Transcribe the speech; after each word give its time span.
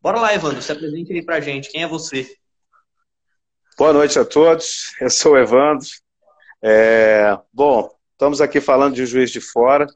Bora 0.00 0.20
lá, 0.20 0.32
Evandro, 0.32 0.62
se 0.62 0.70
apresente 0.70 1.12
aí 1.12 1.24
pra 1.24 1.40
gente. 1.40 1.70
Quem 1.70 1.82
é 1.82 1.88
você? 1.88 2.36
Boa 3.76 3.92
noite 3.92 4.16
a 4.16 4.24
todos. 4.24 4.94
Eu 5.00 5.10
sou 5.10 5.32
o 5.32 5.38
Evandro. 5.38 5.88
É... 6.62 7.36
Bom, 7.52 7.90
estamos 8.12 8.40
aqui 8.40 8.60
falando 8.60 8.94
de 8.94 9.04
Juiz 9.04 9.28
de 9.28 9.40
Fora. 9.40 9.88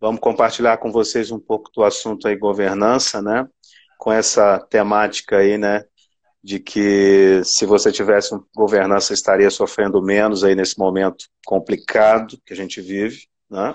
Vamos 0.00 0.20
compartilhar 0.20 0.78
com 0.78 0.92
vocês 0.92 1.32
um 1.32 1.40
pouco 1.40 1.68
do 1.74 1.82
assunto 1.82 2.28
aí 2.28 2.36
governança, 2.36 3.20
né? 3.20 3.44
Com 3.98 4.12
essa 4.12 4.60
temática 4.70 5.38
aí, 5.38 5.58
né? 5.58 5.84
De 6.42 6.60
que 6.60 7.40
se 7.42 7.66
você 7.66 7.90
tivesse 7.90 8.38
governança 8.54 9.12
estaria 9.12 9.50
sofrendo 9.50 10.00
menos 10.00 10.44
aí 10.44 10.54
nesse 10.54 10.78
momento 10.78 11.26
complicado 11.44 12.40
que 12.46 12.52
a 12.52 12.56
gente 12.56 12.80
vive, 12.80 13.26
né? 13.50 13.74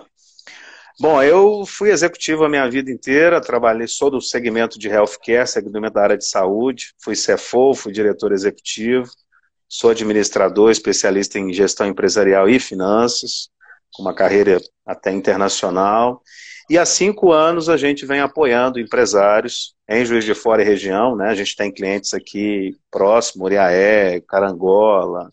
Bom, 1.00 1.21
eu 1.23 1.66
fui 1.66 1.89
executivo 1.89 2.46
a 2.46 2.50
minha 2.50 2.70
vida 2.70 2.91
inteira, 2.91 3.42
trabalhei, 3.42 3.88
sou 3.88 4.12
do 4.12 4.21
segmento 4.21 4.78
de 4.78 4.88
healthcare, 4.88 5.48
segmento 5.48 5.96
da 5.96 6.04
área 6.04 6.18
de 6.18 6.25
saúde, 6.25 6.93
fui 7.02 7.16
CFO, 7.16 7.74
fui 7.74 7.92
diretor 7.92 8.32
executivo, 8.32 9.10
sou 9.68 9.89
administrador, 9.89 10.70
especialista 10.70 11.39
em 11.39 11.51
gestão 11.51 11.87
empresarial 11.87 12.48
e 12.48 12.60
finanças, 12.60 13.50
com 13.92 14.04
uma 14.04 14.14
carreira 14.14 14.61
até 14.86 15.11
internacional. 15.11 16.21
E 16.70 16.78
há 16.78 16.86
cinco 16.86 17.32
anos 17.32 17.70
a 17.70 17.75
gente 17.75 18.06
vem 18.06 18.20
apoiando 18.20 18.79
empresários 18.79 19.75
em 19.89 20.06
Juiz 20.06 20.23
de 20.23 20.36
Fora 20.36 20.62
e 20.62 20.65
região, 20.65 21.15
né? 21.15 21.29
A 21.29 21.36
gente 21.36 21.56
tem 21.56 21.71
clientes 21.73 22.14
aqui 22.14 22.78
próximo, 22.92 23.46
Uriaé, 23.46 24.21
Carangola, 24.21 25.28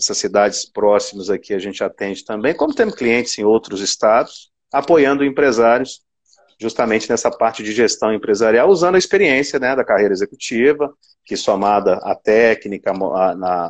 essas 0.00 0.16
cidades 0.16 0.64
próximas 0.64 1.28
aqui 1.28 1.52
a 1.52 1.58
gente 1.58 1.84
atende 1.84 2.24
também, 2.24 2.54
como 2.56 2.74
temos 2.74 2.94
clientes 2.94 3.38
em 3.38 3.44
outros 3.44 3.82
estados 3.82 4.53
apoiando 4.74 5.24
empresários 5.24 6.02
justamente 6.60 7.08
nessa 7.08 7.30
parte 7.30 7.62
de 7.62 7.72
gestão 7.72 8.12
empresarial, 8.12 8.68
usando 8.68 8.96
a 8.96 8.98
experiência 8.98 9.58
né, 9.58 9.74
da 9.74 9.84
carreira 9.84 10.12
executiva, 10.12 10.92
que 11.24 11.36
somada 11.36 11.94
à 12.02 12.14
técnica, 12.14 12.90
a, 12.90 13.34
na, 13.34 13.68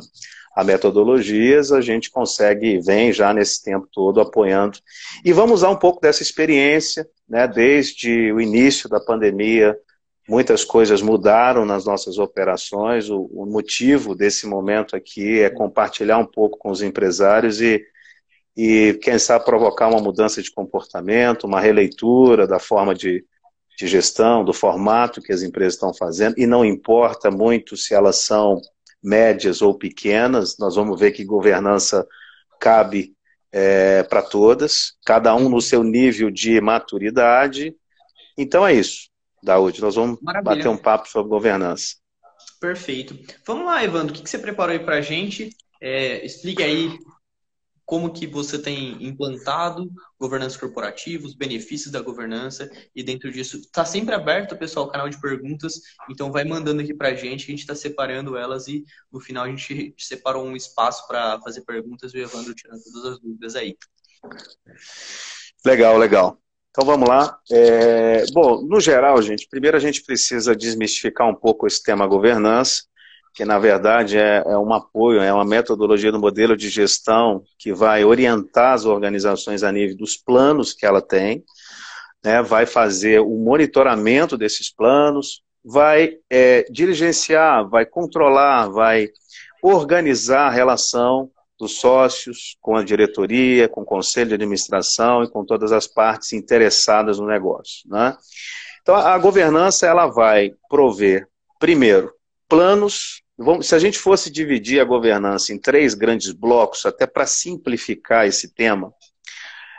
a 0.55 0.63
metodologias, 0.63 1.71
a 1.71 1.81
gente 1.81 2.09
consegue, 2.09 2.79
vem 2.79 3.11
já 3.11 3.33
nesse 3.33 3.63
tempo 3.63 3.87
todo 3.91 4.21
apoiando. 4.21 4.79
E 5.23 5.31
vamos 5.31 5.59
usar 5.59 5.69
um 5.69 5.75
pouco 5.75 6.01
dessa 6.01 6.23
experiência, 6.23 7.07
né, 7.27 7.47
desde 7.47 8.31
o 8.31 8.41
início 8.41 8.89
da 8.89 8.99
pandemia, 8.99 9.75
muitas 10.27 10.63
coisas 10.63 11.01
mudaram 11.01 11.65
nas 11.65 11.85
nossas 11.85 12.17
operações, 12.17 13.09
o, 13.09 13.29
o 13.31 13.45
motivo 13.45 14.15
desse 14.15 14.47
momento 14.47 14.95
aqui 14.95 15.39
é 15.39 15.49
compartilhar 15.49 16.17
um 16.17 16.25
pouco 16.25 16.57
com 16.57 16.71
os 16.71 16.81
empresários 16.81 17.61
e 17.61 17.83
e, 18.55 18.97
quem 19.01 19.19
sabe, 19.19 19.43
provocar 19.43 19.89
uma 19.89 20.01
mudança 20.01 20.41
de 20.41 20.51
comportamento, 20.51 21.45
uma 21.45 21.59
releitura 21.59 22.47
da 22.47 22.59
forma 22.59 22.95
de, 22.95 23.25
de 23.77 23.87
gestão, 23.87 24.45
do 24.45 24.53
formato 24.53 25.21
que 25.21 25.33
as 25.33 25.41
empresas 25.41 25.73
estão 25.73 25.93
fazendo, 25.93 26.35
e 26.37 26.47
não 26.47 26.63
importa 26.63 27.29
muito 27.29 27.75
se 27.75 27.93
elas 27.93 28.17
são 28.17 28.61
médias 29.03 29.61
ou 29.61 29.77
pequenas, 29.77 30.57
nós 30.57 30.75
vamos 30.75 30.99
ver 30.99 31.11
que 31.11 31.23
governança 31.23 32.07
cabe 32.59 33.13
é, 33.51 34.03
para 34.03 34.21
todas, 34.21 34.93
cada 35.05 35.35
um 35.35 35.49
no 35.49 35.61
seu 35.61 35.83
nível 35.83 36.31
de 36.31 36.59
maturidade. 36.59 37.75
Então 38.37 38.65
é 38.65 38.73
isso, 38.73 39.09
Daúde, 39.43 39.81
nós 39.81 39.95
vamos 39.95 40.19
Maravilha. 40.21 40.55
bater 40.55 40.67
um 40.69 40.77
papo 40.77 41.07
sobre 41.09 41.29
governança. 41.29 41.95
Perfeito. 42.59 43.17
Vamos 43.45 43.65
lá, 43.65 43.83
Evandro, 43.83 44.15
o 44.15 44.23
que 44.23 44.29
você 44.29 44.39
preparou 44.39 44.73
aí 44.73 44.79
para 44.79 44.95
a 44.95 45.01
gente? 45.01 45.49
É, 45.79 46.25
explique 46.25 46.63
aí 46.63 46.97
como 47.85 48.11
que 48.11 48.25
você 48.25 48.57
tem 48.57 49.03
implantado 49.05 49.91
governança 50.19 50.57
corporativa, 50.59 51.25
os 51.25 51.35
benefícios 51.35 51.91
da 51.91 52.01
governança 52.01 52.69
e 52.95 53.03
dentro 53.03 53.31
disso 53.31 53.57
está 53.57 53.85
sempre 53.85 54.15
aberto, 54.15 54.57
pessoal, 54.57 54.87
o 54.87 54.89
canal 54.89 55.07
de 55.07 55.21
perguntas, 55.21 55.81
então 56.09 56.31
vai 56.31 56.43
mandando 56.43 56.81
aqui 56.81 56.93
para 56.93 57.09
a 57.09 57.13
gente, 57.13 57.43
a 57.43 57.51
gente 57.51 57.59
está 57.59 57.75
separando 57.75 58.35
elas 58.35 58.67
e 58.67 58.83
no 59.11 59.19
final 59.19 59.45
a 59.45 59.49
gente 59.49 59.93
separou 59.97 60.43
um 60.43 60.55
espaço 60.55 61.07
para 61.07 61.39
fazer 61.41 61.61
perguntas 61.61 62.13
e 62.13 62.17
o 62.17 62.21
Evandro 62.21 62.55
tirando 62.55 62.81
todas 62.83 63.13
as 63.13 63.19
dúvidas 63.19 63.55
aí. 63.55 63.77
Legal, 65.63 65.97
legal. 65.97 66.39
Então 66.71 66.85
vamos 66.85 67.07
lá. 67.07 67.39
É, 67.51 68.25
bom, 68.33 68.61
no 68.63 68.81
geral, 68.81 69.21
gente, 69.21 69.47
primeiro 69.47 69.77
a 69.77 69.79
gente 69.79 70.03
precisa 70.03 70.55
desmistificar 70.55 71.27
um 71.27 71.35
pouco 71.35 71.67
esse 71.67 71.81
tema 71.81 72.07
governança 72.07 72.83
que 73.35 73.43
na 73.43 73.59
verdade 73.59 74.17
é, 74.17 74.41
é 74.45 74.57
um 74.57 74.73
apoio, 74.73 75.21
é 75.21 75.31
uma 75.31 75.43
metodologia 75.43 76.09
do 76.09 76.19
modelo 76.19 76.55
de 76.55 76.69
gestão 76.69 77.43
que 77.59 77.73
vai 77.73 78.05
orientar 78.05 78.73
as 78.73 78.85
organizações 78.85 79.61
a 79.61 79.71
nível 79.73 79.97
dos 79.97 80.15
planos 80.15 80.73
que 80.73 80.85
ela 80.85 81.01
tem, 81.01 81.43
né, 82.23 82.41
vai 82.41 82.65
fazer 82.65 83.19
o 83.19 83.35
monitoramento 83.37 84.37
desses 84.37 84.73
planos, 84.73 85.43
vai 85.63 86.13
é, 86.29 86.65
dirigenciar, 86.71 87.67
vai 87.67 87.85
controlar, 87.85 88.69
vai 88.69 89.09
organizar 89.61 90.47
a 90.47 90.51
relação 90.51 91.29
dos 91.59 91.79
sócios 91.79 92.57
com 92.61 92.77
a 92.77 92.83
diretoria, 92.83 93.67
com 93.67 93.81
o 93.81 93.85
conselho 93.85 94.29
de 94.29 94.35
administração 94.35 95.23
e 95.23 95.29
com 95.29 95.43
todas 95.43 95.73
as 95.73 95.87
partes 95.87 96.31
interessadas 96.31 97.19
no 97.19 97.27
negócio. 97.27 97.89
Né? 97.89 98.15
Então, 98.81 98.95
a 98.95 99.17
governança 99.17 99.87
ela 99.87 100.07
vai 100.07 100.53
prover, 100.69 101.27
primeiro, 101.59 102.13
planos 102.47 103.24
Vamos, 103.37 103.67
se 103.67 103.75
a 103.75 103.79
gente 103.79 103.97
fosse 103.97 104.31
dividir 104.31 104.79
a 104.79 104.85
governança 104.85 105.53
em 105.53 105.57
três 105.57 105.93
grandes 105.93 106.31
blocos, 106.31 106.85
até 106.85 107.05
para 107.05 107.25
simplificar 107.25 108.25
esse 108.25 108.53
tema, 108.53 108.93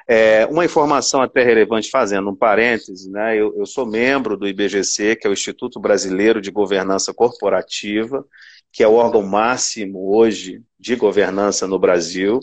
é, 0.09 0.47
uma 0.47 0.65
informação 0.65 1.21
até 1.21 1.43
relevante, 1.43 1.91
fazendo 1.91 2.31
um 2.31 2.37
parêntese, 2.37 3.11
né, 3.11 3.37
eu, 3.37 3.57
eu, 3.57 3.67
sou 3.67 3.85
membro 3.85 4.37
do 4.37 4.47
IBGC, 4.47 5.17
que 5.17 5.27
é 5.27 5.31
o 5.31 5.33
Instituto 5.33 5.81
Brasileiro 5.81 6.41
de 6.41 6.51
Governança 6.51 7.13
Corporativa, 7.13 8.25
que 8.71 8.85
é 8.85 8.89
o 8.89 8.95
órgão 8.95 9.23
máximo 9.23 10.15
hoje 10.15 10.63
de 10.79 10.95
governança 10.95 11.67
no 11.67 11.79
Brasil. 11.79 12.41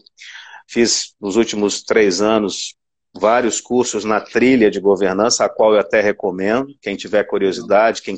Fiz 0.68 1.16
nos 1.22 1.35
últimos 1.38 1.84
três 1.84 2.22
anos 2.22 2.75
vários 3.16 3.62
cursos 3.62 4.03
na 4.03 4.19
trilha 4.19 4.72
de 4.72 4.79
governança, 4.79 5.46
a 5.46 5.50
qual 5.50 5.73
eu 5.73 5.79
até 5.79 6.02
recomendo, 6.02 6.73
quem 6.81 6.96
tiver 6.96 7.23
curiosidade, 7.25 8.02
quem, 8.02 8.18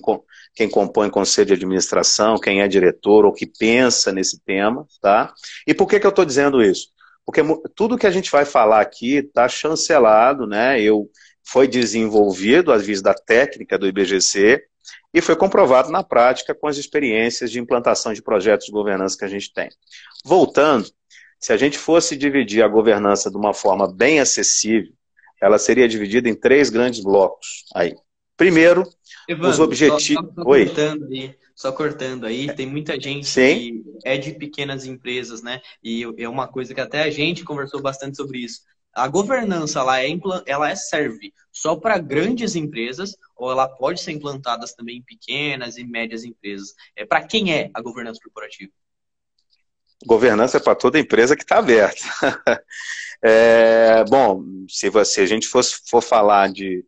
quem 0.55 0.69
compõe 0.69 1.09
conselho 1.09 1.47
de 1.47 1.53
administração, 1.53 2.39
quem 2.39 2.61
é 2.61 2.67
diretor 2.67 3.25
ou 3.25 3.33
que 3.33 3.45
pensa 3.45 4.11
nesse 4.11 4.39
tema, 4.39 4.87
tá? 5.01 5.33
E 5.67 5.73
por 5.73 5.87
que, 5.87 5.99
que 5.99 6.05
eu 6.05 6.11
estou 6.11 6.23
dizendo 6.23 6.63
isso? 6.63 6.87
Porque 7.25 7.41
tudo 7.75 7.97
que 7.97 8.07
a 8.07 8.11
gente 8.11 8.31
vai 8.31 8.45
falar 8.45 8.79
aqui 8.79 9.17
está 9.17 9.49
chancelado, 9.49 10.47
né? 10.47 10.79
Eu, 10.79 11.09
foi 11.43 11.67
desenvolvido 11.67 12.71
às 12.71 12.85
vezes 12.85 13.01
da 13.01 13.13
técnica 13.13 13.77
do 13.77 13.87
IBGC 13.87 14.63
e 15.13 15.21
foi 15.21 15.35
comprovado 15.35 15.91
na 15.91 16.03
prática 16.03 16.55
com 16.55 16.67
as 16.67 16.77
experiências 16.77 17.51
de 17.51 17.59
implantação 17.59 18.13
de 18.13 18.21
projetos 18.21 18.65
de 18.65 18.71
governança 18.71 19.17
que 19.17 19.25
a 19.25 19.29
gente 19.29 19.53
tem. 19.53 19.69
Voltando, 20.23 20.89
se 21.39 21.51
a 21.51 21.57
gente 21.57 21.77
fosse 21.77 22.15
dividir 22.15 22.63
a 22.63 22.67
governança 22.67 23.29
de 23.29 23.37
uma 23.37 23.53
forma 23.53 23.91
bem 23.91 24.19
acessível, 24.19 24.91
ela 25.41 25.59
seria 25.59 25.87
dividida 25.87 26.29
em 26.29 26.35
três 26.35 26.69
grandes 26.69 27.01
blocos 27.01 27.65
aí. 27.73 27.95
Primeiro, 28.37 28.83
Evandro, 29.27 29.49
os 29.49 29.59
objetivos. 29.59 30.27
Só, 30.35 30.43
só, 30.43 30.49
Oi. 30.49 30.65
Cortando 30.65 31.05
aí, 31.05 31.35
só 31.55 31.71
cortando 31.71 32.25
aí, 32.25 32.53
tem 32.53 32.65
muita 32.65 32.99
gente 32.99 33.27
Sim. 33.27 33.41
que 33.41 33.83
é 34.03 34.17
de 34.17 34.33
pequenas 34.33 34.85
empresas, 34.85 35.41
né? 35.41 35.61
E 35.83 36.03
é 36.17 36.27
uma 36.27 36.47
coisa 36.47 36.73
que 36.73 36.81
até 36.81 37.01
a 37.01 37.09
gente 37.09 37.43
conversou 37.43 37.81
bastante 37.81 38.17
sobre 38.17 38.39
isso. 38.39 38.61
A 38.93 39.07
governança 39.09 39.79
ela 39.79 40.01
é, 40.01 40.07
ela 40.45 40.69
é 40.69 40.75
serve 40.75 41.33
só 41.51 41.75
para 41.75 41.97
grandes 41.97 42.55
empresas 42.55 43.15
ou 43.35 43.51
ela 43.51 43.67
pode 43.67 43.99
ser 43.99 44.13
implantada 44.13 44.65
também 44.77 44.97
em 44.97 45.03
pequenas 45.03 45.77
e 45.77 45.83
médias 45.83 46.23
empresas. 46.23 46.73
É 46.95 47.05
para 47.05 47.25
quem 47.25 47.53
é 47.53 47.69
a 47.73 47.81
governança 47.81 48.19
corporativa? 48.23 48.71
Governança 50.05 50.57
é 50.57 50.59
para 50.59 50.75
toda 50.75 50.99
empresa 50.99 51.35
que 51.35 51.43
está 51.43 51.57
aberta. 51.57 52.05
é, 53.21 54.03
bom, 54.05 54.43
se 54.69 54.89
você 54.89 55.21
a 55.21 55.25
gente 55.25 55.47
fosse 55.47 55.81
for 55.89 56.01
falar 56.01 56.51
de 56.51 56.85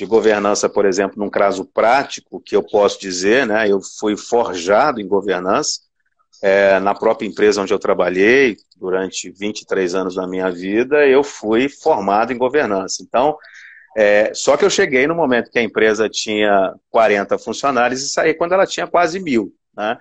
de 0.00 0.06
governança, 0.06 0.66
por 0.66 0.86
exemplo, 0.86 1.22
num 1.22 1.28
caso 1.28 1.62
prático, 1.62 2.40
que 2.40 2.56
eu 2.56 2.62
posso 2.62 2.98
dizer, 2.98 3.46
né, 3.46 3.68
eu 3.68 3.82
fui 3.98 4.16
forjado 4.16 4.98
em 4.98 5.06
governança 5.06 5.80
é, 6.42 6.80
na 6.80 6.94
própria 6.94 7.26
empresa 7.26 7.60
onde 7.60 7.74
eu 7.74 7.78
trabalhei 7.78 8.56
durante 8.78 9.30
23 9.30 9.94
anos 9.94 10.14
da 10.14 10.26
minha 10.26 10.50
vida, 10.50 11.06
eu 11.06 11.22
fui 11.22 11.68
formado 11.68 12.32
em 12.32 12.38
governança. 12.38 13.02
Então, 13.02 13.36
é, 13.94 14.32
só 14.32 14.56
que 14.56 14.64
eu 14.64 14.70
cheguei 14.70 15.06
no 15.06 15.14
momento 15.14 15.50
que 15.50 15.58
a 15.58 15.62
empresa 15.62 16.08
tinha 16.08 16.72
40 16.88 17.36
funcionários 17.36 18.00
e 18.00 18.08
saí 18.08 18.32
quando 18.32 18.52
ela 18.52 18.66
tinha 18.66 18.86
quase 18.86 19.20
mil. 19.20 19.52
Né? 19.76 19.98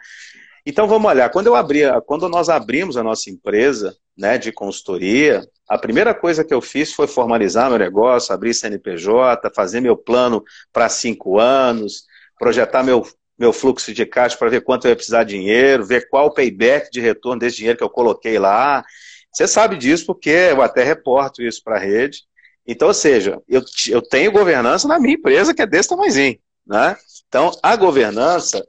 Então 0.66 0.88
vamos 0.88 1.12
olhar, 1.12 1.30
quando 1.30 1.48
eu 1.48 1.56
abri, 1.56 1.82
quando 2.06 2.30
nós 2.30 2.48
abrimos 2.48 2.96
a 2.96 3.04
nossa 3.04 3.30
empresa 3.30 3.98
né, 4.20 4.38
de 4.38 4.52
consultoria, 4.52 5.42
a 5.68 5.78
primeira 5.78 6.14
coisa 6.14 6.44
que 6.44 6.54
eu 6.54 6.60
fiz 6.60 6.92
foi 6.94 7.08
formalizar 7.08 7.70
meu 7.70 7.80
negócio, 7.80 8.34
abrir 8.34 8.54
CNPJ, 8.54 9.50
fazer 9.56 9.80
meu 9.80 9.96
plano 9.96 10.44
para 10.74 10.90
cinco 10.90 11.40
anos, 11.40 12.04
projetar 12.38 12.84
meu, 12.84 13.08
meu 13.38 13.54
fluxo 13.54 13.94
de 13.94 14.06
caixa 14.06 14.36
para 14.36 14.50
ver 14.50 14.62
quanto 14.62 14.86
eu 14.86 14.90
ia 14.90 14.96
precisar 14.96 15.24
de 15.24 15.36
dinheiro, 15.36 15.86
ver 15.86 16.10
qual 16.10 16.28
o 16.28 16.34
payback 16.34 16.92
de 16.92 17.00
retorno 17.00 17.40
desse 17.40 17.58
dinheiro 17.58 17.78
que 17.78 17.84
eu 17.84 17.90
coloquei 17.90 18.38
lá. 18.38 18.84
Você 19.32 19.48
sabe 19.48 19.78
disso 19.78 20.06
porque 20.06 20.30
eu 20.30 20.62
até 20.62 20.84
reporto 20.84 21.42
isso 21.42 21.64
para 21.64 21.78
a 21.78 21.80
rede. 21.80 22.24
Então, 22.68 22.90
ou 22.90 22.94
seja, 22.94 23.42
eu, 23.48 23.64
eu 23.88 24.02
tenho 24.02 24.32
governança 24.32 24.88
na 24.88 25.00
minha 25.00 25.16
empresa 25.16 25.54
que 25.54 25.62
é 25.62 25.68
desse 25.68 25.90
tamanhozinho. 25.90 26.38
Né? 26.68 26.98
Então, 27.28 27.52
a 27.64 27.76
governança, 27.76 28.66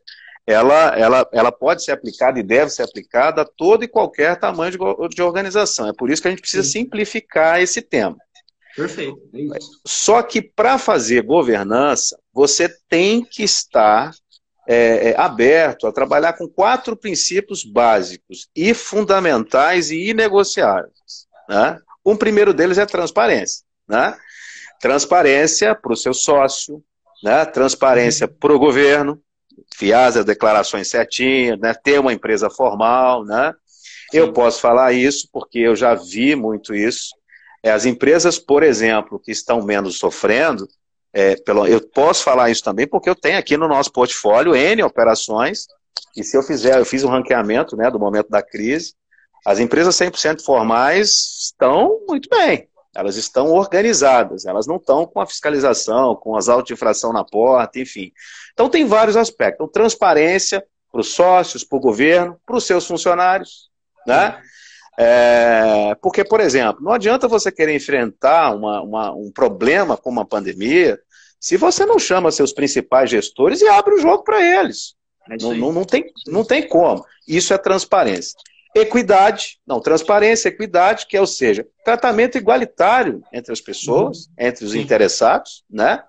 ela, 0.51 0.99
ela, 0.99 1.29
ela 1.33 1.53
pode 1.53 1.85
ser 1.85 1.93
aplicada 1.93 2.39
e 2.39 2.43
deve 2.43 2.71
ser 2.71 2.83
aplicada 2.83 3.43
a 3.43 3.45
todo 3.45 3.85
e 3.85 3.89
qualquer 3.89 4.39
tamanho 4.39 4.73
de, 4.73 4.79
de 5.15 5.23
organização. 5.23 5.89
É 5.89 5.93
por 5.93 6.11
isso 6.11 6.21
que 6.21 6.29
a 6.29 6.31
gente 6.31 6.41
precisa 6.41 6.63
Sim. 6.63 6.81
simplificar 6.81 7.61
esse 7.61 7.81
tema. 7.81 8.17
Perfeito. 8.75 9.19
É 9.35 9.59
Só 9.87 10.23
que 10.23 10.41
para 10.41 10.79
fazer 10.79 11.23
governança, 11.23 12.19
você 12.33 12.69
tem 12.89 13.25
que 13.25 13.43
estar 13.43 14.13
é, 14.69 15.11
é, 15.11 15.21
aberto 15.21 15.87
a 15.87 15.93
trabalhar 15.93 16.35
com 16.35 16.49
quatro 16.49 16.97
princípios 16.97 17.65
básicos 17.65 18.49
e 18.55 18.73
fundamentais 18.73 19.91
e 19.91 20.11
inegociáveis. 20.11 21.27
Né? 21.49 21.79
Um 22.05 22.17
primeiro 22.17 22.55
deles 22.55 22.79
é 22.79 22.87
transparência. 22.87 23.65
Né? 23.89 24.17
Transparência 24.81 25.75
para 25.75 25.93
o 25.93 25.97
seu 25.97 26.15
sócio, 26.15 26.83
né? 27.23 27.45
transparência 27.45 28.27
uhum. 28.27 28.35
para 28.39 28.55
o 28.55 28.59
governo, 28.59 29.21
fiar 29.75 30.09
as 30.09 30.25
declarações 30.25 30.89
certinhas, 30.89 31.59
né? 31.59 31.75
ter 31.75 31.99
uma 31.99 32.13
empresa 32.13 32.51
formal. 32.51 33.25
Né? 33.25 33.53
Eu 34.13 34.33
posso 34.33 34.61
falar 34.61 34.93
isso 34.93 35.29
porque 35.33 35.59
eu 35.59 35.77
já 35.77 35.95
vi 35.95 36.35
muito 36.35 36.75
isso. 36.75 37.11
É, 37.63 37.71
as 37.71 37.85
empresas, 37.85 38.39
por 38.39 38.63
exemplo, 38.63 39.19
que 39.19 39.31
estão 39.31 39.63
menos 39.63 39.99
sofrendo, 39.99 40.67
é, 41.13 41.37
pelo, 41.37 41.67
eu 41.67 41.81
posso 41.81 42.23
falar 42.23 42.51
isso 42.51 42.63
também 42.63 42.87
porque 42.87 43.11
eu 43.11 43.15
tenho 43.15 43.39
aqui 43.39 43.57
no 43.57 43.69
nosso 43.69 43.93
portfólio 43.93 44.55
N 44.55 44.83
operações, 44.83 45.67
e 46.17 46.25
se 46.25 46.37
eu 46.37 46.43
fizer, 46.43 46.79
eu 46.79 46.85
fiz 46.85 47.05
um 47.05 47.09
ranqueamento 47.09 47.77
né, 47.77 47.91
do 47.91 47.99
momento 47.99 48.29
da 48.29 48.43
crise, 48.43 48.95
as 49.45 49.59
empresas 49.59 49.95
100% 49.97 50.43
formais 50.43 51.11
estão 51.45 52.01
muito 52.07 52.29
bem, 52.29 52.69
elas 52.95 53.17
estão 53.17 53.49
organizadas, 53.49 54.45
elas 54.45 54.67
não 54.67 54.77
estão 54.77 55.07
com 55.07 55.21
a 55.21 55.27
fiscalização, 55.27 56.17
com 56.17 56.37
as 56.37 56.49
auto 56.49 56.73
infração 56.73 57.13
na 57.13 57.25
porta, 57.25 57.79
enfim. 57.79 58.13
Então 58.53 58.69
tem 58.69 58.85
vários 58.85 59.17
aspectos. 59.17 59.57
Então, 59.57 59.69
transparência 59.69 60.65
para 60.91 61.01
os 61.01 61.15
sócios, 61.15 61.63
para 61.63 61.79
o 61.79 61.81
governo, 61.81 62.37
para 62.45 62.57
os 62.57 62.65
seus 62.65 62.87
funcionários, 62.87 63.71
né? 64.07 64.41
É, 64.99 65.95
porque, 66.03 66.25
por 66.25 66.41
exemplo, 66.41 66.83
não 66.83 66.93
adianta 66.93 67.29
você 67.29 67.51
querer 67.51 67.75
enfrentar 67.75 68.55
uma, 68.55 68.83
uma, 68.83 69.13
um 69.13 69.31
problema 69.33 69.97
como 69.97 70.19
uma 70.19 70.27
pandemia 70.27 70.99
se 71.41 71.57
você 71.57 71.87
não 71.87 71.99
chama 71.99 72.31
seus 72.31 72.53
principais 72.53 73.09
gestores 73.09 73.63
e 73.63 73.69
abre 73.69 73.95
o 73.95 73.99
jogo 73.99 74.23
para 74.25 74.43
eles. 74.43 74.95
É 75.31 75.37
não, 75.41 75.55
não, 75.55 75.73
não, 75.73 75.85
tem, 75.85 76.05
não 76.27 76.45
tem 76.45 76.69
como. 76.69 77.05
Isso 77.27 77.55
é 77.55 77.59
transparência. 77.59 78.37
Equidade, 78.75 79.59
não, 79.67 79.81
transparência, 79.81 80.49
equidade, 80.49 81.07
que 81.07 81.17
é, 81.17 81.21
ou 81.21 81.27
seja, 81.27 81.67
tratamento 81.85 82.39
igualitário 82.39 83.23
entre 83.33 83.53
as 83.53 83.61
pessoas, 83.61 84.27
uhum. 84.27 84.33
entre 84.39 84.65
os 84.65 84.73
Sim. 84.73 84.81
interessados, 84.81 85.65
né? 85.69 86.03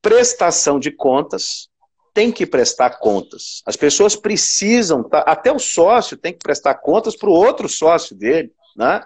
Prestação 0.00 0.78
de 0.78 0.92
contas, 0.92 1.68
tem 2.14 2.32
que 2.32 2.46
prestar 2.46 2.98
contas. 2.98 3.62
As 3.66 3.76
pessoas 3.76 4.16
precisam, 4.16 5.02
tá, 5.02 5.18
até 5.20 5.52
o 5.52 5.58
sócio 5.58 6.16
tem 6.16 6.32
que 6.32 6.38
prestar 6.38 6.76
contas 6.76 7.16
para 7.16 7.28
o 7.28 7.32
outro 7.32 7.68
sócio 7.68 8.16
dele, 8.16 8.52
né? 8.76 9.02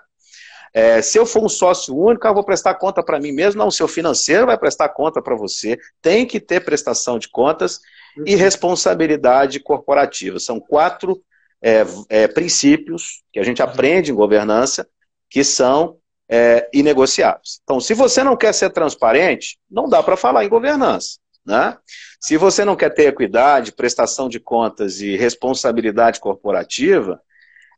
É, 0.72 1.02
se 1.02 1.18
eu 1.18 1.26
for 1.26 1.42
um 1.42 1.48
sócio 1.48 1.96
único, 1.96 2.26
eu 2.26 2.34
vou 2.34 2.44
prestar 2.44 2.74
conta 2.74 3.02
para 3.02 3.18
mim 3.18 3.32
mesmo. 3.32 3.58
Não, 3.58 3.68
o 3.68 3.72
seu 3.72 3.88
financeiro 3.88 4.46
vai 4.46 4.56
prestar 4.56 4.88
conta 4.90 5.20
para 5.20 5.34
você. 5.34 5.76
Tem 6.00 6.24
que 6.24 6.38
ter 6.38 6.64
prestação 6.64 7.18
de 7.18 7.28
contas 7.28 7.80
e 8.24 8.34
uhum. 8.34 8.38
responsabilidade 8.38 9.58
corporativa. 9.58 10.38
São 10.38 10.60
quatro 10.60 11.20
é, 11.62 11.84
é, 12.08 12.28
princípios 12.28 13.22
que 13.32 13.38
a 13.38 13.42
gente 13.42 13.62
aprende 13.62 14.10
em 14.10 14.14
governança 14.14 14.88
que 15.28 15.44
são 15.44 15.98
é, 16.28 16.68
inegociáveis. 16.72 17.60
Então, 17.62 17.80
se 17.80 17.92
você 17.94 18.22
não 18.22 18.36
quer 18.36 18.54
ser 18.54 18.70
transparente, 18.70 19.58
não 19.70 19.88
dá 19.88 20.02
para 20.02 20.16
falar 20.16 20.44
em 20.44 20.48
governança. 20.48 21.18
Né? 21.44 21.76
Se 22.20 22.36
você 22.36 22.64
não 22.64 22.76
quer 22.76 22.90
ter 22.90 23.08
equidade, 23.08 23.72
prestação 23.72 24.28
de 24.28 24.38
contas 24.38 25.00
e 25.00 25.16
responsabilidade 25.16 26.20
corporativa, 26.20 27.20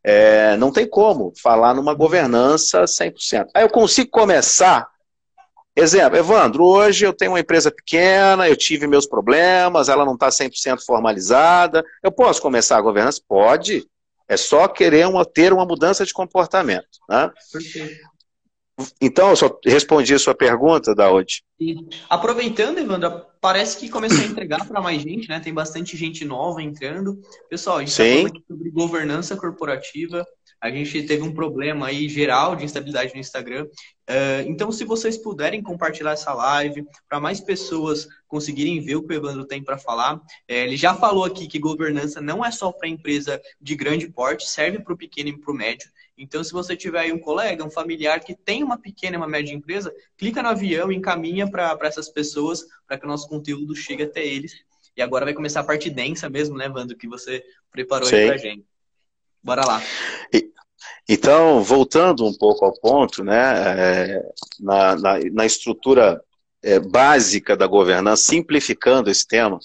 é, 0.03 0.57
não 0.57 0.71
tem 0.71 0.87
como 0.87 1.33
falar 1.41 1.73
numa 1.73 1.93
governança 1.93 2.83
100%. 2.83 3.47
Aí 3.53 3.63
eu 3.63 3.69
consigo 3.69 4.11
começar 4.11 4.87
Exemplo, 5.75 6.17
Evandro, 6.17 6.63
hoje 6.65 7.03
eu 7.03 7.13
tenho 7.13 7.31
uma 7.31 7.39
empresa 7.39 7.71
pequena, 7.71 8.47
eu 8.47 8.55
tive 8.55 8.85
meus 8.85 9.07
problemas, 9.07 9.89
ela 9.89 10.05
não 10.05 10.13
está 10.13 10.29
100% 10.29 10.85
formalizada. 10.85 11.83
Eu 12.03 12.11
posso 12.11 12.41
começar 12.41 12.77
a 12.77 12.81
governança? 12.81 13.21
Pode. 13.27 13.87
É 14.27 14.37
só 14.37 14.67
querer 14.67 15.07
uma, 15.07 15.25
ter 15.25 15.51
uma 15.51 15.65
mudança 15.65 16.05
de 16.05 16.13
comportamento. 16.13 16.99
Né? 17.09 17.31
Então, 19.01 19.31
eu 19.31 19.35
só 19.35 19.59
respondi 19.65 20.13
a 20.13 20.19
sua 20.19 20.35
pergunta, 20.35 20.93
Daud. 20.93 21.43
Aproveitando, 22.07 22.77
Evandro, 22.77 23.25
parece 23.41 23.77
que 23.77 23.89
começou 23.89 24.19
a 24.19 24.27
entregar 24.27 24.67
para 24.67 24.81
mais 24.81 25.01
gente, 25.01 25.27
né? 25.27 25.39
Tem 25.39 25.53
bastante 25.53 25.97
gente 25.97 26.23
nova 26.23 26.61
entrando. 26.61 27.19
Pessoal, 27.49 27.77
a 27.77 27.79
gente 27.81 27.89
está 27.89 28.03
falando 28.03 28.43
sobre 28.47 28.71
governança 28.71 29.35
corporativa 29.35 30.25
a 30.63 30.69
gente 30.69 31.03
teve 31.03 31.21
um 31.21 31.33
problema 31.33 31.87
aí 31.87 32.07
geral 32.07 32.55
de 32.55 32.63
instabilidade 32.63 33.13
no 33.13 33.19
Instagram. 33.19 33.65
Uh, 34.09 34.47
então, 34.47 34.71
se 34.71 34.85
vocês 34.85 35.17
puderem 35.17 35.61
compartilhar 35.61 36.13
essa 36.13 36.33
live 36.33 36.85
para 37.09 37.19
mais 37.19 37.41
pessoas 37.41 38.07
conseguirem 38.29 38.79
ver 38.79 38.95
o 38.95 39.03
que 39.03 39.13
o 39.13 39.17
Evandro 39.17 39.43
tem 39.43 39.61
para 39.61 39.77
falar, 39.77 40.21
é, 40.47 40.63
ele 40.63 40.77
já 40.77 40.95
falou 40.95 41.25
aqui 41.25 41.47
que 41.47 41.59
governança 41.59 42.21
não 42.21 42.45
é 42.45 42.49
só 42.49 42.71
para 42.71 42.87
empresa 42.87 43.41
de 43.59 43.75
grande 43.75 44.07
porte, 44.07 44.49
serve 44.49 44.79
para 44.79 44.93
o 44.93 44.97
pequeno 44.97 45.27
e 45.27 45.37
para 45.37 45.51
o 45.51 45.53
médio. 45.53 45.91
Então, 46.17 46.41
se 46.41 46.53
você 46.53 46.77
tiver 46.77 46.99
aí 46.99 47.11
um 47.11 47.19
colega, 47.19 47.65
um 47.65 47.69
familiar 47.69 48.21
que 48.21 48.33
tem 48.33 48.63
uma 48.63 48.79
pequena 48.79 49.15
e 49.15 49.17
uma 49.17 49.27
média 49.27 49.53
empresa, 49.53 49.93
clica 50.17 50.41
no 50.41 50.47
avião 50.47 50.89
e 50.93 50.95
encaminha 50.95 51.45
para 51.45 51.77
essas 51.81 52.07
pessoas 52.07 52.65
para 52.87 52.97
que 52.97 53.03
o 53.03 53.09
nosso 53.09 53.27
conteúdo 53.27 53.75
chegue 53.75 54.03
até 54.03 54.25
eles. 54.25 54.53
E 54.95 55.01
agora 55.01 55.25
vai 55.25 55.33
começar 55.33 55.59
a 55.59 55.65
parte 55.65 55.89
densa 55.89 56.29
mesmo, 56.29 56.55
né, 56.55 56.67
Evandro, 56.67 56.95
que 56.95 57.07
você 57.07 57.43
preparou 57.69 58.07
Sim. 58.07 58.15
aí 58.15 58.27
para 58.27 58.37
gente. 58.37 58.65
Bora 59.43 59.65
lá. 59.65 59.81
E, 60.31 60.52
então, 61.07 61.61
voltando 61.61 62.25
um 62.25 62.33
pouco 62.33 62.65
ao 62.65 62.73
ponto, 62.73 63.23
né, 63.23 63.53
é, 63.67 64.23
na, 64.59 64.95
na, 64.95 65.19
na, 65.31 65.45
estrutura 65.45 66.21
é, 66.61 66.79
básica 66.79 67.57
da 67.57 67.67
governança, 67.67 68.23
simplificando 68.23 69.09
esse 69.09 69.27
tema, 69.27 69.59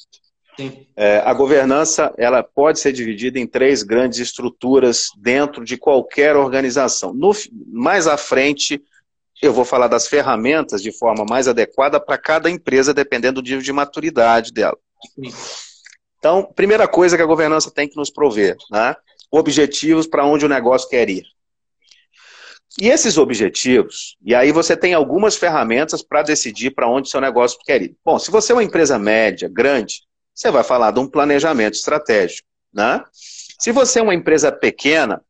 é, 0.97 1.19
a 1.19 1.33
governança 1.33 2.13
ela 2.19 2.43
pode 2.43 2.81
ser 2.81 2.93
dividida 2.93 3.39
em 3.39 3.47
três 3.47 3.85
grandes 3.85 4.19
estruturas 4.19 5.09
dentro 5.17 5.65
de 5.65 5.77
qualquer 5.77 6.35
organização. 6.35 7.15
No, 7.15 7.31
mais 7.69 8.09
à 8.09 8.17
frente, 8.17 8.83
eu 9.41 9.53
vou 9.53 9.65
falar 9.65 9.87
das 9.87 10.09
ferramentas 10.09 10.83
de 10.83 10.91
forma 10.91 11.25
mais 11.25 11.47
adequada 11.47 12.01
para 12.01 12.19
cada 12.19 12.51
empresa, 12.51 12.93
dependendo 12.93 13.41
do 13.41 13.45
nível 13.45 13.63
de 13.63 13.73
maturidade 13.73 14.53
dela. 14.53 14.77
Então, 16.19 16.43
primeira 16.57 16.89
coisa 16.89 17.17
que 17.17 17.23
a 17.23 17.27
governança 17.27 17.71
tem 17.71 17.89
que 17.89 17.97
nos 17.97 18.11
prover, 18.11 18.57
né? 18.73 18.97
Objetivos 19.31 20.07
para 20.07 20.25
onde 20.25 20.47
o 20.47 20.49
negócio 20.49 20.89
quer 20.89 21.09
ir. 21.09 21.25
E 22.81 22.89
esses 22.89 23.19
objetivos, 23.19 24.17
e 24.25 24.35
aí 24.35 24.53
você 24.53 24.77
tem 24.77 24.95
algumas 24.95 25.37
ferramentas 25.37 26.03
para 26.03 26.23
decidir 26.23 26.71
para 26.71 26.89
onde 26.89 27.11
seu 27.11 27.21
negócio 27.21 27.59
quer 27.65 27.83
ir. 27.83 27.97
Bom, 28.05 28.19
se 28.19 28.31
você 28.31 28.53
é 28.53 28.55
uma 28.55 28.63
empresa 28.63 28.99
média, 28.99 29.49
grande, 29.49 30.03
você 30.33 30.51
vai 30.51 30.63
falar 30.63 30.93
de 30.93 31.01
um 31.01 31.09
planejamento 31.09 31.75
estratégico. 31.75 32.47
Né? 32.73 33.03
Se 33.13 33.73
você 33.73 33.99
é 33.99 34.03
uma 34.03 34.15
empresa 34.15 34.53
pequena, 34.53 35.21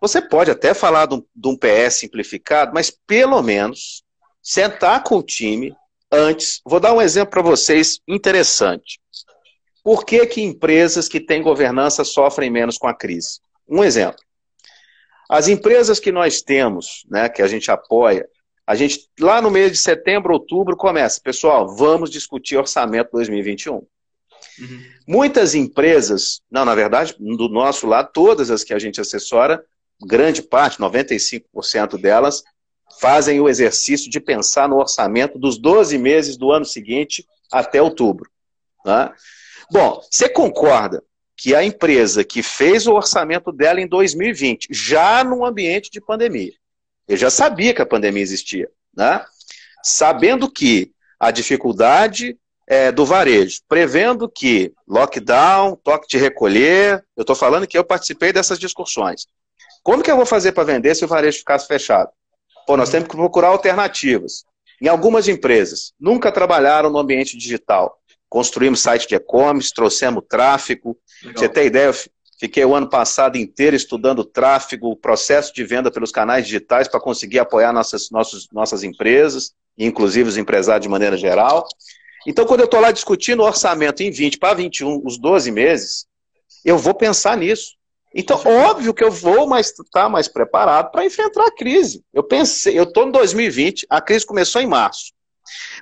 você 0.00 0.22
pode 0.22 0.50
até 0.50 0.72
falar 0.72 1.06
de 1.06 1.16
um, 1.16 1.22
de 1.34 1.48
um 1.48 1.56
PS 1.56 1.96
simplificado, 1.96 2.72
mas 2.72 2.90
pelo 2.90 3.42
menos 3.42 4.02
sentar 4.42 5.02
com 5.02 5.16
o 5.16 5.22
time 5.22 5.76
antes. 6.10 6.60
Vou 6.64 6.80
dar 6.80 6.94
um 6.94 7.02
exemplo 7.02 7.30
para 7.30 7.42
vocês 7.42 8.00
interessante. 8.08 8.98
Por 9.86 10.04
que, 10.04 10.26
que 10.26 10.42
empresas 10.42 11.06
que 11.06 11.20
têm 11.20 11.40
governança 11.40 12.02
sofrem 12.02 12.50
menos 12.50 12.76
com 12.76 12.88
a 12.88 12.92
crise? 12.92 13.38
Um 13.68 13.84
exemplo. 13.84 14.18
As 15.30 15.46
empresas 15.46 16.00
que 16.00 16.10
nós 16.10 16.42
temos, 16.42 17.06
né, 17.08 17.28
que 17.28 17.40
a 17.40 17.46
gente 17.46 17.70
apoia, 17.70 18.28
a 18.66 18.74
gente 18.74 19.08
lá 19.20 19.40
no 19.40 19.48
mês 19.48 19.70
de 19.70 19.78
setembro, 19.78 20.32
outubro, 20.32 20.76
começa, 20.76 21.20
pessoal, 21.20 21.68
vamos 21.76 22.10
discutir 22.10 22.56
orçamento 22.56 23.10
2021. 23.12 23.74
Uhum. 23.74 23.86
Muitas 25.06 25.54
empresas, 25.54 26.40
não, 26.50 26.64
na 26.64 26.74
verdade, 26.74 27.14
do 27.16 27.48
nosso 27.48 27.86
lado, 27.86 28.10
todas 28.12 28.50
as 28.50 28.64
que 28.64 28.74
a 28.74 28.80
gente 28.80 29.00
assessora, 29.00 29.64
grande 30.04 30.42
parte, 30.42 30.80
95% 30.80 31.96
delas, 31.96 32.42
fazem 33.00 33.38
o 33.38 33.48
exercício 33.48 34.10
de 34.10 34.18
pensar 34.18 34.68
no 34.68 34.78
orçamento 34.78 35.38
dos 35.38 35.56
12 35.56 35.96
meses 35.96 36.36
do 36.36 36.50
ano 36.50 36.64
seguinte 36.64 37.24
até 37.52 37.80
outubro. 37.80 38.28
Né? 38.84 39.12
Bom, 39.70 40.00
você 40.10 40.28
concorda 40.28 41.02
que 41.36 41.54
a 41.54 41.62
empresa 41.62 42.24
que 42.24 42.42
fez 42.42 42.86
o 42.86 42.94
orçamento 42.94 43.52
dela 43.52 43.80
em 43.80 43.86
2020, 43.86 44.68
já 44.70 45.22
num 45.22 45.44
ambiente 45.44 45.90
de 45.90 46.00
pandemia, 46.00 46.52
eu 47.06 47.16
já 47.16 47.30
sabia 47.30 47.74
que 47.74 47.82
a 47.82 47.86
pandemia 47.86 48.22
existia, 48.22 48.68
né? 48.96 49.24
sabendo 49.82 50.50
que 50.50 50.92
a 51.20 51.30
dificuldade 51.30 52.38
é, 52.66 52.90
do 52.90 53.04
varejo, 53.04 53.60
prevendo 53.68 54.28
que 54.28 54.72
lockdown, 54.88 55.76
toque 55.76 56.08
de 56.08 56.16
recolher, 56.16 57.04
eu 57.16 57.20
estou 57.20 57.36
falando 57.36 57.66
que 57.66 57.78
eu 57.78 57.84
participei 57.84 58.32
dessas 58.32 58.58
discussões. 58.58 59.26
Como 59.82 60.02
que 60.02 60.10
eu 60.10 60.16
vou 60.16 60.26
fazer 60.26 60.52
para 60.52 60.64
vender 60.64 60.94
se 60.94 61.04
o 61.04 61.08
varejo 61.08 61.38
ficasse 61.38 61.66
fechado? 61.66 62.10
Pô, 62.66 62.76
nós 62.76 62.90
temos 62.90 63.08
que 63.08 63.16
procurar 63.16 63.48
alternativas. 63.48 64.44
Em 64.82 64.88
algumas 64.88 65.28
empresas, 65.28 65.92
nunca 65.98 66.32
trabalharam 66.32 66.90
no 66.90 66.98
ambiente 66.98 67.36
digital 67.36 67.96
construímos 68.28 68.80
site 68.80 69.08
de 69.08 69.14
e-commerce, 69.14 69.72
trouxemos 69.72 70.24
tráfego. 70.28 70.96
Legal. 71.22 71.38
Você 71.38 71.48
tem 71.48 71.66
ideia, 71.66 71.86
eu 71.86 71.94
fiquei 72.38 72.64
o 72.64 72.74
ano 72.74 72.88
passado 72.88 73.36
inteiro 73.36 73.76
estudando 73.76 74.24
tráfego, 74.24 74.90
o 74.90 74.96
processo 74.96 75.54
de 75.54 75.64
venda 75.64 75.90
pelos 75.90 76.12
canais 76.12 76.44
digitais 76.44 76.88
para 76.88 77.00
conseguir 77.00 77.38
apoiar 77.38 77.72
nossas, 77.72 78.10
nossas, 78.10 78.46
nossas 78.52 78.82
empresas, 78.82 79.52
inclusive 79.78 80.28
os 80.28 80.36
empresários 80.36 80.82
de 80.82 80.88
maneira 80.88 81.16
geral. 81.16 81.66
Então, 82.26 82.44
quando 82.44 82.60
eu 82.60 82.66
estou 82.66 82.80
lá 82.80 82.90
discutindo 82.90 83.40
o 83.40 83.46
orçamento 83.46 84.02
em 84.02 84.10
20 84.10 84.38
para 84.38 84.54
21, 84.54 85.02
os 85.04 85.16
12 85.16 85.50
meses, 85.50 86.06
eu 86.64 86.76
vou 86.76 86.92
pensar 86.92 87.36
nisso. 87.36 87.76
Então, 88.12 88.40
óbvio 88.44 88.94
que 88.94 89.04
eu 89.04 89.10
vou 89.10 89.54
estar 89.58 89.84
tá 89.92 90.08
mais 90.08 90.26
preparado 90.26 90.90
para 90.90 91.04
enfrentar 91.04 91.46
a 91.46 91.54
crise. 91.54 92.02
Eu 92.12 92.24
pensei, 92.24 92.78
eu 92.78 92.84
estou 92.84 93.06
em 93.06 93.10
2020, 93.10 93.86
a 93.90 94.00
crise 94.00 94.26
começou 94.26 94.60
em 94.60 94.66
março. 94.66 95.12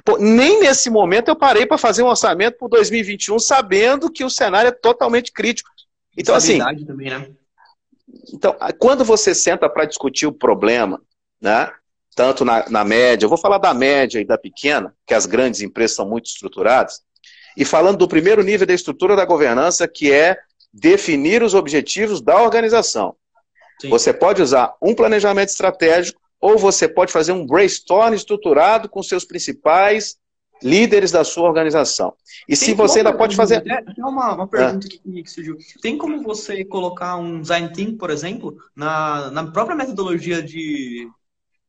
Pô, 0.04 0.18
nem 0.18 0.60
nesse 0.60 0.90
momento 0.90 1.28
eu 1.28 1.36
parei 1.36 1.64
para 1.64 1.78
fazer 1.78 2.02
um 2.02 2.08
orçamento 2.08 2.58
para 2.58 2.68
2021, 2.68 3.38
sabendo 3.38 4.10
que 4.10 4.22
o 4.22 4.28
cenário 4.28 4.68
é 4.68 4.72
totalmente 4.72 5.32
crítico. 5.32 5.70
Então, 6.16 6.34
assim. 6.34 6.58
Também, 6.86 7.10
né? 7.10 7.30
Então, 8.32 8.54
quando 8.78 9.04
você 9.04 9.34
senta 9.34 9.68
para 9.68 9.86
discutir 9.86 10.26
o 10.26 10.32
problema, 10.32 11.00
né? 11.40 11.72
Tanto 12.14 12.44
na, 12.44 12.68
na 12.68 12.84
média, 12.84 13.24
eu 13.24 13.28
vou 13.28 13.38
falar 13.38 13.58
da 13.58 13.74
média 13.74 14.20
e 14.20 14.24
da 14.24 14.38
pequena, 14.38 14.94
que 15.06 15.14
as 15.14 15.26
grandes 15.26 15.62
empresas 15.62 15.96
são 15.96 16.08
muito 16.08 16.26
estruturadas, 16.26 17.02
e 17.56 17.64
falando 17.64 17.98
do 17.98 18.06
primeiro 18.06 18.42
nível 18.42 18.66
da 18.66 18.74
estrutura 18.74 19.16
da 19.16 19.24
governança, 19.24 19.88
que 19.88 20.12
é 20.12 20.38
definir 20.72 21.42
os 21.42 21.54
objetivos 21.54 22.20
da 22.20 22.40
organização. 22.40 23.16
Sim. 23.80 23.88
Você 23.88 24.12
pode 24.12 24.42
usar 24.42 24.74
um 24.80 24.94
planejamento 24.94 25.48
estratégico 25.48 26.20
ou 26.44 26.58
você 26.58 26.86
pode 26.86 27.10
fazer 27.10 27.32
um 27.32 27.46
brainstorm 27.46 28.12
estruturado 28.12 28.86
com 28.86 29.02
seus 29.02 29.24
principais 29.24 30.18
líderes 30.62 31.10
da 31.10 31.24
sua 31.24 31.48
organização. 31.48 32.14
E 32.46 32.48
Tem 32.48 32.56
se 32.56 32.74
você 32.74 32.98
ainda 32.98 33.16
pode 33.16 33.34
fazer. 33.34 33.56
Até 33.56 33.82
uma, 34.00 34.34
uma 34.34 34.46
pergunta 34.46 34.86
ah. 34.86 35.22
que 35.22 35.30
surgiu. 35.30 35.56
Tem 35.80 35.96
como 35.96 36.22
você 36.22 36.62
colocar 36.62 37.16
um 37.16 37.40
design 37.40 37.72
team, 37.72 37.96
por 37.96 38.10
exemplo, 38.10 38.58
na, 38.76 39.30
na 39.30 39.50
própria 39.50 39.74
metodologia 39.74 40.42
de, 40.42 41.08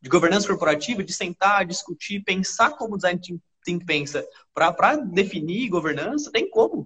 de 0.01 0.10
governança 0.10 0.46
corporativa, 0.46 1.01
de 1.05 1.13
sentar, 1.13 1.65
discutir, 1.65 2.22
pensar 2.25 2.72
como 2.72 2.96
o 2.96 2.98
design 2.98 3.17
team, 3.17 3.39
team 3.63 3.79
pensa, 3.79 4.27
para 4.53 4.98
definir 4.98 5.70
governança? 5.70 6.29
Tem 6.34 6.50
como? 6.50 6.86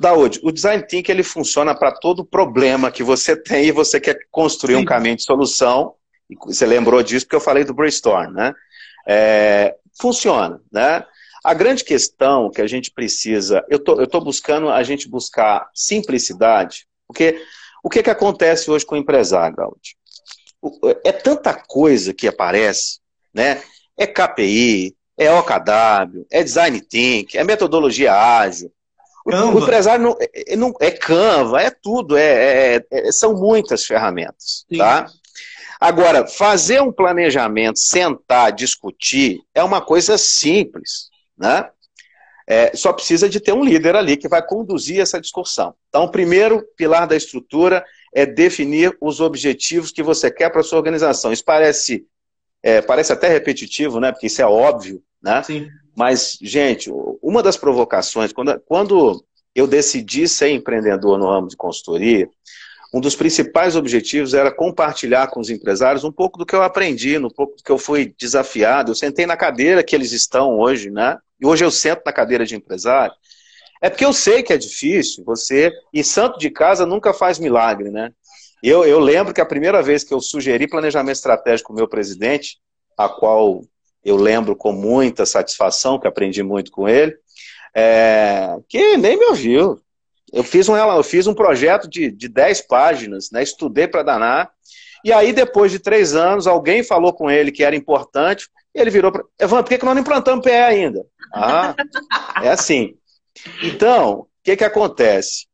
Daúde, 0.00 0.40
o 0.42 0.50
design 0.50 0.84
thinking 0.84 1.12
ele 1.12 1.22
funciona 1.22 1.76
para 1.76 1.92
todo 1.92 2.24
problema 2.24 2.90
que 2.90 3.04
você 3.04 3.36
tem 3.36 3.66
e 3.66 3.72
você 3.72 4.00
quer 4.00 4.18
construir 4.32 4.74
Sim. 4.74 4.80
um 4.82 4.84
caminho 4.84 5.14
de 5.14 5.22
solução 5.22 5.94
você 6.46 6.66
lembrou 6.66 7.02
disso 7.02 7.26
porque 7.26 7.36
eu 7.36 7.40
falei 7.40 7.64
do 7.64 7.74
brainstorm, 7.74 8.32
né? 8.32 8.54
É, 9.06 9.76
funciona, 10.00 10.60
né? 10.72 11.04
A 11.44 11.52
grande 11.52 11.84
questão 11.84 12.50
que 12.50 12.62
a 12.62 12.66
gente 12.66 12.90
precisa, 12.90 13.64
eu 13.68 13.78
tô, 13.78 14.00
eu 14.00 14.06
tô 14.06 14.20
buscando 14.20 14.70
a 14.70 14.82
gente 14.82 15.08
buscar 15.08 15.68
simplicidade, 15.74 16.86
porque 17.06 17.38
o 17.82 17.90
que 17.90 18.02
que 18.02 18.08
acontece 18.08 18.70
hoje 18.70 18.86
com 18.86 18.94
o 18.94 18.98
empresário, 18.98 19.54
Gaudi? 19.54 19.96
É 21.04 21.12
tanta 21.12 21.52
coisa 21.52 22.14
que 22.14 22.26
aparece, 22.26 23.00
né? 23.34 23.62
É 23.94 24.06
KPI, 24.06 24.96
é 25.18 25.30
OKW, 25.30 26.26
é 26.30 26.42
design 26.42 26.80
thinking, 26.80 27.36
é 27.36 27.44
metodologia 27.44 28.14
ágil. 28.14 28.72
O, 29.26 29.30
o 29.30 29.62
empresário 29.62 30.02
não 30.02 30.16
é, 30.18 30.56
não, 30.56 30.74
é 30.80 30.90
Canva, 30.90 31.60
é 31.60 31.70
tudo, 31.70 32.16
é, 32.16 32.76
é, 32.76 32.86
é 32.90 33.12
são 33.12 33.34
muitas 33.34 33.84
ferramentas, 33.84 34.64
Sim. 34.68 34.78
tá? 34.78 35.06
Agora, 35.80 36.26
fazer 36.26 36.80
um 36.80 36.92
planejamento, 36.92 37.78
sentar, 37.78 38.52
discutir, 38.52 39.40
é 39.54 39.62
uma 39.62 39.80
coisa 39.80 40.16
simples, 40.16 41.08
né? 41.36 41.68
É, 42.46 42.76
só 42.76 42.92
precisa 42.92 43.28
de 43.28 43.40
ter 43.40 43.52
um 43.52 43.64
líder 43.64 43.96
ali 43.96 44.16
que 44.16 44.28
vai 44.28 44.44
conduzir 44.46 45.00
essa 45.00 45.20
discussão. 45.20 45.74
Então, 45.88 46.04
o 46.04 46.10
primeiro 46.10 46.62
pilar 46.76 47.06
da 47.06 47.16
estrutura 47.16 47.82
é 48.14 48.26
definir 48.26 48.96
os 49.00 49.20
objetivos 49.20 49.90
que 49.90 50.02
você 50.02 50.30
quer 50.30 50.50
para 50.50 50.60
a 50.60 50.64
sua 50.64 50.78
organização. 50.78 51.32
Isso 51.32 51.44
parece, 51.44 52.06
é, 52.62 52.82
parece 52.82 53.12
até 53.12 53.28
repetitivo, 53.28 53.98
né? 53.98 54.12
Porque 54.12 54.26
isso 54.26 54.42
é 54.42 54.46
óbvio, 54.46 55.02
né? 55.22 55.42
Sim. 55.42 55.68
Mas, 55.96 56.38
gente, 56.40 56.90
uma 57.22 57.42
das 57.42 57.56
provocações, 57.56 58.32
quando, 58.32 58.60
quando 58.66 59.24
eu 59.54 59.66
decidi 59.66 60.28
ser 60.28 60.50
empreendedor 60.50 61.18
no 61.18 61.26
ramo 61.26 61.48
de 61.48 61.56
consultoria, 61.56 62.28
um 62.94 63.00
dos 63.00 63.16
principais 63.16 63.74
objetivos 63.74 64.34
era 64.34 64.52
compartilhar 64.52 65.26
com 65.26 65.40
os 65.40 65.50
empresários 65.50 66.04
um 66.04 66.12
pouco 66.12 66.38
do 66.38 66.46
que 66.46 66.54
eu 66.54 66.62
aprendi, 66.62 67.18
um 67.18 67.28
pouco 67.28 67.56
do 67.56 67.62
que 67.64 67.72
eu 67.72 67.76
fui 67.76 68.14
desafiado. 68.16 68.92
Eu 68.92 68.94
sentei 68.94 69.26
na 69.26 69.36
cadeira 69.36 69.82
que 69.82 69.96
eles 69.96 70.12
estão 70.12 70.60
hoje, 70.60 70.92
né? 70.92 71.18
E 71.40 71.44
hoje 71.44 71.64
eu 71.64 71.72
sento 71.72 72.02
na 72.06 72.12
cadeira 72.12 72.46
de 72.46 72.54
empresário. 72.54 73.12
É 73.82 73.90
porque 73.90 74.04
eu 74.04 74.12
sei 74.12 74.44
que 74.44 74.52
é 74.52 74.56
difícil, 74.56 75.24
você. 75.24 75.72
E 75.92 76.04
santo 76.04 76.38
de 76.38 76.48
casa 76.50 76.86
nunca 76.86 77.12
faz 77.12 77.36
milagre, 77.40 77.90
né? 77.90 78.12
Eu, 78.62 78.84
eu 78.84 79.00
lembro 79.00 79.34
que 79.34 79.40
a 79.40 79.46
primeira 79.46 79.82
vez 79.82 80.04
que 80.04 80.14
eu 80.14 80.20
sugeri 80.20 80.68
planejamento 80.68 81.16
estratégico 81.16 81.72
ao 81.72 81.76
meu 81.76 81.88
presidente, 81.88 82.58
a 82.96 83.08
qual 83.08 83.64
eu 84.04 84.14
lembro 84.14 84.54
com 84.54 84.70
muita 84.70 85.26
satisfação, 85.26 85.98
que 85.98 86.06
aprendi 86.06 86.44
muito 86.44 86.70
com 86.70 86.88
ele, 86.88 87.16
é, 87.74 88.56
que 88.68 88.96
nem 88.96 89.18
me 89.18 89.26
ouviu. 89.26 89.80
Eu 90.34 90.42
fiz 90.42 90.68
um, 90.68 90.76
eu 90.76 91.02
fiz 91.04 91.28
um 91.28 91.34
projeto 91.34 91.88
de, 91.88 92.10
de 92.10 92.28
10 92.28 92.62
páginas, 92.62 93.30
né? 93.30 93.42
estudei 93.42 93.86
para 93.86 94.02
danar. 94.02 94.50
E 95.04 95.12
aí, 95.12 95.32
depois 95.32 95.70
de 95.70 95.78
três 95.78 96.14
anos, 96.14 96.46
alguém 96.46 96.82
falou 96.82 97.12
com 97.12 97.30
ele 97.30 97.52
que 97.52 97.62
era 97.62 97.76
importante, 97.76 98.48
e 98.74 98.80
ele 98.80 98.90
virou 98.90 99.12
para. 99.12 99.22
Evandro, 99.38 99.64
por 99.64 99.68
que, 99.68 99.78
que 99.78 99.84
nós 99.84 99.94
não 99.94 100.02
implantamos 100.02 100.42
PE 100.42 100.50
ainda? 100.50 101.06
Ah, 101.32 101.74
é 102.42 102.48
assim. 102.48 102.96
Então, 103.62 104.20
o 104.20 104.26
que, 104.42 104.56
que 104.56 104.64
acontece? 104.64 105.46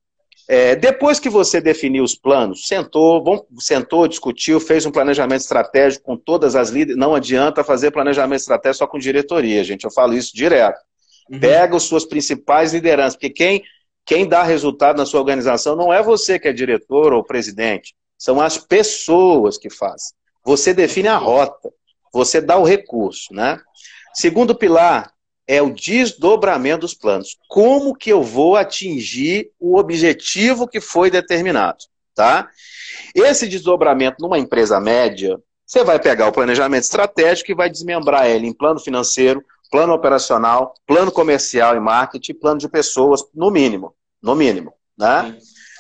É, 0.49 0.75
depois 0.75 1.21
que 1.21 1.29
você 1.29 1.61
definiu 1.61 2.03
os 2.03 2.15
planos, 2.15 2.67
sentou, 2.67 3.23
bom, 3.23 3.45
sentou, 3.59 4.09
discutiu, 4.09 4.59
fez 4.59 4.87
um 4.87 4.91
planejamento 4.91 5.43
estratégico 5.43 6.05
com 6.05 6.17
todas 6.17 6.57
as 6.57 6.71
líderes. 6.71 6.99
Não 6.99 7.15
adianta 7.15 7.63
fazer 7.63 7.91
planejamento 7.91 8.41
estratégico 8.41 8.79
só 8.79 8.87
com 8.87 8.99
diretoria, 8.99 9.63
gente. 9.63 9.85
Eu 9.85 9.93
falo 9.93 10.15
isso 10.15 10.35
direto. 10.35 10.81
Uhum. 11.31 11.39
Pega 11.39 11.77
as 11.77 11.83
suas 11.83 12.05
principais 12.05 12.73
lideranças, 12.73 13.15
porque 13.15 13.31
quem 13.31 13.63
quem 14.11 14.27
dá 14.27 14.43
resultado 14.43 14.97
na 14.97 15.07
sua 15.07 15.21
organização 15.21 15.77
não 15.77 15.93
é 15.93 16.03
você 16.03 16.37
que 16.37 16.49
é 16.49 16.53
diretor 16.53 17.13
ou 17.13 17.23
presidente, 17.23 17.95
são 18.19 18.41
as 18.41 18.59
pessoas 18.59 19.57
que 19.57 19.71
fazem. 19.71 20.17
Você 20.45 20.75
define 20.75 21.07
a 21.07 21.17
rota, 21.17 21.73
você 22.13 22.41
dá 22.41 22.59
o 22.59 22.65
recurso, 22.65 23.33
né? 23.33 23.61
Segundo 24.13 24.53
pilar 24.53 25.13
é 25.47 25.63
o 25.63 25.73
desdobramento 25.73 26.81
dos 26.81 26.93
planos. 26.93 27.39
Como 27.49 27.95
que 27.95 28.11
eu 28.11 28.21
vou 28.21 28.57
atingir 28.57 29.53
o 29.61 29.79
objetivo 29.79 30.67
que 30.67 30.81
foi 30.81 31.09
determinado, 31.09 31.79
tá? 32.13 32.49
Esse 33.15 33.47
desdobramento 33.47 34.17
numa 34.19 34.41
empresa 34.41 34.81
média, 34.81 35.39
você 35.65 35.85
vai 35.85 36.01
pegar 36.01 36.27
o 36.27 36.33
planejamento 36.33 36.83
estratégico 36.83 37.53
e 37.53 37.55
vai 37.55 37.71
desmembrar 37.71 38.29
ele 38.29 38.49
em 38.49 38.53
plano 38.53 38.81
financeiro, 38.81 39.41
plano 39.71 39.93
operacional, 39.93 40.75
plano 40.85 41.13
comercial 41.13 41.77
e 41.77 41.81
marketing, 41.81 42.35
plano 42.35 42.59
de 42.59 42.69
pessoas, 42.69 43.23
no 43.33 43.53
mínimo. 43.53 43.95
No 44.23 44.35
mínimo. 44.35 44.75
Né? 44.99 45.39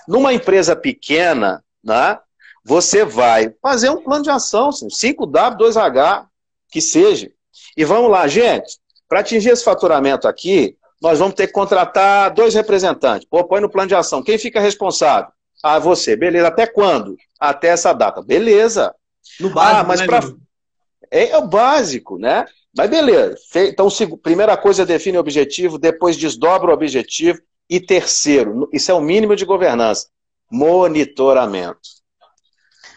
Numa 0.09 0.33
empresa 0.33 0.75
pequena, 0.75 1.63
né, 1.83 2.19
você 2.65 3.05
vai 3.05 3.55
fazer 3.63 3.91
um 3.91 4.03
plano 4.03 4.25
de 4.25 4.31
ação, 4.31 4.71
5W, 4.71 5.57
2H, 5.57 6.27
que 6.71 6.81
seja. 6.81 7.31
E 7.77 7.85
vamos 7.85 8.11
lá, 8.11 8.27
gente, 8.27 8.79
para 9.09 9.21
atingir 9.21 9.51
esse 9.51 9.65
faturamento 9.65 10.29
aqui, 10.29 10.77
nós 11.01 11.19
vamos 11.19 11.35
ter 11.35 11.47
que 11.47 11.53
contratar 11.53 12.33
dois 12.33 12.55
representantes. 12.55 13.27
Pô, 13.29 13.43
põe 13.45 13.61
no 13.61 13.71
plano 13.71 13.89
de 13.89 13.95
ação. 13.95 14.23
Quem 14.23 14.39
fica 14.39 14.61
responsável? 14.61 15.33
Ah, 15.63 15.79
você. 15.79 16.15
Beleza. 16.15 16.49
Até 16.49 16.67
quando? 16.67 17.17
Até 17.39 17.69
essa 17.69 17.93
data. 17.93 18.23
Beleza. 18.23 18.95
No 19.39 19.51
básico, 19.51 19.81
ah, 19.81 19.85
mas 19.85 20.01
né, 20.01 20.07
pra... 20.07 20.21
é, 21.11 21.31
é 21.31 21.39
o 21.39 21.47
básico, 21.47 22.19
né? 22.19 22.45
Mas 22.77 22.89
beleza. 22.89 23.37
Então, 23.57 23.89
primeira 24.23 24.57
coisa, 24.57 24.87
define 24.87 25.17
o 25.17 25.21
objetivo, 25.21 25.79
depois 25.79 26.17
desdobra 26.17 26.71
o 26.71 26.75
objetivo. 26.75 27.41
E 27.71 27.79
terceiro, 27.79 28.69
isso 28.73 28.91
é 28.91 28.95
o 28.95 29.01
mínimo 29.01 29.37
de 29.37 29.45
governança, 29.45 30.09
monitoramento. 30.51 31.79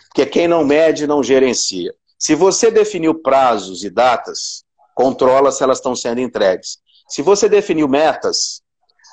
Porque 0.07 0.25
quem 0.25 0.47
não 0.47 0.65
mede, 0.65 1.05
não 1.05 1.21
gerencia. 1.21 1.93
Se 2.17 2.33
você 2.33 2.71
definiu 2.71 3.21
prazos 3.21 3.83
e 3.83 3.89
datas, 3.91 4.63
controla 4.95 5.51
se 5.51 5.61
elas 5.61 5.77
estão 5.77 5.95
sendo 5.95 6.21
entregues. 6.21 6.79
Se 7.07 7.21
você 7.21 7.47
definiu 7.47 7.87
metas, 7.87 8.63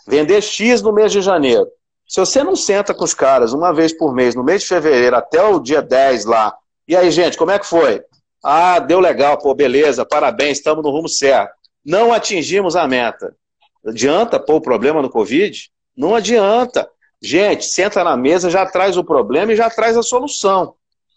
vender 0.09 0.41
X 0.41 0.81
no 0.81 0.93
mês 0.93 1.13
de 1.13 1.21
janeiro. 1.21 1.69
Se 2.09 2.19
você 2.19 2.43
não 2.43 2.57
senta 2.57 2.95
com 2.95 3.05
os 3.05 3.13
caras 3.13 3.53
uma 3.53 3.73
vez 3.73 3.93
por 3.93 4.15
mês, 4.15 4.35
no 4.35 4.43
mês 4.43 4.63
de 4.63 4.69
fevereiro, 4.69 5.17
até 5.17 5.43
o 5.43 5.61
dia 5.61 5.83
10 5.83 6.25
lá, 6.25 6.57
e 6.89 6.97
aí, 6.97 7.11
gente, 7.11 7.37
como 7.37 7.51
é 7.51 7.59
que 7.59 7.67
foi? 7.67 8.03
Ah, 8.43 8.79
deu 8.79 8.99
legal, 8.99 9.37
pô, 9.37 9.55
beleza, 9.55 10.07
parabéns, 10.07 10.59
estamos 10.59 10.83
no 10.83 10.91
rumo 10.91 11.09
certo. 11.09 11.53
Não 11.85 12.13
atingimos 12.13 12.75
a 12.75 12.89
meta. 12.89 13.37
Adianta 13.85 14.39
pôr 14.39 14.57
o 14.57 14.61
problema 14.61 15.01
no 15.01 15.11
Covid? 15.11 15.71
Não 15.97 16.15
adianta. 16.15 16.89
Gente, 17.23 17.67
senta 17.67 18.03
na 18.03 18.17
mesa, 18.17 18.49
já 18.49 18.65
traz 18.65 18.97
o 18.97 19.05
problema 19.05 19.53
e 19.53 19.57
já 19.57 19.69
traz 19.69 19.97
a 19.97 20.03
solução. 20.03 20.75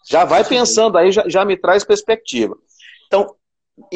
Já 0.08 0.24
vai 0.24 0.44
pensando 0.44 0.98
aí, 0.98 1.10
já, 1.10 1.24
já 1.26 1.44
me 1.44 1.56
traz 1.56 1.82
perspectiva. 1.82 2.54
Então, 3.06 3.34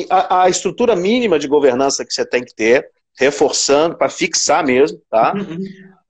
a, 0.08 0.44
a, 0.44 0.48
estrutura 0.48 0.96
mínima 0.96 1.38
de 1.38 1.46
governança 1.46 2.04
que 2.04 2.12
você 2.12 2.24
tem 2.24 2.42
que 2.42 2.54
ter 2.54 2.88
reforçando 3.18 3.96
para 3.96 4.08
fixar 4.08 4.64
mesmo, 4.64 5.00
tá? 5.10 5.34
Uhum. 5.34 5.58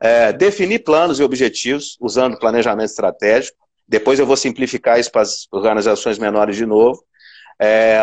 É, 0.00 0.32
definir 0.32 0.84
planos 0.84 1.18
e 1.18 1.22
objetivos 1.22 1.96
usando 2.00 2.38
planejamento 2.38 2.90
estratégico. 2.90 3.58
Depois 3.88 4.18
eu 4.18 4.26
vou 4.26 4.36
simplificar 4.36 5.00
isso 5.00 5.10
para 5.10 5.22
as 5.22 5.48
organizações 5.50 6.18
menores 6.18 6.56
de 6.56 6.66
novo. 6.66 7.02
É, 7.60 7.98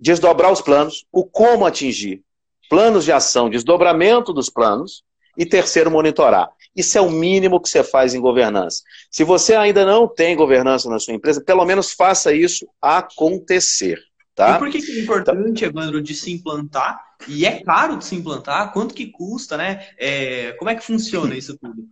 desdobrar 0.00 0.50
os 0.50 0.62
planos, 0.62 1.04
o 1.12 1.26
como 1.26 1.66
atingir, 1.66 2.22
planos 2.68 3.04
de 3.04 3.12
ação, 3.12 3.50
desdobramento 3.50 4.32
dos 4.32 4.48
planos 4.48 5.02
e 5.36 5.44
terceiro, 5.44 5.90
monitorar. 5.90 6.48
Isso 6.74 6.98
é 6.98 7.00
o 7.00 7.10
mínimo 7.10 7.60
que 7.60 7.68
você 7.68 7.84
faz 7.84 8.14
em 8.14 8.20
governança. 8.20 8.82
Se 9.10 9.22
você 9.22 9.54
ainda 9.54 9.84
não 9.84 10.08
tem 10.08 10.36
governança 10.36 10.88
na 10.88 10.98
sua 10.98 11.14
empresa, 11.14 11.40
pelo 11.40 11.64
menos 11.64 11.92
faça 11.92 12.32
isso 12.32 12.66
acontecer. 12.80 13.98
Tá? 14.34 14.56
E 14.56 14.58
por 14.58 14.68
que, 14.68 14.82
que 14.82 14.98
é 14.98 15.02
importante, 15.02 15.64
Evandro, 15.64 16.02
de 16.02 16.14
se 16.14 16.32
implantar? 16.32 17.00
E 17.28 17.46
é 17.46 17.62
caro 17.62 17.96
de 17.96 18.04
se 18.04 18.16
implantar? 18.16 18.72
Quanto 18.72 18.92
que 18.92 19.06
custa, 19.06 19.56
né? 19.56 19.86
É, 19.96 20.52
como 20.54 20.70
é 20.70 20.74
que 20.74 20.84
funciona 20.84 21.36
isso 21.36 21.56
tudo? 21.56 21.84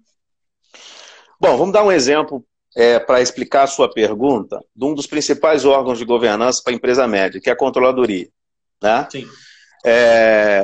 Bom, 1.40 1.56
vamos 1.56 1.72
dar 1.72 1.84
um 1.84 1.92
exemplo 1.92 2.44
é, 2.76 2.98
para 2.98 3.20
explicar 3.20 3.64
a 3.64 3.68
sua 3.68 3.88
pergunta 3.88 4.58
de 4.74 4.84
um 4.84 4.94
dos 4.94 5.06
principais 5.06 5.64
órgãos 5.64 5.98
de 5.98 6.04
governança 6.04 6.60
para 6.62 6.72
a 6.72 6.76
empresa 6.76 7.06
média, 7.06 7.40
que 7.40 7.48
é 7.48 7.52
a 7.52 7.56
controladoria. 7.56 8.28
Né? 8.82 9.06
Sim. 9.10 9.28
É, 9.84 10.62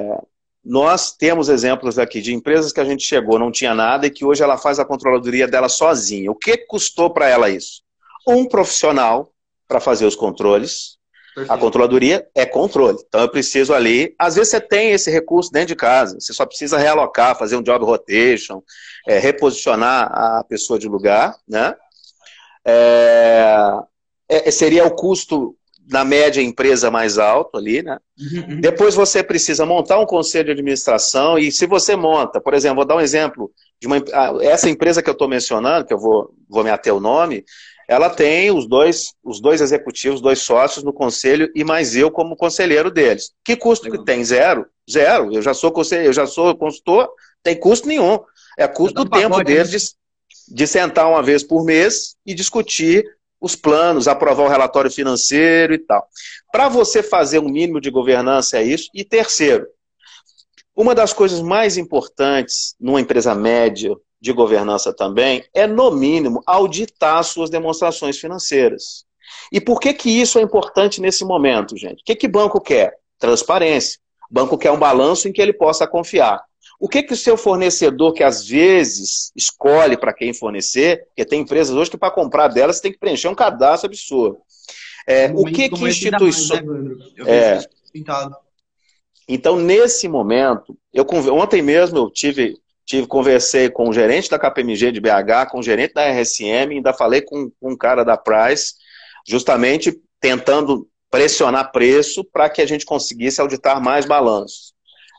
nós 0.64 1.12
temos 1.12 1.48
exemplos 1.48 1.98
aqui 1.98 2.20
de 2.20 2.34
empresas 2.34 2.72
que 2.72 2.80
a 2.80 2.84
gente 2.84 3.02
chegou, 3.02 3.38
não 3.38 3.50
tinha 3.50 3.74
nada, 3.74 4.06
e 4.06 4.10
que 4.10 4.24
hoje 4.24 4.42
ela 4.42 4.58
faz 4.58 4.78
a 4.78 4.84
controladoria 4.84 5.48
dela 5.48 5.68
sozinha. 5.68 6.30
O 6.30 6.34
que 6.34 6.56
custou 6.58 7.10
para 7.10 7.28
ela 7.28 7.48
isso? 7.48 7.82
Um 8.26 8.46
profissional 8.46 9.32
para 9.66 9.80
fazer 9.80 10.06
os 10.06 10.14
controles. 10.14 10.98
Perfeito. 11.34 11.52
A 11.52 11.58
controladoria 11.58 12.28
é 12.34 12.44
controle. 12.44 12.98
Então 13.06 13.20
eu 13.20 13.28
preciso 13.28 13.72
ali. 13.72 14.14
Às 14.18 14.34
vezes 14.34 14.50
você 14.50 14.60
tem 14.60 14.90
esse 14.90 15.10
recurso 15.10 15.52
dentro 15.52 15.68
de 15.68 15.76
casa, 15.76 16.18
você 16.18 16.32
só 16.32 16.44
precisa 16.44 16.76
realocar, 16.76 17.38
fazer 17.38 17.56
um 17.56 17.62
job 17.62 17.84
rotation, 17.84 18.62
é, 19.06 19.18
reposicionar 19.18 20.10
a 20.12 20.44
pessoa 20.44 20.78
de 20.78 20.88
lugar, 20.88 21.36
né? 21.48 21.74
É, 22.64 23.78
é, 24.28 24.50
seria 24.50 24.84
o 24.84 24.90
custo 24.90 25.56
na 25.88 26.04
média, 26.04 26.42
empresa 26.42 26.90
mais 26.90 27.18
alto 27.18 27.56
ali, 27.56 27.82
né? 27.82 27.98
Uhum, 28.18 28.54
uhum. 28.54 28.60
Depois 28.60 28.94
você 28.94 29.22
precisa 29.22 29.64
montar 29.64 29.98
um 29.98 30.06
conselho 30.06 30.46
de 30.46 30.52
administração 30.52 31.38
e 31.38 31.50
se 31.50 31.66
você 31.66 31.96
monta, 31.96 32.40
por 32.40 32.52
exemplo, 32.52 32.76
vou 32.76 32.84
dar 32.84 32.96
um 32.96 33.00
exemplo 33.00 33.50
de 33.80 33.86
uma 33.86 33.96
essa 34.42 34.68
empresa 34.68 35.02
que 35.02 35.08
eu 35.08 35.12
estou 35.12 35.28
mencionando, 35.28 35.86
que 35.86 35.94
eu 35.94 35.98
vou, 35.98 36.34
vou 36.48 36.62
me 36.62 36.70
ater 36.70 36.94
o 36.94 37.00
nome, 37.00 37.44
ela 37.88 38.10
tem 38.10 38.50
os 38.50 38.68
dois, 38.68 39.14
os 39.24 39.40
dois 39.40 39.62
executivos, 39.62 40.20
dois 40.20 40.40
sócios 40.40 40.84
no 40.84 40.92
conselho 40.92 41.50
e 41.54 41.64
mais 41.64 41.96
eu 41.96 42.10
como 42.10 42.36
conselheiro 42.36 42.90
deles. 42.90 43.32
Que 43.42 43.56
custo 43.56 43.90
que 43.90 44.04
tem? 44.04 44.22
Zero. 44.22 44.66
Zero. 44.90 45.32
Eu 45.32 45.40
já 45.40 45.54
sou 45.54 45.72
conselheiro, 45.72 46.10
eu 46.10 46.14
já 46.14 46.26
sou 46.26 46.54
consultor, 46.54 47.08
tem 47.42 47.58
custo 47.58 47.88
nenhum. 47.88 48.18
É 48.58 48.68
custo 48.68 49.04
do 49.04 49.10
tempo 49.10 49.42
deles 49.42 49.72
né? 49.72 49.78
de, 50.48 50.54
de 50.54 50.66
sentar 50.66 51.08
uma 51.08 51.22
vez 51.22 51.42
por 51.42 51.64
mês 51.64 52.14
e 52.26 52.34
discutir 52.34 53.06
os 53.40 53.54
planos, 53.54 54.08
aprovar 54.08 54.44
o 54.44 54.48
relatório 54.48 54.90
financeiro 54.90 55.74
e 55.74 55.78
tal. 55.78 56.06
Para 56.50 56.68
você 56.68 57.02
fazer 57.02 57.38
um 57.38 57.48
mínimo 57.48 57.80
de 57.80 57.90
governança 57.90 58.58
é 58.58 58.64
isso. 58.64 58.88
E 58.94 59.04
terceiro, 59.04 59.66
uma 60.74 60.94
das 60.94 61.12
coisas 61.12 61.40
mais 61.40 61.76
importantes 61.76 62.74
numa 62.80 63.00
empresa 63.00 63.34
média 63.34 63.96
de 64.20 64.32
governança 64.32 64.92
também 64.92 65.44
é, 65.54 65.66
no 65.66 65.90
mínimo, 65.90 66.42
auditar 66.46 67.22
suas 67.22 67.50
demonstrações 67.50 68.18
financeiras. 68.18 69.04
E 69.52 69.60
por 69.60 69.80
que, 69.80 69.92
que 69.92 70.10
isso 70.10 70.38
é 70.38 70.42
importante 70.42 71.00
nesse 71.00 71.24
momento, 71.24 71.76
gente? 71.76 72.00
O 72.00 72.04
que, 72.04 72.16
que 72.16 72.28
banco 72.28 72.60
quer? 72.60 72.94
Transparência. 73.18 73.98
O 74.30 74.34
banco 74.34 74.58
quer 74.58 74.70
um 74.70 74.78
balanço 74.78 75.28
em 75.28 75.32
que 75.32 75.40
ele 75.40 75.52
possa 75.52 75.86
confiar. 75.86 76.42
O 76.80 76.88
que, 76.88 77.02
que 77.02 77.12
o 77.12 77.16
seu 77.16 77.36
fornecedor, 77.36 78.12
que 78.12 78.22
às 78.22 78.46
vezes 78.46 79.32
escolhe 79.34 79.96
para 79.96 80.12
quem 80.12 80.32
fornecer, 80.32 81.06
porque 81.08 81.24
tem 81.24 81.40
empresas 81.40 81.74
hoje 81.74 81.90
que 81.90 81.98
para 81.98 82.10
comprar 82.10 82.48
delas 82.48 82.76
você 82.76 82.82
tem 82.82 82.92
que 82.92 82.98
preencher 82.98 83.28
um 83.28 83.34
cadastro 83.34 83.88
absurdo. 83.88 84.38
É, 85.06 85.30
o 85.34 85.44
que 85.44 85.68
que 85.68 85.84
instituições. 85.84 86.62
Né, 86.62 86.96
é, 87.26 87.60
então, 89.28 89.56
nesse 89.56 90.06
momento, 90.06 90.76
eu 90.92 91.06
ontem 91.32 91.60
mesmo 91.60 91.98
eu 91.98 92.10
tive, 92.10 92.56
tive, 92.86 93.06
conversei 93.06 93.68
com 93.68 93.88
o 93.88 93.92
gerente 93.92 94.30
da 94.30 94.38
KPMG 94.38 94.92
de 94.92 95.00
BH, 95.00 95.50
com 95.50 95.58
o 95.58 95.62
gerente 95.62 95.94
da 95.94 96.08
RSM, 96.08 96.72
ainda 96.72 96.92
falei 96.92 97.22
com, 97.22 97.50
com 97.60 97.72
um 97.72 97.76
cara 97.76 98.04
da 98.04 98.16
Price, 98.16 98.74
justamente 99.26 100.00
tentando 100.20 100.88
pressionar 101.10 101.72
preço 101.72 102.24
para 102.24 102.48
que 102.48 102.62
a 102.62 102.66
gente 102.66 102.84
conseguisse 102.84 103.40
auditar 103.40 103.82
mais 103.82 104.06
balanços. 104.06 104.74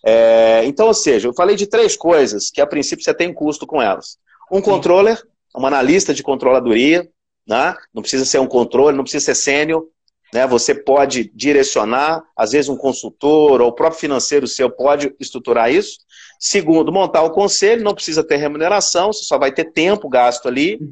É, 0.06 0.62
então, 0.66 0.88
ou 0.88 0.94
seja, 0.94 1.28
eu 1.28 1.34
falei 1.34 1.56
de 1.56 1.68
três 1.68 1.96
coisas 1.96 2.50
que 2.50 2.62
a 2.62 2.68
princípio 2.68 3.04
você 3.04 3.14
tem 3.14 3.34
custo 3.34 3.68
com 3.68 3.82
elas. 3.82 4.18
Um 4.52 4.62
controller, 4.62 5.22
um 5.56 5.66
analista 5.66 6.14
de 6.14 6.24
controladoria, 6.24 7.08
né? 7.48 7.76
não 7.94 8.02
precisa 8.02 8.26
ser 8.26 8.40
um 8.40 8.48
controle, 8.48 8.96
não 8.96 9.04
precisa 9.04 9.26
ser 9.26 9.36
sênior, 9.36 9.86
né? 10.34 10.46
você 10.46 10.74
pode 10.76 11.32
direcionar, 11.34 12.24
às 12.36 12.52
vezes 12.52 12.70
um 12.70 12.78
consultor 12.78 13.62
ou 13.62 13.70
o 13.70 13.74
próprio 13.74 14.00
financeiro 14.00 14.48
seu 14.48 14.70
pode 14.70 15.14
estruturar 15.20 15.72
isso. 15.72 15.98
Segundo, 16.40 16.92
montar 16.92 17.24
o 17.24 17.32
conselho, 17.32 17.84
não 17.84 17.94
precisa 17.94 18.24
ter 18.24 18.38
remuneração, 18.38 19.12
você 19.12 19.26
só 19.26 19.38
vai 19.38 19.52
ter 19.52 19.66
tempo 19.74 20.08
gasto 20.08 20.48
ali. 20.48 20.78
Uhum. 20.80 20.90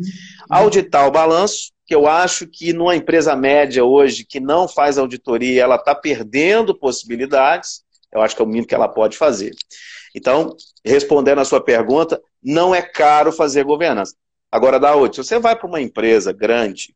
Auditar 0.50 1.08
o 1.08 1.12
balanço, 1.12 1.72
que 1.86 1.96
eu 1.96 2.06
acho 2.06 2.46
que 2.46 2.74
numa 2.74 2.98
empresa 2.98 3.34
média 3.34 3.86
hoje 3.86 4.26
que 4.26 4.42
não 4.42 4.68
faz 4.68 4.98
auditoria, 4.98 5.64
ela 5.64 5.76
está 5.78 5.96
perdendo 5.96 6.78
possibilidades. 6.78 7.82
Eu 8.12 8.22
acho 8.22 8.36
que 8.36 8.42
é 8.42 8.46
o 8.46 8.48
mínimo 8.48 8.68
que 8.68 8.76
ela 8.76 8.88
pode 8.88 9.18
fazer. 9.18 9.54
Então, 10.16 10.56
respondendo 10.84 11.40
a 11.40 11.46
sua 11.46 11.62
pergunta, 11.62 12.22
não 12.42 12.74
é 12.74 12.82
caro 12.82 13.32
fazer 13.32 13.64
governança. 13.64 14.16
Agora, 14.52 14.80
da 14.80 14.96
outra, 14.96 15.22
se 15.22 15.28
você 15.28 15.40
vai 15.40 15.56
para 15.56 15.68
uma 15.68 15.82
empresa 15.82 16.32
grande, 16.32 16.96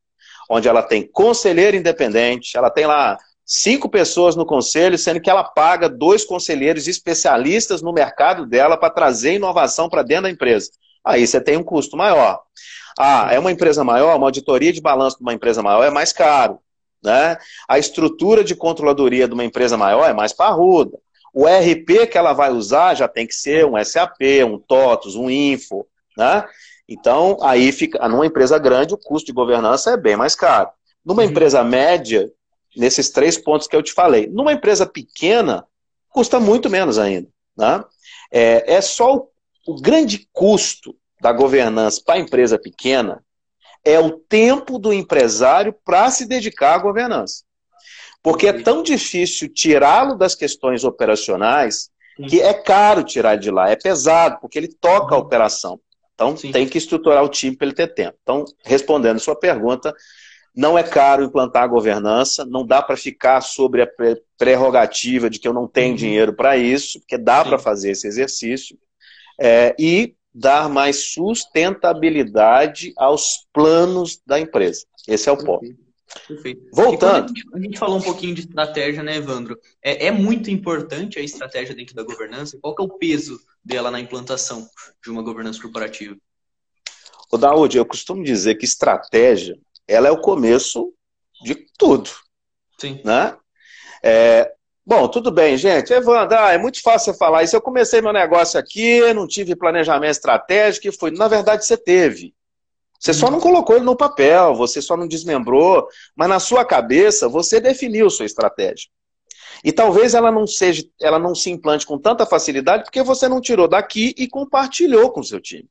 onde 0.50 0.68
ela 0.68 0.82
tem 0.82 1.06
conselheiro 1.06 1.78
independente, 1.78 2.58
ela 2.58 2.70
tem 2.70 2.86
lá 2.86 3.18
cinco 3.46 3.90
pessoas 3.90 4.36
no 4.36 4.46
conselho, 4.46 4.98
sendo 4.98 5.20
que 5.20 5.30
ela 5.30 5.44
paga 5.44 5.90
dois 5.90 6.24
conselheiros 6.24 6.88
especialistas 6.88 7.82
no 7.82 7.92
mercado 7.92 8.46
dela 8.46 8.78
para 8.78 8.90
trazer 8.90 9.34
inovação 9.34 9.90
para 9.90 10.04
dentro 10.04 10.24
da 10.24 10.30
empresa. 10.30 10.72
Aí 11.04 11.26
você 11.26 11.42
tem 11.42 11.58
um 11.58 11.64
custo 11.64 11.98
maior. 11.98 12.40
Ah, 12.98 13.30
é 13.32 13.40
uma 13.40 13.52
empresa 13.52 13.84
maior, 13.84 14.16
uma 14.16 14.28
auditoria 14.28 14.72
de 14.72 14.82
balanço 14.82 15.18
de 15.18 15.24
uma 15.24 15.34
empresa 15.34 15.62
maior 15.62 15.84
é 15.84 15.90
mais 15.90 16.14
caro. 16.14 16.60
Né? 17.04 17.38
A 17.68 17.80
estrutura 17.80 18.44
de 18.44 18.56
controladoria 18.56 19.28
de 19.28 19.34
uma 19.34 19.44
empresa 19.44 19.78
maior 19.78 20.10
é 20.10 20.14
mais 20.14 20.34
parruda. 20.34 20.98
O 21.34 21.46
RP 21.46 22.08
que 22.12 22.18
ela 22.18 22.34
vai 22.34 22.52
usar 22.52 22.94
já 22.94 23.08
tem 23.08 23.26
que 23.26 23.34
ser 23.34 23.66
um 23.66 23.82
SAP, 23.84 24.22
um 24.46 24.60
TOTOS, 24.60 25.16
um 25.16 25.30
Info. 25.30 25.88
Né? 26.18 26.44
Então, 26.88 27.38
aí 27.42 27.72
fica. 27.72 28.08
Numa 28.08 28.26
empresa 28.26 28.60
grande, 28.60 28.94
o 28.94 28.98
custo 28.98 29.28
de 29.28 29.34
governança 29.34 29.92
é 29.92 29.98
bem 29.98 30.18
mais 30.18 30.36
caro. 30.36 30.70
Numa 31.06 31.24
uhum. 31.24 31.30
empresa 31.30 31.64
média, 31.64 32.30
nesses 32.76 33.10
três 33.10 33.38
pontos 33.38 33.68
que 33.68 33.76
eu 33.76 33.82
te 33.82 33.94
falei. 33.94 34.28
Numa 34.28 34.54
empresa 34.54 34.86
pequena, 34.86 35.66
custa 36.10 36.40
muito 36.40 36.70
menos 36.70 37.00
ainda. 37.00 37.28
Né? 37.58 37.84
É, 38.32 38.76
é 38.76 38.82
só 38.82 39.16
o, 39.16 39.30
o 39.68 39.82
grande 39.82 40.28
custo 40.34 40.96
da 41.22 41.32
governança 41.32 42.02
para 42.06 42.16
a 42.16 42.20
empresa 42.20 42.60
pequena 42.60 43.24
é 43.84 44.00
o 44.00 44.12
tempo 44.12 44.78
do 44.78 44.94
empresário 44.94 45.74
para 45.84 46.10
se 46.12 46.28
dedicar 46.28 46.76
à 46.76 46.78
governança. 46.78 47.44
Porque 48.24 48.48
é 48.48 48.54
tão 48.54 48.84
difícil 48.84 49.50
tirá-lo 49.50 50.16
das 50.16 50.36
questões 50.36 50.84
operacionais 50.84 51.90
que 52.28 52.40
é 52.42 52.54
caro 52.54 53.04
tirar 53.04 53.34
ele 53.34 53.42
de 53.42 53.52
lá, 53.52 53.70
é 53.70 53.76
pesado, 53.76 54.38
porque 54.40 54.58
ele 54.58 54.68
toca 54.68 55.16
a 55.16 55.18
uhum. 55.18 55.24
operação. 55.24 55.80
Então 56.14 56.38
Sim. 56.38 56.52
tem 56.52 56.68
que 56.68 56.78
estruturar 56.78 57.24
o 57.24 57.30
time 57.30 57.56
para 57.56 57.68
ele 57.68 57.76
ter 57.76 57.88
tempo. 57.88 58.18
Então, 58.22 58.46
respondendo 58.64 59.16
a 59.16 59.20
sua 59.20 59.36
pergunta, 59.36 59.94
não 60.56 60.78
é 60.78 60.84
caro 60.84 61.24
implantar 61.24 61.64
a 61.64 61.68
governança, 61.68 62.46
não 62.46 62.66
dá 62.66 62.82
para 62.82 62.98
ficar 62.98 63.42
sobre 63.42 63.82
a 63.82 63.88
prerrogativa 64.38 65.30
de 65.30 65.40
que 65.40 65.48
eu 65.48 65.54
não 65.54 65.68
tenho 65.68 65.92
uhum. 65.92 65.96
dinheiro 65.96 66.34
para 66.34 66.58
isso, 66.58 67.00
porque 67.00 67.18
dá 67.18 67.44
para 67.44 67.58
fazer 67.58 67.92
esse 67.92 68.06
exercício. 68.06 68.78
É, 69.40 69.74
e 69.80 70.14
dar 70.34 70.70
mais 70.70 71.12
sustentabilidade 71.14 72.94
aos 72.98 73.48
planos 73.54 74.22
da 74.26 74.40
empresa. 74.40 74.86
Esse 75.08 75.30
é 75.30 75.32
o 75.32 75.38
ponto. 75.38 75.66
Perfeito. 76.28 76.70
Voltando. 76.74 77.26
A 77.26 77.28
gente, 77.28 77.44
a 77.54 77.60
gente, 77.60 77.80
falou 77.80 77.98
um 77.98 78.02
pouquinho 78.02 78.36
de 78.36 78.42
estratégia, 78.42 79.02
né, 79.02 79.16
Evandro? 79.16 79.58
É, 79.82 80.08
é, 80.08 80.12
muito 80.12 80.50
importante 80.52 81.18
a 81.18 81.22
estratégia 81.22 81.76
dentro 81.76 81.96
da 81.96 82.04
governança. 82.04 82.58
Qual 82.62 82.76
que 82.76 82.82
é 82.82 82.86
o 82.86 82.98
peso 82.98 83.40
dela 83.64 83.90
na 83.90 84.00
implantação 84.00 84.68
de 85.04 85.10
uma 85.10 85.22
governança 85.22 85.62
corporativa? 85.62 86.18
O 87.32 87.38
Daúde, 87.38 87.78
eu 87.78 87.86
costumo 87.86 88.24
dizer 88.24 88.56
que 88.56 88.66
estratégia 88.66 89.58
ela 89.88 90.08
é 90.08 90.12
o 90.12 90.22
começo 90.22 90.94
de 91.44 91.56
tudo. 91.78 92.10
Sim. 92.78 93.02
Né? 93.06 93.38
É, 94.04 94.54
Bom, 94.92 95.08
tudo 95.08 95.32
bem, 95.32 95.56
gente. 95.56 95.94
Evandro, 95.94 96.38
ah, 96.38 96.52
é 96.52 96.58
muito 96.58 96.82
fácil 96.82 97.14
você 97.14 97.18
falar 97.18 97.44
isso. 97.44 97.56
Eu 97.56 97.62
comecei 97.62 98.02
meu 98.02 98.12
negócio 98.12 98.60
aqui, 98.60 99.00
não 99.14 99.26
tive 99.26 99.56
planejamento 99.56 100.12
estratégico, 100.12 100.86
e 100.86 100.92
foi. 100.92 101.12
Na 101.12 101.30
verdade, 101.30 101.66
você 101.66 101.78
teve. 101.78 102.36
Você 103.00 103.14
só 103.14 103.32
não 103.32 103.40
colocou 103.40 103.78
ele 103.78 103.86
no 103.86 103.96
papel, 103.96 104.54
você 104.54 104.82
só 104.82 104.98
não 104.98 105.08
desmembrou, 105.08 105.88
mas 106.14 106.28
na 106.28 106.42
sua 106.42 106.66
cabeça 106.66 107.30
você 107.30 107.62
definiu 107.62 108.10
sua 108.10 108.26
estratégia. 108.26 108.90
E 109.64 109.72
talvez 109.72 110.14
ela 110.14 110.30
não 110.30 110.46
seja, 110.46 110.84
ela 111.00 111.18
não 111.18 111.34
se 111.34 111.50
implante 111.50 111.86
com 111.86 111.98
tanta 111.98 112.26
facilidade 112.26 112.84
porque 112.84 113.02
você 113.02 113.30
não 113.30 113.40
tirou 113.40 113.70
daqui 113.70 114.14
e 114.18 114.28
compartilhou 114.28 115.10
com 115.10 115.22
o 115.22 115.24
seu 115.24 115.40
time. 115.40 115.70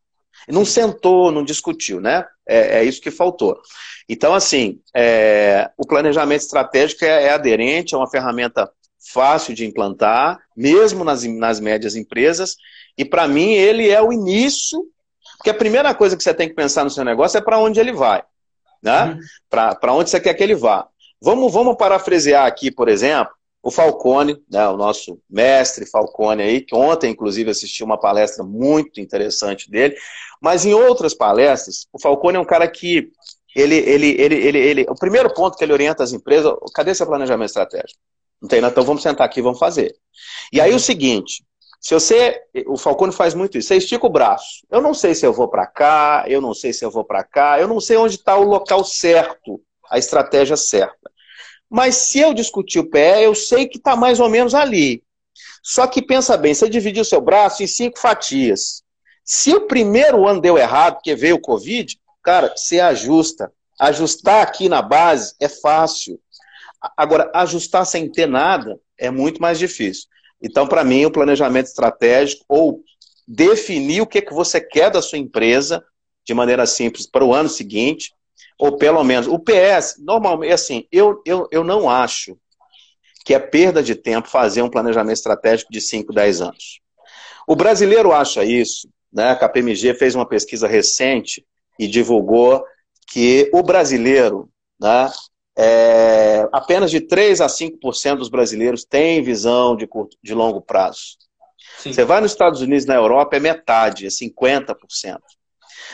Não 0.49 0.65
sentou, 0.65 1.31
não 1.31 1.45
discutiu, 1.45 2.01
né? 2.01 2.25
É, 2.49 2.79
é 2.79 2.85
isso 2.85 3.03
que 3.03 3.11
faltou. 3.11 3.61
Então, 4.09 4.33
assim, 4.33 4.81
é, 4.97 5.71
o 5.77 5.87
planejamento 5.87 6.41
estratégico 6.41 7.05
é, 7.05 7.25
é, 7.25 7.31
aderente, 7.35 7.95
é 7.95 7.99
uma 7.99 8.11
ferramenta 8.11 8.67
fácil 9.01 9.55
de 9.55 9.67
implantar, 9.67 10.39
mesmo 10.57 11.05
nas, 11.05 11.25
nas 11.25 11.59
médias 11.59 11.97
empresas, 11.97 12.57
e 12.97 13.05
para 13.05 13.27
mim 13.27 13.53
ele 13.53 13.89
é 13.89 14.01
o 14.01 14.13
início, 14.13 14.85
porque 15.39 15.51
a 15.51 15.55
primeira 15.55 15.95
coisa 15.95 16.17
que 16.17 16.23
você 16.23 16.35
tem 16.35 16.49
que 16.49 16.55
pensar 16.55 16.85
no 16.85 16.91
seu 16.91 17.05
negócio 17.05 17.39
é 17.39 17.41
para 17.41 17.59
onde 17.59 17.81
ele 17.81 17.93
vai, 17.93 18.23
né? 18.83 19.05
Uhum. 19.05 19.21
Para 19.49 19.95
onde 19.95 20.11
você 20.11 20.21
quer 20.21 20.35
que 20.35 20.43
ele 20.43 20.55
vá. 20.55 20.87
Vamos, 21.21 21.53
vamos 21.53 21.77
parafrasear 21.77 22.47
aqui, 22.47 22.71
por 22.71 22.89
exemplo, 22.89 23.33
o 23.63 23.71
Falcone, 23.71 24.43
né, 24.51 24.67
o 24.69 24.77
nosso 24.77 25.21
mestre 25.29 25.85
Falcone 25.85 26.43
aí, 26.43 26.61
que 26.63 26.75
ontem, 26.75 27.11
inclusive, 27.11 27.51
assisti 27.51 27.85
uma 27.85 27.99
palestra 27.99 28.43
muito 28.43 29.01
interessante 29.01 29.71
dele, 29.71 29.97
mas 30.41 30.65
em 30.65 30.73
outras 30.73 31.13
palestras, 31.13 31.87
o 31.93 32.01
Falcone 32.01 32.39
é 32.39 32.41
um 32.41 32.45
cara 32.45 32.67
que 32.67 33.11
ele, 33.55 33.77
ele, 33.77 34.21
ele, 34.21 34.35
ele, 34.35 34.59
ele, 34.59 34.87
o 34.89 34.95
primeiro 34.95 35.33
ponto 35.35 35.59
que 35.59 35.65
ele 35.65 35.73
orienta 35.73 36.03
as 36.03 36.13
empresas, 36.13 36.53
cadê 36.75 36.95
seu 36.95 37.07
planejamento 37.07 37.49
estratégico? 37.49 38.01
Não 38.41 38.49
tem, 38.49 38.65
então 38.65 38.85
vamos 38.85 39.03
sentar 39.03 39.27
aqui 39.27 39.41
e 39.41 39.43
vamos 39.43 39.59
fazer. 39.59 39.95
E 40.53 40.61
aí 40.61 40.73
o 40.75 40.81
seguinte, 40.81 41.45
se 41.81 41.95
você, 41.95 42.41
o 42.67 42.77
Falcone 42.77 43.13
faz 43.13 43.35
muito 43.35 43.57
isso, 43.57 43.69
você 43.69 43.77
estica 43.77 44.07
o 44.07 44.11
braço. 44.11 44.67
Eu 44.71 44.81
não 44.81 44.93
sei 44.93 45.15
se 45.15 45.27
eu 45.27 45.33
vou 45.33 45.49
para 45.49 45.67
cá, 45.67 46.25
eu 46.27 46.41
não 46.41 46.53
sei 46.53 46.73
se 46.73 46.85
eu 46.85 46.91
vou 46.91 47.05
para 47.05 47.25
cá, 47.25 47.59
eu 47.59 47.67
não 47.67 47.81
sei 47.81 47.97
onde 47.97 48.17
está 48.17 48.37
o 48.37 48.45
local 48.45 48.85
certo, 48.85 49.61
a 49.91 49.99
estratégia 49.99 50.57
certa. 50.57 51.11
Mas 51.69 51.97
se 51.97 52.19
eu 52.19 52.35
discutir 52.35 52.81
o 52.81 52.91
pé, 52.91 53.25
eu 53.25 53.35
sei 53.35 53.67
que 53.67 53.79
está 53.79 53.97
mais 53.97 54.21
ou 54.21 54.29
menos 54.29 54.55
ali. 54.55 55.03
Só 55.63 55.87
que 55.87 56.03
pensa 56.03 56.37
bem, 56.37 56.53
você 56.53 56.69
dividiu 56.69 57.03
o 57.03 57.05
seu 57.05 57.21
braço 57.21 57.63
em 57.63 57.67
cinco 57.67 57.99
fatias. 57.99 58.83
Se 59.25 59.55
o 59.55 59.67
primeiro 59.67 60.27
ano 60.27 60.41
deu 60.41 60.59
errado, 60.59 60.95
porque 60.95 61.15
veio 61.15 61.37
o 61.37 61.41
Covid, 61.41 61.99
cara, 62.23 62.53
você 62.55 62.81
ajusta. 62.81 63.53
Ajustar 63.79 64.43
aqui 64.43 64.69
na 64.69 64.83
base 64.83 65.35
é 65.41 65.49
fácil. 65.49 66.21
Agora, 66.97 67.31
ajustar 67.35 67.85
sem 67.85 68.11
ter 68.11 68.27
nada 68.27 68.79
é 68.99 69.11
muito 69.11 69.41
mais 69.41 69.59
difícil. 69.59 70.09
Então, 70.43 70.67
para 70.67 70.85
mim, 70.85 71.05
o 71.05 71.11
planejamento 71.11 71.67
estratégico 71.67 72.45
ou 72.49 72.83
definir 73.29 74.01
o 74.01 74.07
que, 74.07 74.23
que 74.23 74.33
você 74.33 74.61
quer 74.61 74.91
da 74.91 75.03
sua 75.03 75.19
empresa 75.19 75.85
de 76.25 76.35
maneira 76.35 76.67
simples 76.67 77.07
para 77.07 77.25
o 77.25 77.35
ano 77.35 77.49
seguinte, 77.49 78.13
ou 78.59 78.77
pelo 78.77 79.03
menos, 79.05 79.27
o 79.27 79.39
PS, 79.39 79.97
normalmente, 79.99 80.53
assim, 80.53 80.87
eu, 80.93 81.23
eu, 81.25 81.49
eu 81.51 81.65
não 81.65 81.89
acho 81.89 82.37
que 83.25 83.35
é 83.35 83.39
perda 83.39 83.83
de 83.83 83.95
tempo 83.95 84.29
fazer 84.29 84.63
um 84.63 84.71
planejamento 84.71 85.17
estratégico 85.17 85.73
de 85.73 85.81
5, 85.81 86.13
10 86.13 86.41
anos. 86.41 86.81
O 87.47 87.55
brasileiro 87.55 88.13
acha 88.13 88.45
isso, 88.45 88.89
né? 89.13 89.31
A 89.31 89.37
KPMG 89.37 89.95
fez 89.95 90.15
uma 90.15 90.27
pesquisa 90.27 90.67
recente 90.67 91.45
e 91.79 91.87
divulgou 91.87 92.65
que 93.09 93.51
o 93.53 93.63
brasileiro, 93.63 94.49
né, 94.81 95.11
é, 95.63 96.49
apenas 96.53 96.91
de 96.91 97.03
3 97.03 97.43
a 97.43 97.47
5% 97.47 98.17
dos 98.17 98.31
brasileiros 98.31 98.83
têm 98.83 99.23
visão 99.23 99.77
de, 99.77 99.87
curto, 99.87 100.17
de 100.23 100.33
longo 100.33 100.63
prazo. 100.63 101.19
Sim. 101.77 101.93
Você 101.93 102.03
vai 102.03 102.23
nos 102.23 102.33
Estados 102.33 102.63
Unidos, 102.63 102.87
na 102.87 102.95
Europa, 102.95 103.37
é 103.37 103.41
metade, 103.41 104.07
é 104.07 104.09
50%. 104.09 104.75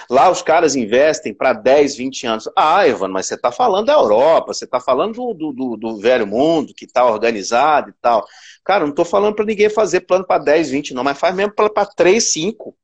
Lá 0.09 0.31
os 0.31 0.41
caras 0.41 0.77
investem 0.77 1.35
para 1.35 1.53
10, 1.53 1.97
20 1.97 2.27
anos. 2.29 2.49
Ah, 2.57 2.87
Ivan, 2.87 3.09
mas 3.09 3.27
você 3.27 3.35
está 3.35 3.51
falando 3.51 3.87
da 3.87 3.95
Europa, 3.95 4.55
você 4.55 4.67
está 4.67 4.79
falando 4.79 5.35
do, 5.35 5.53
do, 5.53 5.77
do, 5.77 5.97
velho 5.99 6.29
mundo 6.29 6.73
que 6.73 6.85
está 6.85 7.05
organizado 7.05 7.91
e 7.91 7.95
tal. 8.01 8.25
Cara, 8.65 8.85
não 8.85 8.91
estou 8.91 9.05
falando 9.05 9.35
para 9.35 9.45
ninguém 9.45 9.69
fazer 9.69 10.03
plano 10.03 10.25
para 10.25 10.45
10, 10.45 10.71
20, 10.71 10.95
não, 10.95 11.03
mas 11.03 11.19
faz 11.19 11.35
mesmo 11.35 11.53
para 11.53 11.87
3, 11.87 12.23
5. 12.23 12.77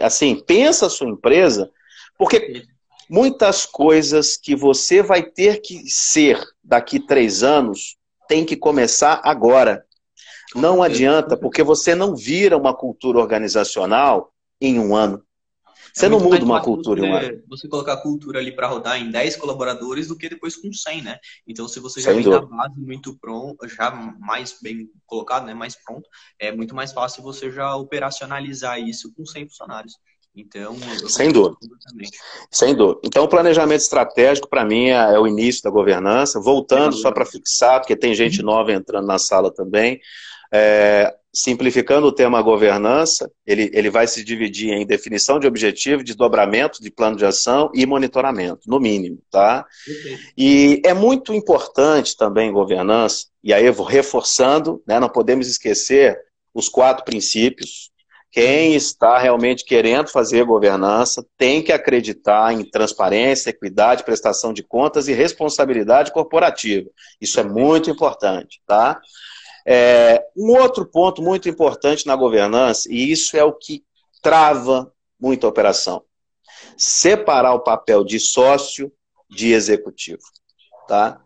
Assim, 0.00 0.36
pensa 0.46 0.86
a 0.86 0.90
sua 0.90 1.08
empresa, 1.08 1.68
porque 2.16 2.64
muitas 3.08 3.64
coisas 3.66 4.36
que 4.36 4.54
você 4.54 5.02
vai 5.02 5.22
ter 5.22 5.60
que 5.60 5.88
ser 5.88 6.42
daqui 6.62 7.00
três 7.00 7.42
anos 7.42 7.96
tem 8.28 8.44
que 8.44 8.56
começar 8.56 9.20
agora. 9.24 9.84
Não 10.54 10.82
adianta, 10.82 11.36
porque 11.36 11.62
você 11.62 11.94
não 11.94 12.14
vira 12.14 12.56
uma 12.56 12.74
cultura 12.74 13.18
organizacional 13.18 14.32
em 14.60 14.78
um 14.78 14.94
ano. 14.94 15.22
Você 15.94 16.06
é 16.06 16.08
não 16.08 16.20
muda 16.20 16.44
uma 16.44 16.62
cultura 16.62 17.04
em 17.04 17.10
um 17.10 17.14
ano. 17.14 17.42
Você 17.48 17.68
colocar 17.68 17.94
a 17.94 18.00
cultura 18.00 18.38
ali 18.38 18.54
para 18.54 18.68
rodar 18.68 19.00
em 19.00 19.10
10 19.10 19.36
colaboradores 19.36 20.06
do 20.06 20.16
que 20.16 20.28
depois 20.28 20.56
com 20.56 20.72
100, 20.72 21.02
né? 21.02 21.18
Então, 21.46 21.66
se 21.66 21.80
você 21.80 22.00
já 22.00 22.12
Sem 22.12 22.22
vem 22.22 22.30
da 22.30 22.40
base 22.40 22.80
muito 22.80 23.18
pronto, 23.18 23.66
já 23.68 23.90
mais 23.90 24.58
bem 24.62 24.88
colocado, 25.06 25.46
né? 25.46 25.54
Mais 25.54 25.76
pronto, 25.76 26.08
é 26.38 26.52
muito 26.52 26.74
mais 26.74 26.92
fácil 26.92 27.22
você 27.22 27.50
já 27.50 27.74
operacionalizar 27.74 28.78
isso 28.78 29.12
com 29.14 29.24
100 29.26 29.48
funcionários. 29.48 29.94
Então, 30.40 30.76
sem 31.08 31.32
dúvida. 31.32 31.58
Sem 32.50 32.74
dúvida. 32.74 33.00
Então, 33.04 33.24
o 33.24 33.28
planejamento 33.28 33.80
estratégico, 33.80 34.48
para 34.48 34.64
mim, 34.64 34.88
é, 34.88 35.14
é, 35.14 35.18
o 35.18 35.26
início 35.26 35.62
da 35.62 35.70
governança. 35.70 36.40
Voltando, 36.40 36.94
só 36.94 37.10
para 37.10 37.26
fixar, 37.26 37.80
porque 37.80 37.96
tem 37.96 38.14
gente 38.14 38.40
uhum. 38.40 38.46
nova 38.46 38.72
entrando 38.72 39.06
na 39.06 39.18
sala 39.18 39.52
também. 39.52 40.00
É, 40.52 41.12
simplificando 41.34 42.06
o 42.06 42.12
tema 42.12 42.40
governança, 42.40 43.30
ele, 43.46 43.70
ele 43.74 43.90
vai 43.90 44.06
se 44.06 44.24
dividir 44.24 44.70
em 44.70 44.86
definição 44.86 45.38
de 45.38 45.46
objetivo, 45.46 46.02
desdobramento 46.02 46.82
de 46.82 46.90
plano 46.90 47.16
de 47.16 47.24
ação 47.24 47.70
e 47.74 47.84
monitoramento, 47.84 48.62
no 48.66 48.80
mínimo, 48.80 49.18
tá? 49.30 49.66
E 50.36 50.80
é 50.84 50.94
muito 50.94 51.34
importante 51.34 52.16
também 52.16 52.50
governança, 52.50 53.26
e 53.44 53.52
aí 53.52 53.66
eu 53.66 53.72
vou 53.72 53.86
reforçando, 53.86 54.82
né, 54.86 54.98
não 54.98 55.08
podemos 55.08 55.46
esquecer 55.46 56.18
os 56.54 56.68
quatro 56.68 57.04
princípios. 57.04 57.90
Quem 58.30 58.74
está 58.74 59.18
realmente 59.18 59.64
querendo 59.64 60.10
fazer 60.10 60.44
governança 60.44 61.24
tem 61.36 61.62
que 61.62 61.72
acreditar 61.72 62.52
em 62.52 62.62
transparência, 62.62 63.50
equidade, 63.50 64.04
prestação 64.04 64.52
de 64.52 64.62
contas 64.62 65.08
e 65.08 65.14
responsabilidade 65.14 66.12
corporativa. 66.12 66.90
Isso 67.20 67.40
é 67.40 67.42
muito 67.42 67.90
importante, 67.90 68.60
tá? 68.66 69.00
É, 69.66 70.24
um 70.36 70.50
outro 70.58 70.86
ponto 70.86 71.22
muito 71.22 71.48
importante 71.48 72.06
na 72.06 72.16
governança, 72.16 72.88
e 72.90 73.10
isso 73.10 73.36
é 73.36 73.44
o 73.44 73.52
que 73.52 73.82
trava 74.22 74.92
muito 75.20 75.46
a 75.46 75.50
operação, 75.50 76.02
separar 76.76 77.54
o 77.54 77.60
papel 77.60 78.04
de 78.04 78.20
sócio 78.20 78.92
de 79.28 79.52
executivo. 79.52 80.22
Tá? 80.86 81.20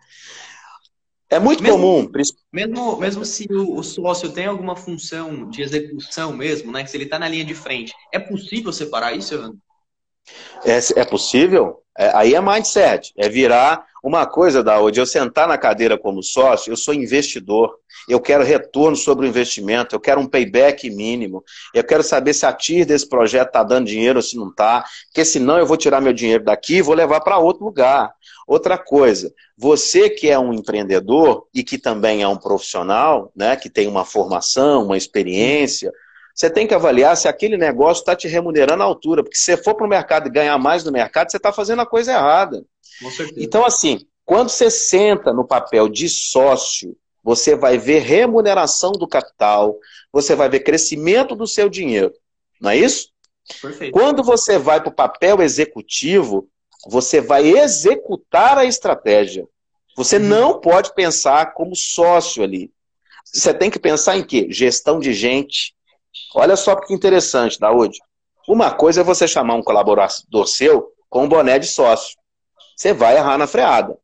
É 1.33 1.39
muito 1.39 1.63
mesmo, 1.63 1.79
comum. 1.79 2.11
Mesmo, 2.53 2.99
mesmo 2.99 3.25
se 3.25 3.47
o, 3.51 3.79
o, 3.79 3.83
sócio 3.83 4.31
tem 4.31 4.45
alguma 4.45 4.77
função 4.77 5.49
de 5.49 5.63
execução 5.63 6.31
mesmo, 6.37 6.71
né? 6.71 6.85
Se 6.85 6.95
ele 6.95 7.05
está 7.05 7.19
na 7.19 7.27
linha 7.27 7.43
de 7.43 7.55
frente, 7.55 7.95
é 8.13 8.19
possível 8.19 8.71
separar 8.71 9.17
isso, 9.17 9.33
Evandro? 9.33 9.59
É, 10.65 11.01
é 11.01 11.05
possível? 11.05 11.83
É, 11.99 12.11
aí 12.15 12.35
é 12.35 12.41
mindset, 12.41 13.13
é 13.19 13.29
virar 13.29 13.85
uma 14.03 14.27
coisa 14.27 14.65
da 14.65 14.81
hoje, 14.81 15.01
eu 15.01 15.07
sentar 15.07 15.47
na 15.47 15.57
cadeira 15.57 15.97
como 15.97 16.23
sócio, 16.23 16.73
eu 16.73 16.77
sou 16.77 16.93
investidor, 16.93 17.77
eu 18.09 18.21
quero 18.21 18.43
retorno 18.43 18.97
sobre 18.97 19.25
o 19.25 19.29
investimento, 19.29 19.95
eu 19.95 20.01
quero 20.01 20.21
um 20.21 20.27
payback 20.27 20.91
mínimo, 20.91 21.45
eu 21.73 21.85
quero 21.85 22.03
saber 22.03 22.35
se 22.35 22.45
a 22.45 22.53
TIR 22.53 22.85
desse 22.85 23.09
projeto 23.09 23.49
está 23.49 23.63
dando 23.63 23.87
dinheiro 23.87 24.19
ou 24.19 24.23
se 24.23 24.37
não 24.37 24.49
está, 24.49 24.85
porque 25.07 25.25
senão 25.25 25.57
eu 25.57 25.67
vou 25.67 25.77
tirar 25.77 26.01
meu 26.01 26.13
dinheiro 26.13 26.43
daqui 26.43 26.77
e 26.77 26.83
vou 26.83 26.97
levar 26.97 27.21
para 27.21 27.39
outro 27.39 27.65
lugar. 27.65 28.13
Outra 28.45 28.77
coisa, 28.77 29.33
você 29.57 30.11
que 30.11 30.29
é 30.29 30.37
um 30.37 30.53
empreendedor 30.53 31.47
e 31.55 31.63
que 31.63 31.79
também 31.79 32.23
é 32.23 32.29
um 32.29 32.37
profissional, 32.37 33.31
né, 33.37 33.55
que 33.55 33.71
tem 33.71 33.87
uma 33.87 34.05
formação, 34.05 34.87
uma 34.87 34.97
experiência, 34.97 35.93
você 36.35 36.51
tem 36.51 36.67
que 36.67 36.75
avaliar 36.75 37.17
se 37.17 37.29
aquele 37.29 37.57
negócio 37.57 38.01
está 38.01 38.17
te 38.17 38.29
remunerando 38.29 38.83
à 38.83 38.87
altura, 38.87 39.23
porque 39.23 39.37
se 39.37 39.45
você 39.45 39.57
for 39.57 39.75
para 39.75 39.87
o 39.87 39.89
mercado 39.89 40.29
e 40.29 40.33
ganhar 40.33 40.57
mais 40.59 40.85
no 40.85 40.93
mercado, 40.93 41.31
você 41.31 41.37
está 41.37 41.53
fazendo 41.53 41.83
a 41.83 41.87
coisa 41.87 42.13
errada. 42.13 42.65
Então, 43.37 43.65
assim, 43.65 44.07
quando 44.25 44.49
você 44.49 44.71
senta 44.71 45.33
no 45.33 45.47
papel 45.47 45.89
de 45.89 46.09
sócio, 46.09 46.97
você 47.23 47.55
vai 47.55 47.79
ver 47.79 48.01
remuneração 48.01 48.93
do 48.93 49.07
capital, 49.07 49.77
você 50.13 50.35
vai 50.35 50.49
ver 50.49 50.61
crescimento 50.61 51.35
do 51.37 51.47
seu 51.47 51.69
dinheiro. 51.69 52.13
Não 52.61 52.71
é 52.71 52.77
isso? 52.77 53.11
Perfeito. 53.61 53.93
Quando 53.93 54.23
você 54.23 54.59
vai 54.59 54.81
para 54.81 54.89
o 54.91 54.95
papel 54.95 55.41
executivo, 55.43 56.49
você 56.89 57.21
vai 57.21 57.49
executar 57.49 58.59
a 58.59 58.65
estratégia. 58.65 59.47
Você 59.97 60.17
uhum. 60.17 60.23
não 60.23 60.61
pode 60.61 60.95
pensar 60.95 61.53
como 61.53 61.77
sócio 61.77 62.43
ali. 62.43 62.73
Você 63.25 63.53
tem 63.55 63.71
que 63.71 63.79
pensar 63.79 64.17
em 64.17 64.25
quê? 64.25 64.47
Gestão 64.51 64.99
de 64.99 65.13
gente. 65.13 65.75
Olha 66.35 66.57
só 66.57 66.77
que 66.77 66.93
interessante, 66.93 67.59
Daúde. 67.59 67.99
Uma 68.49 68.73
coisa 68.73 69.01
é 69.01 69.05
você 69.05 69.29
chamar 69.29 69.55
um 69.55 69.63
colaborador 69.63 70.47
seu 70.47 70.93
com 71.09 71.25
um 71.25 71.29
boné 71.29 71.59
de 71.59 71.67
sócio 71.67 72.17
você 72.83 72.93
vai 72.93 73.17
errar 73.17 73.39
na 73.39 73.47
freada. 73.47 73.97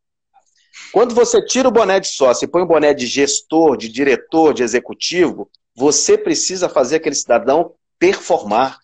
Quando 0.92 1.14
você 1.14 1.44
tira 1.44 1.68
o 1.68 1.72
boné 1.72 1.98
de 1.98 2.06
sócio 2.08 2.44
e 2.44 2.48
põe 2.48 2.62
o 2.62 2.66
boné 2.66 2.94
de 2.94 3.06
gestor, 3.06 3.76
de 3.76 3.88
diretor, 3.88 4.54
de 4.54 4.62
executivo, 4.62 5.50
você 5.74 6.16
precisa 6.16 6.68
fazer 6.68 6.96
aquele 6.96 7.14
cidadão 7.14 7.72
performar, 7.98 8.78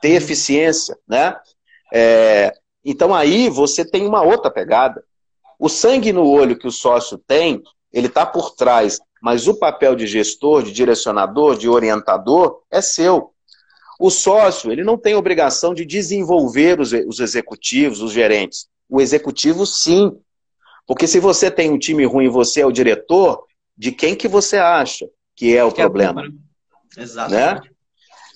ter 0.00 0.10
eficiência, 0.10 0.96
né? 1.06 1.36
É, 1.92 2.54
então 2.84 3.12
aí 3.12 3.48
você 3.50 3.84
tem 3.84 4.06
uma 4.06 4.22
outra 4.22 4.50
pegada. 4.50 5.02
O 5.58 5.68
sangue 5.68 6.12
no 6.12 6.26
olho 6.26 6.56
que 6.56 6.68
o 6.68 6.72
sócio 6.72 7.18
tem 7.18 7.62
ele 7.92 8.06
está 8.06 8.24
por 8.24 8.54
trás, 8.54 9.00
mas 9.20 9.46
o 9.46 9.54
papel 9.54 9.94
de 9.94 10.06
gestor, 10.06 10.62
de 10.62 10.72
direcionador, 10.72 11.56
de 11.56 11.68
orientador 11.68 12.62
é 12.70 12.80
seu. 12.80 13.32
O 13.98 14.10
sócio, 14.10 14.72
ele 14.72 14.82
não 14.82 14.96
tem 14.96 15.14
obrigação 15.14 15.74
de 15.74 15.84
desenvolver 15.84 16.80
os, 16.80 16.92
os 16.92 17.20
executivos, 17.20 18.00
os 18.00 18.12
gerentes. 18.12 18.66
O 18.88 19.00
executivo, 19.00 19.66
sim. 19.66 20.16
Porque 20.86 21.06
se 21.06 21.20
você 21.20 21.50
tem 21.50 21.70
um 21.70 21.78
time 21.78 22.04
ruim 22.04 22.24
e 22.24 22.30
você 22.30 22.62
é 22.62 22.66
o 22.66 22.72
diretor, 22.72 23.44
de 23.76 23.92
quem 23.92 24.14
que 24.14 24.26
você 24.26 24.56
acha 24.56 25.06
que 25.36 25.56
é 25.56 25.62
o 25.62 25.70
que 25.70 25.80
problema? 25.82 26.24
É 26.96 27.02
Exatamente. 27.02 27.62
Né? 27.62 27.70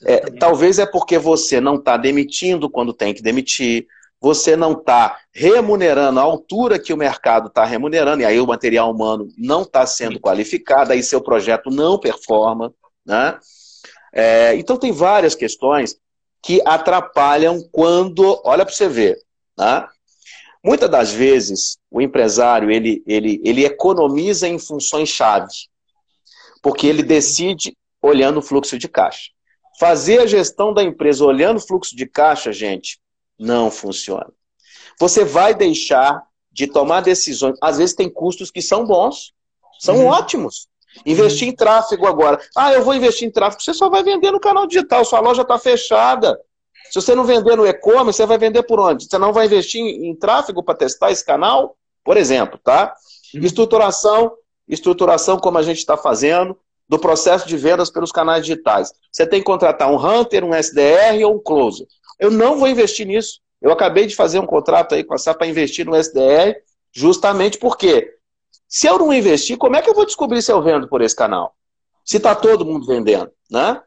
É, 0.07 0.19
talvez 0.39 0.79
é 0.79 0.85
porque 0.85 1.19
você 1.19 1.61
não 1.61 1.77
está 1.77 1.97
demitindo 1.97 2.69
quando 2.69 2.93
tem 2.93 3.15
que 3.15 3.23
demitir, 3.23 3.87
você 4.21 4.57
não 4.57 4.73
está 4.73 5.19
remunerando 5.33 6.19
a 6.19 6.23
altura 6.23 6.79
que 6.79 6.93
o 6.93 6.97
mercado 6.97 7.49
está 7.49 7.65
remunerando, 7.65 8.23
e 8.23 8.25
aí 8.25 8.41
o 8.41 8.47
material 8.47 8.91
humano 8.91 9.29
não 9.37 9.63
está 9.63 9.87
sendo 9.87 10.19
qualificado, 10.19 10.93
aí 10.93 11.03
seu 11.03 11.21
projeto 11.21 11.71
não 11.71 11.99
performa. 11.99 12.73
Né? 13.05 13.39
É, 14.13 14.55
então 14.57 14.77
tem 14.77 14.93
várias 14.93 15.35
questões 15.35 15.97
que 16.43 16.63
atrapalham 16.65 17.61
quando. 17.71 18.41
Olha 18.45 18.65
para 18.65 18.75
você 18.75 18.89
ver. 18.89 19.19
Né? 19.59 19.87
Muitas 20.65 20.89
das 20.89 21.13
vezes 21.13 21.79
o 21.91 22.01
empresário 22.01 22.71
ele, 22.71 23.03
ele, 23.07 23.41
ele 23.45 23.67
economiza 23.67 24.49
em 24.49 24.59
funções-chave, 24.59 25.53
porque 26.63 26.87
ele 26.87 27.03
decide 27.03 27.77
olhando 28.01 28.39
o 28.39 28.43
fluxo 28.43 28.79
de 28.79 28.89
caixa. 28.89 29.31
Fazer 29.79 30.21
a 30.21 30.27
gestão 30.27 30.73
da 30.73 30.83
empresa 30.83 31.25
olhando 31.25 31.59
o 31.59 31.61
fluxo 31.61 31.95
de 31.95 32.07
caixa, 32.07 32.53
gente, 32.53 32.99
não 33.39 33.71
funciona. 33.71 34.33
Você 34.99 35.25
vai 35.25 35.55
deixar 35.55 36.23
de 36.53 36.67
tomar 36.67 37.01
decisões. 37.01 37.57
Às 37.61 37.79
vezes 37.79 37.95
tem 37.95 38.09
custos 38.09 38.51
que 38.51 38.63
são 38.63 38.85
bons, 38.85 39.33
são 39.81 39.97
uhum. 39.97 40.07
ótimos. 40.07 40.69
Investir 41.05 41.49
em 41.49 41.55
tráfego 41.55 42.07
agora. 42.07 42.41
Ah, 42.57 42.73
eu 42.73 42.85
vou 42.85 42.95
investir 42.95 43.27
em 43.27 43.31
tráfego. 43.31 43.61
Você 43.63 43.75
só 43.75 43.91
vai 43.91 44.05
vender 44.05 44.31
no 44.31 44.39
canal 44.39 44.67
digital, 44.67 45.05
sua 45.05 45.19
loja 45.19 45.43
está 45.43 45.59
fechada. 45.59 46.39
Se 46.91 47.01
você 47.01 47.15
não 47.15 47.25
vender 47.25 47.57
no 47.57 47.67
e-commerce, 47.67 48.17
você 48.19 48.27
vai 48.27 48.39
vender 48.39 48.63
por 48.63 48.79
onde? 48.79 49.09
Você 49.09 49.19
não 49.19 49.33
vai 49.33 49.47
investir 49.47 49.81
em, 49.81 50.11
em 50.11 50.15
tráfego 50.15 50.63
para 50.63 50.77
testar 50.77 51.11
esse 51.11 51.25
canal? 51.25 51.77
Por 52.05 52.17
exemplo, 52.17 52.59
tá? 52.63 52.95
Uhum. 53.35 53.41
Estruturação, 53.41 54.33
estruturação 54.69 55.39
como 55.39 55.59
a 55.59 55.63
gente 55.63 55.79
está 55.79 55.97
fazendo, 55.97 56.57
do 56.89 56.99
processo 56.99 57.49
de 57.49 57.57
vendas 57.57 57.91
pelos 57.91 58.13
canais 58.13 58.45
digitais. 58.45 58.93
Você 59.11 59.27
tem 59.27 59.41
que 59.41 59.47
contratar 59.47 59.91
um 59.91 59.97
Hunter, 59.97 60.45
um 60.45 60.55
SDR 60.55 61.25
ou 61.25 61.37
um 61.37 61.43
Closer. 61.43 61.87
Eu 62.19 62.31
não 62.31 62.59
vou 62.59 62.69
investir 62.69 63.07
nisso. 63.07 63.41
Eu 63.61 63.73
acabei 63.73 64.07
de 64.07 64.15
fazer 64.15 64.39
um 64.39 64.47
contrato 64.47 64.95
aí 64.95 65.03
com 65.03 65.15
a 65.15 65.19
SAP 65.19 65.39
para 65.39 65.47
investir 65.47 65.87
no 65.87 65.97
SDR, 65.97 66.55
justamente 66.93 67.59
porque 67.59 68.15
se 68.69 68.87
eu 68.87 68.99
não 68.99 69.13
investir, 69.13 69.57
como 69.57 69.77
é 69.77 69.83
que 69.83 69.89
eu 69.89 69.95
vou 69.95 70.05
descobrir 70.05 70.43
se 70.43 70.53
eu 70.53 70.63
vendo 70.63 70.89
por 70.89 71.01
esse 71.01 71.15
canal? 71.17 71.55
Se 72.05 72.19
está 72.19 72.35
todo 72.35 72.65
mundo 72.67 72.87
vendendo, 72.87 73.31
né? 73.51 73.81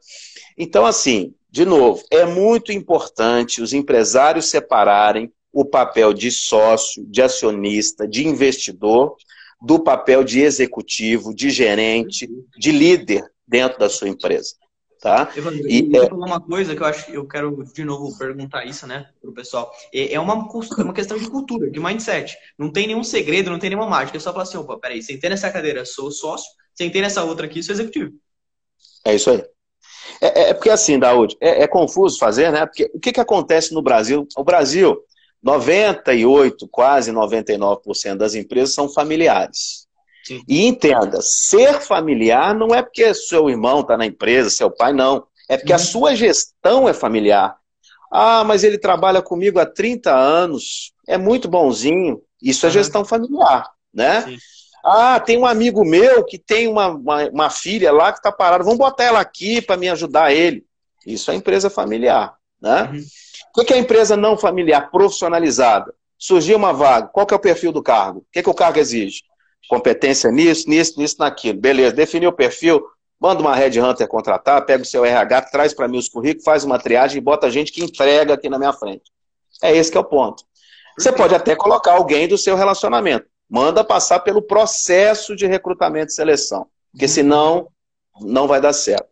Então, 0.56 0.84
assim, 0.84 1.34
de 1.50 1.64
novo, 1.64 2.02
é 2.10 2.24
muito 2.24 2.72
importante 2.72 3.62
os 3.62 3.72
empresários 3.72 4.50
separarem 4.50 5.32
o 5.52 5.64
papel 5.64 6.12
de 6.12 6.30
sócio, 6.30 7.04
de 7.06 7.22
acionista, 7.22 8.06
de 8.06 8.26
investidor, 8.26 9.16
do 9.60 9.80
papel 9.80 10.22
de 10.22 10.40
executivo, 10.40 11.34
de 11.34 11.50
gerente, 11.50 12.28
de 12.58 12.70
líder 12.70 13.24
dentro 13.46 13.78
da 13.78 13.88
sua 13.88 14.08
empresa. 14.08 14.54
Tá? 15.00 15.30
Evandro, 15.36 15.68
e, 15.70 15.96
é... 15.96 16.08
falar 16.08 16.26
uma 16.26 16.40
coisa 16.40 16.74
que 16.74 16.82
eu 16.82 16.86
acho 16.86 17.10
eu 17.12 17.24
quero 17.24 17.64
de 17.72 17.84
novo 17.84 18.18
perguntar 18.18 18.64
isso, 18.64 18.84
né, 18.84 19.08
pro 19.20 19.32
pessoal. 19.32 19.72
É, 19.94 20.14
é 20.14 20.20
uma, 20.20 20.34
é 20.78 20.82
uma 20.82 20.92
questão 20.92 21.16
de 21.16 21.30
cultura, 21.30 21.70
de 21.70 21.78
mindset. 21.78 22.36
Não 22.58 22.70
tem 22.70 22.88
nenhum 22.88 23.04
segredo, 23.04 23.50
não 23.50 23.60
tem 23.60 23.70
nenhuma 23.70 23.88
mágica. 23.88 24.16
É 24.16 24.20
só 24.20 24.32
falar 24.32 24.42
assim, 24.42 24.58
opa, 24.58 24.76
peraí, 24.76 25.00
sentei 25.00 25.30
nessa 25.30 25.50
cadeira, 25.50 25.84
sou 25.84 26.10
sócio, 26.10 26.50
sentei 26.74 27.00
nessa 27.00 27.22
outra 27.22 27.46
aqui, 27.46 27.62
sou 27.62 27.74
executivo. 27.74 28.12
É 29.04 29.14
isso 29.14 29.30
aí. 29.30 29.44
É, 30.20 30.26
é, 30.26 30.50
é 30.50 30.54
porque 30.54 30.70
assim, 30.70 30.98
Daúde, 30.98 31.36
é, 31.40 31.62
é, 31.62 31.68
confuso 31.68 32.18
fazer, 32.18 32.50
né? 32.50 32.66
Porque 32.66 32.90
o 32.92 32.98
que, 32.98 33.12
que 33.12 33.20
acontece 33.20 33.72
no 33.72 33.82
Brasil? 33.82 34.26
O 34.36 34.42
Brasil, 34.42 34.98
98, 35.42 36.68
quase 36.68 37.12
99% 37.12 38.16
das 38.16 38.34
empresas 38.34 38.74
são 38.74 38.88
familiares. 38.88 39.87
Sim. 40.28 40.42
E 40.46 40.66
entenda, 40.66 41.22
ser 41.22 41.80
familiar 41.80 42.54
não 42.54 42.74
é 42.74 42.82
porque 42.82 43.14
seu 43.14 43.48
irmão 43.48 43.80
está 43.80 43.96
na 43.96 44.04
empresa, 44.04 44.50
seu 44.50 44.70
pai, 44.70 44.92
não. 44.92 45.26
É 45.48 45.56
porque 45.56 45.72
uhum. 45.72 45.76
a 45.76 45.78
sua 45.78 46.14
gestão 46.14 46.86
é 46.86 46.92
familiar. 46.92 47.56
Ah, 48.12 48.44
mas 48.44 48.62
ele 48.62 48.76
trabalha 48.76 49.22
comigo 49.22 49.58
há 49.58 49.64
30 49.64 50.14
anos, 50.14 50.92
é 51.06 51.16
muito 51.16 51.48
bonzinho. 51.48 52.20
Isso 52.42 52.66
uhum. 52.66 52.70
é 52.70 52.72
gestão 52.74 53.06
familiar, 53.06 53.70
né? 53.92 54.20
Sim. 54.20 54.36
Ah, 54.84 55.18
tem 55.18 55.38
um 55.38 55.46
amigo 55.46 55.82
meu 55.82 56.22
que 56.22 56.38
tem 56.38 56.68
uma, 56.68 56.88
uma, 56.88 57.24
uma 57.30 57.50
filha 57.50 57.90
lá 57.90 58.12
que 58.12 58.18
está 58.18 58.30
parada, 58.30 58.62
vamos 58.62 58.78
botar 58.78 59.04
ela 59.04 59.20
aqui 59.20 59.62
para 59.62 59.78
me 59.78 59.88
ajudar 59.88 60.30
ele. 60.30 60.62
Isso 61.06 61.30
é 61.30 61.34
empresa 61.34 61.70
familiar, 61.70 62.36
né? 62.60 62.82
Uhum. 62.82 63.02
O 63.56 63.64
que 63.64 63.72
é 63.72 63.78
empresa 63.78 64.14
não 64.14 64.36
familiar, 64.36 64.90
profissionalizada? 64.90 65.94
Surgiu 66.18 66.58
uma 66.58 66.74
vaga, 66.74 67.08
qual 67.08 67.24
que 67.26 67.32
é 67.32 67.36
o 67.36 67.40
perfil 67.40 67.72
do 67.72 67.82
cargo? 67.82 68.18
O 68.18 68.26
que, 68.30 68.42
que 68.42 68.50
o 68.50 68.54
cargo 68.54 68.78
exige? 68.78 69.22
Competência 69.68 70.30
nisso, 70.30 70.68
nisso, 70.68 70.98
nisso, 70.98 71.16
naquilo. 71.18 71.60
Beleza, 71.60 71.94
definiu 71.94 72.30
o 72.30 72.32
perfil, 72.32 72.82
manda 73.20 73.40
uma 73.40 73.54
Red 73.54 73.80
Hunter 73.80 74.06
contratar, 74.06 74.64
pega 74.64 74.82
o 74.82 74.86
seu 74.86 75.04
RH, 75.04 75.42
traz 75.42 75.74
para 75.74 75.88
mim 75.88 75.98
os 75.98 76.08
currículos, 76.08 76.44
faz 76.44 76.64
uma 76.64 76.78
triagem 76.78 77.18
e 77.18 77.20
bota 77.20 77.50
gente 77.50 77.72
que 77.72 77.82
entrega 77.82 78.34
aqui 78.34 78.48
na 78.48 78.58
minha 78.58 78.72
frente. 78.72 79.10
É 79.62 79.74
esse 79.76 79.90
que 79.90 79.96
é 79.96 80.00
o 80.00 80.04
ponto. 80.04 80.44
Você 80.98 81.12
pode 81.12 81.34
até 81.34 81.54
colocar 81.54 81.92
alguém 81.92 82.26
do 82.26 82.36
seu 82.36 82.56
relacionamento. 82.56 83.26
Manda 83.48 83.82
passar 83.82 84.20
pelo 84.20 84.42
processo 84.42 85.34
de 85.34 85.46
recrutamento 85.46 86.10
e 86.10 86.14
seleção, 86.14 86.66
porque 86.92 87.06
uhum. 87.06 87.10
senão 87.10 87.68
não 88.20 88.46
vai 88.46 88.60
dar 88.60 88.72
certo. 88.72 89.06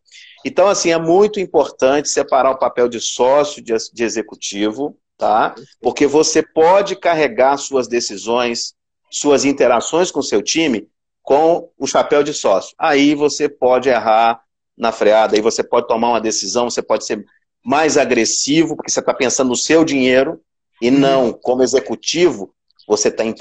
Então, 0.44 0.68
assim, 0.68 0.90
é 0.90 0.98
muito 0.98 1.40
importante 1.40 2.08
separar 2.08 2.50
o 2.50 2.58
papel 2.58 2.88
de 2.88 3.00
sócio, 3.00 3.62
de, 3.62 3.72
de 3.92 4.04
executivo, 4.04 4.96
tá? 5.16 5.54
Porque 5.80 6.06
você 6.06 6.40
pode 6.42 6.94
carregar 6.94 7.56
suas 7.56 7.88
decisões, 7.88 8.74
suas 9.18 9.44
interações 9.44 10.10
com 10.10 10.20
o 10.20 10.24
seu 10.24 10.42
time 10.42 10.88
com 11.26 11.68
o 11.76 11.88
chapéu 11.88 12.22
de 12.22 12.32
sócio. 12.32 12.72
Aí 12.78 13.12
você 13.12 13.48
pode 13.48 13.88
errar 13.88 14.40
na 14.78 14.92
freada, 14.92 15.34
aí 15.34 15.42
você 15.42 15.64
pode 15.64 15.88
tomar 15.88 16.10
uma 16.10 16.20
decisão, 16.20 16.70
você 16.70 16.80
pode 16.80 17.04
ser 17.04 17.26
mais 17.64 17.98
agressivo, 17.98 18.76
porque 18.76 18.92
você 18.92 19.00
está 19.00 19.12
pensando 19.12 19.48
no 19.48 19.56
seu 19.56 19.84
dinheiro, 19.84 20.40
e 20.80 20.88
uhum. 20.88 20.98
não, 20.98 21.32
como 21.32 21.64
executivo, 21.64 22.54
você 22.86 23.08
está 23.08 23.24
em. 23.24 23.34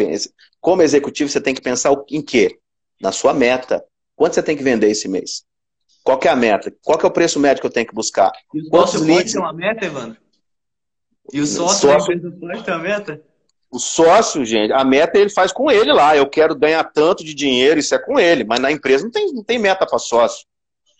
Como 0.60 0.82
executivo, 0.82 1.30
você 1.30 1.40
tem 1.40 1.54
que 1.54 1.62
pensar 1.62 1.94
em 2.10 2.24
quê? 2.24 2.58
Na 3.00 3.12
sua 3.12 3.36
meta. 3.36 3.86
Quanto 4.16 4.34
você 4.34 4.42
tem 4.42 4.58
que 4.58 4.64
vender 4.64 4.90
esse 4.90 5.08
mês? 5.08 5.46
Qual 6.04 6.20
é 6.24 6.30
a 6.30 6.36
meta? 6.36 6.74
Qual 6.82 7.00
é 7.00 7.06
o 7.06 7.12
preço 7.12 7.40
médio 7.40 7.62
que 7.62 7.68
eu 7.68 7.72
tenho 7.72 7.86
que 7.86 7.94
buscar? 7.94 8.32
E 8.52 8.62
o 8.62 8.70
Quantos 8.70 8.94
sócio 8.94 9.06
leads... 9.06 9.24
pode 9.24 9.34
ter 9.34 9.40
uma 9.40 9.54
meta, 9.54 9.86
Evandro? 9.86 10.18
E 11.32 11.40
o 11.40 11.46
sócio, 11.46 11.90
sócio... 11.90 12.20
pode 12.20 12.64
ter 12.64 12.72
uma 12.72 12.80
meta? 12.80 13.22
O 13.76 13.80
sócio, 13.80 14.46
gente, 14.46 14.72
a 14.72 14.86
meta 14.86 15.20
ele 15.20 15.30
faz 15.30 15.52
com 15.52 15.70
ele 15.70 15.92
lá. 15.92 16.16
Eu 16.16 16.30
quero 16.30 16.56
ganhar 16.56 16.82
tanto 16.86 17.26
de 17.26 17.34
dinheiro, 17.34 17.78
isso 17.78 17.94
é 17.94 18.00
com 18.00 18.18
ele. 18.18 18.46
Mas 18.46 18.62
na 18.62 18.72
empresa 18.72 19.04
não 19.04 19.12
tem, 19.12 19.34
não 19.34 19.44
tem 19.44 19.60
meta 19.60 19.86
para 19.86 20.00
sócio. 20.00 20.46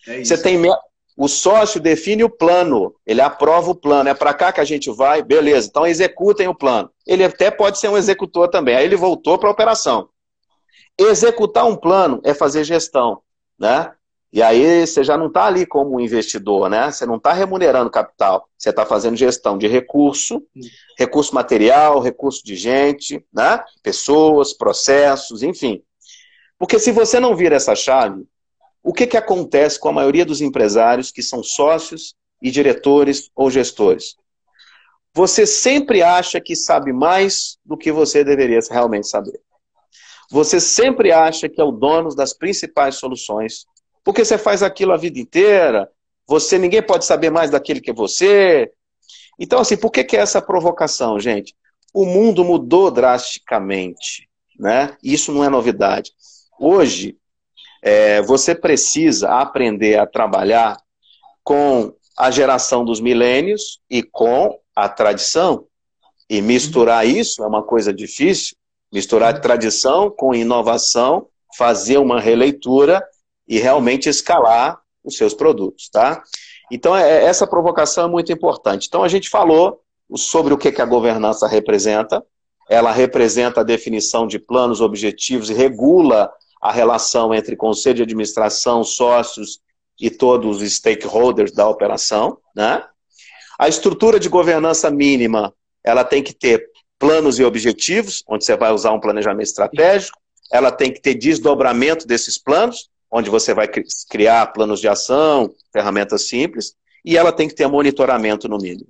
É 0.06 0.22
Você 0.22 0.38
tem 0.38 0.58
meta. 0.58 0.78
O 1.16 1.30
sócio 1.30 1.80
define 1.80 2.26
o 2.26 2.30
plano, 2.30 2.94
ele 3.08 3.22
aprova 3.22 3.72
o 3.72 3.76
plano. 3.76 4.10
É 4.10 4.14
para 4.14 4.34
cá 4.34 4.52
que 4.52 4.60
a 4.60 4.66
gente 4.66 4.92
vai, 4.92 5.24
beleza. 5.24 5.70
Então 5.70 5.88
executem 5.88 6.50
o 6.50 6.54
plano. 6.54 6.92
Ele 7.08 7.24
até 7.24 7.50
pode 7.50 7.80
ser 7.80 7.88
um 7.88 7.96
executor 7.96 8.50
também. 8.50 8.76
Aí 8.76 8.84
ele 8.84 8.98
voltou 8.98 9.40
para 9.40 9.48
a 9.48 9.54
operação. 9.54 10.10
Executar 11.00 11.66
um 11.66 11.78
plano 11.78 12.20
é 12.26 12.34
fazer 12.34 12.66
gestão, 12.66 13.22
né? 13.58 13.90
E 14.36 14.44
aí 14.44 14.86
você 14.86 15.02
já 15.02 15.18
não 15.18 15.28
está 15.28 15.46
ali 15.46 15.66
como 15.66 15.98
investidor, 15.98 16.70
né? 16.70 16.92
Você 16.92 17.06
não 17.06 17.16
está 17.16 17.32
remunerando 17.32 17.90
capital, 17.90 18.50
você 18.58 18.70
está 18.70 18.86
fazendo 18.86 19.16
gestão 19.16 19.58
de 19.58 19.66
recurso, 19.66 20.44
recurso 21.00 21.34
material, 21.34 22.02
recurso 22.02 22.44
de 22.44 22.54
gente, 22.54 23.26
né? 23.34 23.64
Pessoas, 23.82 24.52
processos, 24.52 25.42
enfim. 25.42 25.82
Porque 26.60 26.78
se 26.78 26.92
você 26.92 27.18
não 27.18 27.34
vira 27.34 27.56
essa 27.56 27.74
chave, 27.76 28.28
o 28.84 28.92
que, 28.92 29.08
que 29.08 29.16
acontece 29.16 29.80
com 29.80 29.88
a 29.88 29.94
maioria 29.94 30.26
dos 30.26 30.42
empresários 30.42 31.14
que 31.14 31.24
são 31.24 31.42
sócios 31.42 32.14
e 32.42 32.52
diretores 32.52 33.32
ou 33.34 33.50
gestores? 33.50 34.18
Você 35.14 35.48
sempre 35.48 36.04
acha 36.04 36.42
que 36.42 36.58
sabe 36.58 36.92
mais 36.92 37.58
do 37.64 37.78
que 37.78 37.90
você 37.90 38.22
deveria 38.22 38.60
realmente 38.70 39.08
saber. 39.08 39.40
Você 40.30 40.60
sempre 40.60 41.14
acha 41.14 41.48
que 41.48 41.62
é 41.62 41.64
o 41.64 41.72
dono 41.72 42.14
das 42.14 42.34
principais 42.34 42.96
soluções 42.96 43.66
porque 44.06 44.24
você 44.24 44.38
faz 44.38 44.62
aquilo 44.62 44.94
a 44.94 44.98
vida 44.98 45.20
inteira, 45.20 45.90
você 46.28 46.60
ninguém 46.60 46.82
pode 46.82 47.04
saber 47.04 47.32
mais 47.32 47.50
daquele 47.50 47.82
que 47.82 47.92
você. 47.92 48.72
Então, 49.40 49.60
assim, 49.60 49.76
por 49.76 49.92
que, 49.92 50.04
que 50.04 50.16
é 50.16 50.20
essa 50.22 50.42
provocação, 50.42 51.20
gente? 51.20 51.56
O 51.92 52.06
mundo 52.06 52.46
mudou 52.46 52.92
drasticamente, 52.92 54.30
né? 54.60 54.96
Isso 55.04 55.34
não 55.34 55.44
é 55.44 55.50
novidade. 55.50 56.12
Hoje, 56.60 57.18
é, 57.82 58.22
você 58.22 58.54
precisa 58.54 59.30
aprender 59.40 59.98
a 59.98 60.06
trabalhar 60.06 60.78
com 61.44 61.92
a 62.16 62.30
geração 62.30 62.86
dos 62.86 63.02
milênios 63.02 63.82
e 63.90 64.04
com 64.04 64.58
a 64.76 64.88
tradição. 64.88 65.66
E 66.30 66.42
misturar 66.42 67.08
isso 67.08 67.44
é 67.44 67.48
uma 67.48 67.64
coisa 67.64 67.92
difícil. 67.92 68.56
Misturar 68.92 69.42
tradição 69.42 70.12
com 70.12 70.34
inovação 70.34 71.28
fazer 71.58 71.98
uma 71.98 72.20
releitura 72.20 73.04
e 73.48 73.60
realmente 73.60 74.10
escalar 74.10 74.80
os 75.04 75.18
seus 75.18 75.34
produtos, 75.34 75.90
tá? 75.90 76.24
Então, 76.72 76.96
é, 76.96 77.24
essa 77.26 77.46
provocação 77.46 78.06
é 78.06 78.12
muito 78.12 78.32
importante. 78.32 78.88
Então, 78.88 79.04
a 79.04 79.08
gente 79.08 79.30
falou 79.30 79.82
sobre 80.16 80.54
o 80.54 80.58
que, 80.58 80.72
que 80.72 80.82
a 80.82 80.86
governança 80.86 81.48
representa. 81.48 82.24
Ela 82.70 82.92
representa 82.92 83.62
a 83.62 83.64
definição 83.64 84.26
de 84.26 84.40
planos, 84.40 84.82
objetivos 84.82 85.50
e 85.50 85.54
regula 85.54 86.32
a 86.62 86.72
relação 86.72 87.34
entre 87.34 87.56
conselho 87.56 87.98
de 87.98 88.04
administração, 88.04 88.84
sócios 88.84 89.60
e 90.00 90.10
todos 90.10 90.62
os 90.62 90.74
stakeholders 90.74 91.52
da 91.52 91.68
operação, 91.70 92.40
né? 92.56 92.84
A 93.58 93.70
estrutura 93.70 94.20
de 94.20 94.28
governança 94.28 94.92
mínima, 94.92 95.54
ela 95.84 96.04
tem 96.04 96.22
que 96.22 96.34
ter 96.34 96.68
planos 97.00 97.40
e 97.40 97.44
objetivos, 97.44 98.24
onde 98.28 98.44
você 98.44 98.58
vai 98.58 98.74
usar 98.74 98.92
um 98.92 99.00
planejamento 99.00 99.48
estratégico, 99.48 100.18
ela 100.52 100.72
tem 100.72 100.92
que 100.92 101.02
ter 101.02 101.14
desdobramento 101.16 102.06
desses 102.06 102.38
planos, 102.38 102.90
onde 103.16 103.30
você 103.30 103.54
vai 103.54 103.66
criar 104.10 104.48
planos 104.48 104.82
de 104.82 104.90
ação, 104.90 105.50
ferramentas 105.72 106.28
simples, 106.28 106.76
e 107.06 107.16
ela 107.16 107.32
tem 107.32 107.48
que 107.48 107.56
ter 107.56 107.66
monitoramento 107.66 108.50
no 108.50 108.58
mínimo. 108.58 108.90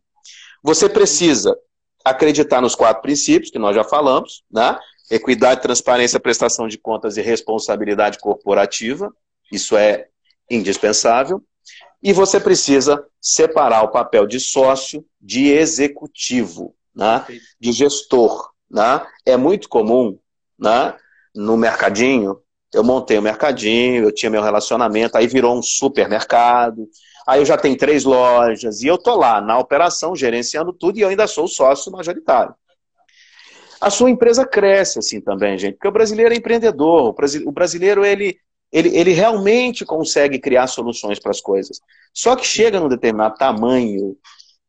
Você 0.64 0.90
precisa 0.90 1.56
acreditar 2.04 2.60
nos 2.60 2.74
quatro 2.74 3.04
princípios 3.04 3.52
que 3.52 3.60
nós 3.60 3.76
já 3.76 3.84
falamos, 3.84 4.44
né? 4.52 4.80
Equidade, 5.12 5.62
transparência, 5.62 6.20
prestação 6.20 6.68
de 6.68 6.76
contas 6.80 7.18
e 7.18 7.22
responsabilidade 7.22 8.18
corporativa. 8.18 9.14
Isso 9.52 9.78
é 9.78 10.08
indispensável. 10.50 11.44
E 12.02 12.12
você 12.12 12.40
precisa 12.40 13.06
separar 13.22 13.84
o 13.84 13.92
papel 13.92 14.26
de 14.26 14.40
sócio 14.40 15.06
de 15.22 15.52
executivo, 15.52 16.76
né? 16.96 17.24
de 17.60 17.72
gestor. 17.72 18.50
Né? 18.68 19.06
É 19.24 19.38
muito 19.38 19.70
comum 19.70 20.18
né? 20.58 20.98
no 21.36 21.56
mercadinho. 21.56 22.42
Eu 22.76 22.84
montei 22.84 23.18
o 23.18 23.22
um 23.22 23.24
mercadinho, 23.24 24.04
eu 24.04 24.12
tinha 24.12 24.30
meu 24.30 24.44
relacionamento, 24.44 25.18
aí 25.18 25.28
virou 25.28 25.58
um 25.58 25.62
supermercado. 25.62 26.90
Aí 27.26 27.40
eu 27.40 27.46
já 27.46 27.58
tenho 27.58 27.78
três 27.78 28.04
lojas 28.04 28.82
e 28.82 28.88
eu 28.88 28.98
tô 28.98 29.16
lá 29.16 29.40
na 29.40 29.58
operação, 29.58 30.16
gerenciando 30.16 30.74
tudo 30.74 30.98
e 30.98 31.02
eu 31.02 31.08
ainda 31.08 31.26
sou 31.26 31.48
sócio 31.48 31.92
majoritário. 31.92 32.54
A 33.80 33.90
sua 33.90 34.10
empresa 34.10 34.46
cresce 34.46 35.00
assim 35.00 35.22
também, 35.22 35.58
gente, 35.58 35.76
porque 35.76 35.88
o 35.88 35.92
brasileiro 35.92 36.34
é 36.34 36.38
empreendedor, 36.38 37.16
o 37.46 37.52
brasileiro 37.52 38.06
ele, 38.06 38.38
ele, 38.72 38.90
ele 38.98 39.12
realmente 39.14 39.86
consegue 39.86 40.38
criar 40.38 40.68
soluções 40.68 41.18
para 41.18 41.32
as 41.32 41.40
coisas. 41.40 41.80
Só 42.14 42.36
que 42.36 42.46
chega 42.46 42.80
num 42.80 42.90
determinado 42.90 43.36
tamanho 43.36 44.18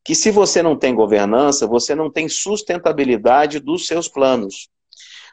que 0.05 0.15
se 0.15 0.31
você 0.31 0.63
não 0.63 0.79
tem 0.79 0.95
governança, 0.95 1.67
você 1.67 1.93
não 1.93 2.09
tem 2.09 2.29
sustentabilidade 2.29 3.59
dos 3.59 3.89
seus 3.89 4.09
planos. 4.09 4.69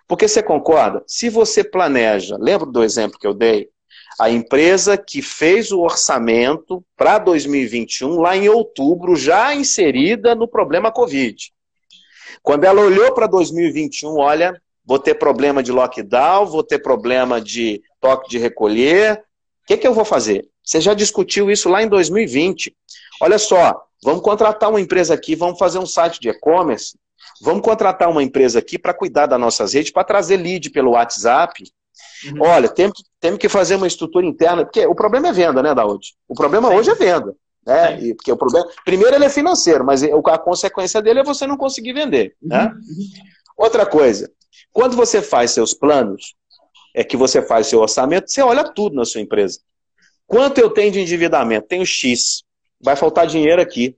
Porque 0.08 0.28
você 0.28 0.44
concorda? 0.44 1.04
Se 1.08 1.30
você 1.30 1.64
planeja, 1.64 2.38
lembra 2.40 2.66
do 2.68 2.84
exemplo 2.84 3.20
que 3.20 3.28
eu 3.28 3.34
dei? 3.34 3.70
A 4.20 4.30
empresa 4.30 4.98
que 4.98 5.22
fez 5.22 5.72
o 5.72 5.82
orçamento 5.82 6.84
para 6.96 7.18
2021, 7.18 8.20
lá 8.20 8.38
em 8.38 8.48
outubro, 8.48 9.16
já 9.16 9.56
inserida 9.56 10.36
no 10.36 10.48
problema 10.48 10.92
Covid. 10.92 11.52
Quando 12.42 12.66
ela 12.66 12.82
olhou 12.82 13.14
para 13.14 13.26
2021, 13.26 14.18
olha, 14.18 14.62
vou 14.86 15.00
ter 15.00 15.16
problema 15.16 15.64
de 15.64 15.72
lockdown, 15.72 16.46
vou 16.46 16.64
ter 16.64 16.80
problema 16.80 17.42
de 17.42 17.82
toque 18.00 18.30
de 18.30 18.38
recolher. 18.38 19.24
O 19.64 19.68
que, 19.68 19.78
que 19.78 19.88
eu 19.88 19.94
vou 19.94 20.06
fazer? 20.06 20.48
Você 20.64 20.80
já 20.80 20.94
discutiu 20.94 21.50
isso 21.50 21.70
lá 21.70 21.82
em 21.82 21.88
2020. 21.88 22.76
Olha 23.22 23.38
só, 23.38 23.82
vamos 24.04 24.22
contratar 24.22 24.70
uma 24.70 24.82
empresa 24.82 25.14
aqui, 25.14 25.36
vamos 25.36 25.58
fazer 25.58 25.80
um 25.80 25.86
site 25.86 26.20
de 26.20 26.30
e-commerce, 26.30 26.98
vamos 27.42 27.62
contratar 27.62 28.10
uma 28.10 28.24
empresa 28.24 28.60
aqui 28.60 28.78
para 28.78 28.94
cuidar 28.94 29.26
das 29.26 29.40
nossas 29.40 29.74
redes, 29.74 29.92
para 29.92 30.04
trazer 30.04 30.38
lead 30.38 30.70
pelo 30.70 30.92
WhatsApp. 30.92 31.64
Uhum. 32.26 32.42
Olha, 32.42 32.70
temos, 32.70 33.04
temos 33.20 33.40
que 33.40 33.50
fazer 33.50 33.76
uma 33.76 33.88
estrutura 33.88 34.26
interna, 34.26 34.66
porque 34.66 34.86
o 34.86 34.96
problema 34.96 35.28
é 35.28 35.34
venda, 35.34 35.62
né, 35.62 35.74
Daúde? 35.74 36.14
O 36.28 36.34
problema 36.34 36.70
Sim. 36.70 36.76
hoje 36.76 36.90
é 36.92 36.96
venda. 36.96 37.36
Né? 37.66 38.02
E, 38.02 38.14
porque 38.14 38.32
o 38.32 38.38
problema, 38.38 38.68
primeiro 38.84 39.16
ele 39.16 39.26
é 39.26 39.30
financeiro, 39.30 39.86
mas 39.86 40.04
a 40.04 40.38
consequência 40.38 41.02
dele 41.02 41.20
é 41.20 41.24
você 41.24 41.48
não 41.48 41.58
conseguir 41.58 41.94
vender. 41.94 42.36
Né? 42.42 42.66
Uhum. 42.66 43.10
Outra 43.58 43.86
coisa, 43.86 44.32
quando 44.72 44.96
você 44.96 45.22
faz 45.22 45.52
seus 45.52 45.74
planos, 45.74 46.36
é 46.94 47.04
que 47.04 47.18
você 47.18 47.42
faz 47.42 47.68
seu 47.68 47.80
orçamento, 47.80 48.30
você 48.30 48.42
olha 48.42 48.64
tudo 48.64 48.96
na 48.96 49.06
sua 49.06 49.22
empresa. 49.22 49.60
Quanto 50.28 50.60
eu 50.60 50.70
tenho 50.70 50.92
de 50.92 51.00
endividamento? 51.00 51.68
Tenho 51.68 51.86
X. 51.86 52.44
Vai 52.82 52.96
faltar 52.96 53.28
dinheiro 53.28 53.62
aqui. 53.62 53.96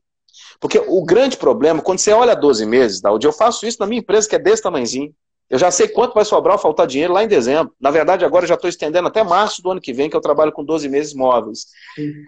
Porque 0.65 0.79
o 0.79 1.05
grande 1.05 1.37
problema, 1.37 1.79
quando 1.79 1.99
você 1.99 2.11
olha 2.11 2.35
12 2.35 2.65
meses, 2.65 2.99
Daudi, 2.99 3.27
eu 3.27 3.31
faço 3.31 3.67
isso 3.67 3.77
na 3.79 3.85
minha 3.85 3.99
empresa 3.99 4.27
que 4.27 4.35
é 4.35 4.39
desse 4.39 4.63
tamanhozinho. 4.63 5.13
Eu 5.47 5.59
já 5.59 5.69
sei 5.69 5.87
quanto 5.87 6.15
vai 6.15 6.25
sobrar 6.25 6.55
ou 6.55 6.59
faltar 6.59 6.87
dinheiro 6.87 7.13
lá 7.13 7.23
em 7.23 7.27
dezembro. 7.27 7.71
Na 7.79 7.91
verdade, 7.91 8.25
agora 8.25 8.45
eu 8.45 8.47
já 8.47 8.55
estou 8.55 8.67
estendendo 8.67 9.07
até 9.07 9.23
março 9.23 9.61
do 9.61 9.69
ano 9.69 9.79
que 9.79 9.93
vem, 9.93 10.09
que 10.09 10.15
eu 10.15 10.21
trabalho 10.21 10.51
com 10.51 10.65
12 10.65 10.89
meses 10.89 11.13
móveis. 11.13 11.67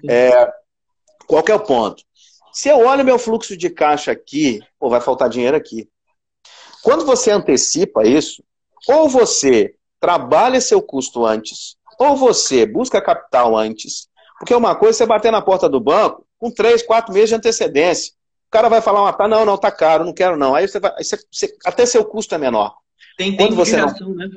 É, 0.08 0.52
qual 1.26 1.43
é 1.47 1.56
o 1.56 1.60
ponto? 1.60 2.04
Se 2.54 2.69
eu 2.69 2.86
olho 2.86 3.04
meu 3.04 3.17
fluxo 3.17 3.58
de 3.58 3.71
caixa 3.71 4.12
aqui, 4.12 4.62
pô, 4.80 4.88
vai 4.88 5.02
faltar 5.02 5.30
dinheiro 5.30 5.58
aqui. 5.58 5.89
Quando 6.84 7.08
você 7.08 7.32
antecipa 7.32 8.06
isso, 8.06 8.43
ou 8.88 9.10
você 9.10 9.73
trabalha 10.00 10.62
seu 10.62 10.80
custo 10.80 11.26
antes, 11.26 11.76
ou 12.00 12.15
você 12.15 12.67
busca 12.67 13.02
capital 13.02 13.58
antes. 13.58 14.08
Porque 14.38 14.54
uma 14.54 14.76
coisa 14.76 14.95
é 14.95 14.97
você 14.97 15.06
bater 15.08 15.32
na 15.32 15.41
porta 15.41 15.67
do 15.67 15.80
banco 15.80 16.23
com 16.38 16.52
três, 16.52 16.84
quatro 16.84 17.12
meses 17.12 17.30
de 17.30 17.36
antecedência. 17.36 18.15
O 18.47 18.51
cara 18.51 18.69
vai 18.69 18.81
falar, 18.81 19.15
ah, 19.17 19.27
não, 19.27 19.45
não, 19.45 19.57
tá 19.57 19.69
caro, 19.69 20.05
não 20.05 20.13
quero 20.13 20.38
não. 20.38 20.55
Aí 20.55 20.67
você 20.67 20.79
vai, 20.79 20.91
aí 20.97 21.03
você, 21.03 21.53
até 21.65 21.86
seu 21.86 22.05
custo 22.05 22.33
é 22.33 22.38
menor. 22.38 22.75
Tem 23.17 23.36
quando 23.36 23.55
você 23.55 23.77
não, 23.77 24.15
né? 24.15 24.29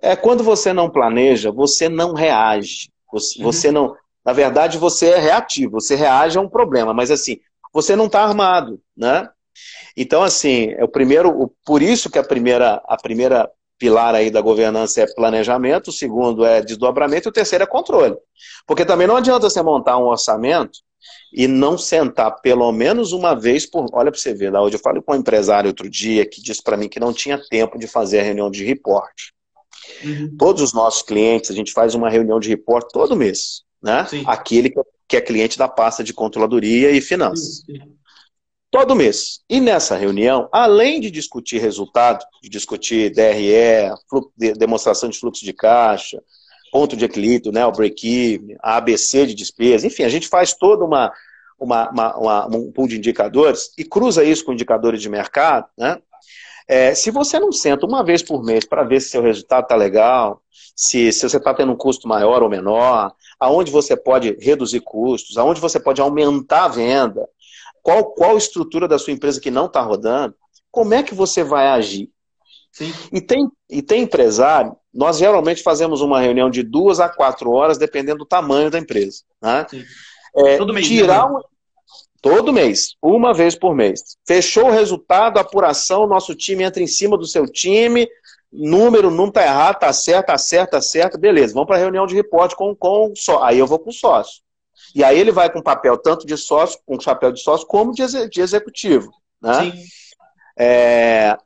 É, 0.00 0.14
quando 0.14 0.44
você 0.44 0.72
não 0.72 0.90
planeja, 0.90 1.50
você 1.50 1.88
não 1.88 2.12
reage. 2.12 2.90
Você, 3.12 3.38
uhum. 3.38 3.44
você 3.44 3.70
não. 3.70 3.96
Na 4.24 4.32
verdade, 4.32 4.78
você 4.78 5.10
é 5.10 5.18
reativo, 5.18 5.80
você 5.80 5.94
reage 5.94 6.38
a 6.38 6.40
um 6.40 6.48
problema, 6.48 6.94
mas 6.94 7.10
assim, 7.10 7.38
você 7.72 7.96
não 7.96 8.06
está 8.06 8.22
armado, 8.22 8.80
né? 8.96 9.28
Então, 9.96 10.22
assim, 10.22 10.70
é 10.72 10.84
o 10.84 10.88
primeiro, 10.88 11.52
por 11.64 11.82
isso 11.82 12.10
que 12.10 12.18
a 12.18 12.24
primeira, 12.24 12.82
a 12.86 12.96
primeira 12.96 13.50
pilar 13.78 14.14
aí 14.14 14.30
da 14.30 14.40
governança 14.40 15.02
é 15.02 15.14
planejamento, 15.14 15.88
o 15.88 15.92
segundo 15.92 16.44
é 16.44 16.62
desdobramento 16.62 17.28
e 17.28 17.30
o 17.30 17.32
terceiro 17.32 17.64
é 17.64 17.66
controle. 17.66 18.16
Porque 18.66 18.84
também 18.84 19.06
não 19.06 19.16
adianta 19.16 19.50
você 19.50 19.62
montar 19.62 19.98
um 19.98 20.06
orçamento 20.06 20.78
e 21.32 21.46
não 21.46 21.76
sentar 21.76 22.40
pelo 22.40 22.70
menos 22.72 23.12
uma 23.12 23.34
vez 23.34 23.66
por. 23.66 23.86
Olha 23.92 24.10
para 24.10 24.20
você 24.20 24.32
ver, 24.32 24.52
da 24.52 24.62
onde 24.62 24.76
eu 24.76 24.80
falei 24.80 25.02
com 25.02 25.12
um 25.12 25.16
empresário 25.16 25.68
outro 25.68 25.88
dia 25.88 26.24
que 26.24 26.42
disse 26.42 26.62
para 26.62 26.76
mim 26.76 26.88
que 26.88 27.00
não 27.00 27.12
tinha 27.12 27.40
tempo 27.50 27.78
de 27.78 27.86
fazer 27.86 28.20
a 28.20 28.22
reunião 28.22 28.50
de 28.50 28.64
reporte. 28.64 29.32
Uhum. 30.04 30.36
Todos 30.38 30.62
os 30.62 30.72
nossos 30.72 31.02
clientes, 31.02 31.50
a 31.50 31.54
gente 31.54 31.72
faz 31.72 31.94
uma 31.94 32.08
reunião 32.08 32.38
de 32.38 32.48
reporte 32.48 32.92
todo 32.92 33.16
mês. 33.16 33.62
Né? 33.82 34.06
Aquele 34.26 34.72
que 35.06 35.16
é 35.16 35.20
cliente 35.20 35.58
da 35.58 35.68
pasta 35.68 36.02
de 36.02 36.14
controladoria 36.14 36.90
e 36.90 37.00
finanças. 37.00 37.62
Sim, 37.66 37.74
sim. 37.74 37.94
Todo 38.70 38.96
mês. 38.96 39.40
E 39.48 39.60
nessa 39.60 39.94
reunião, 39.94 40.48
além 40.50 41.00
de 41.00 41.08
discutir 41.08 41.60
resultado, 41.60 42.24
de 42.42 42.48
discutir 42.48 43.10
DRE, 43.10 43.94
demonstração 44.56 45.08
de 45.08 45.16
fluxo 45.16 45.44
de 45.44 45.52
caixa, 45.52 46.20
ponto 46.74 46.96
de 46.96 47.04
equilíbrio, 47.04 47.52
né, 47.52 47.64
o 47.64 47.70
break-even, 47.70 48.56
a 48.60 48.78
ABC 48.78 49.26
de 49.26 49.34
despesa, 49.36 49.86
enfim, 49.86 50.02
a 50.02 50.08
gente 50.08 50.26
faz 50.26 50.54
toda 50.54 50.84
uma, 50.84 51.12
uma, 51.56 51.88
uma, 51.88 52.16
uma, 52.16 52.46
um 52.56 52.72
pool 52.72 52.88
de 52.88 52.98
indicadores 52.98 53.70
e 53.78 53.84
cruza 53.84 54.24
isso 54.24 54.44
com 54.44 54.52
indicadores 54.52 55.00
de 55.00 55.08
mercado, 55.08 55.68
né? 55.78 55.98
É, 56.66 56.92
se 56.92 57.12
você 57.12 57.38
não 57.38 57.52
senta 57.52 57.86
uma 57.86 58.02
vez 58.02 58.24
por 58.24 58.42
mês 58.42 58.64
para 58.64 58.82
ver 58.82 59.00
se 59.00 59.10
seu 59.10 59.22
resultado 59.22 59.62
está 59.64 59.76
legal, 59.76 60.42
se, 60.74 61.12
se 61.12 61.28
você 61.28 61.36
está 61.36 61.54
tendo 61.54 61.70
um 61.70 61.76
custo 61.76 62.08
maior 62.08 62.42
ou 62.42 62.48
menor, 62.48 63.12
aonde 63.38 63.70
você 63.70 63.96
pode 63.96 64.36
reduzir 64.40 64.80
custos, 64.80 65.38
aonde 65.38 65.60
você 65.60 65.78
pode 65.78 66.00
aumentar 66.00 66.64
a 66.64 66.68
venda, 66.68 67.28
qual, 67.82 68.06
qual 68.14 68.36
estrutura 68.36 68.88
da 68.88 68.98
sua 68.98 69.12
empresa 69.12 69.40
que 69.40 69.50
não 69.50 69.66
está 69.66 69.80
rodando, 69.80 70.34
como 70.72 70.92
é 70.92 71.04
que 71.04 71.14
você 71.14 71.44
vai 71.44 71.68
agir? 71.68 72.10
Sim. 72.72 72.92
E, 73.12 73.20
tem, 73.20 73.48
e 73.70 73.80
tem 73.80 74.02
empresário, 74.02 74.74
nós 74.94 75.18
geralmente 75.18 75.62
fazemos 75.62 76.00
uma 76.00 76.20
reunião 76.20 76.48
de 76.48 76.62
duas 76.62 77.00
a 77.00 77.08
quatro 77.08 77.50
horas, 77.50 77.76
dependendo 77.76 78.18
do 78.18 78.26
tamanho 78.26 78.70
da 78.70 78.78
empresa. 78.78 79.22
Né? 79.42 79.66
É, 80.36 80.56
todo 80.56 80.72
mês. 80.72 80.86
Tirar 80.86 81.28
né? 81.28 81.36
um, 81.36 81.40
todo 82.22 82.52
mês, 82.52 82.94
uma 83.02 83.34
vez 83.34 83.56
por 83.56 83.74
mês. 83.74 84.16
Fechou 84.26 84.66
o 84.66 84.70
resultado, 84.70 85.38
apuração, 85.38 86.06
nosso 86.06 86.34
time 86.34 86.62
entra 86.62 86.82
em 86.82 86.86
cima 86.86 87.18
do 87.18 87.26
seu 87.26 87.46
time, 87.46 88.08
número 88.52 89.10
não 89.10 89.26
está 89.26 89.42
errado, 89.42 89.74
está 89.74 89.92
certo, 89.92 90.20
está 90.20 90.38
certo, 90.38 90.64
está 90.76 90.80
certo, 90.80 91.18
beleza, 91.18 91.52
vamos 91.52 91.66
para 91.66 91.76
a 91.76 91.80
reunião 91.80 92.06
de 92.06 92.14
reporte 92.14 92.54
com, 92.54 92.74
com 92.74 93.12
só. 93.16 93.42
Aí 93.42 93.58
eu 93.58 93.66
vou 93.66 93.78
com 93.80 93.90
o 93.90 93.92
sócio. 93.92 94.42
E 94.94 95.02
aí 95.02 95.18
ele 95.18 95.32
vai 95.32 95.50
com 95.50 95.60
papel 95.60 95.98
tanto 95.98 96.24
de 96.24 96.36
sócio, 96.36 96.78
com 96.86 97.00
chapéu 97.00 97.32
de 97.32 97.40
sócio, 97.40 97.66
como 97.66 97.92
de, 97.92 98.28
de 98.28 98.40
executivo. 98.40 99.12
Né? 99.42 99.72
Sim. 99.72 99.72
É, 100.56 101.36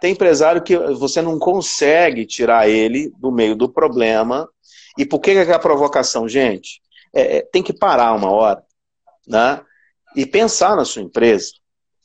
tem 0.00 0.12
empresário 0.12 0.62
que 0.62 0.76
você 0.76 1.20
não 1.20 1.38
consegue 1.38 2.26
tirar 2.26 2.68
ele 2.68 3.12
do 3.18 3.30
meio 3.30 3.56
do 3.56 3.68
problema. 3.68 4.48
E 4.96 5.04
por 5.04 5.20
que, 5.20 5.30
é 5.30 5.52
a 5.52 5.58
provocação, 5.58 6.28
gente? 6.28 6.80
É, 7.14 7.38
é, 7.38 7.42
tem 7.42 7.62
que 7.62 7.72
parar 7.72 8.14
uma 8.14 8.30
hora, 8.30 8.62
né? 9.26 9.60
E 10.16 10.26
pensar 10.26 10.76
na 10.76 10.84
sua 10.84 11.02
empresa. 11.02 11.52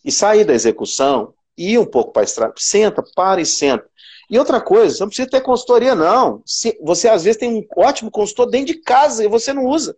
E 0.04 0.12
sair 0.12 0.44
da 0.44 0.54
execução, 0.54 1.34
ir 1.58 1.80
um 1.80 1.86
pouco 1.86 2.12
para 2.12 2.24
a 2.24 2.26
estrada. 2.26 2.54
Senta, 2.58 3.04
para 3.16 3.42
e 3.42 3.46
senta. 3.46 3.86
E 4.30 4.40
outra 4.40 4.60
coisa, 4.62 4.96
você 4.96 5.04
não 5.04 5.08
precisa 5.10 5.30
ter 5.30 5.42
consultoria, 5.42 5.96
não. 5.96 6.44
Você, 6.82 7.08
às 7.08 7.24
vezes, 7.24 7.40
tem 7.40 7.54
um 7.54 7.66
ótimo 7.78 8.10
consultor 8.10 8.50
dentro 8.50 8.68
de 8.68 8.82
casa 8.82 9.24
e 9.24 9.28
você 9.28 9.54
não 9.54 9.66
usa. 9.66 9.96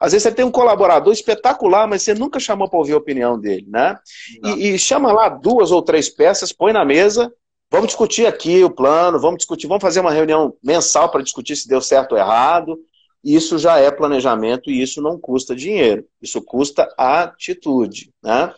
Às 0.00 0.12
vezes 0.12 0.24
você 0.24 0.32
tem 0.32 0.44
um 0.44 0.50
colaborador 0.50 1.12
espetacular, 1.12 1.86
mas 1.86 2.02
você 2.02 2.14
nunca 2.14 2.40
chamou 2.40 2.68
para 2.68 2.78
ouvir 2.78 2.92
a 2.92 2.98
opinião 2.98 3.38
dele, 3.38 3.66
né? 3.68 3.98
E, 4.44 4.68
e, 4.68 4.78
chama 4.78 5.12
lá 5.12 5.28
duas 5.28 5.70
ou 5.70 5.82
três 5.82 6.08
peças, 6.08 6.52
põe 6.52 6.72
na 6.72 6.84
mesa, 6.84 7.32
vamos 7.70 7.88
discutir 7.88 8.26
aqui 8.26 8.62
o 8.64 8.70
plano, 8.70 9.20
vamos 9.20 9.38
discutir, 9.38 9.66
vamos 9.66 9.82
fazer 9.82 10.00
uma 10.00 10.12
reunião 10.12 10.54
mensal 10.62 11.10
para 11.10 11.22
discutir 11.22 11.56
se 11.56 11.68
deu 11.68 11.80
certo 11.80 12.12
ou 12.12 12.18
errado. 12.18 12.78
Isso 13.24 13.56
já 13.56 13.78
é 13.78 13.90
planejamento 13.90 14.68
e 14.68 14.82
isso 14.82 15.00
não 15.00 15.16
custa 15.18 15.54
dinheiro, 15.54 16.04
isso 16.20 16.42
custa 16.42 16.92
atitude, 16.98 18.10
né? 18.22 18.52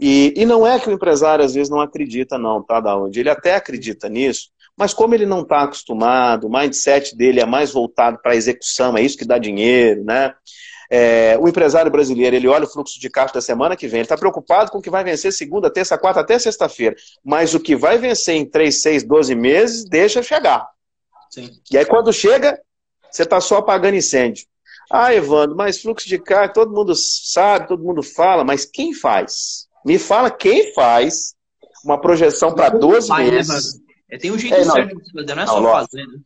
E, 0.00 0.34
e 0.36 0.44
não 0.44 0.66
é 0.66 0.80
que 0.80 0.88
o 0.88 0.92
empresário 0.92 1.44
às 1.44 1.54
vezes 1.54 1.70
não 1.70 1.80
acredita, 1.80 2.36
não, 2.36 2.62
tá, 2.62 2.80
da 2.80 2.96
onde 2.96 3.20
ele 3.20 3.30
até 3.30 3.54
acredita 3.54 4.08
nisso, 4.08 4.50
mas 4.76 4.92
como 4.92 5.14
ele 5.14 5.26
não 5.26 5.42
está 5.42 5.62
acostumado, 5.62 6.46
o 6.46 6.50
mindset 6.50 7.16
dele 7.16 7.40
é 7.40 7.46
mais 7.46 7.70
voltado 7.72 8.18
para 8.22 8.32
a 8.32 8.36
execução, 8.36 8.96
é 8.96 9.02
isso 9.02 9.16
que 9.16 9.24
dá 9.24 9.38
dinheiro, 9.38 10.04
né? 10.04 10.34
É, 10.90 11.36
o 11.40 11.48
empresário 11.48 11.90
brasileiro, 11.90 12.36
ele 12.36 12.48
olha 12.48 12.64
o 12.64 12.70
fluxo 12.70 13.00
de 13.00 13.08
caixa 13.08 13.34
da 13.34 13.40
semana 13.40 13.76
que 13.76 13.88
vem, 13.88 14.00
ele 14.00 14.04
está 14.04 14.16
preocupado 14.16 14.70
com 14.70 14.78
o 14.78 14.82
que 14.82 14.90
vai 14.90 15.02
vencer 15.02 15.32
segunda, 15.32 15.70
terça, 15.70 15.96
quarta, 15.96 16.20
até 16.20 16.38
sexta-feira. 16.38 16.94
Mas 17.24 17.54
o 17.54 17.60
que 17.60 17.74
vai 17.74 17.98
vencer 17.98 18.34
em 18.34 18.44
3, 18.44 18.82
6, 18.82 19.02
12 19.04 19.34
meses, 19.34 19.84
deixa 19.84 20.22
chegar. 20.22 20.68
Sim. 21.30 21.50
E 21.70 21.78
aí 21.78 21.84
quando 21.84 22.12
chega, 22.12 22.60
você 23.10 23.22
está 23.22 23.40
só 23.40 23.58
apagando 23.58 23.96
incêndio. 23.96 24.46
Ah, 24.90 25.14
Evandro, 25.14 25.56
mas 25.56 25.80
fluxo 25.80 26.06
de 26.06 26.18
caixa, 26.18 26.52
todo 26.52 26.74
mundo 26.74 26.94
sabe, 26.94 27.68
todo 27.68 27.82
mundo 27.82 28.02
fala, 28.02 28.44
mas 28.44 28.64
quem 28.64 28.92
faz? 28.92 29.66
Me 29.84 29.98
fala 29.98 30.30
quem 30.30 30.72
faz 30.74 31.34
uma 31.84 32.00
projeção 32.00 32.54
para 32.54 32.68
12 32.68 33.10
né, 33.10 33.30
meses. 33.30 33.83
É, 34.10 34.18
tem 34.18 34.30
um 34.30 34.38
jeito 34.38 34.54
é, 34.54 34.64
não, 34.64 34.74
certo 34.74 34.96
de 34.96 35.12
fazer, 35.12 35.34
não 35.34 35.42
é 35.42 35.46
só 35.46 35.60
não, 35.60 35.70
fazer, 35.72 36.06
né? 36.06 36.18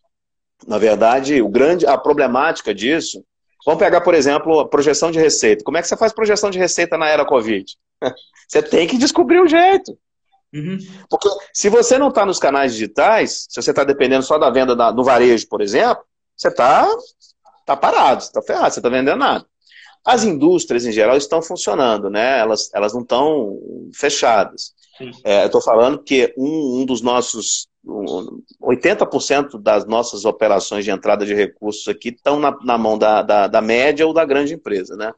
Na 0.67 0.79
verdade, 0.79 1.41
o 1.41 1.49
grande, 1.49 1.87
a 1.87 1.97
problemática 1.97 2.75
disso. 2.75 3.25
Vamos 3.65 3.79
pegar, 3.79 4.01
por 4.01 4.15
exemplo, 4.15 4.61
a 4.61 4.69
projeção 4.69 5.11
de 5.11 5.19
receita. 5.19 5.63
Como 5.63 5.77
é 5.77 5.83
que 5.83 5.89
você 5.89 5.97
faz 5.97 6.13
projeção 6.13 6.51
de 6.51 6.59
receita 6.59 6.97
na 6.97 7.09
era 7.09 7.25
Covid? 7.25 7.77
Você 8.49 8.63
tem 8.63 8.87
que 8.87 8.97
descobrir 8.97 9.41
o 9.41 9.47
jeito. 9.47 9.99
Uhum. 10.55 10.79
Porque 11.11 11.29
se 11.53 11.69
você 11.69 11.99
não 11.99 12.09
está 12.09 12.25
nos 12.25 12.39
canais 12.39 12.73
digitais, 12.73 13.47
se 13.47 13.61
você 13.61 13.69
está 13.69 13.85
dependendo 13.85 14.23
só 14.23 14.39
da 14.39 14.49
venda 14.49 14.75
da, 14.75 14.91
no 14.91 15.05
varejo, 15.05 15.47
por 15.49 15.61
exemplo, 15.61 16.03
você 16.35 16.49
está 16.49 16.89
tá 17.67 17.77
parado, 17.77 18.23
você 18.23 18.29
está 18.29 18.41
ferrado, 18.41 18.73
você 18.73 18.81
está 18.81 18.89
vendendo 18.89 19.19
nada. 19.19 19.45
As 20.03 20.25
indústrias, 20.25 20.87
em 20.87 20.93
geral, 20.93 21.19
estão 21.19 21.43
funcionando, 21.43 22.09
né? 22.09 22.39
Elas, 22.39 22.71
elas 22.73 22.95
não 22.95 23.03
estão 23.03 23.59
fechadas. 23.95 24.73
É, 25.25 25.43
eu 25.43 25.47
estou 25.47 25.63
falando 25.63 26.03
que 26.03 26.33
um, 26.37 26.81
um 26.81 26.87
dos 26.87 27.01
nossos 27.01 27.69
80% 28.61 29.61
das 29.61 29.87
nossas 29.87 30.25
operações 30.25 30.85
de 30.85 30.91
entrada 30.91 31.25
de 31.25 31.35
recursos 31.35 31.87
aqui 31.89 32.11
estão 32.11 32.39
na, 32.39 32.57
na 32.63 32.77
mão 32.77 32.99
da, 32.99 33.23
da, 33.23 33.47
da, 33.47 33.61
média 33.61 34.07
ou 34.07 34.13
da 34.13 34.25
grande 34.25 34.55
empresa, 34.55 34.97
né? 34.97 35.13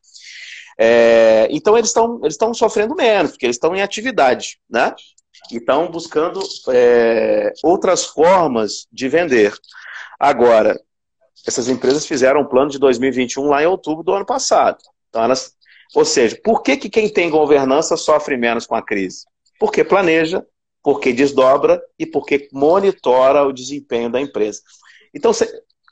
É, 0.79 1.49
então 1.51 1.77
eles 1.77 1.91
estão 1.91 2.21
eles 2.23 2.39
sofrendo 2.55 2.95
menos, 2.95 3.33
porque 3.33 3.47
eles 3.47 3.57
estão 3.57 3.75
em 3.75 3.83
atividade, 3.83 4.59
né? 4.69 4.95
E 5.51 5.57
estão 5.57 5.91
buscando 5.91 6.41
é, 6.69 7.53
outras 7.63 8.05
formas 8.05 8.87
de 8.93 9.09
vender. 9.09 9.53
Agora, 10.19 10.81
essas 11.47 11.69
empresas 11.69 12.07
fizeram 12.07 12.43
um 12.43 12.47
plano 12.47 12.71
de 12.71 12.79
2021 12.79 13.45
lá 13.45 13.63
em 13.63 13.67
outubro 13.67 14.05
do 14.05 14.13
ano 14.13 14.27
passado. 14.27 14.79
Então 15.09 15.23
elas, 15.23 15.55
ou 15.95 16.05
seja, 16.05 16.39
por 16.43 16.63
que, 16.63 16.77
que 16.77 16.89
quem 16.89 17.09
tem 17.09 17.31
governança 17.31 17.97
sofre 17.97 18.37
menos 18.37 18.67
com 18.67 18.75
a 18.75 18.83
crise? 18.83 19.27
Porque 19.61 19.85
planeja, 19.85 20.45
porque 20.83 21.13
desdobra 21.13 21.81
e 21.99 22.07
porque 22.07 22.49
monitora 22.53 23.45
o 23.45 23.53
desempenho 23.53 24.11
da 24.11 24.21
empresa. 24.21 24.63
Então, 25.15 25.31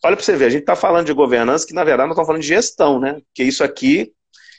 olha 0.02 0.16
para 0.16 0.24
você 0.24 0.36
ver, 0.36 0.46
a 0.46 0.50
gente 0.50 0.62
está 0.62 0.74
falando 0.74 1.06
de 1.06 1.12
governança, 1.12 1.66
que 1.66 1.74
na 1.74 1.84
verdade 1.84 2.08
nós 2.08 2.14
estamos 2.14 2.26
falando 2.26 2.42
de 2.42 2.48
gestão, 2.48 2.98
né? 2.98 3.20
Porque 3.26 3.44
isso 3.44 3.62
aqui 3.62 4.12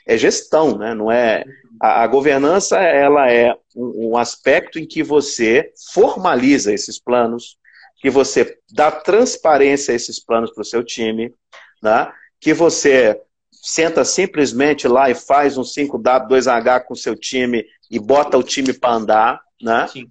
é 0.07 0.17
gestão, 0.17 0.77
né? 0.77 0.93
Não 0.93 1.11
é 1.11 1.43
a, 1.81 2.03
a 2.03 2.07
governança, 2.07 2.79
ela 2.79 3.31
é 3.31 3.55
um, 3.75 4.11
um, 4.11 4.17
aspecto 4.17 4.77
em 4.77 4.85
que 4.85 5.01
você 5.01 5.71
formaliza 5.93 6.73
esses 6.73 6.99
planos, 6.99 7.57
que 8.01 8.09
você 8.09 8.57
dá 8.71 8.91
transparência 8.91 9.91
a 9.91 9.95
esses 9.95 10.23
planos 10.23 10.51
para 10.51 10.61
o 10.61 10.65
seu 10.65 10.83
time, 10.83 11.33
né? 11.81 12.11
Que 12.39 12.53
você 12.53 13.19
senta 13.51 14.05
simplesmente 14.05 14.87
lá 14.87 15.09
e 15.09 15.15
faz 15.15 15.57
um 15.57 15.63
5W, 15.63 16.27
2H 16.27 16.85
com 16.85 16.93
o 16.93 16.97
seu 16.97 17.15
time 17.15 17.65
e 17.89 17.99
bota 17.99 18.37
o 18.37 18.43
time 18.43 18.73
para 18.73 18.93
andar, 18.93 19.41
né? 19.61 19.87
Sim. 19.87 20.07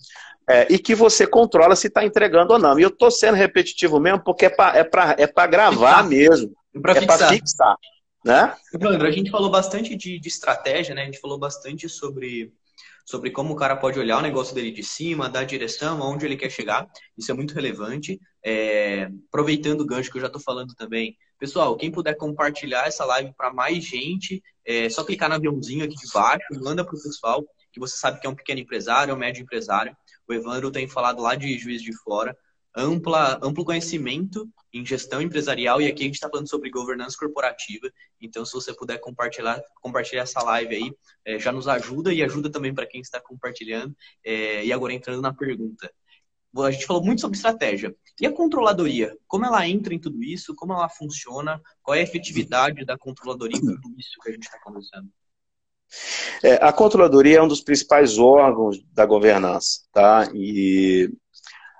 É, 0.49 0.66
e 0.72 0.79
que 0.79 0.95
você 0.95 1.26
controla 1.26 1.76
se 1.76 1.89
está 1.89 2.05
entregando 2.05 2.55
ou 2.55 2.59
não. 2.59 2.79
E 2.79 2.83
eu 2.83 2.89
estou 2.89 3.11
sendo 3.11 3.35
repetitivo 3.35 4.01
mesmo, 4.01 4.24
porque 4.24 4.47
é 4.47 4.49
para 4.49 4.79
é 4.79 4.85
pra, 4.85 5.16
é 5.18 5.26
pra 5.26 5.47
gravar 5.47 6.03
mesmo. 6.09 6.55
É 6.74 6.81
para 6.81 6.95
fixar. 6.95 7.29
fixar. 7.29 7.76
Né? 8.24 8.55
Leandro, 8.74 9.07
a 9.07 9.11
gente 9.11 9.31
falou 9.31 9.51
bastante 9.51 9.95
de, 9.95 10.18
de 10.18 10.29
estratégia, 10.29 10.95
né? 10.95 11.03
A 11.03 11.05
gente 11.05 11.20
falou 11.20 11.39
bastante 11.39 11.89
sobre, 11.89 12.53
sobre 13.05 13.31
como 13.31 13.53
o 13.53 13.57
cara 13.57 13.76
pode 13.76 13.99
olhar 13.99 14.18
o 14.18 14.22
negócio 14.22 14.55
dele 14.55 14.70
de 14.70 14.83
cima, 14.83 15.29
dar 15.29 15.45
direção, 15.45 16.03
aonde 16.03 16.24
ele 16.24 16.37
quer 16.37 16.51
chegar. 16.51 16.89
Isso 17.16 17.31
é 17.31 17.35
muito 17.35 17.55
relevante. 17.55 18.18
É, 18.43 19.11
aproveitando 19.29 19.83
o 19.83 19.87
gancho 19.87 20.11
que 20.11 20.16
eu 20.16 20.22
já 20.22 20.26
estou 20.29 20.43
falando 20.43 20.74
também, 20.74 21.14
pessoal, 21.39 21.76
quem 21.76 21.91
puder 21.91 22.16
compartilhar 22.16 22.87
essa 22.87 23.05
live 23.05 23.33
para 23.37 23.53
mais 23.53 23.85
gente, 23.85 24.43
é 24.66 24.89
só 24.89 25.05
clicar 25.05 25.29
no 25.29 25.37
aviãozinho 25.37 25.85
aqui 25.85 25.95
de 25.95 26.11
baixo, 26.12 26.47
manda 26.62 26.85
para 26.85 26.97
o 26.97 27.03
pessoal 27.03 27.45
que 27.73 27.81
você 27.81 27.97
sabe 27.97 28.21
que 28.21 28.27
é 28.27 28.31
um 28.31 28.35
pequeno 28.35 28.61
empresário, 28.61 29.12
é 29.12 29.14
um 29.14 29.19
médio 29.19 29.43
empresário. 29.43 29.97
O 30.29 30.33
Evandro 30.33 30.71
tem 30.71 30.89
falado 30.89 31.23
lá 31.23 31.35
de 31.35 31.59
Juiz 31.59 31.83
de 31.83 31.93
Fora, 31.93 32.37
ampla, 32.77 33.39
amplo 33.43 33.64
conhecimento 33.64 34.49
em 34.73 34.85
gestão 34.85 35.21
empresarial 35.21 35.81
e 35.81 35.87
aqui 35.87 36.03
a 36.03 36.07
gente 36.07 36.14
está 36.14 36.29
falando 36.29 36.49
sobre 36.49 36.71
governança 36.71 37.16
corporativa. 37.19 37.91
Então, 38.21 38.45
se 38.45 38.53
você 38.53 38.75
puder 38.75 38.99
compartilhar, 38.99 39.61
compartilhar 39.81 40.23
essa 40.23 40.43
live 40.43 40.75
aí, 40.75 40.93
é, 41.25 41.39
já 41.39 41.51
nos 41.51 41.66
ajuda 41.66 42.12
e 42.12 42.23
ajuda 42.23 42.51
também 42.51 42.75
para 42.75 42.87
quem 42.87 43.01
está 43.01 43.21
compartilhando. 43.21 43.97
É, 44.25 44.64
e 44.64 44.73
agora 44.73 44.93
entrando 44.93 45.23
na 45.23 45.35
pergunta. 45.35 45.91
A 46.57 46.71
gente 46.71 46.87
falou 46.87 47.05
muito 47.05 47.21
sobre 47.21 47.37
estratégia. 47.37 47.95
E 48.21 48.27
a 48.27 48.33
controladoria? 48.33 49.16
Como 49.27 49.45
ela 49.45 49.66
entra 49.69 49.95
em 49.95 49.99
tudo 49.99 50.23
isso? 50.25 50.55
Como 50.55 50.73
ela 50.73 50.89
funciona? 50.89 51.61
Qual 51.83 51.95
é 51.95 52.01
a 52.01 52.03
efetividade 52.03 52.85
da 52.85 52.97
controladoria 52.97 53.59
em 53.59 53.81
tudo 53.81 53.95
isso 53.99 54.19
que 54.23 54.31
a 54.31 54.33
gente 54.33 54.45
está 54.45 54.59
conversando? 54.61 55.09
É, 56.43 56.55
a 56.62 56.72
controladoria 56.72 57.39
é 57.39 57.43
um 57.43 57.49
dos 57.49 57.61
principais 57.61 58.18
órgãos 58.18 58.78
da 58.93 59.07
governança, 59.07 59.80
tá? 59.93 60.30
E 60.34 61.11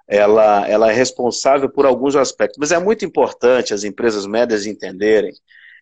ela, 0.07 0.67
ela 0.67 0.91
é 0.91 0.95
responsável 0.95 1.69
por 1.69 1.85
alguns 1.85 2.17
aspectos, 2.17 2.59
mas 2.59 2.73
é 2.73 2.79
muito 2.79 3.05
importante 3.05 3.75
as 3.75 3.85
empresas 3.85 4.27
médias 4.27 4.67
entenderem 4.67 5.33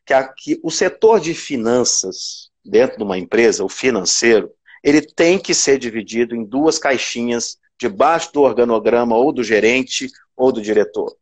que, 0.05 0.13
a, 0.13 0.25
que 0.25 0.59
o 0.63 0.71
setor 0.71 1.21
de 1.21 1.35
finanças 1.35 2.51
dentro 2.65 2.97
de 2.97 3.05
uma 3.05 3.17
empresa, 3.17 3.65
o 3.65 3.69
financeiro, 3.69 4.51
ele 4.83 5.01
tem 5.01 5.39
que 5.39 5.55
ser 5.55 5.79
dividido 5.79 6.35
em 6.35 6.45
duas 6.45 6.79
caixinhas 6.79 7.59
debaixo 7.79 8.33
do 8.33 8.43
organograma 8.43 9.17
ou 9.17 9.33
do 9.33 9.45
gerente 9.45 10.11
ou 10.37 10.51
do 10.51 10.61
diretor. 10.61 11.15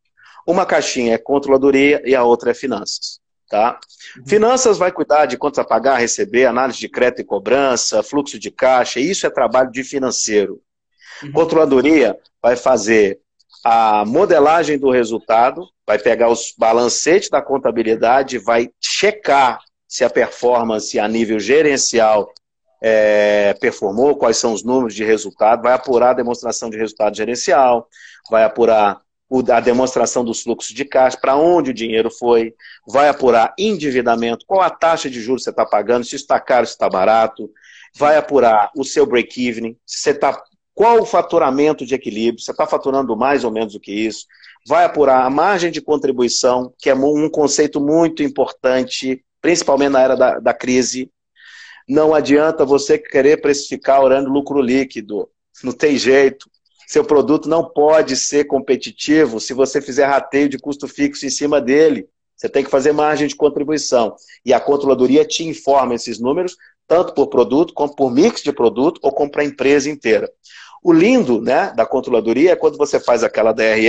Uma 0.47 0.67
caixinha 0.67 1.15
é 1.15 1.19
controladoria 1.19 2.03
e 2.05 2.15
a 2.15 2.23
outra 2.25 2.51
é 2.51 2.55
finanças. 2.55 3.21
Tá? 3.49 3.79
Uhum. 4.17 4.27
Finanças 4.27 4.79
vai 4.79 4.91
cuidar 4.91 5.27
de 5.27 5.37
contas 5.37 5.59
a 5.59 5.65
pagar, 5.65 5.97
receber, 5.97 6.47
análise 6.47 6.79
de 6.79 6.89
crédito 6.89 7.21
e 7.21 7.25
cobrança, 7.25 8.03
fluxo 8.03 8.39
de 8.39 8.51
caixa, 8.51 9.01
isso 9.01 9.27
é 9.27 9.31
trabalho 9.31 9.71
de 9.71 9.85
financeiro. 9.85 10.61
Uhum. 11.23 11.33
Controladoria 11.33 12.19
vai 12.43 12.57
fazer 12.57 13.21
a 13.65 14.05
modelagem 14.05 14.79
do 14.79 14.91
resultado, 14.91 15.67
vai 15.87 15.99
pegar 15.99 16.29
os 16.29 16.55
balancetes 16.57 17.31
da 17.31 17.41
contabilidade, 17.41 18.39
vai 18.39 18.71
checar 18.81 19.61
se 19.87 20.05
a 20.05 20.11
performance 20.11 20.99
a 20.99 21.07
nível 21.07 21.39
gerencial 21.39 22.33
é, 22.83 23.55
performou, 23.55 24.17
quais 24.17 24.37
são 24.37 24.53
os 24.53 24.63
números 24.63 24.95
de 24.95 25.05
resultado, 25.05 25.63
vai 25.63 25.73
apurar 25.73 26.11
a 26.11 26.15
demonstração 26.15 26.69
de 26.69 26.77
resultado 26.77 27.17
gerencial, 27.17 27.89
vai 28.31 28.45
apurar 28.45 29.01
a 29.53 29.61
demonstração 29.61 30.25
dos 30.25 30.43
fluxos 30.43 30.75
de 30.75 30.85
caixa, 30.85 31.19
para 31.19 31.37
onde 31.37 31.71
o 31.71 31.75
dinheiro 31.75 32.11
foi, 32.11 32.55
vai 32.87 33.09
apurar 33.09 33.55
endividamento, 33.59 34.47
qual 34.47 34.61
a 34.61 34.71
taxa 34.71 35.11
de 35.11 35.21
juros 35.21 35.43
você 35.43 35.51
está 35.51 35.65
pagando, 35.65 36.05
se 36.05 36.17
está 36.17 36.39
caro, 36.39 36.67
se 36.67 36.73
está 36.73 36.89
barato, 36.89 37.51
vai 37.97 38.17
apurar 38.17 38.71
o 38.77 38.85
seu 38.85 39.07
break-even, 39.07 39.77
se 39.87 40.11
está 40.11 40.43
qual 40.75 41.01
o 41.01 41.07
faturamento 41.07 41.87
de 41.87 41.95
equilíbrio, 41.95 42.43
você 42.43 42.51
está 42.51 42.67
faturando 42.67 43.17
mais 43.17 43.45
ou 43.45 43.51
menos 43.51 43.75
do 43.75 43.81
que 43.81 43.93
isso, 43.93 44.27
vai 44.67 44.85
apurar 44.85 45.25
a 45.25 45.31
margem 45.31 45.71
de 45.71 45.81
contribuição, 45.81 46.75
que 46.79 46.91
é 46.91 46.95
um 46.95 47.31
conceito 47.31 47.81
muito 47.81 48.23
importante, 48.23 49.25
principalmente 49.41 49.93
na 49.93 50.01
era 50.01 50.17
da, 50.17 50.41
da 50.41 50.53
crise. 50.53 51.11
Não 51.89 52.13
adianta 52.13 52.65
você 52.65 52.99
querer 52.99 53.41
precificar 53.41 54.03
orando 54.03 54.31
lucro 54.31 54.61
líquido, 54.61 55.29
não 55.63 55.73
tem 55.73 55.97
jeito. 55.97 56.51
Seu 56.87 57.05
produto 57.05 57.49
não 57.49 57.65
pode 57.65 58.17
ser 58.17 58.45
competitivo 58.45 59.41
se 59.41 59.55
você 59.55 59.81
fizer 59.81 60.05
rateio 60.05 60.49
de 60.49 60.59
custo 60.59 60.87
fixo 60.87 61.27
em 61.27 61.31
cima 61.31 61.61
dele. 61.61 62.09
Você 62.37 62.49
tem 62.49 62.65
que 62.65 62.71
fazer 62.71 62.93
margem 62.93 63.27
de 63.27 63.37
contribuição. 63.37 64.15
E 64.45 64.53
a 64.53 64.61
controladoria 64.61 65.25
te 65.25 65.45
informa 65.45 65.95
esses 65.95 66.19
números, 66.19 66.57
tanto 66.87 67.15
por 67.15 67.29
produto, 67.29 67.73
como 67.73 67.95
por 67.95 68.13
mix 68.13 68.43
de 68.43 68.53
produto, 68.53 69.01
ou 69.03 69.13
como 69.13 69.31
para 69.31 69.43
a 69.43 69.47
empresa 69.47 69.89
inteira. 69.89 70.31
O 70.83 70.93
lindo 70.93 71.41
né, 71.41 71.73
da 71.75 71.87
controladoria 71.87 72.53
é 72.53 72.57
quando 72.57 72.77
você 72.77 73.01
faz 73.01 73.25
aquela 73.25 73.53
DRE, 73.53 73.89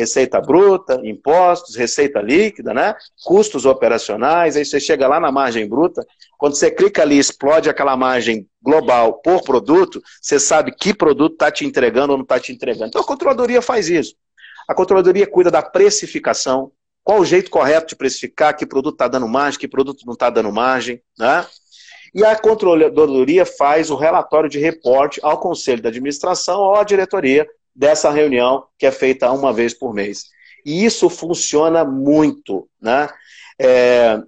receita 0.00 0.40
bruta, 0.40 1.00
impostos, 1.04 1.76
receita 1.76 2.20
líquida, 2.20 2.72
né, 2.72 2.94
custos 3.24 3.66
operacionais, 3.66 4.56
aí 4.56 4.64
você 4.64 4.80
chega 4.80 5.06
lá 5.06 5.20
na 5.20 5.30
margem 5.30 5.68
bruta, 5.68 6.04
quando 6.38 6.56
você 6.56 6.70
clica 6.70 7.02
ali 7.02 7.18
explode 7.18 7.68
aquela 7.68 7.96
margem 7.96 8.48
global 8.62 9.20
por 9.22 9.42
produto, 9.42 10.02
você 10.20 10.38
sabe 10.38 10.72
que 10.72 10.94
produto 10.94 11.34
está 11.34 11.50
te 11.50 11.64
entregando 11.64 12.12
ou 12.12 12.18
não 12.18 12.24
está 12.24 12.40
te 12.40 12.52
entregando. 12.52 12.88
Então 12.88 13.02
a 13.02 13.06
controladoria 13.06 13.60
faz 13.60 13.88
isso. 13.88 14.14
A 14.66 14.74
controladoria 14.74 15.26
cuida 15.26 15.50
da 15.50 15.62
precificação, 15.62 16.72
qual 17.04 17.20
o 17.20 17.24
jeito 17.24 17.50
correto 17.50 17.88
de 17.88 17.96
precificar, 17.96 18.56
que 18.56 18.64
produto 18.64 18.94
está 18.94 19.08
dando 19.08 19.28
margem, 19.28 19.60
que 19.60 19.68
produto 19.68 20.04
não 20.06 20.14
está 20.14 20.30
dando 20.30 20.50
margem, 20.52 21.02
né? 21.18 21.46
E 22.14 22.24
a 22.24 22.36
controladoria 22.36 23.46
faz 23.46 23.90
o 23.90 23.96
relatório 23.96 24.48
de 24.50 24.58
reporte 24.58 25.20
ao 25.22 25.38
conselho 25.38 25.80
de 25.80 25.88
administração 25.88 26.60
ou 26.60 26.74
à 26.74 26.84
diretoria 26.84 27.46
dessa 27.80 28.10
reunião 28.10 28.66
que 28.78 28.84
é 28.84 28.90
feita 28.90 29.32
uma 29.32 29.54
vez 29.54 29.72
por 29.72 29.94
mês. 29.94 30.26
E 30.66 30.84
isso 30.84 31.08
funciona 31.08 31.82
muito, 31.82 32.68
né? 32.78 33.08
É, 33.58 34.20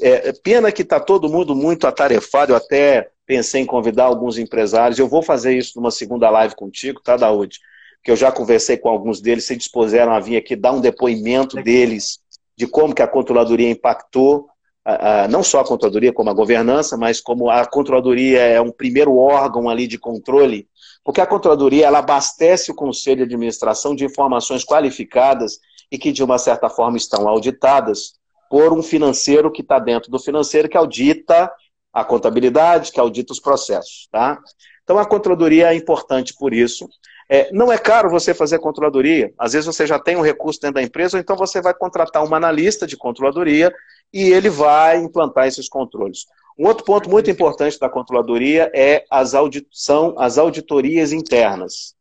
é, 0.00 0.32
pena 0.32 0.72
que 0.72 0.80
está 0.80 0.98
todo 0.98 1.28
mundo 1.28 1.54
muito 1.54 1.86
atarefado, 1.86 2.52
eu 2.52 2.56
até 2.56 3.10
pensei 3.26 3.60
em 3.60 3.66
convidar 3.66 4.04
alguns 4.04 4.38
empresários, 4.38 4.98
eu 4.98 5.06
vou 5.06 5.22
fazer 5.22 5.54
isso 5.54 5.72
numa 5.76 5.90
segunda 5.90 6.30
live 6.30 6.54
contigo, 6.54 7.02
tá, 7.02 7.14
Daúde? 7.14 7.60
Que 8.02 8.10
eu 8.10 8.16
já 8.16 8.32
conversei 8.32 8.78
com 8.78 8.88
alguns 8.88 9.20
deles, 9.20 9.44
se 9.44 9.54
dispuseram 9.54 10.12
a 10.12 10.20
vir 10.20 10.38
aqui 10.38 10.56
dar 10.56 10.72
um 10.72 10.80
depoimento 10.80 11.62
deles 11.62 12.20
de 12.56 12.66
como 12.66 12.94
que 12.94 13.02
a 13.02 13.06
controladoria 13.06 13.68
impactou 13.68 14.48
a, 14.84 15.24
a, 15.24 15.28
não 15.28 15.42
só 15.42 15.60
a 15.60 15.64
controladoria, 15.64 16.12
como 16.12 16.30
a 16.30 16.34
governança, 16.34 16.96
mas 16.96 17.20
como 17.20 17.48
a 17.48 17.64
controladoria 17.64 18.40
é 18.40 18.60
um 18.60 18.70
primeiro 18.70 19.16
órgão 19.16 19.68
ali 19.68 19.86
de 19.86 19.98
controle, 19.98 20.68
porque 21.02 21.20
a 21.20 21.26
controladoria 21.26 21.86
ela 21.86 21.98
abastece 21.98 22.70
o 22.70 22.74
conselho 22.74 23.26
de 23.26 23.34
administração 23.34 23.94
de 23.94 24.04
informações 24.04 24.64
qualificadas 24.64 25.58
e 25.90 25.98
que, 25.98 26.12
de 26.12 26.22
uma 26.22 26.38
certa 26.38 26.68
forma, 26.68 26.96
estão 26.96 27.28
auditadas 27.28 28.14
por 28.50 28.72
um 28.72 28.82
financeiro 28.82 29.50
que 29.50 29.62
está 29.62 29.78
dentro 29.78 30.10
do 30.10 30.18
financeiro, 30.18 30.68
que 30.68 30.76
audita 30.76 31.50
a 31.92 32.04
contabilidade, 32.04 32.92
que 32.92 33.00
audita 33.00 33.32
os 33.32 33.40
processos. 33.40 34.08
Tá? 34.10 34.38
Então, 34.82 34.98
a 34.98 35.06
controladoria 35.06 35.72
é 35.72 35.74
importante 35.74 36.34
por 36.38 36.52
isso. 36.52 36.88
É, 37.28 37.50
não 37.52 37.72
é 37.72 37.78
caro 37.78 38.10
você 38.10 38.34
fazer 38.34 38.58
controladoria. 38.58 39.32
Às 39.38 39.52
vezes 39.52 39.66
você 39.66 39.86
já 39.86 39.98
tem 39.98 40.16
um 40.16 40.20
recurso 40.20 40.60
dentro 40.60 40.74
da 40.74 40.82
empresa, 40.82 41.16
ou 41.16 41.20
então 41.20 41.36
você 41.36 41.60
vai 41.60 41.72
contratar 41.72 42.22
um 42.22 42.34
analista 42.34 42.86
de 42.86 42.96
controladoria 42.96 43.72
e 44.14 44.32
ele 44.32 44.48
vai 44.48 44.98
implantar 44.98 45.46
esses 45.46 45.68
controles. 45.68 46.26
Um 46.58 46.68
outro 46.68 46.84
ponto 46.84 47.10
muito 47.10 47.28
importante 47.28 47.78
da 47.78 47.88
controladoria 47.88 48.70
é 48.72 49.04
as 49.10 49.34
audit 49.34 49.66
são 49.72 50.14
as 50.16 50.38
auditorias 50.38 51.12
internas. 51.12 51.94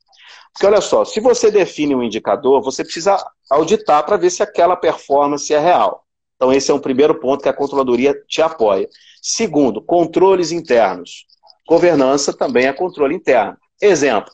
Porque 0.54 0.68
olha 0.68 0.80
só, 0.80 1.04
se 1.04 1.20
você 1.20 1.50
define 1.50 1.96
um 1.96 2.04
indicador, 2.04 2.62
você 2.62 2.84
precisa 2.84 3.18
auditar 3.50 4.06
para 4.06 4.16
ver 4.16 4.30
se 4.30 4.44
aquela 4.44 4.76
performance 4.76 5.52
é 5.52 5.60
real. 5.60 6.06
Então 6.36 6.54
esse 6.54 6.70
é 6.70 6.74
um 6.74 6.80
primeiro 6.80 7.20
ponto 7.20 7.42
que 7.42 7.50
a 7.50 7.54
controladoria 7.54 8.14
te 8.28 8.42
apoia. 8.42 8.88
Segundo, 9.20 9.82
controles 9.82 10.52
internos. 10.52 11.26
Governança 11.68 12.32
também 12.32 12.68
é 12.68 12.74
controle 12.74 13.16
interno. 13.16 13.58
Exemplo, 13.82 14.32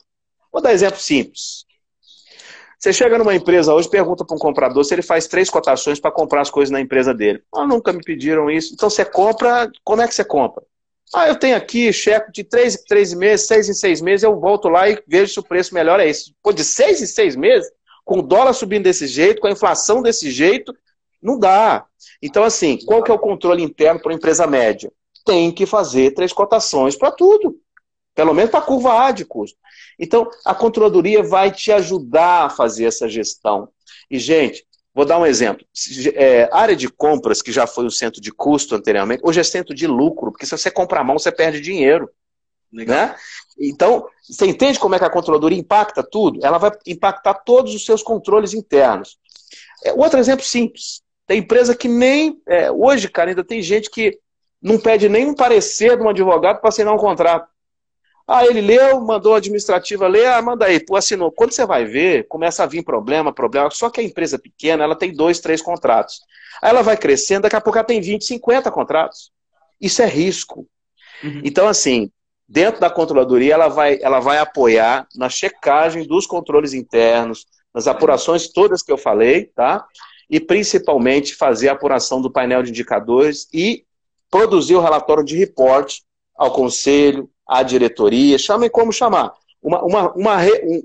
Vou 0.52 0.62
dar 0.62 0.74
exemplo 0.74 1.00
simples. 1.00 1.66
Você 2.80 2.94
chega 2.94 3.18
numa 3.18 3.36
empresa 3.36 3.74
hoje, 3.74 3.90
pergunta 3.90 4.24
para 4.24 4.36
um 4.36 4.40
comprador 4.40 4.86
se 4.86 4.96
ele 4.96 5.02
faz 5.02 5.28
três 5.28 5.50
cotações 5.50 6.00
para 6.00 6.12
comprar 6.12 6.40
as 6.40 6.50
coisas 6.50 6.72
na 6.72 6.80
empresa 6.80 7.14
dele. 7.14 7.44
Ah, 7.54 7.68
nunca 7.68 7.92
me 7.92 8.02
pediram 8.02 8.50
isso. 8.50 8.74
Então 8.74 8.90
você 8.90 9.04
compra, 9.04 9.70
como 9.84 10.02
é 10.02 10.08
que 10.08 10.16
você 10.16 10.24
compra? 10.24 10.64
Ah, 11.14 11.28
eu 11.28 11.36
tenho 11.36 11.58
aqui 11.58 11.92
cheque 11.92 12.32
de 12.32 12.44
três 12.44 12.76
em 12.76 12.84
três 12.86 13.14
meses, 13.14 13.48
seis 13.48 13.68
em 13.68 13.74
seis 13.74 14.00
meses, 14.00 14.24
eu 14.24 14.40
volto 14.40 14.70
lá 14.70 14.90
e 14.90 15.04
vejo 15.06 15.34
se 15.34 15.40
o 15.40 15.44
preço 15.44 15.74
melhor 15.74 16.00
é 16.00 16.08
esse. 16.08 16.34
Pô, 16.42 16.54
de 16.54 16.64
seis 16.64 17.02
em 17.02 17.06
seis 17.06 17.36
meses, 17.36 17.70
com 18.06 18.20
o 18.20 18.22
dólar 18.22 18.54
subindo 18.54 18.84
desse 18.84 19.08
jeito, 19.08 19.42
com 19.42 19.48
a 19.48 19.52
inflação 19.52 20.02
desse 20.02 20.32
jeito, 20.32 20.74
não 21.22 21.38
dá. 21.38 21.86
Então, 22.22 22.46
assim, 22.46 22.78
qual 22.86 23.04
que 23.04 23.12
é 23.12 23.14
o 23.14 23.20
controle 23.20 23.62
interno 23.62 24.00
para 24.00 24.10
uma 24.10 24.16
empresa 24.16 24.48
média? 24.48 24.90
Tem 25.26 25.52
que 25.52 25.66
fazer 25.66 26.12
três 26.12 26.32
cotações 26.32 26.96
para 26.96 27.12
tudo. 27.12 27.58
Pelo 28.16 28.34
menos 28.34 28.52
para 28.52 28.60
a 28.62 28.64
curva 28.64 29.06
A 29.06 29.12
de 29.12 29.26
custo. 29.26 29.58
Então, 30.00 30.30
a 30.45 30.56
controladoria 30.56 31.22
vai 31.22 31.52
te 31.52 31.72
ajudar 31.72 32.45
a 32.45 32.50
fazer 32.50 32.86
essa 32.86 33.10
gestão. 33.10 33.70
E, 34.10 34.18
gente, 34.18 34.66
vou 34.93 35.06
dar 35.06 35.20
um 35.20 35.26
exemplo. 35.26 35.66
É, 36.16 36.50
área 36.52 36.76
de 36.76 36.88
compras, 36.89 37.41
que 37.41 37.52
já 37.52 37.68
foi 37.68 37.86
o 37.86 37.91
centro 37.91 38.22
de 38.22 38.32
custo 38.32 38.76
anteriormente, 38.76 39.22
hoje 39.24 39.41
é 39.41 39.43
centro 39.43 39.76
de 39.76 39.86
lucro, 39.86 40.32
porque 40.32 40.45
se 40.45 40.58
você 40.58 40.72
comprar 40.72 41.04
mão, 41.04 41.20
você 41.20 41.32
perde 41.32 41.60
dinheiro. 41.60 42.10
Né? 42.72 43.16
Então, 43.60 44.08
você 44.28 44.45
entende 44.45 44.80
como 44.80 44.95
é 44.95 45.00
que 45.00 45.06
a 45.06 45.10
controladoria 45.10 45.58
impacta 45.58 46.04
tudo? 46.04 46.39
Ela 46.43 46.58
vai 46.58 46.72
impactar 46.88 47.34
todos 47.34 47.74
os 47.74 47.84
seus 47.84 48.02
controles 48.02 48.54
internos. 48.54 49.18
É, 49.84 49.91
outro 49.93 50.20
exemplo 50.20 50.45
simples. 50.45 51.02
Tem 51.26 51.39
empresa 51.39 51.76
que 51.76 51.88
nem. 51.88 52.41
É, 52.47 52.72
hoje, 52.72 53.10
cara, 53.10 53.32
ainda 53.32 53.43
tem 53.43 53.62
gente 53.62 53.89
que 53.89 54.18
não 54.62 54.80
pede 54.80 55.10
nem 55.10 55.28
um 55.28 55.36
parecer 55.36 55.97
de 55.97 56.04
um 56.04 56.10
advogado 56.10 56.60
para 56.60 56.70
assinar 56.70 56.93
um 56.93 56.97
contrato. 56.97 57.50
Ah, 58.32 58.46
ele 58.46 58.62
leu, 58.62 59.02
mandou 59.02 59.34
a 59.34 59.38
administrativa 59.38 60.08
ler, 60.08 60.28
ah, 60.28 60.40
manda 60.40 60.66
aí, 60.66 60.80
pô, 60.80 60.96
assinou. 60.96 61.32
Quando 61.32 61.52
você 61.52 61.66
vai 61.66 61.84
ver, 61.84 62.28
começa 62.28 62.62
a 62.62 62.68
vir 62.68 62.84
problema, 62.84 63.34
problema. 63.34 63.72
Só 63.72 63.90
que 63.90 64.00
a 64.00 64.04
empresa 64.04 64.38
pequena, 64.38 64.84
ela 64.84 64.96
tem 64.96 65.12
dois, 65.12 65.40
três 65.40 65.64
contratos. 65.64 66.22
Aí 66.62 66.70
ela 66.70 66.84
vai 66.84 66.96
crescendo, 66.96 67.42
daqui 67.42 67.56
a 67.56 67.62
pouco 67.62 67.80
ela 67.80 67.88
tem 67.88 68.00
20, 68.00 68.24
50 68.24 68.70
contratos. 68.70 69.32
Isso 69.82 70.04
é 70.04 70.06
risco. 70.06 70.68
Uhum. 71.24 71.42
Então, 71.44 71.68
assim, 71.68 72.12
dentro 72.48 72.80
da 72.80 72.88
controladoria, 72.88 73.56
ela 73.56 73.68
vai, 73.68 73.98
ela 74.00 74.20
vai 74.20 74.38
apoiar 74.38 75.08
na 75.16 75.28
checagem 75.28 76.06
dos 76.06 76.28
controles 76.28 76.74
internos, 76.74 77.48
nas 77.74 77.88
apurações 77.88 78.48
todas 78.48 78.84
que 78.84 78.92
eu 78.92 78.98
falei, 79.00 79.46
tá? 79.56 79.84
E 80.30 80.40
principalmente 80.40 81.34
fazer 81.34 81.70
a 81.70 81.72
apuração 81.72 82.22
do 82.22 82.30
painel 82.30 82.62
de 82.62 82.70
indicadores 82.70 83.48
e 83.52 83.86
produzir 84.30 84.76
o 84.76 84.82
relatório 84.82 85.24
de 85.24 85.36
reporte 85.36 86.04
ao 86.40 86.54
conselho, 86.54 87.30
à 87.46 87.62
diretoria, 87.62 88.38
chamem 88.38 88.70
como 88.70 88.94
chamar, 88.94 89.34
uma, 89.62 89.84
uma, 89.84 90.14
uma, 90.14 90.38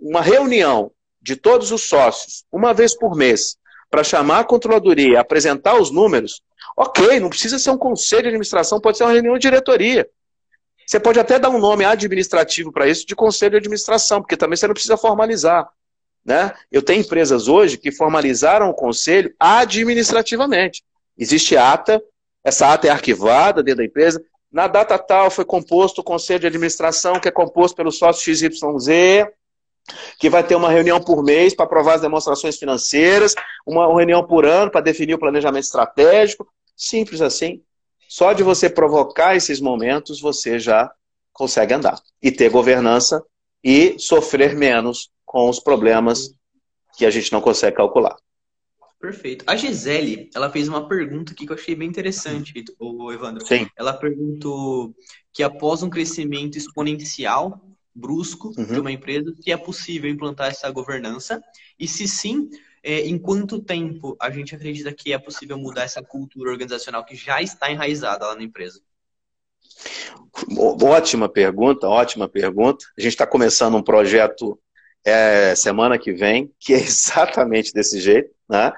uma 0.02 0.20
reunião 0.20 0.90
de 1.22 1.36
todos 1.36 1.70
os 1.70 1.82
sócios, 1.88 2.44
uma 2.50 2.74
vez 2.74 2.92
por 2.92 3.14
mês, 3.14 3.56
para 3.88 4.02
chamar 4.02 4.40
a 4.40 4.44
controladoria, 4.44 5.20
apresentar 5.20 5.80
os 5.80 5.92
números, 5.92 6.42
ok, 6.76 7.20
não 7.20 7.28
precisa 7.28 7.56
ser 7.56 7.70
um 7.70 7.78
conselho 7.78 8.22
de 8.22 8.28
administração, 8.30 8.80
pode 8.80 8.98
ser 8.98 9.04
uma 9.04 9.12
reunião 9.12 9.34
de 9.34 9.42
diretoria. 9.42 10.08
Você 10.84 10.98
pode 10.98 11.20
até 11.20 11.38
dar 11.38 11.50
um 11.50 11.58
nome 11.58 11.84
administrativo 11.84 12.72
para 12.72 12.88
isso 12.88 13.06
de 13.06 13.14
conselho 13.14 13.52
de 13.52 13.58
administração, 13.58 14.20
porque 14.20 14.36
também 14.36 14.56
você 14.56 14.66
não 14.66 14.74
precisa 14.74 14.96
formalizar. 14.96 15.68
Né? 16.24 16.52
Eu 16.70 16.82
tenho 16.82 17.02
empresas 17.02 17.46
hoje 17.46 17.78
que 17.78 17.92
formalizaram 17.92 18.68
o 18.70 18.74
conselho 18.74 19.32
administrativamente. 19.38 20.82
Existe 21.16 21.56
ata, 21.56 22.02
essa 22.42 22.72
ata 22.72 22.88
é 22.88 22.90
arquivada 22.90 23.62
dentro 23.62 23.78
da 23.78 23.84
empresa, 23.84 24.20
na 24.54 24.68
data 24.68 24.96
tal 24.96 25.32
foi 25.32 25.44
composto 25.44 26.00
o 26.00 26.04
conselho 26.04 26.38
de 26.38 26.46
administração, 26.46 27.18
que 27.18 27.26
é 27.26 27.32
composto 27.32 27.76
pelo 27.76 27.90
sócio 27.90 28.22
XYZ, 28.22 29.26
que 30.16 30.30
vai 30.30 30.46
ter 30.46 30.54
uma 30.54 30.70
reunião 30.70 31.02
por 31.02 31.24
mês 31.24 31.52
para 31.52 31.64
aprovar 31.64 31.96
as 31.96 32.02
demonstrações 32.02 32.56
financeiras, 32.56 33.34
uma 33.66 33.84
reunião 33.88 34.24
por 34.24 34.46
ano 34.46 34.70
para 34.70 34.80
definir 34.80 35.14
o 35.14 35.18
planejamento 35.18 35.64
estratégico. 35.64 36.46
Simples 36.76 37.20
assim. 37.20 37.62
Só 38.08 38.32
de 38.32 38.44
você 38.44 38.70
provocar 38.70 39.34
esses 39.34 39.60
momentos, 39.60 40.20
você 40.20 40.56
já 40.56 40.88
consegue 41.32 41.74
andar 41.74 42.00
e 42.22 42.30
ter 42.30 42.48
governança 42.48 43.24
e 43.62 43.98
sofrer 43.98 44.54
menos 44.54 45.10
com 45.26 45.50
os 45.50 45.58
problemas 45.58 46.30
que 46.96 47.04
a 47.04 47.10
gente 47.10 47.32
não 47.32 47.40
consegue 47.40 47.76
calcular. 47.76 48.14
Perfeito. 49.04 49.44
A 49.46 49.54
Gisele, 49.54 50.30
ela 50.34 50.50
fez 50.50 50.66
uma 50.66 50.88
pergunta 50.88 51.32
aqui 51.32 51.44
que 51.44 51.52
eu 51.52 51.56
achei 51.56 51.74
bem 51.74 51.86
interessante, 51.86 52.64
o 52.78 53.12
Evandro. 53.12 53.46
Sim. 53.46 53.68
Ela 53.76 53.92
perguntou 53.92 54.94
que 55.30 55.42
após 55.42 55.82
um 55.82 55.90
crescimento 55.90 56.56
exponencial, 56.56 57.60
brusco, 57.94 58.50
uhum. 58.56 58.64
de 58.64 58.80
uma 58.80 58.90
empresa, 58.90 59.30
se 59.38 59.52
é 59.52 59.58
possível 59.58 60.10
implantar 60.10 60.48
essa 60.48 60.70
governança 60.70 61.42
e 61.78 61.86
se 61.86 62.08
sim, 62.08 62.48
é, 62.82 63.00
em 63.00 63.18
quanto 63.18 63.60
tempo 63.60 64.16
a 64.18 64.30
gente 64.30 64.54
acredita 64.54 64.90
que 64.90 65.12
é 65.12 65.18
possível 65.18 65.58
mudar 65.58 65.82
essa 65.82 66.02
cultura 66.02 66.50
organizacional 66.50 67.04
que 67.04 67.14
já 67.14 67.42
está 67.42 67.70
enraizada 67.70 68.26
lá 68.26 68.34
na 68.34 68.42
empresa? 68.42 68.80
Ótima 70.82 71.28
pergunta, 71.28 71.86
ótima 71.86 72.26
pergunta. 72.26 72.86
A 72.96 73.02
gente 73.02 73.12
está 73.12 73.26
começando 73.26 73.74
um 73.74 73.82
projeto 73.82 74.58
é, 75.04 75.54
semana 75.54 75.98
que 75.98 76.10
vem, 76.10 76.50
que 76.58 76.72
é 76.72 76.78
exatamente 76.80 77.70
desse 77.70 78.00
jeito, 78.00 78.30
né? 78.48 78.72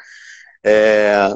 É, 0.67 1.33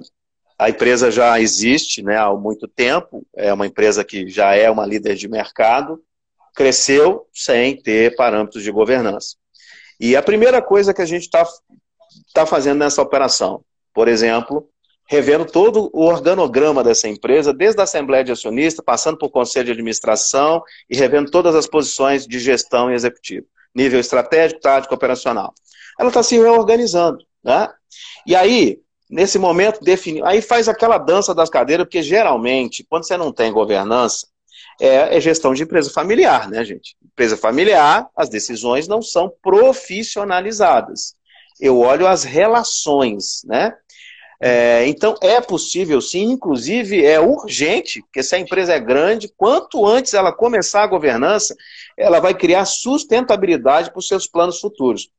a 0.58 0.68
empresa 0.68 1.08
já 1.10 1.40
existe 1.40 2.02
né, 2.02 2.18
há 2.18 2.32
muito 2.32 2.66
tempo, 2.66 3.24
é 3.36 3.52
uma 3.52 3.66
empresa 3.66 4.04
que 4.04 4.28
já 4.28 4.54
é 4.56 4.68
uma 4.68 4.84
líder 4.84 5.14
de 5.14 5.28
mercado, 5.28 6.02
cresceu 6.54 7.26
sem 7.32 7.80
ter 7.80 8.16
parâmetros 8.16 8.62
de 8.64 8.72
governança. 8.72 9.36
E 10.00 10.16
a 10.16 10.22
primeira 10.22 10.60
coisa 10.60 10.92
que 10.92 11.00
a 11.00 11.06
gente 11.06 11.22
está 11.22 11.46
tá 12.34 12.44
fazendo 12.44 12.78
nessa 12.80 13.00
operação, 13.00 13.64
por 13.94 14.08
exemplo, 14.08 14.68
revendo 15.08 15.44
todo 15.44 15.90
o 15.92 16.04
organograma 16.04 16.82
dessa 16.82 17.08
empresa, 17.08 17.52
desde 17.52 17.80
a 17.80 17.84
Assembleia 17.84 18.24
de 18.24 18.32
Acionistas, 18.32 18.84
passando 18.84 19.16
por 19.16 19.30
Conselho 19.30 19.66
de 19.66 19.72
Administração 19.72 20.62
e 20.88 20.96
revendo 20.96 21.30
todas 21.30 21.54
as 21.54 21.66
posições 21.66 22.26
de 22.26 22.38
gestão 22.38 22.90
e 22.90 22.94
executivo. 22.94 23.46
nível 23.74 24.00
estratégico, 24.00 24.60
tático, 24.60 24.94
operacional. 24.94 25.54
Ela 25.98 26.08
está 26.08 26.22
se 26.22 26.36
reorganizando. 26.36 27.24
Né? 27.42 27.68
E 28.26 28.34
aí, 28.34 28.80
nesse 29.10 29.38
momento, 29.38 29.80
define, 29.80 30.22
aí 30.24 30.40
faz 30.40 30.68
aquela 30.68 30.96
dança 30.96 31.34
das 31.34 31.50
cadeiras, 31.50 31.84
porque 31.84 32.02
geralmente, 32.02 32.86
quando 32.88 33.04
você 33.04 33.16
não 33.16 33.32
tem 33.32 33.52
governança, 33.52 34.26
é, 34.80 35.16
é 35.16 35.20
gestão 35.20 35.52
de 35.52 35.62
empresa 35.62 35.90
familiar, 35.90 36.48
né, 36.48 36.64
gente? 36.64 36.96
Empresa 37.04 37.36
familiar, 37.36 38.08
as 38.16 38.28
decisões 38.28 38.88
não 38.88 39.02
são 39.02 39.30
profissionalizadas. 39.42 41.14
Eu 41.60 41.78
olho 41.80 42.06
as 42.06 42.24
relações, 42.24 43.42
né? 43.44 43.74
É, 44.42 44.86
então, 44.86 45.14
é 45.20 45.38
possível 45.38 46.00
sim, 46.00 46.30
inclusive 46.30 47.04
é 47.04 47.20
urgente, 47.20 48.02
que 48.10 48.22
se 48.22 48.34
a 48.34 48.38
empresa 48.38 48.72
é 48.72 48.80
grande, 48.80 49.30
quanto 49.36 49.84
antes 49.86 50.14
ela 50.14 50.32
começar 50.32 50.82
a 50.82 50.86
governança, 50.86 51.54
ela 51.94 52.20
vai 52.20 52.32
criar 52.32 52.64
sustentabilidade 52.64 53.90
para 53.90 53.98
os 53.98 54.08
seus 54.08 54.26
planos 54.26 54.58
futuros. 54.58 55.10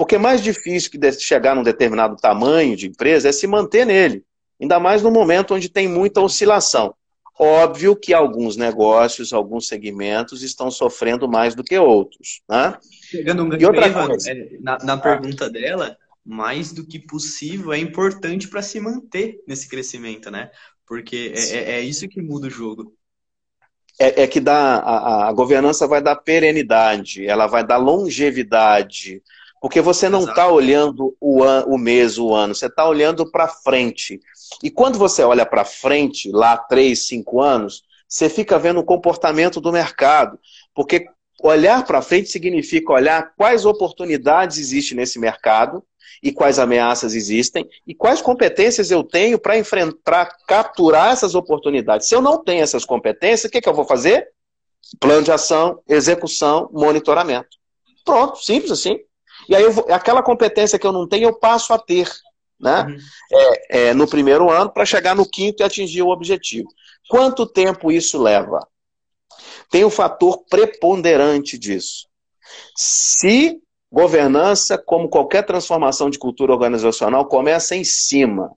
Porque 0.00 0.16
mais 0.16 0.42
difícil 0.42 0.90
que 0.90 1.12
chegar 1.12 1.54
num 1.54 1.62
determinado 1.62 2.16
tamanho 2.16 2.74
de 2.74 2.86
empresa 2.86 3.28
é 3.28 3.32
se 3.32 3.46
manter 3.46 3.84
nele, 3.84 4.24
ainda 4.58 4.80
mais 4.80 5.02
no 5.02 5.10
momento 5.10 5.54
onde 5.54 5.68
tem 5.68 5.86
muita 5.86 6.22
oscilação. 6.22 6.94
Óbvio 7.38 7.94
que 7.94 8.14
alguns 8.14 8.56
negócios, 8.56 9.34
alguns 9.34 9.68
segmentos 9.68 10.42
estão 10.42 10.70
sofrendo 10.70 11.28
mais 11.28 11.54
do 11.54 11.62
que 11.62 11.78
outros. 11.78 12.40
Né? 12.48 12.78
Chegando 13.10 13.44
um 13.44 13.54
e 13.54 13.66
outra 13.66 13.92
coisa, 13.92 14.30
é, 14.30 14.48
na, 14.62 14.78
na 14.78 14.96
pergunta 14.96 15.50
dela, 15.50 15.98
mais 16.24 16.72
do 16.72 16.86
que 16.86 16.98
possível 16.98 17.70
é 17.70 17.78
importante 17.78 18.48
para 18.48 18.62
se 18.62 18.80
manter 18.80 19.42
nesse 19.46 19.68
crescimento, 19.68 20.30
né? 20.30 20.50
Porque 20.86 21.34
é, 21.36 21.56
é, 21.56 21.70
é, 21.72 21.80
isso 21.82 22.08
que 22.08 22.22
muda 22.22 22.46
o 22.46 22.50
jogo. 22.50 22.94
É, 23.98 24.22
é 24.22 24.26
que 24.26 24.40
dá, 24.40 24.76
a, 24.76 25.28
a, 25.28 25.32
governança 25.34 25.86
vai 25.86 26.00
dar 26.00 26.16
perenidade, 26.16 27.26
ela 27.26 27.46
vai 27.46 27.66
dar 27.66 27.76
longevidade, 27.76 29.22
porque 29.60 29.80
você 29.80 30.08
não 30.08 30.24
está 30.24 30.48
olhando 30.48 31.14
o, 31.20 31.44
an, 31.44 31.64
o 31.66 31.76
mês, 31.76 32.18
o 32.18 32.34
ano, 32.34 32.54
você 32.54 32.66
está 32.66 32.88
olhando 32.88 33.30
para 33.30 33.46
frente. 33.46 34.18
E 34.62 34.70
quando 34.70 34.98
você 34.98 35.22
olha 35.22 35.44
para 35.44 35.64
frente, 35.64 36.30
lá 36.32 36.56
três, 36.56 37.06
cinco 37.06 37.42
anos, 37.42 37.82
você 38.08 38.30
fica 38.30 38.58
vendo 38.58 38.80
o 38.80 38.84
comportamento 38.84 39.60
do 39.60 39.70
mercado. 39.70 40.38
Porque 40.74 41.06
olhar 41.42 41.84
para 41.84 42.00
frente 42.00 42.30
significa 42.30 42.92
olhar 42.92 43.34
quais 43.36 43.66
oportunidades 43.66 44.56
existem 44.58 44.96
nesse 44.96 45.18
mercado 45.18 45.84
e 46.22 46.32
quais 46.32 46.58
ameaças 46.58 47.14
existem 47.14 47.68
e 47.86 47.94
quais 47.94 48.20
competências 48.20 48.90
eu 48.90 49.02
tenho 49.02 49.38
para 49.38 49.58
enfrentar, 49.58 50.36
capturar 50.46 51.12
essas 51.12 51.34
oportunidades. 51.34 52.08
Se 52.08 52.14
eu 52.14 52.22
não 52.22 52.42
tenho 52.42 52.62
essas 52.62 52.84
competências, 52.84 53.48
o 53.48 53.52
que, 53.52 53.60
que 53.60 53.68
eu 53.68 53.74
vou 53.74 53.84
fazer? 53.84 54.28
Plano 54.98 55.22
de 55.22 55.32
ação, 55.32 55.80
execução, 55.86 56.68
monitoramento. 56.72 57.58
Pronto, 58.04 58.38
simples 58.38 58.72
assim. 58.72 58.98
E 59.48 59.54
aí, 59.54 59.68
vou, 59.68 59.86
aquela 59.90 60.22
competência 60.22 60.78
que 60.78 60.86
eu 60.86 60.92
não 60.92 61.08
tenho, 61.08 61.24
eu 61.24 61.38
passo 61.38 61.72
a 61.72 61.78
ter. 61.78 62.08
Né? 62.58 62.82
Uhum. 62.82 62.98
É, 63.32 63.88
é, 63.88 63.94
no 63.94 64.06
primeiro 64.06 64.50
ano, 64.50 64.70
para 64.70 64.84
chegar 64.84 65.16
no 65.16 65.28
quinto 65.28 65.62
e 65.62 65.64
atingir 65.64 66.02
o 66.02 66.10
objetivo. 66.10 66.68
Quanto 67.08 67.46
tempo 67.46 67.90
isso 67.90 68.20
leva? 68.20 68.66
Tem 69.70 69.84
um 69.84 69.90
fator 69.90 70.44
preponderante 70.48 71.58
disso. 71.58 72.06
Se 72.76 73.60
Governança, 73.92 74.78
como 74.78 75.08
qualquer 75.08 75.44
transformação 75.44 76.08
de 76.08 76.18
cultura 76.18 76.52
organizacional, 76.52 77.26
começa 77.26 77.74
em 77.74 77.82
cima. 77.82 78.52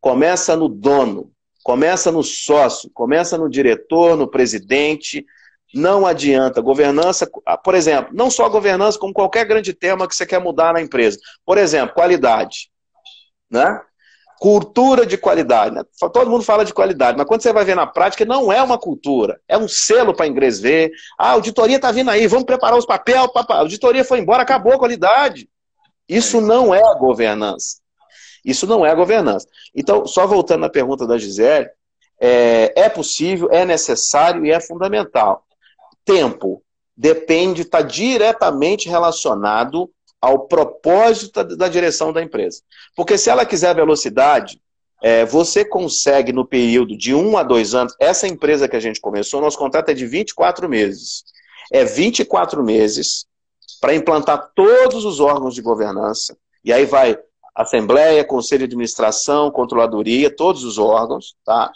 Começa 0.00 0.54
no 0.54 0.68
dono, 0.68 1.32
começa 1.64 2.12
no 2.12 2.22
sócio, 2.22 2.90
começa 2.92 3.38
no 3.38 3.48
diretor, 3.48 4.18
no 4.18 4.28
presidente. 4.28 5.24
Não 5.74 6.06
adianta. 6.06 6.60
Governança, 6.60 7.30
ah, 7.46 7.56
por 7.56 7.74
exemplo, 7.74 8.12
não 8.12 8.30
só 8.30 8.48
governança, 8.48 8.98
como 8.98 9.12
qualquer 9.12 9.44
grande 9.44 9.72
tema 9.72 10.08
que 10.08 10.14
você 10.14 10.26
quer 10.26 10.40
mudar 10.40 10.72
na 10.72 10.80
empresa. 10.80 11.18
Por 11.44 11.58
exemplo, 11.58 11.94
qualidade. 11.94 12.70
Né? 13.50 13.80
Cultura 14.40 15.06
de 15.06 15.16
qualidade. 15.16 15.74
Né? 15.74 15.82
Todo 16.12 16.30
mundo 16.30 16.42
fala 16.42 16.64
de 16.64 16.74
qualidade, 16.74 17.16
mas 17.16 17.26
quando 17.26 17.42
você 17.42 17.52
vai 17.52 17.64
ver 17.64 17.76
na 17.76 17.86
prática, 17.86 18.24
não 18.24 18.52
é 18.52 18.60
uma 18.62 18.78
cultura. 18.78 19.40
É 19.46 19.56
um 19.56 19.68
selo 19.68 20.14
para 20.14 20.26
inglês 20.26 20.58
ver. 20.58 20.90
Ah, 21.18 21.28
a 21.28 21.32
auditoria 21.32 21.76
está 21.76 21.92
vindo 21.92 22.10
aí, 22.10 22.26
vamos 22.26 22.44
preparar 22.44 22.78
os 22.78 22.86
papéis. 22.86 23.18
A 23.18 23.56
auditoria 23.58 24.04
foi 24.04 24.18
embora, 24.18 24.42
acabou 24.42 24.72
a 24.72 24.78
qualidade. 24.78 25.48
Isso 26.08 26.40
não 26.40 26.74
é 26.74 26.82
governança. 26.98 27.78
Isso 28.44 28.66
não 28.66 28.84
é 28.84 28.92
governança. 28.94 29.46
Então, 29.74 30.06
só 30.06 30.26
voltando 30.26 30.64
à 30.64 30.70
pergunta 30.70 31.06
da 31.06 31.18
Gisele, 31.18 31.68
é, 32.20 32.72
é 32.76 32.88
possível, 32.88 33.48
é 33.52 33.64
necessário 33.64 34.44
e 34.44 34.50
é 34.50 34.60
fundamental. 34.60 35.44
Tempo 36.12 36.62
depende, 36.96 37.62
está 37.62 37.82
diretamente 37.82 38.88
relacionado 38.88 39.90
ao 40.20 40.46
propósito 40.46 41.42
da, 41.44 41.68
direção 41.68 42.12
da 42.12 42.22
empresa. 42.22 42.62
Porque 42.94 43.16
se 43.16 43.30
ela 43.30 43.46
quiser 43.46 43.74
velocidade, 43.74 44.60
é, 45.02 45.24
você 45.24 45.64
consegue 45.64 46.32
no 46.32 46.44
período 46.44 46.96
de 46.96 47.14
um 47.14 47.38
a 47.38 47.42
dois 47.42 47.74
anos, 47.74 47.94
essa 47.98 48.28
empresa 48.28 48.68
que 48.68 48.76
a 48.76 48.80
gente 48.80 49.00
começou, 49.00 49.40
nosso 49.40 49.56
contrato 49.56 49.90
é 49.90 49.94
de 49.94 50.06
24 50.06 50.68
meses. 50.68 51.24
É 51.72 51.84
24 51.84 52.62
meses 52.62 53.24
para 53.80 53.94
implantar 53.94 54.50
todos 54.54 55.04
os 55.04 55.20
órgãos 55.20 55.54
de 55.54 55.62
governança. 55.62 56.36
E 56.64 56.72
aí 56.72 56.84
vai 56.84 57.16
Assembleia, 57.54 58.24
Conselho 58.24 58.66
de 58.66 58.74
Administração, 58.74 59.50
Controladoria, 59.50 60.34
todos 60.34 60.64
os 60.64 60.76
órgãos, 60.76 61.34
tá? 61.44 61.70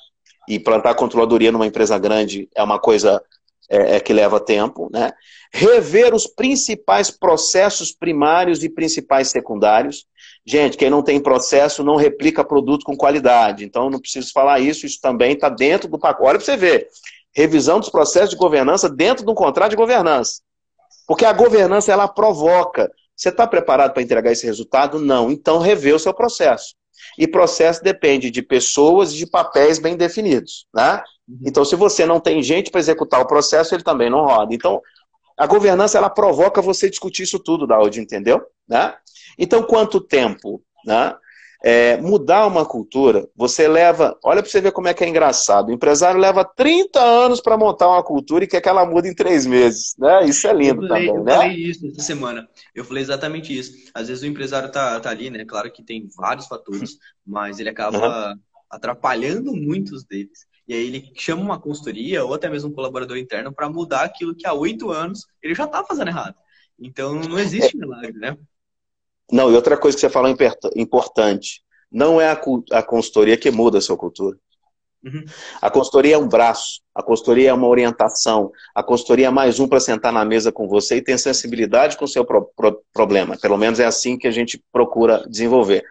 E 0.49 0.57
implantar 0.57 0.95
controladoria 0.97 1.51
numa 1.51 1.67
empresa 1.67 1.97
grande 1.99 2.49
é 2.55 2.63
uma 2.63 2.79
coisa 2.79 3.23
é, 3.69 3.97
é, 3.97 4.01
que 4.01 4.13
leva 4.13 4.41
tempo, 4.41 4.89
né? 4.93 5.13
Rever 5.53 6.15
os 6.15 6.27
principais 6.27 7.11
processos 7.11 7.93
primários 7.93 8.63
e 8.63 8.69
principais 8.69 9.29
secundários. 9.29 10.07
Gente, 10.45 10.77
quem 10.77 10.91
não 10.91 11.03
tem 11.03 11.21
processo 11.21 11.83
não 11.83 11.97
replica 11.97 12.45
produto 12.45 12.85
com 12.85 12.97
qualidade. 12.97 13.65
Então, 13.65 13.89
não 13.89 14.01
preciso 14.01 14.33
falar 14.33 14.61
isso, 14.61 14.85
isso 14.85 15.01
também 15.01 15.33
está 15.33 15.49
dentro 15.49 15.89
do 15.89 15.99
pacote. 15.99 16.29
Olha 16.29 16.39
para 16.39 16.45
você 16.45 16.57
ver. 16.57 16.89
Revisão 17.33 17.81
dos 17.81 17.89
processos 17.89 18.31
de 18.31 18.37
governança 18.37 18.89
dentro 18.89 19.25
de 19.25 19.31
um 19.31 19.35
contrato 19.35 19.71
de 19.71 19.77
governança. 19.77 20.43
Porque 21.07 21.25
a 21.25 21.33
governança, 21.33 21.93
ela 21.93 22.09
provoca. 22.09 22.91
Você 23.17 23.29
está 23.29 23.47
preparado 23.47 23.93
para 23.93 24.03
entregar 24.03 24.33
esse 24.33 24.45
resultado? 24.45 24.99
Não. 24.99 25.31
Então, 25.31 25.59
rever 25.59 25.95
o 25.95 25.99
seu 25.99 26.13
processo. 26.13 26.75
E 27.19 27.27
processo 27.27 27.83
depende 27.83 28.31
de 28.31 28.43
pessoas 28.43 29.13
e 29.13 29.17
de 29.17 29.27
papéis 29.27 29.79
bem 29.79 29.97
definidos. 29.97 30.67
Né? 30.75 31.03
Uhum. 31.29 31.39
Então, 31.47 31.65
se 31.65 31.77
você 31.77 32.05
não 32.05 32.21
tem 32.21 32.43
gente 32.43 32.71
para 32.71 32.81
executar 32.81 33.21
o 33.21 33.27
processo, 33.27 33.75
ele 33.75 33.83
também 33.83 34.11
não 34.11 34.25
roda. 34.25 34.55
Então, 34.55 34.81
a 35.37 35.47
governança 35.47 35.99
ela 35.99 36.11
provoca 36.11 36.63
você 36.63 36.89
discutir 36.89 37.25
isso 37.25 37.39
tudo, 37.39 37.67
Daud, 37.67 38.01
entendeu? 38.01 38.43
Né? 38.69 38.95
Então, 39.39 39.63
quanto 39.63 40.01
tempo? 40.01 40.63
Né? 40.87 41.15
É, 41.67 41.97
mudar 41.97 42.47
uma 42.47 42.67
cultura, 42.67 43.27
você 43.35 43.67
leva. 43.67 44.19
Olha 44.23 44.43
para 44.43 44.51
você 44.51 44.61
ver 44.61 44.71
como 44.71 44.87
é 44.87 44.93
que 44.93 45.03
é 45.03 45.09
engraçado. 45.09 45.71
O 45.71 45.73
empresário 45.73 46.21
leva 46.21 46.45
30 46.45 47.01
anos 47.01 47.41
para 47.41 47.57
montar 47.57 47.89
uma 47.89 48.03
cultura 48.03 48.45
e 48.45 48.47
quer 48.47 48.61
que 48.61 48.69
ela 48.69 48.85
mude 48.85 49.09
em 49.09 49.15
três 49.15 49.47
meses. 49.47 49.95
Né? 49.99 50.27
Isso 50.27 50.47
é 50.47 50.53
lindo 50.53 50.85
eu 50.85 50.89
falei, 50.89 51.07
também. 51.07 51.21
Eu 51.21 51.25
né? 51.25 51.37
falei 51.37 51.57
isso 51.57 51.87
essa 51.87 52.03
semana. 52.03 52.47
Eu 52.75 52.85
falei 52.85 53.03
exatamente 53.03 53.59
isso. 53.59 53.73
Às 53.95 54.09
vezes 54.09 54.23
o 54.23 54.27
empresário 54.27 54.71
tá, 54.71 55.01
tá 55.01 55.09
ali, 55.09 55.31
né? 55.31 55.43
Claro 55.47 55.73
que 55.73 55.83
tem 55.83 56.07
vários 56.15 56.47
fatores, 56.47 56.99
mas 57.27 57.59
ele 57.59 57.71
acaba 57.71 58.33
uhum. 58.33 58.39
atrapalhando 58.69 59.57
muitos 59.57 60.05
deles. 60.05 60.41
E 60.67 60.75
aí 60.75 60.87
ele 60.87 61.13
chama 61.15 61.43
uma 61.43 61.61
consultoria 61.61 62.25
ou 62.25 62.35
até 62.35 62.49
mesmo 62.49 62.71
um 62.71 62.75
colaborador 62.75 63.17
interno 63.17 63.53
para 63.53 63.69
mudar 63.69 64.03
aquilo 64.03 64.35
que 64.35 64.47
há 64.47 64.53
oito 64.53 64.91
anos 64.91 65.27
ele 65.43 65.55
já 65.55 65.65
está 65.65 65.85
fazendo 65.85 66.09
errado. 66.09 66.35
Então 66.79 67.15
não 67.21 67.39
existe 67.39 67.77
milagre, 67.77 68.13
né? 68.13 68.37
Não, 69.31 69.51
e 69.51 69.55
outra 69.55 69.77
coisa 69.77 69.97
que 69.97 70.01
você 70.01 70.11
falou 70.11 70.35
importante, 70.77 71.63
não 71.91 72.21
é 72.21 72.31
a, 72.31 72.41
a 72.73 72.83
consultoria 72.83 73.37
que 73.37 73.51
muda 73.51 73.79
a 73.79 73.81
sua 73.81 73.97
cultura. 73.97 74.37
Uhum. 75.05 75.25
A 75.61 75.71
consultoria 75.71 76.15
é 76.15 76.19
um 76.19 76.27
braço, 76.27 76.81
a 76.95 77.03
consultoria 77.03 77.51
é 77.51 77.53
uma 77.53 77.69
orientação, 77.69 78.51
a 78.75 78.83
consultoria 78.83 79.27
é 79.27 79.31
mais 79.31 79.61
um 79.61 79.69
para 79.69 79.79
sentar 79.79 80.11
na 80.11 80.25
mesa 80.25 80.51
com 80.51 80.67
você 80.67 80.97
e 80.97 81.03
ter 81.03 81.19
sensibilidade 81.19 81.99
com 81.99 82.07
o 82.07 82.09
seu 82.09 82.25
pro, 82.25 82.51
pro, 82.57 82.83
problema. 82.93 83.37
Pelo 83.37 83.59
menos 83.59 83.79
é 83.79 83.85
assim 83.85 84.17
que 84.17 84.27
a 84.27 84.31
gente 84.31 84.63
procura 84.73 85.23
desenvolver. 85.29 85.85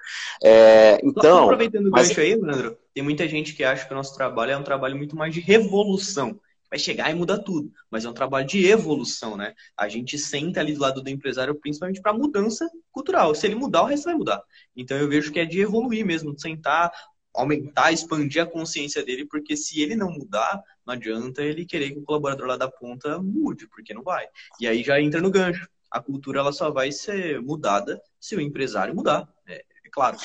É, 0.44 1.00
então, 1.04 1.44
aproveitando 1.44 1.88
o 1.88 1.92
mas... 1.92 2.08
gancho 2.08 2.22
aí, 2.22 2.36
Leandro, 2.36 2.78
tem 2.94 3.04
muita 3.04 3.28
gente 3.28 3.54
que 3.54 3.64
acha 3.64 3.86
que 3.86 3.94
o 3.94 3.96
nosso 3.98 4.16
trabalho 4.16 4.52
é 4.52 4.58
um 4.58 4.64
trabalho 4.64 4.96
muito 4.96 5.16
mais 5.16 5.34
de 5.34 5.40
revolução. 5.40 6.40
Vai 6.70 6.80
chegar 6.80 7.12
e 7.12 7.14
muda 7.14 7.38
tudo, 7.38 7.72
mas 7.90 8.04
é 8.04 8.10
um 8.10 8.14
trabalho 8.14 8.48
de 8.48 8.66
evolução, 8.66 9.38
né? 9.38 9.54
A 9.78 9.88
gente 9.88 10.18
senta 10.18 10.60
ali 10.60 10.74
do 10.74 10.82
lado 10.82 11.04
do 11.04 11.10
empresário 11.10 11.54
principalmente 11.54 12.02
para 12.02 12.14
mudança 12.14 12.68
cultural. 12.92 13.36
Se 13.36 13.46
ele 13.46 13.54
mudar, 13.54 13.84
o 13.84 13.86
resto 13.86 14.06
vai 14.06 14.16
mudar. 14.16 14.42
Então 14.76 14.98
eu 14.98 15.08
vejo 15.08 15.32
que 15.32 15.40
é 15.40 15.46
de 15.46 15.62
evoluir 15.62 16.04
mesmo, 16.04 16.34
de 16.34 16.42
sentar, 16.42 16.92
aumentar, 17.34 17.92
expandir 17.92 18.42
a 18.42 18.46
consciência 18.46 19.04
dele, 19.04 19.26
porque 19.26 19.58
se 19.58 19.82
ele 19.82 19.96
não 19.96 20.12
mudar, 20.12 20.62
não 20.86 20.94
adianta 20.94 21.44
ele 21.44 21.66
querer 21.66 21.92
que 21.92 22.00
o 22.00 22.04
colaborador 22.04 22.48
lá 22.48 22.58
da 22.58 22.70
ponta 22.70 23.20
mude, 23.20 23.68
porque 23.68 23.94
não 23.94 24.04
vai. 24.04 24.26
E 24.60 24.68
aí 24.68 24.84
já 24.84 25.00
entra 25.02 25.22
no 25.22 25.32
gancho. 25.32 25.68
A 25.90 26.02
cultura 26.02 26.40
ela 26.40 26.52
só 26.52 26.72
vai 26.72 26.92
ser 26.92 27.40
mudada 27.42 28.02
se 28.20 28.36
o 28.36 28.42
empresário 28.42 28.96
mudar, 28.96 29.28
é, 29.48 29.64
é 29.86 29.90
claro. 29.92 30.18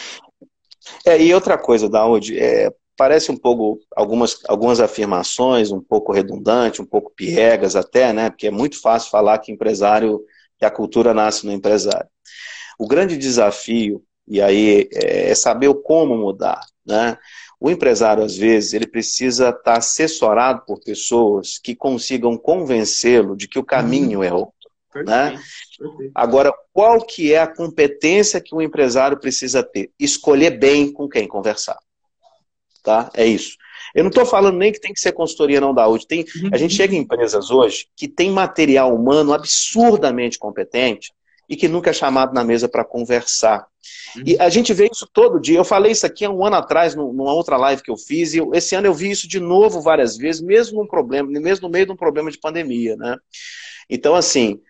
É, 1.05 1.21
e 1.21 1.33
outra 1.35 1.59
coisa, 1.59 1.89
Daud, 1.89 2.39
é, 2.39 2.73
parece 2.97 3.31
um 3.31 3.37
pouco 3.37 3.81
algumas, 3.95 4.41
algumas 4.49 4.81
afirmações, 4.81 5.71
um 5.71 5.81
pouco 5.81 6.13
redundante, 6.13 6.83
um 6.83 6.87
pouco 6.87 7.13
piegas 7.15 7.77
até, 7.77 8.13
né? 8.13 8.29
Porque 8.31 8.49
é 8.49 8.51
muito 8.51 8.81
fácil 8.81 9.11
falar 9.11 9.39
que 9.39 9.53
empresário 9.53 10.21
que 10.59 10.65
a 10.65 10.71
cultura 10.71 11.15
nasce 11.15 11.47
no 11.47 11.53
empresário. 11.53 12.09
O 12.79 12.87
grande 12.87 13.17
desafio, 13.17 14.03
e 14.27 14.43
aí, 14.43 14.89
é, 14.93 15.31
é 15.31 15.35
saber 15.35 15.73
como 15.83 16.17
mudar, 16.17 16.61
né? 16.85 17.17
O 17.61 17.71
empresário, 17.71 18.23
às 18.23 18.37
vezes, 18.37 18.73
ele 18.73 18.87
precisa 18.87 19.51
estar 19.51 19.79
assessorado 19.79 20.63
por 20.67 20.81
pessoas 20.81 21.59
que 21.59 21.75
consigam 21.75 22.37
convencê-lo 22.37 23.37
de 23.37 23.49
que 23.49 23.59
o 23.59 23.65
caminho 23.65 24.23
é 24.23 24.33
Né? 24.95 25.39
Agora, 26.15 26.53
qual 26.73 27.05
que 27.05 27.33
é 27.33 27.39
a 27.39 27.47
competência 27.47 28.41
que 28.41 28.55
o 28.55 28.63
empresário 28.63 29.19
precisa 29.19 29.63
ter? 29.63 29.91
Escolher 29.99 30.59
bem 30.59 30.93
com 30.93 31.09
quem 31.09 31.29
conversar. 31.29 31.79
Tá? 32.83 33.11
É 33.15 33.27
isso. 33.27 33.57
Eu 33.95 34.03
não 34.03 34.09
estou 34.09 34.25
falando 34.25 34.57
nem 34.57 34.73
que 34.73 34.81
tem 34.81 34.93
que 34.93 35.01
ser 35.01 35.13
consultoria 35.13 35.61
não 35.61 35.75
da 35.75 35.83
saúde. 35.83 36.07
Tem, 36.07 36.25
a 36.53 36.57
gente 36.57 36.75
chega 36.75 36.95
em 36.95 36.99
empresas 36.99 37.51
hoje 37.51 37.89
que 37.97 38.09
tem 38.09 38.31
material 38.31 38.95
humano 38.95 39.33
absurdamente 39.33 40.39
competente 40.39 41.13
e 41.49 41.57
que 41.57 41.69
nunca 41.69 41.91
é 41.91 41.93
chamado 41.95 42.35
na 42.35 42.45
mesa 42.45 42.69
para 42.69 42.85
conversar. 42.85 43.67
E 44.25 44.39
a 44.39 44.49
gente 44.49 44.75
vê 44.75 44.89
isso 44.93 45.09
todo 45.11 45.41
dia. 45.41 45.59
Eu 45.59 45.65
falei 45.65 45.93
isso 45.93 46.05
aqui 46.05 46.25
há 46.25 46.31
um 46.31 46.45
ano 46.45 46.57
atrás, 46.57 46.95
numa 46.95 47.33
outra 47.33 47.57
live 47.57 47.83
que 47.83 47.91
eu 47.91 47.97
fiz, 47.97 48.35
e 48.35 48.41
esse 48.53 48.75
ano 48.75 48.87
eu 48.87 48.95
vi 48.95 49.11
isso 49.11 49.27
de 49.27 49.41
novo 49.41 49.81
várias 49.81 50.17
vezes, 50.17 50.43
mesmo 50.43 50.81
num 50.81 50.87
problema, 50.87 51.29
mesmo 51.29 51.67
no 51.67 51.73
meio 51.73 51.87
de 51.87 51.93
um 51.93 51.97
problema 51.97 52.31
de 52.31 52.39
pandemia, 52.39 52.97
né? 52.97 53.17
Então, 53.89 54.15
assim, 54.15 54.61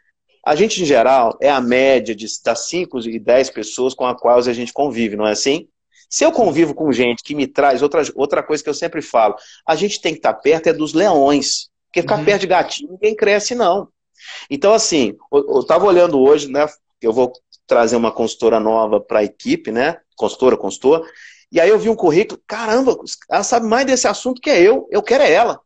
a 0.45 0.55
gente, 0.55 0.83
em 0.83 0.87
geral, 0.87 1.37
é 1.41 1.51
a 1.51 1.61
média 1.61 2.15
de, 2.15 2.27
das 2.45 2.69
5 2.69 3.01
e 3.01 3.19
10 3.19 3.51
pessoas 3.51 3.95
com 3.95 4.07
as 4.07 4.19
quais 4.21 4.49
a 4.49 4.53
gente 4.53 4.73
convive, 4.73 5.17
não 5.17 5.27
é 5.27 5.33
assim? 5.33 5.69
Se 6.09 6.25
eu 6.25 6.33
convivo 6.33 6.75
com 6.75 6.91
gente 6.91 7.23
que 7.23 7.35
me 7.35 7.47
traz, 7.47 7.83
outra, 7.83 8.03
outra 8.15 8.43
coisa 8.43 8.63
que 8.63 8.71
eu 8.71 8.75
sempre 8.75 9.03
falo, 9.03 9.35
a 9.67 9.75
gente 9.75 10.01
tem 10.01 10.13
que 10.13 10.21
estar 10.21 10.33
perto 10.35 10.69
é 10.69 10.73
dos 10.73 10.95
leões. 10.95 11.69
Porque 11.87 12.03
ficar 12.03 12.19
uhum. 12.19 12.25
perto 12.25 12.41
de 12.41 12.47
gatinho 12.47 12.93
ninguém 12.93 13.15
cresce, 13.15 13.55
não. 13.55 13.89
Então, 14.51 14.73
assim, 14.73 15.17
eu 15.33 15.61
estava 15.61 15.85
olhando 15.85 16.19
hoje, 16.19 16.51
né? 16.51 16.67
Eu 17.01 17.13
vou 17.13 17.33
trazer 17.67 17.97
uma 17.97 18.11
consultora 18.11 18.59
nova 18.59 19.01
para 19.01 19.21
a 19.21 19.25
equipe, 19.25 19.71
né? 19.71 19.99
Consultora, 20.17 20.57
consultor. 20.57 21.07
E 21.53 21.61
aí 21.61 21.69
eu 21.69 21.79
vi 21.79 21.89
um 21.89 21.97
currículo, 21.97 22.41
caramba, 22.47 22.97
ela 23.31 23.43
sabe 23.43 23.67
mais 23.67 23.87
desse 23.87 24.07
assunto 24.09 24.41
que 24.41 24.51
eu, 24.51 24.87
eu 24.91 25.03
quero 25.03 25.23
é 25.23 25.33
ela. 25.33 25.61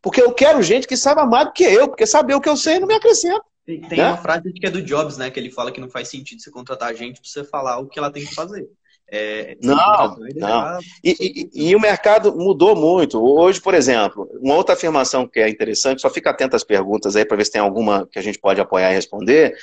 Porque 0.00 0.20
eu 0.20 0.32
quero 0.32 0.62
gente 0.62 0.86
que 0.86 0.96
saiba 0.96 1.24
mais 1.24 1.46
do 1.46 1.52
que 1.52 1.64
eu, 1.64 1.88
porque 1.88 2.06
saber 2.06 2.34
o 2.34 2.40
que 2.40 2.48
eu 2.48 2.56
sei 2.56 2.80
não 2.80 2.86
me 2.86 2.94
acrescenta. 2.94 3.42
Tem, 3.64 3.80
né? 3.80 4.08
uma 4.08 4.16
frase 4.16 4.52
que 4.52 4.66
é 4.66 4.70
do 4.70 4.82
Jobs, 4.82 5.16
né? 5.16 5.30
Que 5.30 5.38
ele 5.38 5.50
fala 5.50 5.70
que 5.70 5.80
não 5.80 5.88
faz 5.88 6.08
sentido 6.08 6.42
você 6.42 6.50
contratar 6.50 6.90
a 6.90 6.94
gente 6.94 7.20
para 7.20 7.28
você 7.28 7.44
falar 7.44 7.78
o 7.78 7.86
que 7.86 7.98
ela 7.98 8.10
tem 8.10 8.24
que 8.24 8.34
fazer. 8.34 8.68
É, 9.14 9.58
não, 9.62 10.16
não. 10.36 10.78
E, 11.04 11.50
e, 11.54 11.68
e, 11.68 11.76
o 11.76 11.80
mercado 11.80 12.34
mudou 12.34 12.74
muito. 12.74 13.22
Hoje, 13.22 13.60
por 13.60 13.74
exemplo, 13.74 14.26
uma 14.40 14.54
outra 14.54 14.74
afirmação 14.74 15.28
que 15.28 15.38
é 15.38 15.50
interessante, 15.50 16.00
só 16.00 16.08
fica 16.08 16.30
atento 16.30 16.56
às 16.56 16.64
perguntas 16.64 17.14
aí 17.14 17.24
para 17.24 17.36
ver 17.36 17.44
se 17.44 17.52
tem 17.52 17.60
alguma 17.60 18.08
que 18.10 18.18
a 18.18 18.22
gente 18.22 18.38
pode 18.38 18.58
apoiar 18.58 18.90
e 18.90 18.94
responder. 18.94 19.54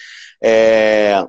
É, 0.42 1.26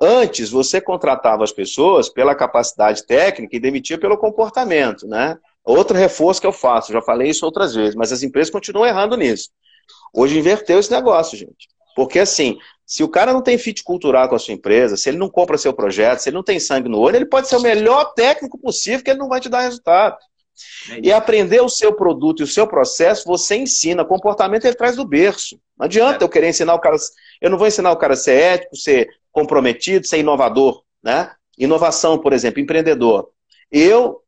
antes, 0.00 0.50
você 0.50 0.80
contratava 0.80 1.42
as 1.42 1.50
pessoas 1.50 2.08
pela 2.08 2.34
capacidade 2.34 3.04
técnica 3.04 3.56
e 3.56 3.60
demitia 3.60 3.98
pelo 3.98 4.16
comportamento, 4.16 5.06
né? 5.08 5.36
Outro 5.64 5.96
reforço 5.96 6.40
que 6.40 6.46
eu 6.46 6.52
faço, 6.52 6.92
já 6.92 7.02
falei 7.02 7.30
isso 7.30 7.44
outras 7.44 7.74
vezes, 7.74 7.96
mas 7.96 8.12
as 8.12 8.22
empresas 8.22 8.52
continuam 8.52 8.86
errando 8.86 9.16
nisso. 9.16 9.48
Hoje 10.14 10.38
inverteu 10.38 10.78
esse 10.78 10.92
negócio, 10.92 11.36
gente. 11.36 11.73
Porque 11.94 12.18
assim, 12.18 12.58
se 12.86 13.02
o 13.02 13.08
cara 13.08 13.32
não 13.32 13.42
tem 13.42 13.56
fit 13.56 13.82
cultural 13.82 14.28
com 14.28 14.34
a 14.34 14.38
sua 14.38 14.54
empresa, 14.54 14.96
se 14.96 15.08
ele 15.08 15.18
não 15.18 15.28
compra 15.28 15.56
seu 15.56 15.72
projeto, 15.72 16.18
se 16.18 16.28
ele 16.28 16.36
não 16.36 16.42
tem 16.42 16.60
sangue 16.60 16.88
no 16.88 16.98
olho, 16.98 17.16
ele 17.16 17.26
pode 17.26 17.48
ser 17.48 17.56
o 17.56 17.62
melhor 17.62 18.12
técnico 18.14 18.58
possível 18.58 19.02
que 19.02 19.10
ele 19.10 19.18
não 19.18 19.28
vai 19.28 19.40
te 19.40 19.48
dar 19.48 19.60
resultado. 19.60 20.16
É 20.90 21.00
e 21.02 21.12
aprender 21.12 21.60
o 21.60 21.68
seu 21.68 21.94
produto 21.94 22.40
e 22.40 22.44
o 22.44 22.46
seu 22.46 22.66
processo, 22.66 23.26
você 23.26 23.56
ensina. 23.56 24.04
Comportamento 24.04 24.64
ele 24.64 24.76
traz 24.76 24.96
do 24.96 25.04
berço. 25.04 25.58
Não 25.76 25.86
adianta 25.86 26.22
é. 26.22 26.24
eu 26.24 26.28
querer 26.28 26.48
ensinar 26.48 26.74
o 26.74 26.78
cara. 26.78 26.96
Eu 27.40 27.50
não 27.50 27.58
vou 27.58 27.66
ensinar 27.66 27.90
o 27.90 27.96
cara 27.96 28.14
a 28.14 28.16
ser 28.16 28.34
ético, 28.34 28.76
ser 28.76 29.08
comprometido, 29.32 30.06
ser 30.06 30.18
inovador. 30.18 30.82
Né? 31.02 31.30
Inovação, 31.58 32.18
por 32.18 32.32
exemplo, 32.32 32.60
empreendedor. 32.60 33.30
Eu. 33.70 34.20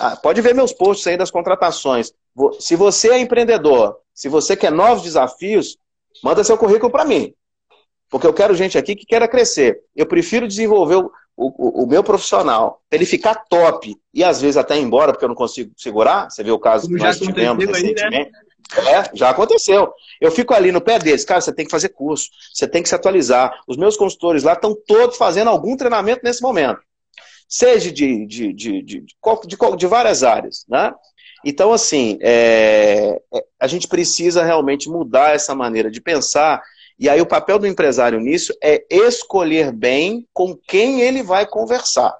Ah, 0.00 0.16
pode 0.16 0.40
ver 0.40 0.54
meus 0.54 0.72
posts 0.72 1.06
aí 1.06 1.16
das 1.16 1.30
contratações. 1.30 2.12
Se 2.58 2.74
você 2.74 3.10
é 3.10 3.18
empreendedor, 3.18 3.98
se 4.12 4.28
você 4.28 4.56
quer 4.56 4.72
novos 4.72 5.04
desafios, 5.04 5.78
manda 6.22 6.44
seu 6.44 6.56
currículo 6.56 6.90
para 6.90 7.04
mim. 7.04 7.32
Porque 8.08 8.26
eu 8.26 8.34
quero 8.34 8.54
gente 8.54 8.78
aqui 8.78 8.94
que 8.94 9.06
queira 9.06 9.26
crescer. 9.26 9.80
Eu 9.94 10.06
prefiro 10.06 10.46
desenvolver 10.46 10.96
o, 10.96 11.10
o, 11.36 11.84
o 11.84 11.86
meu 11.86 12.02
profissional, 12.02 12.80
para 12.88 12.96
ele 12.96 13.06
ficar 13.06 13.34
top 13.34 13.96
e 14.14 14.24
às 14.24 14.40
vezes 14.40 14.56
até 14.56 14.78
ir 14.78 14.82
embora, 14.82 15.12
porque 15.12 15.24
eu 15.24 15.28
não 15.28 15.34
consigo 15.34 15.72
segurar. 15.76 16.30
Você 16.30 16.42
viu 16.42 16.54
o 16.54 16.58
caso 16.58 16.86
Como 16.86 16.96
que 16.96 17.04
nós 17.04 17.18
tivemos 17.18 17.64
aí, 17.64 17.72
recentemente. 17.72 18.30
Né? 18.32 18.40
É, 18.74 19.10
já 19.14 19.30
aconteceu. 19.30 19.92
Eu 20.20 20.30
fico 20.30 20.52
ali 20.52 20.72
no 20.72 20.80
pé 20.80 20.98
deles, 20.98 21.24
cara, 21.24 21.40
você 21.40 21.52
tem 21.52 21.64
que 21.64 21.70
fazer 21.70 21.90
curso, 21.90 22.30
você 22.52 22.66
tem 22.66 22.82
que 22.82 22.88
se 22.88 22.94
atualizar. 22.94 23.52
Os 23.66 23.76
meus 23.76 23.96
consultores 23.96 24.42
lá 24.42 24.54
estão 24.54 24.76
todos 24.86 25.16
fazendo 25.16 25.48
algum 25.48 25.76
treinamento 25.76 26.22
nesse 26.24 26.42
momento. 26.42 26.80
Seja 27.48 27.92
de, 27.92 28.26
de, 28.26 28.52
de, 28.52 28.82
de, 28.82 29.00
de, 29.00 29.76
de 29.76 29.86
várias 29.86 30.24
áreas, 30.24 30.64
né? 30.68 30.92
Então, 31.44 31.72
assim, 31.72 32.18
é, 32.20 33.20
é, 33.34 33.44
a 33.60 33.66
gente 33.66 33.88
precisa 33.88 34.44
realmente 34.44 34.88
mudar 34.88 35.34
essa 35.34 35.54
maneira 35.54 35.90
de 35.90 36.00
pensar 36.00 36.62
e 36.98 37.08
aí 37.08 37.20
o 37.20 37.26
papel 37.26 37.58
do 37.58 37.66
empresário 37.66 38.18
nisso 38.18 38.54
é 38.62 38.84
escolher 38.90 39.70
bem 39.70 40.26
com 40.32 40.56
quem 40.56 41.02
ele 41.02 41.22
vai 41.22 41.46
conversar. 41.46 42.16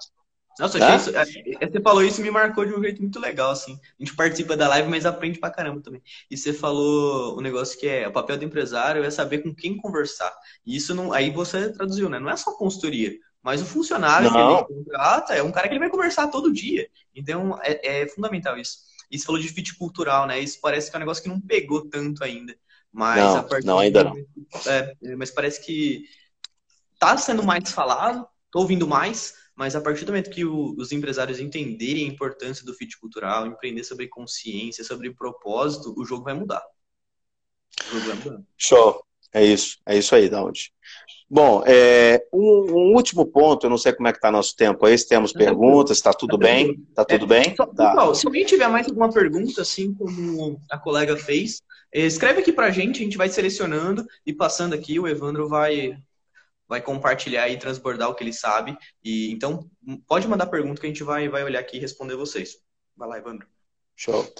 Nossa, 0.59 0.79
né? 0.79 0.95
isso, 0.95 1.15
é, 1.15 1.67
você 1.67 1.81
falou 1.81 2.03
isso 2.03 2.21
me 2.21 2.31
marcou 2.31 2.65
de 2.65 2.73
um 2.73 2.81
jeito 2.81 2.99
muito 3.01 3.19
legal, 3.19 3.51
assim. 3.51 3.73
A 3.99 4.03
gente 4.03 4.15
participa 4.15 4.57
da 4.57 4.67
live, 4.67 4.89
mas 4.89 5.05
aprende 5.05 5.39
pra 5.39 5.51
caramba 5.51 5.81
também. 5.81 6.01
E 6.31 6.37
você 6.37 6.51
falou 6.51 7.35
o 7.35 7.39
um 7.39 7.41
negócio 7.41 7.79
que 7.79 7.87
é 7.87 8.07
o 8.07 8.11
papel 8.11 8.37
do 8.37 8.45
empresário 8.45 9.03
é 9.03 9.11
saber 9.11 9.39
com 9.39 9.53
quem 9.53 9.77
conversar. 9.77 10.33
E 10.65 10.75
isso 10.75 10.95
não. 10.95 11.13
Aí 11.13 11.29
você 11.29 11.71
traduziu, 11.71 12.09
né? 12.09 12.19
Não 12.19 12.29
é 12.29 12.35
só 12.35 12.53
consultoria, 12.53 13.13
mas 13.43 13.61
o 13.61 13.65
funcionário 13.65 14.31
não. 14.31 14.65
que 14.65 14.73
ele 14.73 14.83
contrata 14.83 15.35
é 15.35 15.43
um 15.43 15.51
cara 15.51 15.67
que 15.67 15.73
ele 15.73 15.79
vai 15.79 15.91
conversar 15.91 16.27
todo 16.27 16.51
dia. 16.51 16.87
Então 17.15 17.59
é, 17.61 18.01
é 18.01 18.07
fundamental 18.07 18.57
isso. 18.57 18.79
E 19.09 19.17
você 19.17 19.25
falou 19.25 19.41
de 19.41 19.47
fit 19.47 19.75
cultural, 19.75 20.27
né? 20.27 20.39
Isso 20.39 20.59
parece 20.61 20.89
que 20.89 20.95
é 20.95 20.97
um 20.97 21.01
negócio 21.01 21.23
que 21.23 21.29
não 21.29 21.39
pegou 21.39 21.87
tanto 21.89 22.23
ainda. 22.23 22.57
Mas 22.91 23.19
não, 23.19 23.37
a 23.37 23.43
partir 23.43 23.65
não, 23.65 23.79
ainda 23.79 24.03
não. 24.03 24.15
É, 24.65 25.15
mas 25.15 25.31
parece 25.31 25.63
que 25.65 26.05
está 26.93 27.17
sendo 27.17 27.43
mais 27.43 27.71
falado, 27.71 28.27
estou 28.45 28.63
ouvindo 28.63 28.87
mais, 28.87 29.33
mas 29.55 29.75
a 29.75 29.81
partir 29.81 30.05
do 30.05 30.11
momento 30.11 30.29
que 30.29 30.45
o, 30.45 30.75
os 30.77 30.91
empresários 30.91 31.39
entenderem 31.39 32.05
a 32.05 32.11
importância 32.11 32.65
do 32.65 32.73
fit 32.73 32.97
cultural, 32.99 33.45
empreender 33.45 33.83
sobre 33.83 34.07
consciência, 34.07 34.83
sobre 34.83 35.13
propósito, 35.13 35.93
o 35.97 36.05
jogo 36.05 36.23
vai 36.23 36.33
mudar. 36.33 36.63
O 37.91 37.99
jogo 37.99 38.05
vai 38.05 38.15
mudar. 38.15 38.43
Show. 38.57 39.03
É 39.33 39.43
isso. 39.43 39.77
É 39.85 39.97
isso 39.97 40.15
aí, 40.15 40.29
Daud. 40.29 40.73
Bom, 41.29 41.63
é, 41.65 42.25
um, 42.31 42.71
um, 42.71 42.95
último 42.95 43.25
ponto, 43.25 43.65
eu 43.65 43.69
não 43.69 43.77
sei 43.77 43.93
como 43.93 44.07
é 44.07 44.11
que 44.11 44.17
está 44.17 44.31
nosso 44.31 44.55
tempo 44.55 44.85
aí, 44.85 44.97
se 44.97 45.07
temos 45.07 45.33
perguntas, 45.33 45.97
está 45.97 46.13
tudo 46.13 46.37
bem? 46.37 46.85
Está 46.89 47.03
tudo 47.03 47.25
é, 47.25 47.27
bem? 47.27 47.55
Só, 47.55 47.65
tá. 47.65 47.89
Pessoal, 47.89 48.15
se 48.15 48.25
alguém 48.25 48.45
tiver 48.45 48.67
mais 48.67 48.87
alguma 48.87 49.11
pergunta, 49.11 49.61
assim 49.61 49.93
como 49.93 50.59
a 50.69 50.77
colega 50.77 51.17
fez, 51.17 51.61
é, 51.93 52.01
escreve 52.01 52.41
aqui 52.41 52.51
para 52.51 52.67
a 52.67 52.71
gente, 52.71 53.01
a 53.01 53.03
gente 53.03 53.17
vai 53.17 53.29
selecionando 53.29 54.05
e 54.25 54.33
passando 54.33 54.73
aqui, 54.73 54.99
o 54.99 55.07
Evandro 55.07 55.47
vai, 55.47 55.97
vai 56.67 56.81
compartilhar 56.81 57.49
e 57.49 57.57
transbordar 57.57 58.09
o 58.09 58.15
que 58.15 58.23
ele 58.23 58.33
sabe. 58.33 58.77
E 59.03 59.31
Então, 59.31 59.69
pode 60.07 60.27
mandar 60.27 60.47
pergunta 60.47 60.79
que 60.79 60.87
a 60.87 60.89
gente 60.89 61.03
vai, 61.03 61.27
vai 61.27 61.43
olhar 61.43 61.59
aqui 61.59 61.77
e 61.77 61.81
responder 61.81 62.15
vocês. 62.15 62.57
Vai 62.95 63.07
lá, 63.09 63.17
Evandro. 63.17 63.47
Show. 63.99 64.31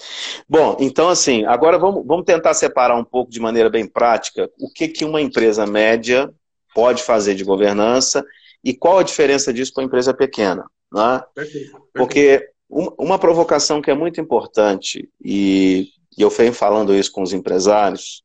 Bom, 0.48 0.76
então 0.78 1.08
assim, 1.08 1.44
agora 1.44 1.78
vamos, 1.80 2.06
vamos 2.06 2.24
tentar 2.24 2.54
separar 2.54 2.96
um 2.96 3.04
pouco 3.04 3.28
de 3.28 3.40
maneira 3.40 3.68
bem 3.68 3.88
prática 3.88 4.48
o 4.56 4.70
que, 4.70 4.86
que 4.86 5.04
uma 5.04 5.20
empresa 5.20 5.66
média 5.66 6.32
pode 6.78 7.02
fazer 7.02 7.34
de 7.34 7.42
governança 7.42 8.24
e 8.62 8.72
qual 8.72 9.00
a 9.00 9.02
diferença 9.02 9.52
disso 9.52 9.74
para 9.74 9.82
uma 9.82 9.86
empresa 9.88 10.14
pequena. 10.14 10.64
Né? 10.92 11.20
Perfeito, 11.34 11.72
perfeito. 11.72 11.88
Porque 11.92 12.50
uma 12.70 13.18
provocação 13.18 13.82
que 13.82 13.90
é 13.90 13.94
muito 13.94 14.20
importante, 14.20 15.10
e, 15.20 15.88
eu 16.16 16.30
venho 16.30 16.52
falando 16.52 16.94
isso 16.94 17.10
com 17.10 17.22
os 17.22 17.32
empresários, 17.32 18.22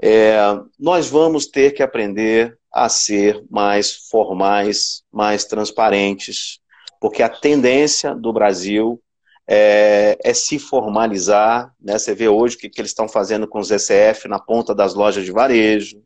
é, 0.00 0.36
nós 0.78 1.08
vamos 1.08 1.46
ter 1.46 1.72
que 1.72 1.82
aprender 1.82 2.56
a 2.72 2.88
ser 2.88 3.42
mais 3.50 3.92
formais, 4.08 5.02
mais 5.12 5.44
transparentes, 5.44 6.60
porque 7.00 7.20
a 7.20 7.28
tendência 7.28 8.14
do 8.14 8.32
Brasil 8.32 9.02
é, 9.44 10.16
é 10.22 10.32
se 10.32 10.56
formalizar. 10.56 11.74
Né? 11.80 11.98
Você 11.98 12.14
vê 12.14 12.28
hoje 12.28 12.54
o 12.54 12.58
que, 12.60 12.70
que 12.70 12.80
eles 12.80 12.92
estão 12.92 13.08
fazendo 13.08 13.48
com 13.48 13.58
os 13.58 13.72
ECF 13.72 14.28
na 14.28 14.38
ponta 14.38 14.72
das 14.72 14.94
lojas 14.94 15.24
de 15.24 15.32
varejo, 15.32 16.00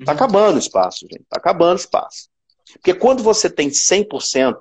Está 0.00 0.12
acabando 0.12 0.56
o 0.56 0.58
espaço, 0.58 1.06
gente. 1.10 1.22
Está 1.22 1.36
acabando 1.38 1.78
o 1.78 1.80
espaço. 1.80 2.28
Porque 2.74 2.94
quando 2.94 3.22
você 3.22 3.48
tem 3.48 3.68
100%, 3.68 4.56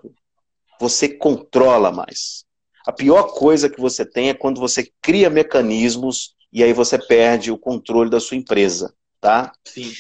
você 0.80 1.10
controla 1.10 1.92
mais. 1.92 2.46
A 2.86 2.92
pior 2.92 3.24
coisa 3.34 3.70
que 3.70 3.82
você 3.82 4.06
tem 4.06 4.30
é 4.30 4.34
quando 4.34 4.60
você 4.60 4.90
cria 5.02 5.30
mecanismos 5.30 6.36
e 6.54 6.64
aí 6.64 6.72
você 6.72 6.98
perde 6.98 7.52
o 7.52 7.58
controle 7.58 8.10
da 8.10 8.20
sua 8.20 8.38
empresa. 8.38 8.94
Tá? 9.20 9.52
Sim. 9.66 9.92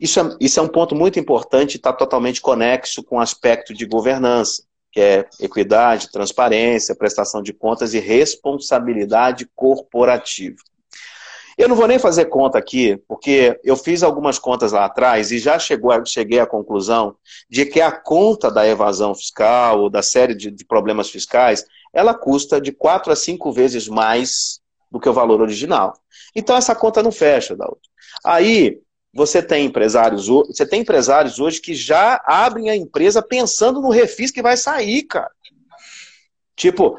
Isso, 0.00 0.18
é, 0.18 0.36
isso 0.40 0.58
é 0.58 0.62
um 0.62 0.68
ponto 0.68 0.94
muito 0.94 1.18
importante 1.18 1.74
e 1.74 1.76
está 1.76 1.92
totalmente 1.92 2.40
conexo 2.40 3.04
com 3.04 3.16
o 3.16 3.20
aspecto 3.20 3.72
de 3.72 3.86
governança, 3.86 4.64
que 4.90 5.00
é 5.00 5.28
equidade, 5.38 6.10
transparência, 6.10 6.96
prestação 6.96 7.40
de 7.42 7.52
contas 7.52 7.94
e 7.94 8.00
responsabilidade 8.00 9.48
corporativa. 9.54 10.56
Eu 11.56 11.68
não 11.68 11.76
vou 11.76 11.86
nem 11.86 11.98
fazer 11.98 12.26
conta 12.26 12.58
aqui, 12.58 12.96
porque 13.06 13.58
eu 13.62 13.76
fiz 13.76 14.02
algumas 14.02 14.38
contas 14.38 14.72
lá 14.72 14.84
atrás 14.84 15.30
e 15.30 15.38
já 15.38 15.58
chegou, 15.58 15.92
cheguei 16.06 16.40
à 16.40 16.46
conclusão 16.46 17.16
de 17.48 17.66
que 17.66 17.80
a 17.80 17.92
conta 17.92 18.50
da 18.50 18.66
evasão 18.66 19.14
fiscal 19.14 19.80
ou 19.80 19.90
da 19.90 20.02
série 20.02 20.34
de, 20.34 20.50
de 20.50 20.64
problemas 20.64 21.10
fiscais, 21.10 21.64
ela 21.92 22.14
custa 22.14 22.60
de 22.60 22.72
quatro 22.72 23.12
a 23.12 23.16
cinco 23.16 23.52
vezes 23.52 23.86
mais 23.86 24.60
do 24.90 24.98
que 24.98 25.08
o 25.08 25.12
valor 25.12 25.40
original. 25.40 25.94
Então 26.34 26.56
essa 26.56 26.74
conta 26.74 27.02
não 27.02 27.12
fecha, 27.12 27.56
Daud. 27.56 27.78
Aí 28.24 28.80
você 29.14 29.42
tem 29.42 29.66
empresários, 29.66 30.28
você 30.28 30.66
tem 30.66 30.80
empresários 30.80 31.38
hoje 31.38 31.60
que 31.60 31.74
já 31.74 32.22
abrem 32.24 32.70
a 32.70 32.76
empresa 32.76 33.22
pensando 33.22 33.80
no 33.80 33.90
refis 33.90 34.30
que 34.30 34.42
vai 34.42 34.56
sair, 34.56 35.02
cara. 35.02 35.30
Tipo, 36.56 36.98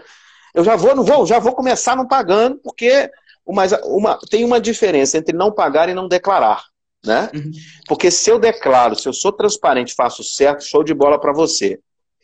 eu 0.53 0.63
já 0.63 0.75
vou, 0.75 0.95
não 0.95 1.03
vou, 1.03 1.25
já 1.25 1.39
vou 1.39 1.53
começar 1.53 1.95
não 1.95 2.07
pagando, 2.07 2.59
porque 2.63 3.09
uma, 3.45 3.65
uma, 3.83 4.19
tem 4.29 4.43
uma 4.43 4.59
diferença 4.59 5.17
entre 5.17 5.35
não 5.35 5.51
pagar 5.51 5.89
e 5.89 5.93
não 5.93 6.07
declarar. 6.07 6.63
Né? 7.05 7.29
Uhum. 7.33 7.51
Porque 7.87 8.09
se 8.09 8.29
eu 8.29 8.39
declaro, 8.39 8.95
se 8.95 9.07
eu 9.07 9.13
sou 9.13 9.31
transparente, 9.31 9.93
faço 9.93 10.23
certo, 10.23 10.63
show 10.63 10.83
de 10.83 10.93
bola 10.93 11.19
para 11.19 11.33
você. 11.33 11.79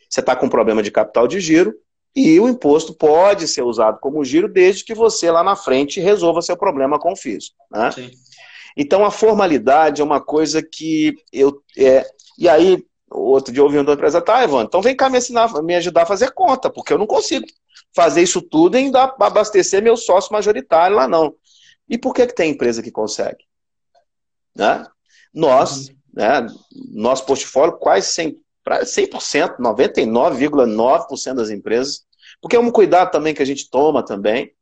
Você 0.09 0.21
está 0.21 0.35
com 0.35 0.49
problema 0.49 0.81
de 0.81 0.89
capital 0.89 1.27
de 1.27 1.39
giro 1.39 1.75
e 2.15 2.39
o 2.39 2.47
imposto 2.47 2.93
pode 2.93 3.47
ser 3.47 3.61
usado 3.61 3.99
como 3.99 4.23
giro 4.23 4.47
desde 4.47 4.83
que 4.83 4.95
você 4.95 5.29
lá 5.29 5.43
na 5.43 5.55
frente 5.55 5.99
resolva 5.99 6.41
seu 6.41 6.57
problema 6.57 6.97
com 6.97 7.11
o 7.11 7.15
fisco. 7.15 7.55
Né? 7.69 7.89
Então 8.75 9.05
a 9.05 9.11
formalidade 9.11 10.01
é 10.01 10.03
uma 10.03 10.21
coisa 10.21 10.63
que 10.63 11.15
eu. 11.31 11.61
É, 11.77 12.05
e 12.37 12.47
aí, 12.47 12.83
outro 13.11 13.53
dia 13.53 13.61
ouvindo 13.61 13.89
uma 13.89 13.93
empresa, 13.93 14.21
tá, 14.21 14.43
Ivan, 14.43 14.63
então 14.63 14.81
vem 14.81 14.95
cá 14.95 15.09
me 15.09 15.17
ensinar, 15.17 15.51
me 15.61 15.75
ajudar 15.75 16.03
a 16.03 16.07
fazer 16.07 16.31
conta, 16.31 16.69
porque 16.69 16.93
eu 16.93 16.97
não 16.97 17.05
consigo 17.05 17.45
fazer 17.95 18.21
isso 18.21 18.41
tudo 18.41 18.75
e 18.75 18.79
ainda 18.79 19.15
abastecer 19.19 19.81
meu 19.81 19.97
sócio 19.97 20.31
majoritário 20.31 20.95
lá 20.95 21.07
não. 21.07 21.33
E 21.89 21.97
por 21.97 22.13
que, 22.13 22.27
que 22.27 22.35
tem 22.35 22.51
empresa 22.51 22.83
que 22.83 22.91
consegue? 22.91 23.45
Né? 24.55 24.85
Nós, 25.33 25.89
uhum. 25.89 25.95
né, 26.13 26.47
nosso 26.91 27.25
portfólio, 27.25 27.77
quase 27.77 28.07
100%, 28.07 28.35
100% 28.67 29.57
99,9% 29.57 31.33
das 31.33 31.49
empresas, 31.49 32.05
porque 32.41 32.55
é 32.55 32.59
um 32.59 32.71
cuidado 32.71 33.11
também 33.11 33.33
que 33.33 33.41
a 33.41 33.45
gente 33.45 33.69
toma 33.69 34.05
também, 34.05 34.53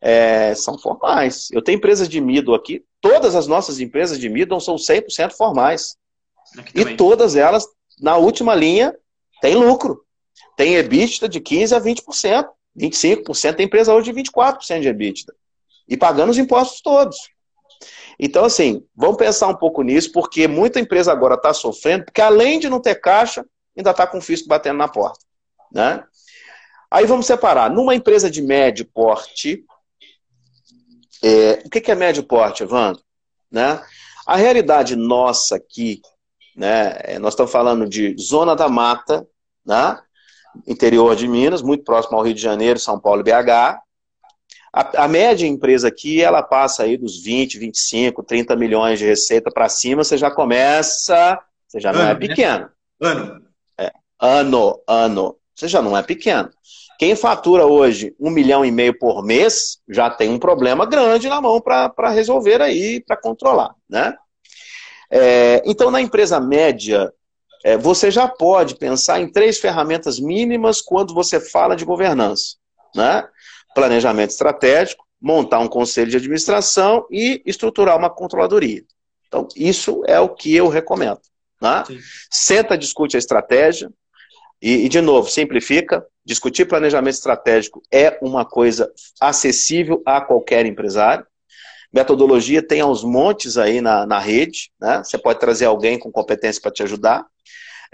é, 0.00 0.54
são 0.54 0.76
formais. 0.78 1.48
Eu 1.52 1.62
tenho 1.62 1.76
empresas 1.76 2.08
de 2.08 2.20
middle 2.20 2.54
aqui, 2.54 2.84
todas 3.00 3.36
as 3.36 3.46
nossas 3.46 3.78
empresas 3.78 4.18
de 4.18 4.28
middle 4.28 4.60
são 4.60 4.74
100% 4.74 5.32
formais. 5.32 5.96
E 6.74 6.96
todas 6.96 7.36
elas, 7.36 7.64
na 8.00 8.16
última 8.16 8.54
linha, 8.54 8.94
têm 9.40 9.54
lucro. 9.54 10.04
Tem 10.56 10.74
EBITDA 10.74 11.28
de 11.28 11.40
15% 11.40 11.76
a 11.76 11.80
20%. 11.80 12.48
25%, 12.78 13.56
tem 13.56 13.66
empresa 13.66 13.94
hoje 13.94 14.12
de 14.12 14.22
24% 14.22 14.80
de 14.80 14.88
EBITDA. 14.88 15.34
E 15.88 15.96
pagando 15.96 16.30
os 16.30 16.38
impostos 16.38 16.80
todos. 16.80 17.16
Então, 18.18 18.44
assim, 18.44 18.84
vamos 18.94 19.16
pensar 19.16 19.48
um 19.48 19.56
pouco 19.56 19.82
nisso, 19.82 20.12
porque 20.12 20.46
muita 20.46 20.80
empresa 20.80 21.12
agora 21.12 21.34
está 21.34 21.52
sofrendo, 21.52 22.04
porque 22.04 22.20
além 22.20 22.58
de 22.58 22.68
não 22.68 22.80
ter 22.80 22.94
caixa, 22.96 23.44
ainda 23.76 23.90
está 23.90 24.06
com 24.06 24.18
o 24.18 24.22
fisco 24.22 24.48
batendo 24.48 24.78
na 24.78 24.88
porta. 24.88 25.24
Né? 25.72 26.04
Aí 26.90 27.06
vamos 27.06 27.26
separar. 27.26 27.70
Numa 27.70 27.94
empresa 27.94 28.30
de 28.30 28.42
médio 28.42 28.86
porte, 28.86 29.64
é, 31.22 31.62
o 31.64 31.70
que 31.70 31.90
é 31.90 31.94
médio 31.94 32.22
porte, 32.22 32.62
Evandro? 32.62 33.02
Né? 33.50 33.82
A 34.26 34.36
realidade 34.36 34.94
nossa 34.94 35.56
aqui, 35.56 36.00
né, 36.54 36.96
é, 37.00 37.18
nós 37.18 37.32
estamos 37.32 37.50
falando 37.50 37.88
de 37.88 38.14
zona 38.20 38.54
da 38.54 38.68
mata, 38.68 39.26
né? 39.64 39.98
Interior 40.66 41.16
de 41.16 41.26
Minas, 41.28 41.62
muito 41.62 41.84
próximo 41.84 42.16
ao 42.16 42.24
Rio 42.24 42.34
de 42.34 42.40
Janeiro, 42.40 42.78
São 42.78 42.98
Paulo 42.98 43.20
e 43.20 43.24
BH. 43.24 43.80
A, 44.74 45.04
a 45.04 45.08
média 45.08 45.46
empresa 45.46 45.88
aqui, 45.88 46.22
ela 46.22 46.42
passa 46.42 46.84
aí 46.84 46.96
dos 46.96 47.22
20, 47.22 47.58
25, 47.58 48.22
30 48.22 48.56
milhões 48.56 48.98
de 48.98 49.04
receita 49.04 49.50
para 49.50 49.68
cima, 49.68 50.02
você 50.02 50.16
já 50.16 50.30
começa, 50.30 51.38
você 51.68 51.78
já 51.78 51.92
não 51.92 52.00
é 52.00 52.04
ano, 52.04 52.12
é 52.12 52.14
pequeno. 52.14 52.70
Né? 53.00 53.08
Ano. 53.08 53.42
É, 53.78 53.92
ano, 54.18 54.80
ano. 54.86 55.36
Você 55.54 55.68
já 55.68 55.82
não 55.82 55.96
é 55.96 56.02
pequeno. 56.02 56.50
Quem 56.98 57.16
fatura 57.16 57.66
hoje 57.66 58.14
um 58.18 58.30
milhão 58.30 58.64
e 58.64 58.70
meio 58.70 58.96
por 58.98 59.24
mês 59.24 59.78
já 59.88 60.08
tem 60.08 60.30
um 60.30 60.38
problema 60.38 60.86
grande 60.86 61.28
na 61.28 61.40
mão 61.40 61.60
para 61.60 62.10
resolver 62.10 62.62
aí, 62.62 63.00
para 63.00 63.16
controlar, 63.16 63.74
né? 63.88 64.14
É, 65.10 65.62
então, 65.66 65.90
na 65.90 66.00
empresa 66.00 66.40
média, 66.40 67.12
é, 67.64 67.76
você 67.76 68.10
já 68.10 68.26
pode 68.26 68.76
pensar 68.76 69.20
em 69.20 69.30
três 69.30 69.58
ferramentas 69.58 70.18
mínimas 70.18 70.80
quando 70.80 71.14
você 71.14 71.40
fala 71.40 71.76
de 71.76 71.84
governança. 71.84 72.56
Né? 72.94 73.26
Planejamento 73.74 74.30
estratégico, 74.30 75.04
montar 75.20 75.60
um 75.60 75.68
conselho 75.68 76.10
de 76.10 76.16
administração 76.16 77.06
e 77.10 77.42
estruturar 77.46 77.96
uma 77.96 78.10
controladoria. 78.10 78.82
Então, 79.28 79.48
isso 79.56 80.02
é 80.06 80.18
o 80.18 80.28
que 80.28 80.54
eu 80.54 80.68
recomendo. 80.68 81.20
Né? 81.60 81.84
Senta, 82.30 82.76
discute 82.76 83.16
a 83.16 83.18
estratégia 83.18 83.90
e, 84.60 84.84
e, 84.84 84.88
de 84.88 85.00
novo, 85.00 85.30
simplifica. 85.30 86.04
Discutir 86.24 86.66
planejamento 86.66 87.14
estratégico 87.14 87.82
é 87.90 88.18
uma 88.22 88.44
coisa 88.44 88.92
acessível 89.20 90.02
a 90.06 90.20
qualquer 90.20 90.66
empresário. 90.66 91.26
Metodologia 91.92 92.66
tem 92.66 92.80
aos 92.80 93.04
montes 93.04 93.58
aí 93.58 93.80
na, 93.80 94.06
na 94.06 94.18
rede, 94.18 94.70
né? 94.80 95.02
Você 95.04 95.18
pode 95.18 95.38
trazer 95.38 95.66
alguém 95.66 95.98
com 95.98 96.10
competência 96.10 96.60
para 96.60 96.70
te 96.70 96.82
ajudar. 96.82 97.26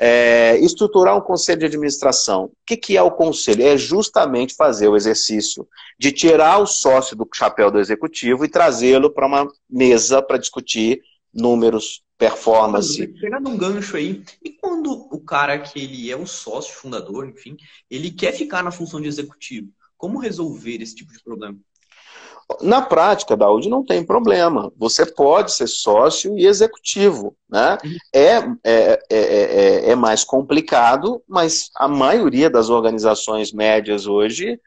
É, 0.00 0.56
estruturar 0.58 1.16
um 1.16 1.20
conselho 1.20 1.58
de 1.58 1.66
administração. 1.66 2.44
O 2.44 2.52
que, 2.64 2.76
que 2.76 2.96
é 2.96 3.02
o 3.02 3.10
conselho? 3.10 3.66
É 3.66 3.76
justamente 3.76 4.54
fazer 4.54 4.86
o 4.86 4.96
exercício 4.96 5.66
de 5.98 6.12
tirar 6.12 6.58
o 6.58 6.66
sócio 6.66 7.16
do 7.16 7.28
chapéu 7.34 7.68
do 7.68 7.80
executivo 7.80 8.44
e 8.44 8.48
trazê-lo 8.48 9.10
para 9.10 9.26
uma 9.26 9.48
mesa 9.68 10.22
para 10.22 10.38
discutir 10.38 11.02
números, 11.34 12.02
performance. 12.16 13.08
Pegando 13.20 13.50
um 13.50 13.56
gancho 13.56 13.96
aí, 13.96 14.22
e 14.44 14.50
quando 14.52 14.92
o 14.92 15.20
cara 15.20 15.58
que 15.58 15.80
ele 15.80 16.10
é 16.10 16.16
o 16.16 16.26
sócio 16.26 16.74
fundador, 16.74 17.28
enfim, 17.28 17.56
ele 17.90 18.12
quer 18.12 18.32
ficar 18.32 18.62
na 18.62 18.70
função 18.70 19.00
de 19.00 19.08
executivo? 19.08 19.72
Como 19.96 20.20
resolver 20.20 20.80
esse 20.80 20.94
tipo 20.94 21.12
de 21.12 21.22
problema? 21.22 21.58
Na 22.62 22.80
prática, 22.80 23.36
Daúde, 23.36 23.68
não 23.68 23.84
tem 23.84 24.02
problema. 24.02 24.72
Você 24.78 25.04
pode 25.04 25.52
ser 25.52 25.66
sócio 25.66 26.36
e 26.38 26.46
executivo. 26.46 27.36
Né? 27.48 27.76
É, 28.12 28.36
é, 28.36 28.44
é, 28.64 29.00
é, 29.10 29.90
é, 29.90 29.94
mais 29.94 30.24
complicado, 30.24 31.22
mas 31.28 31.70
a 31.76 31.86
maioria 31.86 32.48
das 32.48 32.70
organizações 32.70 33.52
médias 33.52 34.06
hoje, 34.06 34.58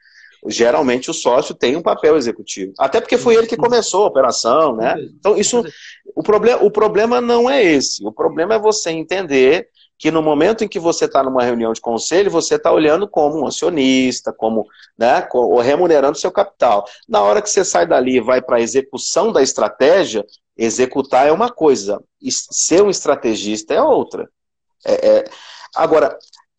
geralmente 0.47 1.09
o 1.09 1.13
sócio 1.13 1.55
tem 1.55 1.75
um 1.75 1.81
papel 1.81 2.15
executivo. 2.15 2.71
Até 2.77 3.01
porque 3.01 3.17
foi 3.17 3.35
ele 3.35 3.47
que 3.47 3.57
começou 3.57 4.03
a 4.03 4.07
operação. 4.07 4.75
Né? 4.75 4.95
Então, 5.19 5.35
isso, 5.35 5.63
o, 6.15 6.21
problema, 6.21 6.63
o 6.63 6.69
problema 6.69 7.19
não 7.19 7.49
é 7.49 7.63
esse. 7.63 8.05
O 8.05 8.11
problema 8.11 8.53
é 8.53 8.59
você 8.59 8.91
entender 8.91 9.67
que 10.01 10.09
no 10.09 10.23
momento 10.23 10.63
em 10.63 10.67
que 10.67 10.79
você 10.79 11.05
está 11.05 11.21
numa 11.21 11.43
reunião 11.43 11.71
de 11.73 11.79
conselho, 11.79 12.31
você 12.31 12.55
está 12.55 12.71
olhando 12.71 13.07
como 13.07 13.39
um 13.39 13.45
acionista, 13.45 14.33
como 14.33 14.65
né, 14.97 15.27
remunerando 15.63 16.17
seu 16.17 16.31
capital. 16.31 16.87
Na 17.07 17.21
hora 17.21 17.39
que 17.39 17.47
você 17.47 17.63
sai 17.63 17.85
dali 17.85 18.15
e 18.15 18.19
vai 18.19 18.41
para 18.41 18.57
a 18.57 18.61
execução 18.61 19.31
da 19.31 19.43
estratégia, 19.43 20.25
executar 20.57 21.27
é 21.27 21.31
uma 21.31 21.51
coisa, 21.51 22.01
ser 22.49 22.81
um 22.81 22.89
estrategista 22.89 23.75
é 23.75 23.81
outra. 23.81 24.27
É, 24.83 25.07
é... 25.07 25.23
Agora, 25.75 26.17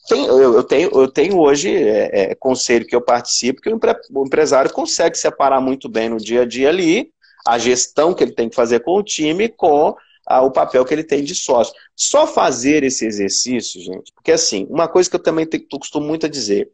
tem, 0.09 0.25
eu, 0.25 0.55
eu, 0.55 0.63
tenho, 0.63 0.91
eu 0.93 1.09
tenho 1.09 1.37
hoje 1.37 1.77
é, 1.77 2.31
é 2.31 2.35
conselho 2.37 2.87
que 2.87 2.95
eu 2.95 3.03
participo 3.03 3.61
que 3.61 3.69
o, 3.69 3.75
empre, 3.75 3.93
o 4.15 4.25
empresário 4.25 4.73
consegue 4.73 5.19
separar 5.19 5.61
muito 5.61 5.89
bem 5.89 6.09
no 6.09 6.19
dia 6.19 6.43
a 6.43 6.47
dia 6.47 6.69
ali 6.69 7.11
a 7.45 7.59
gestão 7.59 8.15
que 8.15 8.23
ele 8.23 8.37
tem 8.37 8.49
que 8.49 8.55
fazer 8.55 8.85
com 8.85 8.97
o 8.99 9.03
time 9.03 9.49
com 9.49 9.97
o 10.29 10.51
papel 10.51 10.85
que 10.85 10.95
ele 10.95 11.05
tem 11.05 11.23
de 11.23 11.35
sócio. 11.35 11.75
Só 11.97 12.27
fazer 12.27 12.85
esse 12.85 13.07
exercício, 13.07 13.81
gente, 13.81 14.13
porque 14.13 14.33
assim, 14.33 14.67
uma 14.71 14.89
coisa 14.89 15.11
que 15.11 15.17
eu 15.17 15.23
também 15.23 15.47
tenho, 15.47 15.67
costumo 15.69 16.07
muito 16.07 16.27
a 16.27 16.29
dizer, 16.29 16.71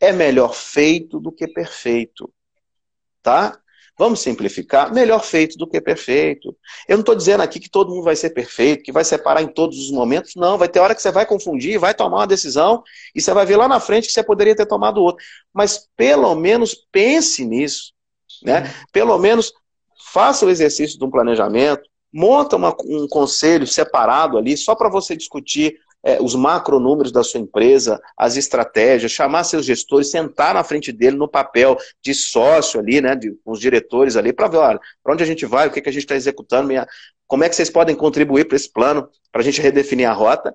é 0.00 0.12
melhor 0.12 0.54
feito 0.54 1.18
do 1.18 1.32
que 1.32 1.46
perfeito. 1.48 2.32
Tá? 3.22 3.58
Vamos 4.00 4.20
simplificar, 4.20 4.94
melhor 4.94 5.22
feito 5.22 5.58
do 5.58 5.66
que 5.66 5.78
perfeito. 5.78 6.56
Eu 6.88 6.96
não 6.96 7.00
estou 7.00 7.14
dizendo 7.14 7.42
aqui 7.42 7.60
que 7.60 7.68
todo 7.68 7.90
mundo 7.90 8.04
vai 8.04 8.16
ser 8.16 8.30
perfeito, 8.30 8.82
que 8.82 8.90
vai 8.90 9.04
separar 9.04 9.42
em 9.42 9.48
todos 9.48 9.78
os 9.78 9.90
momentos. 9.90 10.34
Não, 10.36 10.56
vai 10.56 10.70
ter 10.70 10.80
hora 10.80 10.94
que 10.94 11.02
você 11.02 11.12
vai 11.12 11.26
confundir, 11.26 11.78
vai 11.78 11.92
tomar 11.92 12.20
uma 12.20 12.26
decisão 12.26 12.82
e 13.14 13.20
você 13.20 13.34
vai 13.34 13.44
ver 13.44 13.56
lá 13.56 13.68
na 13.68 13.78
frente 13.78 14.06
que 14.06 14.12
você 14.14 14.22
poderia 14.22 14.56
ter 14.56 14.64
tomado 14.64 15.02
outra. 15.02 15.22
Mas 15.52 15.86
pelo 15.98 16.34
menos 16.34 16.74
pense 16.90 17.44
nisso. 17.44 17.92
Né? 18.42 18.72
Pelo 18.90 19.18
menos 19.18 19.52
faça 20.10 20.46
o 20.46 20.50
exercício 20.50 20.98
de 20.98 21.04
um 21.04 21.10
planejamento, 21.10 21.89
monta 22.12 22.56
uma, 22.56 22.74
um 22.84 23.06
conselho 23.08 23.66
separado 23.66 24.36
ali, 24.38 24.56
só 24.56 24.74
para 24.74 24.88
você 24.88 25.16
discutir 25.16 25.76
é, 26.02 26.20
os 26.20 26.34
macronúmeros 26.34 27.12
da 27.12 27.22
sua 27.22 27.40
empresa, 27.40 28.00
as 28.16 28.36
estratégias, 28.36 29.12
chamar 29.12 29.44
seus 29.44 29.66
gestores, 29.66 30.10
sentar 30.10 30.54
na 30.54 30.64
frente 30.64 30.92
dele 30.92 31.16
no 31.16 31.28
papel 31.28 31.76
de 32.02 32.14
sócio 32.14 32.80
ali, 32.80 33.00
né, 33.00 33.14
de, 33.14 33.32
com 33.44 33.52
os 33.52 33.60
diretores 33.60 34.16
ali, 34.16 34.32
para 34.32 34.48
ver, 34.48 34.56
olha, 34.56 34.80
para 35.02 35.12
onde 35.12 35.22
a 35.22 35.26
gente 35.26 35.44
vai, 35.44 35.68
o 35.68 35.70
que, 35.70 35.80
que 35.80 35.88
a 35.88 35.92
gente 35.92 36.02
está 36.02 36.16
executando, 36.16 36.68
minha, 36.68 36.86
como 37.26 37.44
é 37.44 37.48
que 37.48 37.54
vocês 37.54 37.70
podem 37.70 37.94
contribuir 37.94 38.46
para 38.46 38.56
esse 38.56 38.72
plano, 38.72 39.08
para 39.30 39.42
a 39.42 39.44
gente 39.44 39.60
redefinir 39.60 40.08
a 40.08 40.12
rota, 40.12 40.54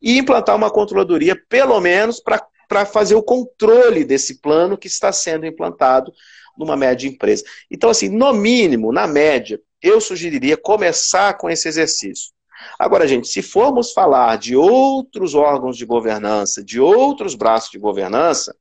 e 0.00 0.18
implantar 0.18 0.56
uma 0.56 0.70
controladoria, 0.70 1.40
pelo 1.48 1.80
menos, 1.80 2.20
para 2.20 2.84
fazer 2.84 3.14
o 3.14 3.22
controle 3.22 4.04
desse 4.04 4.40
plano 4.40 4.76
que 4.76 4.88
está 4.88 5.12
sendo 5.12 5.46
implantado 5.46 6.12
numa 6.58 6.76
média 6.76 7.08
empresa. 7.08 7.44
Então, 7.70 7.88
assim, 7.88 8.08
no 8.08 8.32
mínimo, 8.32 8.92
na 8.92 9.06
média, 9.06 9.60
eu 9.82 10.00
sugeriria 10.00 10.56
começar 10.56 11.34
com 11.34 11.50
esse 11.50 11.68
exercício. 11.68 12.30
Agora, 12.78 13.08
gente, 13.08 13.28
se 13.28 13.42
formos 13.42 13.92
falar 13.92 14.36
de 14.38 14.54
outros 14.54 15.34
órgãos 15.34 15.76
de 15.76 15.84
governança, 15.84 16.62
de 16.62 16.80
outros 16.80 17.34
braços 17.34 17.70
de 17.70 17.78
governança, 17.78 18.54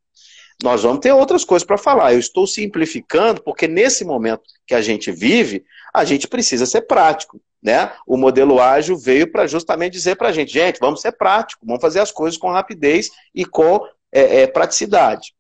nós 0.63 0.83
vamos 0.83 0.99
ter 0.99 1.11
outras 1.11 1.43
coisas 1.43 1.65
para 1.65 1.77
falar. 1.77 2.13
Eu 2.13 2.19
estou 2.19 2.45
simplificando 2.45 3.41
porque 3.41 3.67
nesse 3.67 4.05
momento 4.05 4.43
que 4.65 4.75
a 4.75 4.81
gente 4.81 5.11
vive, 5.11 5.63
a 5.93 6.03
gente 6.03 6.27
precisa 6.27 6.65
ser 6.65 6.81
prático. 6.81 7.41
Né? 7.61 7.91
O 8.07 8.17
modelo 8.17 8.59
ágil 8.59 8.97
veio 8.97 9.31
para 9.31 9.45
justamente 9.45 9.93
dizer 9.93 10.15
para 10.15 10.29
a 10.29 10.31
gente, 10.31 10.51
gente, 10.51 10.79
vamos 10.79 11.01
ser 11.01 11.11
prático, 11.11 11.65
vamos 11.65 11.81
fazer 11.81 11.99
as 11.99 12.11
coisas 12.11 12.37
com 12.37 12.49
rapidez 12.49 13.09
e 13.35 13.45
com 13.45 13.85
é, 14.11 14.41
é, 14.41 14.47
praticidade. 14.47 15.33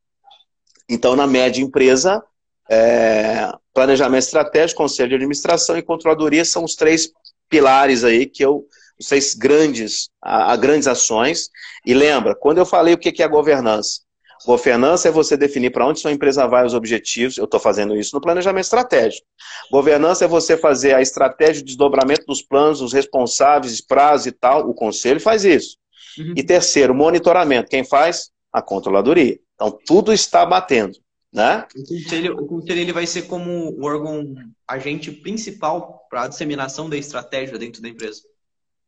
Então, 0.87 1.15
na 1.15 1.25
média 1.25 1.61
empresa, 1.61 2.23
é, 2.71 3.51
planejamento 3.73 4.23
estratégico, 4.23 4.81
conselho 4.81 5.09
de 5.09 5.15
administração 5.15 5.77
e 5.77 5.81
controladoria 5.81 6.45
são 6.45 6.63
os 6.63 6.75
três 6.75 7.11
pilares 7.49 8.03
aí 8.03 8.25
que 8.25 8.43
eu, 8.43 8.65
os 8.99 9.07
três 9.07 9.33
grandes, 9.33 10.09
a, 10.21 10.53
a 10.53 10.55
grandes 10.55 10.87
ações. 10.87 11.49
E 11.85 11.93
lembra, 11.93 12.33
quando 12.33 12.59
eu 12.59 12.65
falei 12.65 12.93
o 12.93 12.97
que 12.97 13.21
é 13.21 13.27
governança, 13.27 14.01
Governança 14.45 15.07
é 15.07 15.11
você 15.11 15.37
definir 15.37 15.71
para 15.71 15.85
onde 15.85 15.99
sua 15.99 16.11
empresa 16.11 16.47
vai, 16.47 16.65
os 16.65 16.73
objetivos. 16.73 17.37
Eu 17.37 17.45
estou 17.45 17.59
fazendo 17.59 17.95
isso 17.95 18.15
no 18.15 18.21
planejamento 18.21 18.63
estratégico. 18.63 19.25
Governança 19.71 20.25
é 20.25 20.27
você 20.27 20.57
fazer 20.57 20.95
a 20.95 21.01
estratégia 21.01 21.61
de 21.61 21.65
desdobramento 21.65 22.25
dos 22.25 22.41
planos, 22.41 22.81
os 22.81 22.93
responsáveis, 22.93 23.81
prazos 23.81 24.27
e 24.27 24.31
tal. 24.31 24.67
O 24.67 24.73
conselho 24.73 25.19
faz 25.19 25.45
isso. 25.45 25.77
Uhum. 26.17 26.33
E 26.35 26.43
terceiro, 26.43 26.93
monitoramento. 26.93 27.69
Quem 27.69 27.83
faz? 27.83 28.31
A 28.51 28.61
controladoria. 28.61 29.39
Então, 29.55 29.77
tudo 29.85 30.11
está 30.11 30.45
batendo. 30.45 30.97
Né? 31.33 31.65
O 31.75 31.87
conselho, 31.87 32.37
o 32.37 32.45
conselho 32.45 32.79
ele 32.81 32.91
vai 32.91 33.07
ser 33.07 33.23
como 33.23 33.69
o 33.71 33.85
órgão 33.85 34.35
agente 34.67 35.11
principal 35.11 36.05
para 36.09 36.23
a 36.23 36.27
disseminação 36.27 36.89
da 36.89 36.97
estratégia 36.97 37.57
dentro 37.57 37.81
da 37.81 37.87
empresa. 37.87 38.21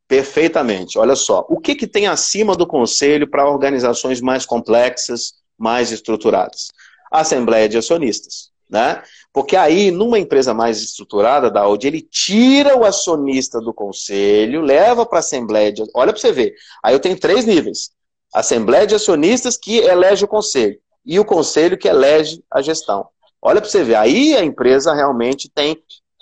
Perfeitamente. 0.08 1.00
Olha 1.00 1.16
só, 1.16 1.46
o 1.50 1.60
que, 1.60 1.74
que 1.74 1.88
tem 1.88 2.08
acima 2.08 2.56
do 2.56 2.68
conselho 2.68 3.30
para 3.30 3.50
organizações 3.50 4.20
mais 4.20 4.46
complexas, 4.46 5.36
mais 5.58 5.92
estruturadas? 5.92 6.68
A 7.10 7.22
Assembleia 7.22 7.70
de 7.70 7.78
Acionistas. 7.78 8.52
Né? 8.70 9.02
Porque 9.32 9.56
aí, 9.56 9.90
numa 9.90 10.20
empresa 10.20 10.54
mais 10.54 10.82
estruturada 10.82 11.50
da 11.50 11.62
Audi, 11.62 11.88
ele 11.88 12.02
tira 12.02 12.78
o 12.78 12.84
acionista 12.84 13.62
do 13.62 13.74
conselho, 13.74 14.62
leva 14.62 15.06
para 15.06 15.20
a 15.20 15.22
Assembleia 15.22 15.72
de... 15.72 15.84
Olha 15.96 16.12
para 16.12 16.20
você 16.20 16.32
ver. 16.32 16.54
Aí 16.84 16.94
eu 16.94 17.00
tenho 17.00 17.18
três 17.18 17.46
níveis. 17.46 17.92
Assembleia 18.34 18.86
de 18.86 18.96
Acionistas 18.96 19.58
que 19.58 19.78
elege 19.78 20.26
o 20.26 20.28
conselho 20.28 20.83
e 21.06 21.20
o 21.20 21.26
conselho 21.26 21.78
que 21.78 21.88
elege 21.88 22.44
a 22.50 22.62
gestão. 22.62 23.08
Olha 23.42 23.60
para 23.60 23.70
você 23.70 23.84
ver. 23.84 23.96
Aí 23.96 24.36
a 24.36 24.44
empresa 24.44 24.94
realmente 24.94 25.50
tem 25.50 25.78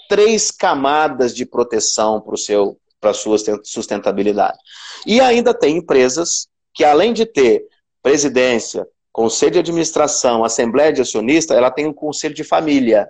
três 0.09 0.51
camadas 0.51 1.35
de 1.35 1.45
proteção 1.45 2.19
para 2.19 2.35
seu 2.37 2.77
para 2.99 3.13
sua 3.13 3.35
sustentabilidade. 3.63 4.59
E 5.07 5.19
ainda 5.19 5.55
tem 5.55 5.77
empresas 5.77 6.47
que, 6.71 6.83
além 6.83 7.13
de 7.13 7.25
ter 7.25 7.65
presidência, 8.03 8.87
conselho 9.11 9.53
de 9.53 9.59
administração, 9.59 10.45
assembleia 10.45 10.93
de 10.93 11.01
acionista, 11.01 11.55
ela 11.55 11.71
tem 11.71 11.87
um 11.87 11.93
conselho 11.93 12.35
de 12.35 12.43
família. 12.43 13.09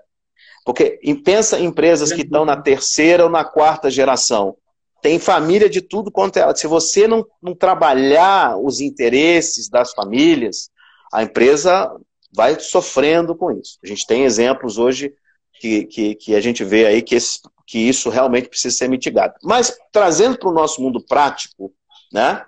Porque 0.65 0.99
pensa 1.25 1.59
em 1.59 1.65
empresas 1.65 2.13
que 2.13 2.21
estão 2.21 2.45
na 2.45 2.55
terceira 2.55 3.25
ou 3.25 3.29
na 3.29 3.43
quarta 3.43 3.91
geração. 3.91 4.55
Tem 5.01 5.19
família 5.19 5.69
de 5.69 5.81
tudo 5.81 6.11
quanto 6.11 6.37
é. 6.37 6.55
Se 6.55 6.67
você 6.67 7.07
não, 7.07 7.25
não 7.41 7.53
trabalhar 7.55 8.57
os 8.57 8.79
interesses 8.79 9.67
das 9.67 9.91
famílias, 9.91 10.69
a 11.11 11.23
empresa 11.23 11.91
vai 12.33 12.59
sofrendo 12.59 13.35
com 13.35 13.51
isso. 13.51 13.77
A 13.83 13.87
gente 13.87 14.05
tem 14.05 14.23
exemplos 14.23 14.77
hoje 14.77 15.13
que, 15.59 15.85
que, 15.85 16.15
que 16.15 16.35
a 16.35 16.41
gente 16.41 16.63
vê 16.63 16.85
aí 16.85 17.01
que, 17.01 17.15
esse, 17.15 17.39
que 17.67 17.79
isso 17.79 18.09
realmente 18.09 18.49
precisa 18.49 18.75
ser 18.75 18.87
mitigado. 18.87 19.33
Mas 19.43 19.77
trazendo 19.91 20.37
para 20.37 20.49
o 20.49 20.53
nosso 20.53 20.81
mundo 20.81 21.03
prático, 21.05 21.73
né? 22.11 22.45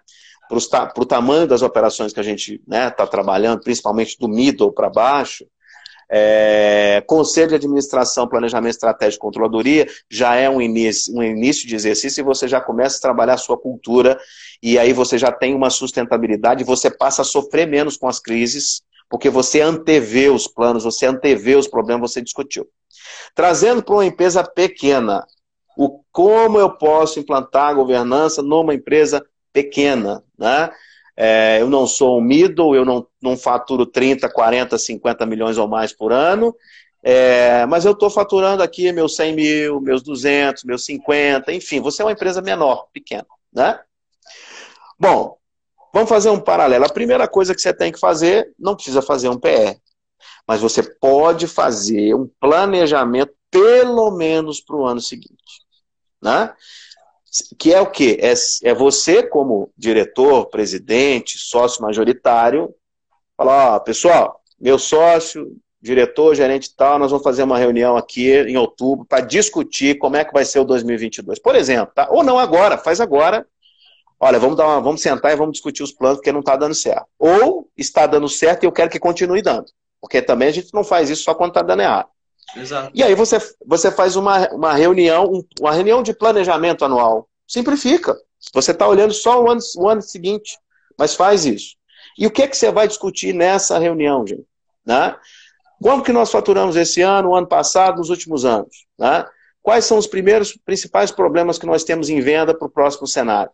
para 0.48 1.02
o 1.02 1.06
tamanho 1.06 1.48
das 1.48 1.62
operações 1.62 2.14
que 2.14 2.20
a 2.20 2.24
gente 2.24 2.56
está 2.56 2.64
né, 2.68 2.90
tá 2.90 3.08
trabalhando, 3.08 3.62
principalmente 3.62 4.18
do 4.20 4.28
middle 4.28 4.72
para 4.72 4.90
baixo, 4.90 5.46
é, 6.16 7.04
Conselho 7.08 7.50
de 7.50 7.56
Administração, 7.56 8.28
Planejamento 8.28 8.74
Estratégico 8.74 9.26
e 9.26 9.26
Controladoria 9.26 9.88
já 10.08 10.36
é 10.36 10.48
um 10.48 10.62
início, 10.62 11.12
um 11.16 11.24
início 11.24 11.68
de 11.68 11.76
exercício 11.76 12.22
e 12.22 12.24
você 12.24 12.48
já 12.48 12.62
começa 12.62 12.98
a 12.98 13.02
trabalhar 13.02 13.34
a 13.34 13.38
sua 13.38 13.58
cultura 13.58 14.20
e 14.62 14.78
aí 14.78 14.94
você 14.94 15.18
já 15.18 15.32
tem 15.32 15.56
uma 15.56 15.72
sustentabilidade 15.72 16.64
você 16.64 16.92
passa 16.92 17.24
a 17.24 17.26
sofrer 17.26 17.68
menos 17.68 17.98
com 17.98 18.08
as 18.08 18.20
crises, 18.20 18.84
porque 19.10 19.28
você 19.28 19.62
antevê 19.62 20.30
os 20.30 20.48
planos, 20.48 20.84
você 20.84 21.08
antevê 21.08 21.56
os 21.56 21.68
problemas, 21.68 22.12
você 22.12 22.22
discutiu. 22.22 22.68
Trazendo 23.34 23.82
para 23.82 23.96
uma 23.96 24.06
empresa 24.06 24.44
pequena, 24.44 25.26
o 25.76 26.04
como 26.12 26.60
eu 26.60 26.70
posso 26.70 27.20
implantar 27.20 27.70
a 27.70 27.74
governança 27.74 28.44
numa 28.44 28.74
empresa 28.74 29.26
pequena, 29.52 30.24
né? 30.38 30.70
É, 31.16 31.62
eu 31.62 31.70
não 31.70 31.86
sou 31.86 32.18
um 32.18 32.22
middle, 32.22 32.76
eu 32.76 32.84
não, 32.84 33.06
não 33.22 33.38
faturo 33.38 33.86
30, 33.86 34.28
40, 34.30 34.78
50 34.78 35.26
milhões 35.26 35.58
ou 35.58 35.68
mais 35.68 35.94
por 35.94 36.12
ano, 36.12 36.56
é, 37.04 37.66
mas 37.66 37.86
eu 37.86 37.92
estou 37.92 38.10
faturando 38.10 38.64
aqui 38.64 38.92
meus 38.92 39.16
100 39.16 39.36
mil, 39.36 39.82
meus 39.82 40.02
200, 40.02 40.64
meus 40.64 40.86
50, 40.86 41.52
enfim, 41.52 41.82
você 41.82 42.02
é 42.02 42.06
uma 42.06 42.14
empresa 42.14 42.42
menor, 42.42 42.88
pequena, 42.94 43.28
né? 43.52 43.80
Bom, 44.98 45.38
vamos 45.94 46.10
fazer 46.10 46.30
um 46.30 46.40
paralelo. 46.40 46.86
A 46.86 46.90
primeira 46.90 47.28
coisa 47.28 47.54
que 47.54 47.62
você 47.62 47.74
tem 47.74 47.92
que 47.92 48.00
fazer, 48.00 48.54
não 48.58 48.76
precisa 48.76 49.02
fazer 49.02 49.28
um 49.28 49.38
PR, 49.38 49.78
mas 50.48 50.62
você 50.62 50.82
pode 50.82 51.46
fazer 51.46 52.16
um 52.16 52.30
planejamento 52.40 53.34
pelo 53.52 54.10
menos 54.12 54.60
para 54.62 54.76
o 54.76 54.86
ano 54.86 55.02
seguinte, 55.02 55.62
né? 56.22 56.54
Que 57.58 57.74
é 57.74 57.82
o 57.82 57.90
quê? 57.90 58.20
É, 58.22 58.34
é 58.70 58.74
você, 58.74 59.24
como 59.24 59.72
diretor, 59.78 60.48
presidente, 60.48 61.38
sócio 61.38 61.82
majoritário, 61.82 62.74
falar, 63.36 63.76
ó, 63.76 63.80
pessoal, 63.80 64.40
meu 64.60 64.78
sócio, 64.78 65.56
diretor, 65.82 66.34
gerente 66.34 66.74
tal, 66.76 66.98
nós 66.98 67.12
vamos 67.12 67.24
fazer 67.24 67.44
uma 67.44 67.58
reunião 67.58 67.98
aqui 67.98 68.32
em 68.32 68.56
outubro 68.56 69.06
para 69.06 69.20
discutir 69.20 69.98
como 69.98 70.16
é 70.16 70.24
que 70.24 70.32
vai 70.32 70.46
ser 70.46 70.60
o 70.60 70.64
2022. 70.64 71.40
Por 71.40 71.56
exemplo, 71.56 71.94
tá? 71.94 72.08
Ou 72.10 72.24
não 72.24 72.40
agora, 72.40 72.78
faz 72.78 73.02
agora. 73.02 73.46
Olha, 74.18 74.40
vamos, 74.40 74.56
dar 74.56 74.66
uma, 74.66 74.80
vamos 74.80 75.02
sentar 75.02 75.34
e 75.34 75.36
vamos 75.36 75.54
discutir 75.54 75.84
os 75.84 75.92
planos 75.92 76.20
porque 76.20 76.32
não 76.32 76.40
está 76.40 76.56
dando 76.56 76.74
certo. 76.74 77.06
Ou 77.20 77.70
está 77.76 78.08
dando 78.08 78.30
certo 78.30 78.64
e 78.64 78.66
eu 78.66 78.72
quero 78.72 78.90
que 78.90 78.98
continue 78.98 79.42
dando. 79.42 79.66
Porque 80.00 80.22
também 80.22 80.48
a 80.48 80.52
gente 80.52 80.74
não 80.74 80.86
faz 80.86 81.10
isso 81.10 81.24
só 81.24 81.34
quando 81.34 81.50
está 81.50 81.62
dando 81.62 81.82
errado. 81.82 82.08
Exato. 82.56 82.92
E 82.94 83.04
aí 83.04 83.16
você, 83.16 83.38
você 83.66 83.92
faz 83.92 84.16
uma, 84.16 84.48
uma 84.50 84.74
reunião, 84.74 85.44
uma 85.60 85.72
reunião 85.72 86.04
de 86.04 86.14
planejamento 86.14 86.86
anual. 86.86 87.28
Simplifica. 87.48 88.16
Você 88.54 88.72
está 88.72 88.88
olhando 88.88 89.14
só 89.14 89.42
o 89.42 89.50
ano, 89.50 89.62
o 89.78 89.88
ano 89.88 90.02
seguinte, 90.02 90.58
mas 90.98 91.16
faz 91.16 91.46
isso. 91.46 91.76
E 92.18 92.28
o 92.28 92.32
que, 92.32 92.44
é 92.44 92.48
que 92.48 92.58
você 92.58 92.72
vai 92.72 92.88
discutir 92.88 93.34
nessa 93.34 93.80
reunião, 93.80 94.26
gente? 94.26 94.46
Né? 94.86 95.16
Como 95.82 96.04
que 96.04 96.12
nós 96.12 96.32
faturamos 96.32 96.76
esse 96.76 97.02
ano, 97.02 97.30
o 97.30 97.36
ano 97.36 97.48
passado, 97.48 97.98
nos 97.98 98.10
últimos 98.10 98.46
anos? 98.46 98.86
Né? 98.98 99.26
Quais 99.62 99.86
são 99.86 99.98
os 99.98 100.08
primeiros 100.08 100.58
principais 100.66 101.10
problemas 101.10 101.58
que 101.58 101.66
nós 101.66 101.84
temos 101.84 102.10
em 102.10 102.20
venda 102.20 102.54
para 102.54 102.68
o 102.68 102.72
próximo 102.72 103.08
cenário? 103.08 103.52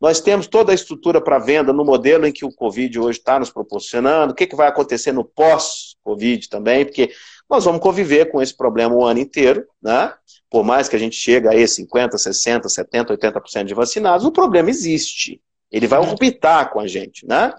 Nós 0.00 0.20
temos 0.20 0.48
toda 0.48 0.72
a 0.72 0.74
estrutura 0.74 1.20
para 1.20 1.38
venda 1.38 1.72
no 1.72 1.84
modelo 1.84 2.26
em 2.26 2.32
que 2.32 2.44
o 2.44 2.52
Covid 2.52 2.98
hoje 2.98 3.20
está 3.20 3.38
nos 3.38 3.50
proporcionando. 3.50 4.32
O 4.32 4.34
que, 4.34 4.48
que 4.48 4.56
vai 4.56 4.66
acontecer 4.66 5.12
no 5.12 5.24
pós-Covid 5.24 6.48
também? 6.48 6.84
Porque 6.84 7.12
nós 7.52 7.66
vamos 7.66 7.82
conviver 7.82 8.30
com 8.30 8.40
esse 8.40 8.56
problema 8.56 8.94
o 8.94 9.04
ano 9.04 9.20
inteiro, 9.20 9.66
né? 9.82 10.10
Por 10.50 10.64
mais 10.64 10.88
que 10.88 10.96
a 10.96 10.98
gente 10.98 11.14
chegue 11.14 11.48
a 11.48 11.68
50, 11.68 12.16
60, 12.16 12.66
70, 12.66 13.14
80% 13.14 13.64
de 13.64 13.74
vacinados, 13.74 14.24
o 14.24 14.32
problema 14.32 14.70
existe. 14.70 15.38
Ele 15.70 15.86
vai 15.86 15.98
orbitar 15.98 16.70
com 16.70 16.80
a 16.80 16.86
gente, 16.86 17.26
né? 17.26 17.52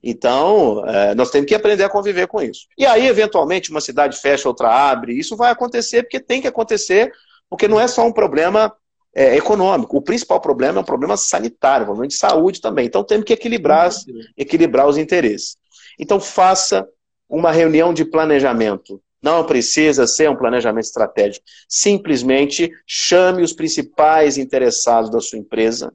Então, 0.00 0.84
é, 0.86 1.16
nós 1.16 1.30
temos 1.30 1.48
que 1.48 1.54
aprender 1.54 1.82
a 1.82 1.88
conviver 1.88 2.28
com 2.28 2.40
isso. 2.40 2.66
E 2.78 2.86
aí, 2.86 3.08
eventualmente, 3.08 3.72
uma 3.72 3.80
cidade 3.80 4.20
fecha, 4.20 4.48
outra 4.48 4.68
abre. 4.68 5.18
Isso 5.18 5.36
vai 5.36 5.50
acontecer 5.50 6.04
porque 6.04 6.20
tem 6.20 6.40
que 6.40 6.48
acontecer, 6.48 7.12
porque 7.50 7.66
não 7.66 7.80
é 7.80 7.88
só 7.88 8.06
um 8.06 8.12
problema 8.12 8.72
é, 9.12 9.36
econômico. 9.36 9.96
O 9.96 10.02
principal 10.02 10.40
problema 10.40 10.78
é 10.78 10.82
um 10.82 10.84
problema 10.84 11.16
sanitário, 11.16 11.82
um 11.82 11.86
problema 11.86 12.08
de 12.08 12.14
saúde 12.14 12.60
também. 12.60 12.86
Então, 12.86 13.02
temos 13.02 13.24
que 13.24 13.32
equilibrar, 13.32 13.90
equilibrar 14.36 14.86
os 14.86 14.96
interesses. 14.96 15.56
Então, 15.98 16.20
faça 16.20 16.86
uma 17.28 17.50
reunião 17.50 17.92
de 17.92 18.04
planejamento 18.04 19.00
não 19.24 19.42
precisa 19.42 20.06
ser 20.06 20.28
um 20.28 20.36
planejamento 20.36 20.84
estratégico. 20.84 21.46
Simplesmente 21.66 22.70
chame 22.86 23.42
os 23.42 23.54
principais 23.54 24.36
interessados 24.36 25.10
da 25.10 25.18
sua 25.18 25.38
empresa. 25.38 25.90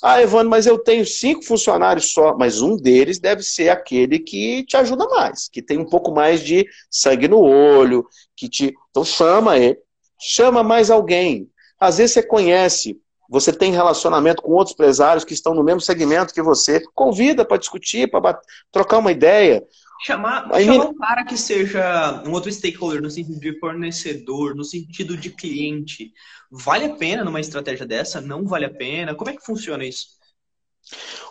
Ah, 0.00 0.22
Evandro, 0.22 0.48
mas 0.48 0.64
eu 0.64 0.78
tenho 0.78 1.04
cinco 1.04 1.42
funcionários 1.42 2.12
só, 2.12 2.36
mas 2.38 2.62
um 2.62 2.76
deles 2.76 3.18
deve 3.18 3.42
ser 3.42 3.68
aquele 3.68 4.20
que 4.20 4.64
te 4.64 4.76
ajuda 4.76 5.08
mais, 5.08 5.48
que 5.48 5.60
tem 5.60 5.76
um 5.76 5.84
pouco 5.84 6.12
mais 6.12 6.40
de 6.40 6.64
sangue 6.88 7.26
no 7.26 7.40
olho, 7.40 8.06
que 8.36 8.48
te. 8.48 8.72
Então 8.90 9.04
chama 9.04 9.58
ele, 9.58 9.76
chama 10.20 10.62
mais 10.62 10.88
alguém. 10.88 11.50
Às 11.80 11.98
vezes 11.98 12.14
você 12.14 12.22
conhece, 12.22 12.96
você 13.28 13.52
tem 13.52 13.72
relacionamento 13.72 14.40
com 14.40 14.52
outros 14.52 14.74
empresários 14.74 15.24
que 15.24 15.34
estão 15.34 15.52
no 15.52 15.64
mesmo 15.64 15.80
segmento 15.80 16.32
que 16.32 16.42
você, 16.42 16.80
convida 16.94 17.44
para 17.44 17.56
discutir, 17.56 18.08
para 18.08 18.40
trocar 18.70 18.98
uma 18.98 19.10
ideia. 19.10 19.64
Chamar, 20.00 20.48
Aí, 20.52 20.64
chamar 20.64 20.86
um 20.86 20.94
cara 20.94 21.24
que 21.24 21.36
seja 21.36 22.22
um 22.24 22.32
outro 22.32 22.52
stakeholder 22.52 23.02
no 23.02 23.10
sentido 23.10 23.40
de 23.40 23.58
fornecedor, 23.58 24.54
no 24.54 24.64
sentido 24.64 25.16
de 25.16 25.30
cliente, 25.30 26.12
vale 26.50 26.84
a 26.84 26.94
pena 26.94 27.24
numa 27.24 27.40
estratégia 27.40 27.84
dessa? 27.84 28.20
Não 28.20 28.46
vale 28.46 28.64
a 28.64 28.70
pena? 28.70 29.14
Como 29.14 29.30
é 29.30 29.36
que 29.36 29.44
funciona 29.44 29.84
isso? 29.84 30.06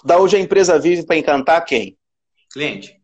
Da 0.04 0.20
hoje 0.20 0.38
a 0.38 0.40
empresa 0.40 0.78
vive 0.78 1.06
para 1.06 1.18
encantar 1.18 1.64
quem? 1.66 1.98
Cliente. 2.52 2.98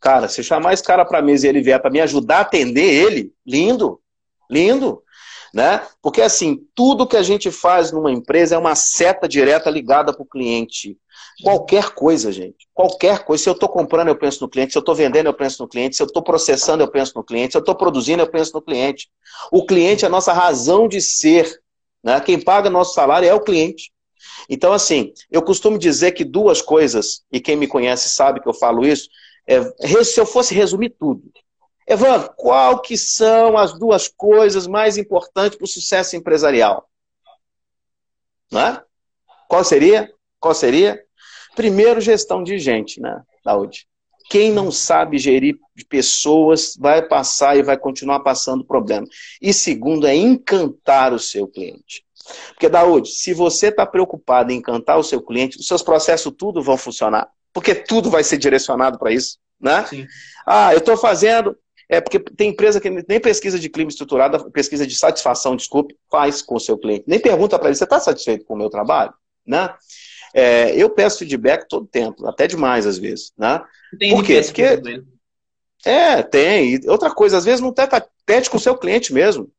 Cara, 0.00 0.28
se 0.28 0.42
chamar 0.42 0.74
esse 0.74 0.82
cara 0.82 1.04
para 1.04 1.22
mesa 1.22 1.46
e 1.46 1.48
ele 1.48 1.62
vier 1.62 1.80
para 1.80 1.90
me 1.90 2.00
ajudar 2.00 2.38
a 2.38 2.40
atender 2.40 2.82
ele, 2.82 3.32
lindo, 3.46 4.00
lindo. 4.50 5.02
Né? 5.52 5.84
Porque 6.00 6.22
assim, 6.22 6.60
tudo 6.74 7.06
que 7.06 7.16
a 7.16 7.22
gente 7.22 7.50
faz 7.50 7.90
numa 7.90 8.12
empresa 8.12 8.54
é 8.54 8.58
uma 8.58 8.74
seta 8.74 9.28
direta 9.28 9.68
ligada 9.70 10.12
para 10.12 10.22
o 10.22 10.26
cliente. 10.26 10.96
Qualquer 11.42 11.90
coisa, 11.90 12.30
gente. 12.30 12.68
Qualquer 12.74 13.24
coisa. 13.24 13.42
Se 13.42 13.48
eu 13.48 13.54
estou 13.54 13.68
comprando, 13.68 14.08
eu 14.08 14.16
penso 14.16 14.42
no 14.42 14.48
cliente. 14.48 14.72
Se 14.72 14.78
eu 14.78 14.80
estou 14.80 14.94
vendendo, 14.94 15.26
eu 15.26 15.34
penso 15.34 15.62
no 15.62 15.68
cliente. 15.68 15.96
Se 15.96 16.02
eu 16.02 16.06
estou 16.06 16.22
processando, 16.22 16.82
eu 16.82 16.90
penso 16.90 17.12
no 17.16 17.24
cliente. 17.24 17.52
Se 17.52 17.56
eu 17.56 17.60
estou 17.60 17.74
produzindo, 17.74 18.22
eu 18.22 18.30
penso 18.30 18.52
no 18.54 18.62
cliente. 18.62 19.08
O 19.50 19.64
cliente 19.64 20.04
é 20.04 20.08
a 20.08 20.10
nossa 20.10 20.32
razão 20.32 20.86
de 20.86 21.00
ser. 21.00 21.60
Né? 22.02 22.20
Quem 22.20 22.40
paga 22.40 22.68
nosso 22.68 22.94
salário 22.94 23.28
é 23.28 23.34
o 23.34 23.40
cliente. 23.40 23.92
Então, 24.48 24.72
assim, 24.72 25.12
eu 25.30 25.42
costumo 25.42 25.78
dizer 25.78 26.12
que 26.12 26.24
duas 26.24 26.60
coisas, 26.60 27.22
e 27.32 27.40
quem 27.40 27.56
me 27.56 27.66
conhece 27.66 28.08
sabe 28.10 28.40
que 28.40 28.48
eu 28.48 28.54
falo 28.54 28.86
isso, 28.86 29.08
é, 29.46 29.62
se 30.04 30.20
eu 30.20 30.26
fosse 30.26 30.54
resumir 30.54 30.90
tudo. 30.90 31.22
Evandro, 31.86 32.32
qual 32.36 32.80
que 32.80 32.96
são 32.96 33.56
as 33.56 33.76
duas 33.78 34.08
coisas 34.08 34.66
mais 34.66 34.96
importantes 34.96 35.56
para 35.56 35.64
o 35.64 35.68
sucesso 35.68 36.14
empresarial? 36.14 36.88
Né? 38.52 38.80
Qual 39.48 39.64
seria? 39.64 40.12
Qual 40.38 40.54
seria? 40.54 41.04
Primeiro, 41.60 42.00
gestão 42.00 42.42
de 42.42 42.58
gente, 42.58 42.98
né, 43.02 43.20
Saúde. 43.44 43.86
Quem 44.30 44.50
não 44.50 44.72
sabe 44.72 45.18
gerir 45.18 45.58
pessoas 45.90 46.74
vai 46.78 47.06
passar 47.06 47.54
e 47.54 47.62
vai 47.62 47.76
continuar 47.76 48.20
passando 48.20 48.64
problema. 48.64 49.06
E 49.42 49.52
segundo, 49.52 50.06
é 50.06 50.16
encantar 50.16 51.12
o 51.12 51.18
seu 51.18 51.46
cliente. 51.46 52.02
Porque, 52.48 52.66
Daúde, 52.66 53.10
se 53.10 53.34
você 53.34 53.66
está 53.66 53.84
preocupado 53.84 54.50
em 54.50 54.56
encantar 54.56 54.98
o 54.98 55.04
seu 55.04 55.20
cliente, 55.20 55.58
os 55.58 55.66
seus 55.66 55.82
processos 55.82 56.32
tudo 56.34 56.62
vão 56.62 56.78
funcionar. 56.78 57.28
Porque 57.52 57.74
tudo 57.74 58.08
vai 58.08 58.24
ser 58.24 58.38
direcionado 58.38 58.98
para 58.98 59.12
isso. 59.12 59.36
Né? 59.60 59.84
Sim. 59.84 60.06
Ah, 60.46 60.72
eu 60.72 60.78
estou 60.78 60.96
fazendo. 60.96 61.54
É 61.90 62.00
porque 62.00 62.20
tem 62.20 62.48
empresa 62.48 62.80
que 62.80 62.88
nem 62.88 63.20
pesquisa 63.20 63.58
de 63.58 63.68
clima 63.68 63.90
estruturada, 63.90 64.50
pesquisa 64.50 64.86
de 64.86 64.96
satisfação, 64.96 65.56
desculpe, 65.56 65.94
faz 66.10 66.40
com 66.40 66.54
o 66.54 66.60
seu 66.60 66.78
cliente. 66.78 67.04
Nem 67.06 67.20
pergunta 67.20 67.58
para 67.58 67.68
ele, 67.68 67.76
você 67.76 67.84
está 67.84 68.00
satisfeito 68.00 68.46
com 68.46 68.54
o 68.54 68.56
meu 68.56 68.70
trabalho? 68.70 69.12
Né? 69.46 69.68
É, 70.34 70.74
eu 70.74 70.90
peço 70.90 71.18
feedback 71.18 71.66
todo 71.68 71.86
tempo, 71.86 72.26
até 72.26 72.46
demais 72.46 72.86
às 72.86 72.98
vezes. 72.98 73.32
Né? 73.36 73.60
Tem 73.98 74.14
Por 74.14 74.24
quê? 74.24 74.40
Porque. 74.42 75.02
É, 75.84 76.22
tem. 76.22 76.80
Outra 76.88 77.10
coisa, 77.10 77.38
às 77.38 77.44
vezes 77.44 77.60
não 77.60 77.72
teta 77.72 78.06
tete 78.26 78.50
com 78.50 78.56
o 78.56 78.60
seu 78.60 78.76
cliente 78.76 79.12
mesmo. 79.12 79.50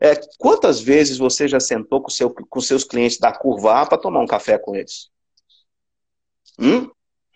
É, 0.00 0.14
quantas 0.38 0.80
vezes 0.80 1.18
você 1.18 1.48
já 1.48 1.58
sentou 1.58 2.02
com, 2.02 2.10
seu, 2.10 2.30
com 2.30 2.60
seus 2.60 2.84
clientes 2.84 3.18
da 3.18 3.32
curva 3.32 3.80
A 3.80 3.86
para 3.86 3.98
tomar 3.98 4.20
um 4.20 4.26
café 4.26 4.58
com 4.58 4.76
eles? 4.76 5.08
Hum? 6.58 6.90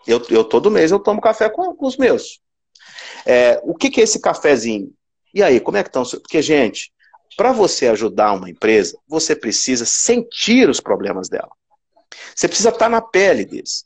Eu, 0.06 0.22
eu 0.30 0.44
todo 0.44 0.70
mês 0.70 0.90
eu 0.90 0.98
tomo 0.98 1.20
café 1.20 1.48
com, 1.48 1.74
com 1.74 1.86
os 1.86 1.96
meus. 1.96 2.40
É, 3.26 3.60
o 3.64 3.74
que, 3.74 3.90
que 3.90 4.00
é 4.00 4.04
esse 4.04 4.20
cafezinho? 4.20 4.92
E 5.32 5.42
aí, 5.42 5.60
como 5.60 5.76
é 5.76 5.82
que 5.82 5.88
estão? 5.88 6.02
Porque, 6.02 6.42
gente, 6.42 6.92
para 7.36 7.52
você 7.52 7.88
ajudar 7.88 8.32
uma 8.32 8.50
empresa, 8.50 8.98
você 9.06 9.36
precisa 9.36 9.84
sentir 9.84 10.68
os 10.68 10.80
problemas 10.80 11.28
dela. 11.28 11.50
Você 12.34 12.48
precisa 12.48 12.70
estar 12.70 12.88
na 12.88 13.00
pele 13.00 13.44
deles. 13.44 13.84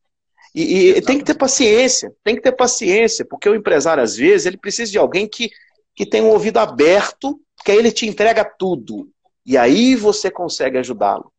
E, 0.54 0.90
e 0.90 1.02
tem 1.02 1.18
que 1.18 1.24
ter 1.24 1.34
paciência, 1.34 2.14
tem 2.22 2.36
que 2.36 2.42
ter 2.42 2.52
paciência, 2.52 3.24
porque 3.24 3.48
o 3.48 3.54
empresário, 3.54 4.02
às 4.02 4.16
vezes, 4.16 4.46
ele 4.46 4.56
precisa 4.56 4.90
de 4.90 4.98
alguém 4.98 5.26
que, 5.26 5.50
que 5.96 6.06
tem 6.06 6.22
um 6.22 6.30
ouvido 6.30 6.58
aberto, 6.58 7.40
porque 7.56 7.72
aí 7.72 7.78
ele 7.78 7.90
te 7.90 8.06
entrega 8.06 8.44
tudo. 8.44 9.08
E 9.44 9.58
aí 9.58 9.96
você 9.96 10.30
consegue 10.30 10.78
ajudá-lo. 10.78 11.32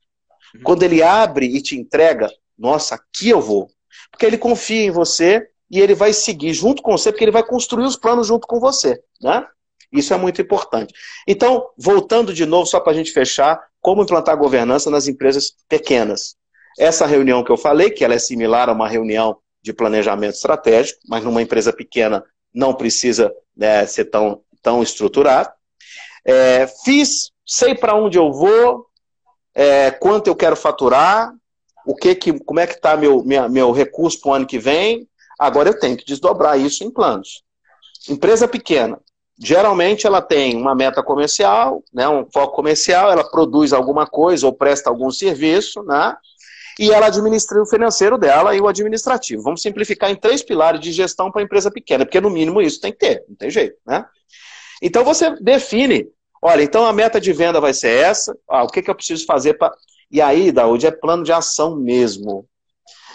Uhum. 0.53 0.61
Quando 0.63 0.83
ele 0.83 1.01
abre 1.01 1.45
e 1.45 1.61
te 1.61 1.77
entrega, 1.77 2.29
nossa, 2.57 2.95
aqui 2.95 3.29
eu 3.29 3.41
vou. 3.41 3.69
Porque 4.11 4.25
ele 4.25 4.38
confia 4.38 4.83
em 4.83 4.91
você 4.91 5.47
e 5.71 5.79
ele 5.79 5.95
vai 5.95 6.13
seguir 6.13 6.53
junto 6.53 6.81
com 6.81 6.91
você, 6.91 7.11
porque 7.11 7.23
ele 7.23 7.31
vai 7.31 7.43
construir 7.43 7.86
os 7.86 7.95
planos 7.95 8.27
junto 8.27 8.45
com 8.45 8.59
você. 8.59 9.01
Né? 9.21 9.45
Isso 9.91 10.13
é 10.13 10.17
muito 10.17 10.41
importante. 10.41 10.93
Então, 11.27 11.65
voltando 11.77 12.33
de 12.33 12.45
novo, 12.45 12.65
só 12.65 12.79
para 12.79 12.91
a 12.91 12.95
gente 12.95 13.11
fechar, 13.11 13.61
como 13.81 14.03
implantar 14.03 14.38
governança 14.38 14.89
nas 14.89 15.07
empresas 15.07 15.55
pequenas. 15.69 16.36
Essa 16.78 17.05
reunião 17.05 17.43
que 17.43 17.51
eu 17.51 17.57
falei, 17.57 17.89
que 17.89 18.03
ela 18.03 18.15
é 18.15 18.19
similar 18.19 18.69
a 18.69 18.73
uma 18.73 18.88
reunião 18.88 19.38
de 19.61 19.73
planejamento 19.73 20.36
estratégico, 20.36 20.99
mas 21.07 21.23
numa 21.23 21.41
empresa 21.41 21.73
pequena 21.73 22.23
não 22.53 22.73
precisa 22.73 23.34
né, 23.55 23.86
ser 23.86 24.05
tão, 24.05 24.41
tão 24.61 24.84
estruturado. 24.84 25.49
É, 26.23 26.67
fiz, 26.84 27.32
sei 27.45 27.76
para 27.76 27.95
onde 27.95 28.17
eu 28.17 28.32
vou, 28.32 28.86
é, 29.53 29.91
quanto 29.91 30.28
eu 30.28 30.36
quero 30.36 30.55
faturar, 30.55 31.34
o 31.86 31.95
que 31.95 32.15
que, 32.15 32.39
como 32.39 32.59
é 32.59 32.67
que 32.67 32.73
está 32.73 32.97
meu, 32.97 33.23
meu 33.23 33.71
recurso 33.71 34.19
para 34.19 34.32
o 34.32 34.34
ano 34.34 34.47
que 34.47 34.57
vem. 34.57 35.07
Agora 35.39 35.69
eu 35.69 35.80
tenho 35.80 35.95
que 35.95 36.05
desdobrar 36.05 36.59
isso 36.59 36.84
em 36.84 36.89
planos. 36.89 37.43
Empresa 38.09 38.47
pequena, 38.47 38.99
geralmente 39.38 40.07
ela 40.07 40.21
tem 40.21 40.55
uma 40.55 40.73
meta 40.73 41.03
comercial, 41.03 41.84
né, 41.93 42.07
um 42.07 42.26
foco 42.32 42.55
comercial, 42.55 43.11
ela 43.11 43.23
produz 43.30 43.73
alguma 43.73 44.07
coisa 44.07 44.45
ou 44.45 44.53
presta 44.53 44.89
algum 44.89 45.11
serviço, 45.11 45.84
né? 45.84 46.15
E 46.80 46.91
ela 46.91 47.07
administra 47.07 47.61
o 47.61 47.65
financeiro 47.65 48.17
dela 48.17 48.55
e 48.55 48.59
o 48.59 48.67
administrativo. 48.67 49.43
Vamos 49.43 49.61
simplificar 49.61 50.11
em 50.11 50.15
três 50.15 50.43
pilares 50.43 50.82
de 50.82 50.91
gestão 50.91 51.32
para 51.32 51.41
empresa 51.41 51.71
pequena, 51.71 52.05
porque 52.05 52.19
no 52.19 52.30
mínimo 52.30 52.61
isso 52.61 52.82
tem 52.82 52.91
que 52.91 52.99
ter, 52.99 53.23
não 53.28 53.36
tem 53.36 53.49
jeito, 53.49 53.78
né? 53.86 54.05
Então 54.82 55.03
você 55.03 55.32
define, 55.41 56.07
olha, 56.41 56.63
então 56.63 56.86
a 56.86 56.93
meta 56.93 57.19
de 57.19 57.32
venda 57.32 57.61
vai 57.61 57.73
ser 57.73 57.89
essa, 57.89 58.38
ah, 58.49 58.63
o 58.63 58.67
que, 58.67 58.82
que 58.82 58.89
eu 58.89 58.95
preciso 58.95 59.26
fazer 59.26 59.53
para. 59.55 59.73
E 60.11 60.21
aí, 60.21 60.51
Daúde, 60.51 60.86
é 60.86 60.91
plano 60.91 61.23
de 61.23 61.32
ação 61.32 61.76
mesmo. 61.76 62.45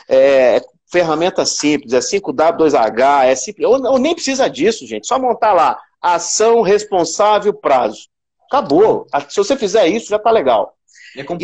É 0.08 0.60
ferramenta 0.90 1.46
simples, 1.46 1.92
é 1.92 2.00
5W2H, 2.00 3.24
é 3.24 3.34
simples. 3.34 3.66
Ou, 3.66 3.80
ou 3.92 3.98
nem 3.98 4.14
precisa 4.14 4.50
disso, 4.50 4.86
gente. 4.86 5.06
Só 5.06 5.18
montar 5.18 5.52
lá, 5.52 5.78
ação, 6.02 6.62
responsável, 6.62 7.54
prazo. 7.54 8.08
Acabou. 8.50 9.06
Se 9.28 9.36
você 9.36 9.56
fizer 9.56 9.86
isso, 9.86 10.08
já 10.08 10.16
está 10.16 10.30
legal. 10.30 10.74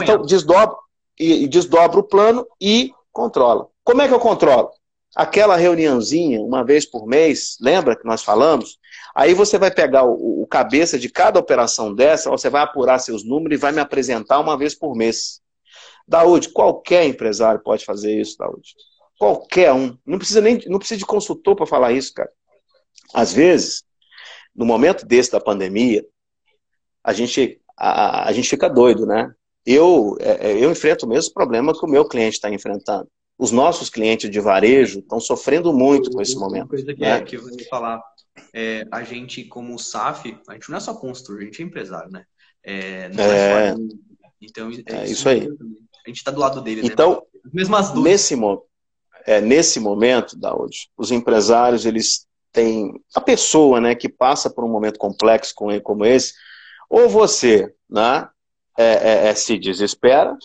Então, 0.03 0.23
desdobra, 0.23 0.77
e, 1.19 1.47
desdobra 1.47 1.99
o 1.99 2.03
plano 2.03 2.47
e 2.61 2.93
controla. 3.13 3.69
Como 3.83 4.03
é 4.03 4.09
que 4.09 4.15
eu 4.15 4.21
controlo? 4.21 4.71
Aquela 5.15 5.57
reuniãozinha, 5.57 6.41
uma 6.41 6.63
vez 6.63 6.85
por 6.85 7.07
mês, 7.07 7.57
lembra 7.61 7.97
que 7.97 8.05
nós 8.05 8.23
falamos? 8.23 8.79
Aí 9.15 9.33
você 9.33 9.59
vai 9.59 9.71
pegar 9.71 10.05
o, 10.05 10.43
o 10.43 10.47
cabeça 10.47 10.99
de 10.99 11.09
cada 11.09 11.41
operação 11.41 11.95
dessa, 11.95 12.31
você 12.31 12.51
vai 12.51 12.63
apurar 12.63 12.99
seus 12.99 13.25
números 13.25 13.59
e 13.59 13.61
vai 13.61 13.73
me 13.73 13.81
apresentar 13.81 14.39
uma 14.41 14.59
vez 14.59 14.75
por 14.75 14.95
mês. 14.95 15.41
Daúde, 16.07 16.51
qualquer 16.51 17.07
empresário 17.07 17.63
pode 17.63 17.85
fazer 17.85 18.21
isso, 18.21 18.37
Daúde. 18.39 18.75
Qualquer 19.19 19.73
um. 19.73 19.97
Não 20.05 20.19
precisa 20.19 20.41
nem 20.41 20.61
não 20.67 20.79
precisa 20.79 20.99
de 20.99 21.07
consultor 21.07 21.57
para 21.57 21.67
falar 21.67 21.93
isso, 21.93 22.13
cara. 22.13 22.31
Às 23.15 23.33
vezes, 23.33 23.83
no 24.55 24.67
momento 24.67 25.07
desse 25.07 25.33
da 25.33 25.41
pandemia, 25.41 26.05
a 27.03 27.13
gente, 27.13 27.61
a, 27.77 28.29
a 28.29 28.33
gente 28.33 28.49
fica 28.49 28.69
doido, 28.69 29.07
né? 29.07 29.33
Eu, 29.67 30.17
é, 30.21 30.53
é, 30.53 30.65
eu 30.65 30.71
enfrento 30.71 31.05
o 31.05 31.09
mesmo 31.09 31.35
problema 31.35 31.73
que 31.73 31.85
o 31.85 31.89
meu 31.89 32.07
cliente 32.07 32.35
está 32.37 32.49
enfrentando. 32.49 33.09
Os 33.39 33.51
nossos 33.51 33.91
clientes 33.91 34.31
de 34.31 34.41
varejo 34.41 35.01
estão 35.01 35.19
sofrendo 35.21 35.73
muito 35.73 36.11
com 36.11 36.23
esse 36.23 36.37
momento. 36.37 36.63
Uma 36.63 36.69
coisa 36.69 36.95
que, 36.95 37.01
né? 37.01 37.17
é, 37.17 37.21
que 37.21 37.37
eu 37.37 37.43
vou 37.43 37.51
falar, 37.69 38.01
é, 38.55 38.87
a 38.91 39.03
gente 39.03 39.45
como 39.45 39.79
SAF, 39.79 40.39
a 40.49 40.55
gente 40.55 40.71
não 40.71 40.79
é 40.79 40.81
só 40.81 40.95
construtor, 40.95 41.43
a 41.43 41.45
gente 41.45 41.61
é 41.61 41.65
empresário, 41.65 42.11
né? 42.11 42.25
É, 42.63 43.09
não 43.11 43.25
é, 43.25 43.69
é 43.69 43.75
então, 44.41 44.69
é, 44.69 44.73
isso, 44.73 45.13
isso 45.13 45.29
aí. 45.29 45.49
A 46.05 46.09
gente 46.09 46.19
está 46.19 46.31
do 46.31 46.41
lado 46.41 46.61
dele, 46.61 46.83
né? 46.83 46.89
então, 46.91 47.15
né? 47.15 47.51
Mesmas 47.53 47.89
dúvidas. 47.89 48.05
Nesse, 48.05 48.35
é, 49.27 49.41
nesse 49.41 49.81
momento, 49.81 50.39
Daud, 50.39 50.89
os 50.97 51.11
empresários, 51.11 51.85
eles 51.85 52.27
têm 52.53 52.93
a 53.15 53.21
pessoa, 53.21 53.81
né, 53.81 53.95
que 53.95 54.09
passa 54.09 54.49
por 54.49 54.65
um 54.65 54.71
momento 54.71 54.99
complexo 54.99 55.53
como 55.83 56.07
esse, 56.07 56.33
ou 56.89 57.09
você, 57.09 57.75
né, 57.91 58.29
é, 58.79 58.85
é, 58.85 59.29
é, 59.29 59.35
se 59.35 59.59
desespera 59.59 60.37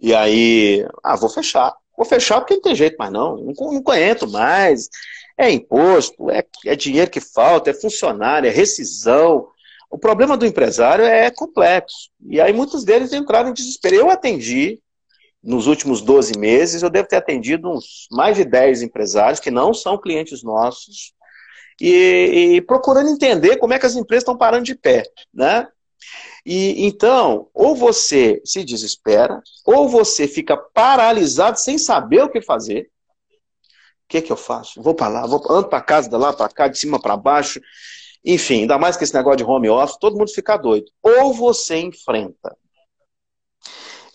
e 0.00 0.14
aí, 0.14 0.86
ah, 1.02 1.16
vou 1.16 1.28
fechar. 1.28 1.74
Vou 1.96 2.06
fechar 2.06 2.40
porque 2.40 2.54
não 2.54 2.62
tem 2.62 2.76
jeito 2.76 2.96
mais 2.96 3.12
não, 3.12 3.36
não, 3.36 3.52
não 3.54 4.30
mais. 4.30 4.88
É 5.36 5.50
imposto, 5.50 6.30
é, 6.30 6.44
é 6.66 6.76
dinheiro 6.76 7.10
que 7.10 7.20
falta, 7.20 7.70
é 7.70 7.74
funcionário, 7.74 8.48
é 8.48 8.52
rescisão. 8.52 9.48
O 9.90 9.98
problema 9.98 10.36
do 10.36 10.46
empresário 10.46 11.04
é 11.04 11.30
complexo. 11.30 12.10
E 12.28 12.40
aí 12.40 12.52
muitos 12.52 12.84
deles 12.84 13.12
entraram 13.12 13.50
em 13.50 13.54
desespero. 13.54 13.96
Eu 13.96 14.10
atendi, 14.10 14.80
nos 15.42 15.66
últimos 15.66 16.00
12 16.00 16.38
meses, 16.38 16.82
eu 16.82 16.90
devo 16.90 17.08
ter 17.08 17.16
atendido 17.16 17.68
uns 17.68 18.06
mais 18.10 18.36
de 18.36 18.44
10 18.44 18.82
empresários 18.82 19.40
que 19.40 19.50
não 19.50 19.72
são 19.74 19.98
clientes 19.98 20.42
nossos, 20.42 21.12
e, 21.80 22.56
e 22.56 22.60
procurando 22.60 23.08
entender 23.08 23.56
como 23.56 23.72
é 23.72 23.78
que 23.78 23.86
as 23.86 23.94
empresas 23.94 24.22
estão 24.22 24.36
parando 24.36 24.64
de 24.64 24.74
pé, 24.74 25.04
né? 25.32 25.66
E 26.44 26.86
então, 26.86 27.48
ou 27.52 27.74
você 27.74 28.40
se 28.44 28.64
desespera, 28.64 29.42
ou 29.64 29.88
você 29.88 30.26
fica 30.26 30.56
paralisado 30.56 31.58
sem 31.58 31.78
saber 31.78 32.22
o 32.22 32.30
que 32.30 32.40
fazer, 32.40 32.90
que 34.08 34.22
que 34.22 34.32
eu 34.32 34.36
faço? 34.36 34.82
Vou 34.82 34.94
para 34.94 35.08
lá, 35.08 35.26
vou 35.26 35.44
ando 35.50 35.68
para 35.68 35.82
casa, 35.82 36.08
de 36.08 36.16
lá 36.16 36.32
para 36.32 36.48
cá, 36.48 36.66
de 36.66 36.78
cima 36.78 37.00
para 37.00 37.16
baixo. 37.16 37.60
Enfim, 38.24 38.62
ainda 38.62 38.78
mais 38.78 38.96
que 38.96 39.04
esse 39.04 39.14
negócio 39.14 39.36
de 39.36 39.44
home 39.44 39.68
office, 39.68 39.98
todo 39.98 40.16
mundo 40.16 40.32
fica 40.32 40.56
doido. 40.56 40.90
Ou 41.02 41.32
você 41.34 41.76
enfrenta. 41.78 42.56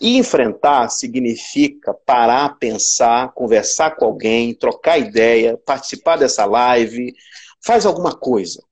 E 0.00 0.18
enfrentar 0.18 0.88
significa 0.88 1.94
parar, 1.94 2.58
pensar, 2.58 3.32
conversar 3.32 3.96
com 3.96 4.04
alguém, 4.04 4.52
trocar 4.52 4.98
ideia, 4.98 5.56
participar 5.56 6.16
dessa 6.16 6.44
live, 6.44 7.14
faz 7.64 7.86
alguma 7.86 8.14
coisa. 8.14 8.62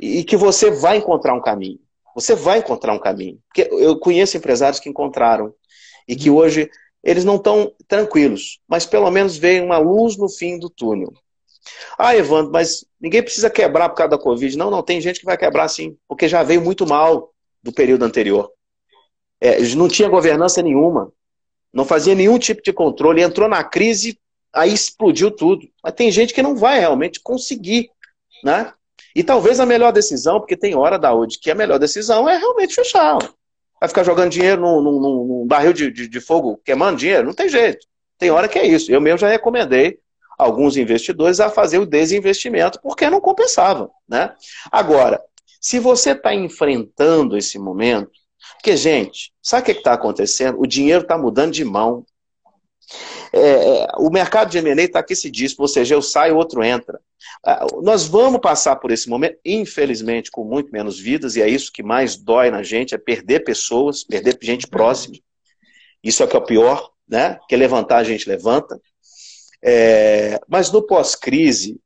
E 0.00 0.24
que 0.24 0.36
você 0.36 0.70
vai 0.70 0.98
encontrar 0.98 1.34
um 1.34 1.40
caminho. 1.40 1.78
Você 2.14 2.34
vai 2.34 2.58
encontrar 2.58 2.92
um 2.92 2.98
caminho. 2.98 3.38
Porque 3.48 3.68
eu 3.72 3.98
conheço 3.98 4.36
empresários 4.36 4.80
que 4.80 4.88
encontraram 4.88 5.52
e 6.06 6.14
que 6.14 6.30
hoje 6.30 6.70
eles 7.02 7.24
não 7.24 7.36
estão 7.36 7.72
tranquilos, 7.86 8.60
mas 8.66 8.86
pelo 8.86 9.10
menos 9.10 9.36
veem 9.36 9.62
uma 9.62 9.76
luz 9.76 10.16
no 10.16 10.28
fim 10.28 10.58
do 10.58 10.70
túnel. 10.70 11.12
Ah, 11.98 12.16
Evandro, 12.16 12.50
mas 12.50 12.84
ninguém 13.00 13.22
precisa 13.22 13.50
quebrar 13.50 13.88
por 13.88 13.96
causa 13.96 14.10
da 14.10 14.18
Covid. 14.18 14.56
Não, 14.56 14.70
não, 14.70 14.82
tem 14.82 15.00
gente 15.00 15.20
que 15.20 15.26
vai 15.26 15.36
quebrar 15.36 15.68
sim, 15.68 15.96
porque 16.08 16.28
já 16.28 16.42
veio 16.42 16.62
muito 16.62 16.86
mal 16.86 17.32
do 17.62 17.72
período 17.72 18.04
anterior. 18.04 18.50
É, 19.40 19.60
não 19.74 19.88
tinha 19.88 20.08
governança 20.08 20.62
nenhuma, 20.62 21.12
não 21.72 21.84
fazia 21.84 22.14
nenhum 22.14 22.38
tipo 22.38 22.62
de 22.62 22.72
controle, 22.72 23.22
entrou 23.22 23.48
na 23.48 23.62
crise, 23.64 24.18
aí 24.52 24.72
explodiu 24.72 25.30
tudo. 25.30 25.68
Mas 25.82 25.94
tem 25.94 26.10
gente 26.10 26.32
que 26.32 26.42
não 26.42 26.56
vai 26.56 26.80
realmente 26.80 27.20
conseguir, 27.20 27.90
né? 28.42 28.72
E 29.14 29.22
talvez 29.22 29.60
a 29.60 29.66
melhor 29.66 29.92
decisão, 29.92 30.38
porque 30.40 30.56
tem 30.56 30.74
hora 30.74 30.98
da 30.98 31.14
UD 31.14 31.38
que 31.40 31.50
a 31.50 31.54
melhor 31.54 31.78
decisão 31.78 32.28
é 32.28 32.36
realmente 32.36 32.74
fechar. 32.74 33.18
Vai 33.80 33.88
ficar 33.88 34.04
jogando 34.04 34.30
dinheiro 34.30 34.60
num, 34.60 34.80
num, 34.80 35.00
num 35.00 35.46
barril 35.46 35.72
de, 35.72 35.90
de, 35.90 36.08
de, 36.08 36.20
fogo 36.20 36.60
queimando 36.64 36.98
dinheiro? 36.98 37.26
Não 37.26 37.34
tem 37.34 37.48
jeito. 37.48 37.86
Tem 38.18 38.30
hora 38.30 38.48
que 38.48 38.58
é 38.58 38.66
isso. 38.66 38.90
Eu 38.90 39.00
mesmo 39.00 39.18
já 39.18 39.28
recomendei 39.28 39.98
alguns 40.38 40.76
investidores 40.76 41.40
a 41.40 41.50
fazer 41.50 41.78
o 41.78 41.86
desinvestimento, 41.86 42.80
porque 42.82 43.08
não 43.10 43.20
compensava. 43.20 43.90
Né? 44.08 44.32
Agora, 44.70 45.20
se 45.60 45.78
você 45.78 46.10
está 46.10 46.34
enfrentando 46.34 47.36
esse 47.36 47.58
momento, 47.58 48.10
porque, 48.56 48.76
gente, 48.76 49.32
sabe 49.42 49.62
o 49.62 49.64
que 49.66 49.72
está 49.72 49.92
acontecendo? 49.92 50.60
O 50.60 50.66
dinheiro 50.66 51.02
está 51.02 51.18
mudando 51.18 51.52
de 51.52 51.64
mão. 51.64 52.04
É, 53.36 53.82
é 53.82 53.86
o 53.98 54.10
mercado 54.10 54.50
de 54.50 54.58
M&A 54.58 54.82
está 54.82 55.00
aquecidíssimo, 55.00 55.62
ou 55.62 55.68
seja, 55.68 55.94
eu 55.94 56.02
saio, 56.02 56.36
outro 56.36 56.62
entra. 56.62 57.00
Ah, 57.44 57.66
nós 57.82 58.06
vamos 58.06 58.40
passar 58.40 58.76
por 58.76 58.92
esse 58.92 59.08
momento, 59.08 59.38
infelizmente, 59.44 60.30
com 60.30 60.44
muito 60.44 60.70
menos 60.70 61.00
vidas, 61.00 61.34
e 61.34 61.42
é 61.42 61.48
isso 61.48 61.72
que 61.72 61.82
mais 61.82 62.16
dói 62.16 62.50
na 62.50 62.62
gente, 62.62 62.94
é 62.94 62.98
perder 62.98 63.40
pessoas, 63.40 64.04
perder 64.04 64.38
gente 64.40 64.68
próxima. 64.68 65.16
Isso 66.02 66.22
é 66.22 66.26
que 66.26 66.36
é 66.36 66.38
o 66.38 66.44
pior, 66.44 66.90
né? 67.08 67.38
Que 67.48 67.56
levantar 67.56 67.98
a 67.98 68.04
gente 68.04 68.28
levanta. 68.28 68.80
É, 69.62 70.38
mas 70.46 70.70
no 70.70 70.82
pós-crise, 70.82 71.80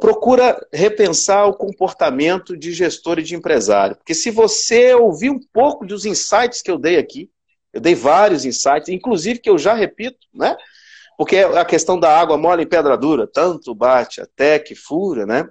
procura 0.00 0.58
repensar 0.72 1.46
o 1.46 1.54
comportamento 1.54 2.56
de 2.56 2.72
gestor 2.72 3.18
e 3.18 3.22
de 3.22 3.34
empresário. 3.34 3.96
Porque 3.96 4.14
se 4.14 4.30
você 4.30 4.94
ouvir 4.94 5.30
um 5.30 5.40
pouco 5.52 5.84
dos 5.84 6.06
insights 6.06 6.62
que 6.62 6.70
eu 6.70 6.78
dei 6.78 6.96
aqui, 6.96 7.30
eu 7.72 7.80
dei 7.80 7.94
vários 7.94 8.44
insights, 8.44 8.88
inclusive 8.88 9.38
que 9.38 9.50
eu 9.50 9.58
já 9.58 9.74
repito, 9.74 10.26
né? 10.32 10.56
Porque 11.18 11.38
a 11.38 11.64
questão 11.64 11.98
da 11.98 12.16
água 12.16 12.38
mole 12.38 12.62
em 12.62 12.68
pedra 12.68 12.96
dura, 12.96 13.26
tanto 13.26 13.74
bate 13.74 14.20
até 14.20 14.56
que 14.56 14.76
fura, 14.76 15.26
né? 15.26 15.48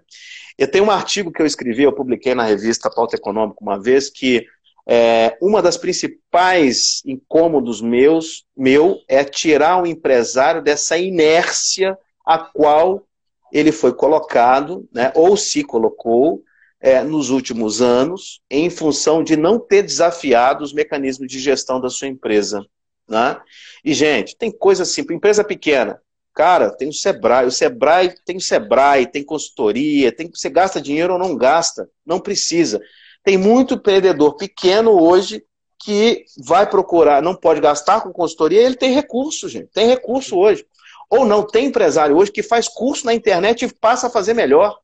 Eu 0.57 0.71
tenho 0.71 0.85
um 0.85 0.91
artigo 0.91 1.29
que 1.29 1.41
eu 1.41 1.45
escrevi, 1.45 1.83
eu 1.83 1.91
publiquei 1.91 2.33
na 2.33 2.43
revista 2.43 2.89
Pauta 2.89 3.17
Econômica 3.17 3.59
uma 3.61 3.77
vez, 3.77 4.09
que 4.09 4.45
é, 4.87 5.37
uma 5.41 5.61
das 5.61 5.75
principais 5.75 7.01
incômodos 7.05 7.81
meus, 7.81 8.45
meu 8.55 9.01
é 9.09 9.25
tirar 9.25 9.83
o 9.83 9.85
empresário 9.85 10.63
dessa 10.63 10.97
inércia 10.97 11.97
a 12.25 12.37
qual 12.37 13.05
ele 13.51 13.73
foi 13.73 13.93
colocado, 13.93 14.87
né, 14.93 15.11
ou 15.15 15.35
se 15.35 15.65
colocou, 15.65 16.41
é, 16.79 17.03
nos 17.03 17.29
últimos 17.29 17.81
anos, 17.81 18.39
em 18.49 18.69
função 18.69 19.21
de 19.21 19.35
não 19.35 19.59
ter 19.59 19.83
desafiado 19.83 20.63
os 20.63 20.71
mecanismos 20.71 21.27
de 21.27 21.39
gestão 21.39 21.81
da 21.81 21.89
sua 21.89 22.07
empresa. 22.07 22.65
Né? 23.07 23.39
E, 23.83 23.93
gente, 23.93 24.35
tem 24.35 24.51
coisa 24.51 24.85
simples, 24.85 25.15
empresa 25.15 25.43
pequena. 25.43 26.01
Cara, 26.33 26.69
tem 26.69 26.89
o 26.89 26.93
Sebrae, 26.93 27.47
o 27.47 27.51
Sebrae 27.51 28.13
tem 28.23 28.37
o 28.37 28.41
Sebrae, 28.41 29.07
tem 29.07 29.23
consultoria, 29.23 30.11
tem 30.11 30.29
você 30.29 30.49
gasta 30.49 30.79
dinheiro 30.79 31.13
ou 31.13 31.19
não 31.19 31.35
gasta, 31.35 31.89
não 32.05 32.19
precisa. 32.19 32.79
Tem 33.23 33.37
muito 33.37 33.73
empreendedor 33.73 34.35
pequeno 34.35 34.91
hoje 34.91 35.43
que 35.79 36.25
vai 36.45 36.69
procurar, 36.69 37.23
não 37.23 37.35
pode 37.35 37.59
gastar 37.59 38.01
com 38.01 38.11
consultoria, 38.11 38.61
ele 38.61 38.75
tem 38.75 38.93
recurso, 38.93 39.49
gente. 39.49 39.69
Tem 39.73 39.87
recurso 39.87 40.37
hoje. 40.37 40.65
Ou 41.09 41.25
não, 41.25 41.45
tem 41.45 41.65
empresário 41.67 42.15
hoje 42.15 42.31
que 42.31 42.43
faz 42.43 42.67
curso 42.67 43.05
na 43.05 43.13
internet 43.13 43.65
e 43.65 43.73
passa 43.73 44.07
a 44.07 44.09
fazer 44.09 44.33
melhor. 44.33 44.77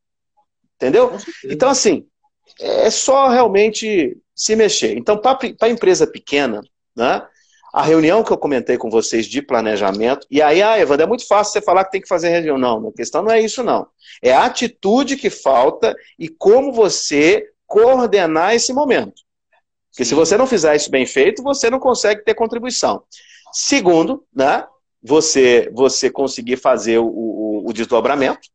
Entendeu? 0.76 1.12
Então, 1.46 1.70
assim, 1.70 2.08
é 2.60 2.90
só 2.90 3.28
realmente 3.30 4.18
se 4.36 4.56
mexer. 4.56 4.98
Então, 4.98 5.18
para 5.18 5.38
a 5.62 5.70
empresa 5.70 6.08
pequena, 6.08 6.62
né, 6.96 7.22
a 7.74 7.82
reunião 7.82 8.24
que 8.24 8.32
eu 8.32 8.38
comentei 8.38 8.78
com 8.78 8.88
vocês 8.88 9.26
de 9.26 9.42
planejamento, 9.42 10.28
e 10.30 10.44
aí, 10.44 10.62
ah, 10.62 10.80
Evandro, 10.80 11.06
é 11.06 11.08
muito 11.08 11.28
fácil 11.28 11.54
você 11.54 11.62
falar 11.62 11.84
que 11.86 11.92
tem 11.92 12.02
que 12.02 12.08
fazer 12.08 12.30
reunião. 12.30 12.56
Não, 12.56 12.90
a 12.90 12.94
questão 12.94 13.24
não 13.24 13.32
é 13.32 13.42
isso, 13.42 13.64
não. 13.64 13.88
É 14.22 14.32
a 14.32 14.46
atitude 14.46 15.18
que 15.18 15.32
falta 15.32 15.96
e 16.20 16.30
como 16.30 16.72
você 16.72 17.50
coordenar 17.66 18.54
esse 18.54 18.72
momento. 18.72 19.24
Porque 19.90 20.06
Sim. 20.06 20.10
se 20.10 20.14
você 20.14 20.38
não 20.38 20.46
fizer 20.46 20.76
isso 20.76 20.92
bem 20.92 21.08
feito, 21.08 21.42
você 21.42 21.68
não 21.72 21.80
consegue 21.80 22.24
ter 22.24 22.36
contribuição. 22.36 23.04
Segundo, 23.52 24.24
né, 24.32 24.68
você, 25.02 25.72
você 25.74 26.12
conseguir 26.12 26.58
fazer 26.58 27.00
o, 27.00 27.08
o, 27.08 27.70
o 27.70 27.74
desdobramento. 27.74 28.50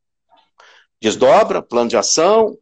Desdobra, 1.02 1.60
plano 1.60 1.90
de 1.90 1.96
ação, 1.96 2.56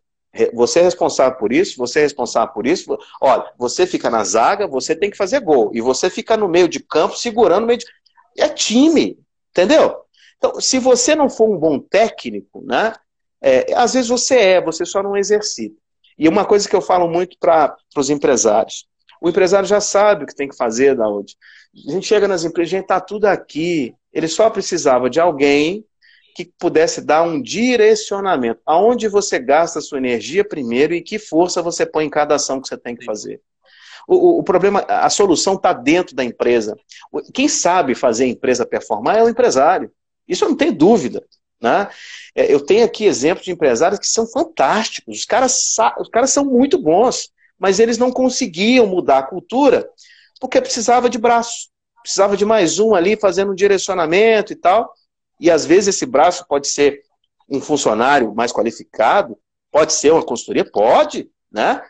você 0.52 0.80
é 0.80 0.82
responsável 0.82 1.38
por 1.38 1.52
isso, 1.52 1.76
você 1.78 2.00
é 2.00 2.02
responsável 2.02 2.52
por 2.52 2.66
isso. 2.66 2.96
Olha, 3.20 3.44
você 3.58 3.86
fica 3.86 4.10
na 4.10 4.22
zaga, 4.24 4.66
você 4.66 4.94
tem 4.94 5.10
que 5.10 5.16
fazer 5.16 5.40
gol. 5.40 5.70
E 5.72 5.80
você 5.80 6.10
fica 6.10 6.36
no 6.36 6.48
meio 6.48 6.68
de 6.68 6.80
campo, 6.80 7.16
segurando 7.16 7.64
o 7.64 7.66
meio 7.66 7.78
de. 7.78 7.86
É 8.38 8.48
time, 8.48 9.18
entendeu? 9.50 9.96
Então, 10.36 10.60
se 10.60 10.78
você 10.78 11.14
não 11.14 11.30
for 11.30 11.48
um 11.48 11.58
bom 11.58 11.78
técnico, 11.78 12.62
né? 12.64 12.92
É, 13.42 13.74
às 13.74 13.94
vezes 13.94 14.08
você 14.08 14.36
é, 14.36 14.60
você 14.60 14.84
só 14.84 15.02
não 15.02 15.16
exercita. 15.16 15.76
E 16.18 16.28
uma 16.28 16.44
coisa 16.44 16.68
que 16.68 16.76
eu 16.76 16.80
falo 16.80 17.08
muito 17.08 17.36
para 17.38 17.76
os 17.96 18.10
empresários: 18.10 18.86
o 19.20 19.28
empresário 19.28 19.68
já 19.68 19.80
sabe 19.80 20.24
o 20.24 20.26
que 20.26 20.34
tem 20.34 20.48
que 20.48 20.56
fazer, 20.56 20.96
da 20.96 21.08
onde. 21.08 21.36
A 21.88 21.92
gente 21.92 22.06
chega 22.06 22.26
nas 22.26 22.44
empresas, 22.44 22.72
a 22.72 22.76
gente 22.76 22.84
está 22.84 23.00
tudo 23.00 23.26
aqui. 23.26 23.94
Ele 24.12 24.28
só 24.28 24.48
precisava 24.48 25.10
de 25.10 25.20
alguém 25.20 25.84
que 26.36 26.52
pudesse 26.58 27.00
dar 27.00 27.22
um 27.22 27.40
direcionamento. 27.40 28.60
Aonde 28.66 29.08
você 29.08 29.38
gasta 29.38 29.78
a 29.78 29.82
sua 29.82 29.96
energia 29.96 30.46
primeiro 30.46 30.92
e 30.92 31.00
que 31.00 31.18
força 31.18 31.62
você 31.62 31.86
põe 31.86 32.04
em 32.04 32.10
cada 32.10 32.34
ação 32.34 32.60
que 32.60 32.68
você 32.68 32.76
tem 32.76 32.94
que 32.94 33.06
fazer. 33.06 33.40
O, 34.06 34.14
o, 34.14 34.38
o 34.40 34.42
problema, 34.42 34.84
a 34.86 35.08
solução 35.08 35.54
está 35.54 35.72
dentro 35.72 36.14
da 36.14 36.22
empresa. 36.22 36.76
Quem 37.32 37.48
sabe 37.48 37.94
fazer 37.94 38.24
a 38.24 38.28
empresa 38.28 38.66
performar 38.66 39.16
é 39.16 39.22
o 39.22 39.30
empresário. 39.30 39.90
Isso 40.28 40.44
eu 40.44 40.50
não 40.50 40.56
tenho 40.56 40.74
dúvida. 40.74 41.24
Né? 41.58 41.88
É, 42.34 42.52
eu 42.52 42.60
tenho 42.60 42.84
aqui 42.84 43.06
exemplos 43.06 43.46
de 43.46 43.52
empresários 43.52 43.98
que 43.98 44.06
são 44.06 44.26
fantásticos. 44.26 45.20
Os 45.20 45.24
caras, 45.24 45.74
os 45.98 46.10
caras 46.10 46.30
são 46.30 46.44
muito 46.44 46.78
bons, 46.78 47.30
mas 47.58 47.80
eles 47.80 47.96
não 47.96 48.12
conseguiam 48.12 48.86
mudar 48.86 49.18
a 49.20 49.26
cultura 49.26 49.88
porque 50.38 50.60
precisava 50.60 51.08
de 51.08 51.16
braço, 51.16 51.70
precisava 52.02 52.36
de 52.36 52.44
mais 52.44 52.78
um 52.78 52.94
ali 52.94 53.16
fazendo 53.16 53.52
um 53.52 53.54
direcionamento 53.54 54.52
e 54.52 54.56
tal. 54.56 54.92
E 55.40 55.50
às 55.50 55.66
vezes 55.66 55.94
esse 55.94 56.06
braço 56.06 56.46
pode 56.48 56.68
ser 56.68 57.02
um 57.48 57.60
funcionário 57.60 58.34
mais 58.34 58.52
qualificado, 58.52 59.38
pode 59.70 59.92
ser 59.92 60.12
uma 60.12 60.24
consultoria, 60.24 60.64
pode, 60.64 61.30
né? 61.50 61.82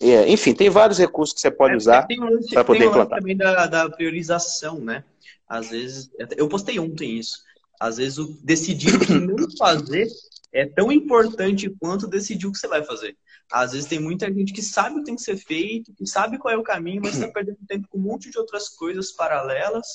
É, 0.00 0.28
enfim, 0.28 0.54
tem 0.54 0.70
vários 0.70 0.98
recursos 0.98 1.34
que 1.34 1.40
você 1.40 1.50
pode 1.50 1.74
é, 1.74 1.76
usar 1.76 2.06
para 2.52 2.64
poder 2.64 2.80
tem 2.80 2.88
um 2.88 2.90
implantar. 2.90 3.18
também 3.18 3.36
da, 3.36 3.66
da, 3.66 3.90
priorização, 3.90 4.78
né? 4.78 5.04
Às 5.48 5.70
vezes, 5.70 6.10
eu 6.36 6.48
postei 6.48 6.78
ontem 6.78 7.18
isso. 7.18 7.38
Às 7.78 7.96
vezes, 7.96 8.18
o 8.18 8.38
decidir 8.42 8.94
o 8.94 9.00
que 9.00 9.12
não 9.18 9.36
fazer 9.58 10.06
é 10.52 10.66
tão 10.66 10.92
importante 10.92 11.70
quanto 11.80 12.06
decidir 12.06 12.46
o 12.46 12.52
que 12.52 12.58
você 12.58 12.68
vai 12.68 12.84
fazer. 12.84 13.16
Às 13.50 13.72
vezes 13.72 13.88
tem 13.88 13.98
muita 13.98 14.32
gente 14.32 14.52
que 14.52 14.62
sabe 14.62 14.96
o 14.96 14.98
que 14.98 15.06
tem 15.06 15.16
que 15.16 15.22
ser 15.22 15.36
feito, 15.36 15.92
que 15.94 16.06
sabe 16.06 16.38
qual 16.38 16.54
é 16.54 16.56
o 16.56 16.62
caminho, 16.62 17.02
mas 17.02 17.14
está 17.14 17.26
perdendo 17.32 17.58
tempo 17.66 17.88
com 17.88 17.98
um 17.98 18.02
monte 18.02 18.30
de 18.30 18.38
outras 18.38 18.68
coisas 18.68 19.10
paralelas. 19.12 19.86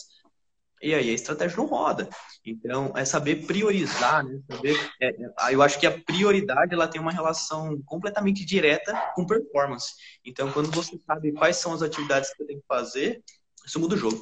E 0.86 0.94
aí 0.94 1.10
a 1.10 1.14
estratégia 1.14 1.58
não 1.58 1.66
roda. 1.66 2.08
Então, 2.46 2.94
é 2.96 3.04
saber 3.04 3.46
priorizar, 3.48 4.24
né? 4.24 4.40
Saber, 4.52 4.78
é, 5.02 5.08
é, 5.08 5.54
eu 5.54 5.62
acho 5.62 5.80
que 5.80 5.88
a 5.88 6.00
prioridade 6.00 6.74
ela 6.74 6.88
tem 6.88 7.02
uma 7.02 7.12
relação 7.12 7.82
completamente 7.86 8.46
direta 8.46 8.94
com 9.16 9.26
performance. 9.26 9.94
Então, 10.24 10.52
quando 10.52 10.70
você 10.70 11.00
sabe 11.08 11.34
quais 11.34 11.58
são 11.58 11.74
as 11.74 11.82
atividades 11.82 12.30
que 12.30 12.38
você 12.38 12.46
tem 12.46 12.60
que 12.60 12.66
fazer, 12.68 13.24
isso 13.66 13.80
muda 13.80 13.96
o 13.96 13.98
jogo. 13.98 14.22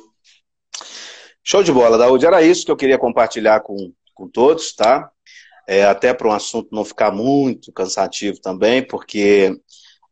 Show 1.44 1.62
de 1.62 1.72
bola, 1.72 1.98
Daúde. 1.98 2.26
Era 2.26 2.42
isso 2.42 2.66
que 2.66 2.72
eu 2.72 2.78
queria 2.78 2.98
compartilhar 2.98 3.60
com, 3.60 3.94
com 4.14 4.30
todos, 4.30 4.74
tá? 4.74 5.12
é, 5.68 5.86
até 5.86 6.14
para 6.14 6.28
um 6.28 6.32
assunto 6.32 6.70
não 6.72 6.84
ficar 6.84 7.12
muito 7.12 7.72
cansativo 7.72 8.40
também, 8.40 8.86
porque 8.86 9.58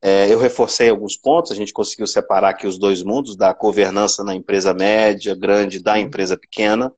é, 0.01 0.33
eu 0.33 0.39
reforcei 0.39 0.89
alguns 0.89 1.15
pontos, 1.15 1.51
a 1.51 1.55
gente 1.55 1.71
conseguiu 1.71 2.07
separar 2.07 2.49
aqui 2.49 2.65
os 2.65 2.79
dois 2.79 3.03
mundos, 3.03 3.35
da 3.35 3.53
governança 3.53 4.23
na 4.23 4.33
empresa 4.33 4.73
média, 4.73 5.35
grande, 5.35 5.81
da 5.81 5.99
empresa 5.99 6.35
pequena. 6.35 6.91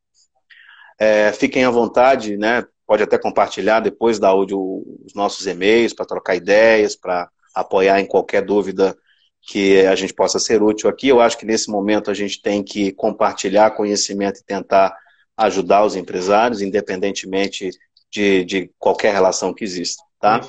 É, 0.98 1.34
fiquem 1.34 1.66
à 1.66 1.70
vontade, 1.70 2.38
né? 2.38 2.66
Pode 2.88 3.04
até 3.04 3.18
compartilhar 3.18 3.82
depois 3.82 4.20
da 4.20 4.30
áudio 4.30 4.58
os 5.06 5.14
nossos 5.14 5.46
e-mails 5.48 5.94
para 5.94 6.06
trocar 6.06 6.36
ideias, 6.36 6.96
para 6.96 7.30
apoiar 7.54 8.00
em 8.00 8.06
qualquer 8.06 8.42
dúvida 8.44 8.96
que 9.42 9.86
a 9.86 9.96
gente 9.96 10.14
possa 10.14 10.40
ser 10.40 10.64
útil 10.64 10.90
aqui. 10.90 11.10
Eu 11.10 11.20
acho 11.20 11.38
que 11.38 11.46
nesse 11.46 11.70
momento 11.70 12.10
a 12.10 12.14
gente 12.14 12.42
tem 12.42 12.64
que 12.64 12.94
compartilhar 12.94 13.72
conhecimento 13.72 14.40
e 14.40 14.46
tentar 14.46 14.96
ajudar 15.36 15.84
os 15.84 15.96
empresários, 15.96 16.62
independentemente 16.62 17.70
de, 18.10 18.46
de 18.46 18.72
qualquer 18.80 19.12
relação 19.12 19.54
que 19.54 19.64
exista, 19.64 20.02
tá? 20.20 20.40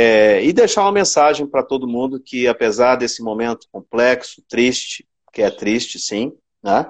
É, 0.00 0.44
e 0.44 0.52
deixar 0.52 0.82
uma 0.82 0.92
mensagem 0.92 1.44
para 1.44 1.64
todo 1.64 1.88
mundo 1.88 2.20
que, 2.20 2.46
apesar 2.46 2.94
desse 2.94 3.20
momento 3.20 3.66
complexo, 3.72 4.40
triste, 4.48 5.08
que 5.32 5.42
é 5.42 5.50
triste, 5.50 5.98
sim, 5.98 6.32
né? 6.62 6.88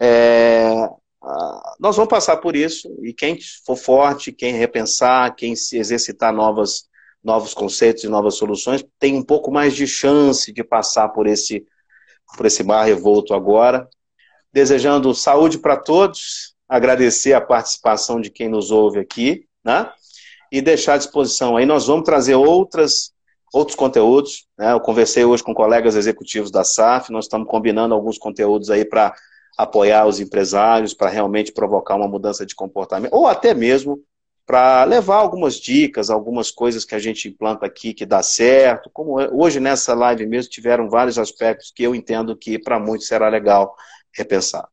É, 0.00 0.88
nós 1.80 1.96
vamos 1.96 2.08
passar 2.08 2.36
por 2.36 2.54
isso 2.54 2.88
e 3.02 3.12
quem 3.12 3.36
for 3.66 3.74
forte, 3.74 4.30
quem 4.30 4.54
repensar, 4.54 5.34
quem 5.34 5.56
se 5.56 5.78
exercitar 5.78 6.32
novas, 6.32 6.84
novos 7.24 7.54
conceitos 7.54 8.04
e 8.04 8.08
novas 8.08 8.36
soluções, 8.36 8.84
tem 9.00 9.16
um 9.16 9.24
pouco 9.24 9.50
mais 9.50 9.74
de 9.74 9.88
chance 9.88 10.52
de 10.52 10.62
passar 10.62 11.08
por 11.08 11.26
esse, 11.26 11.66
por 12.36 12.46
esse 12.46 12.62
mar 12.62 12.84
revolto 12.84 13.34
agora. 13.34 13.88
Desejando 14.52 15.12
saúde 15.12 15.58
para 15.58 15.76
todos, 15.76 16.54
agradecer 16.68 17.32
a 17.32 17.40
participação 17.40 18.20
de 18.20 18.30
quem 18.30 18.48
nos 18.48 18.70
ouve 18.70 19.00
aqui, 19.00 19.44
né? 19.64 19.90
E 20.50 20.60
deixar 20.60 20.94
à 20.94 20.98
disposição 20.98 21.56
aí, 21.56 21.66
nós 21.66 21.86
vamos 21.86 22.04
trazer 22.04 22.34
outras, 22.34 23.12
outros 23.52 23.76
conteúdos, 23.76 24.46
né? 24.58 24.72
Eu 24.72 24.80
conversei 24.80 25.24
hoje 25.24 25.42
com 25.42 25.54
colegas 25.54 25.94
executivos 25.94 26.50
da 26.50 26.64
SAF, 26.64 27.12
nós 27.12 27.26
estamos 27.26 27.48
combinando 27.48 27.94
alguns 27.94 28.18
conteúdos 28.18 28.70
aí 28.70 28.84
para 28.84 29.14
apoiar 29.56 30.06
os 30.06 30.20
empresários, 30.20 30.94
para 30.94 31.10
realmente 31.10 31.52
provocar 31.52 31.96
uma 31.96 32.08
mudança 32.08 32.46
de 32.46 32.54
comportamento, 32.54 33.12
ou 33.12 33.26
até 33.26 33.52
mesmo 33.52 34.02
para 34.48 34.84
levar 34.84 35.16
algumas 35.16 35.56
dicas, 35.56 36.08
algumas 36.08 36.50
coisas 36.50 36.82
que 36.82 36.94
a 36.94 36.98
gente 36.98 37.28
implanta 37.28 37.66
aqui 37.66 37.92
que 37.92 38.06
dá 38.06 38.22
certo. 38.22 38.88
Como 38.90 39.18
hoje 39.30 39.60
nessa 39.60 39.92
live 39.92 40.24
mesmo 40.24 40.50
tiveram 40.50 40.88
vários 40.88 41.18
aspectos 41.18 41.70
que 41.70 41.82
eu 41.82 41.94
entendo 41.94 42.34
que 42.34 42.58
para 42.58 42.80
muitos 42.80 43.06
será 43.06 43.28
legal 43.28 43.76
repensar. 44.10 44.66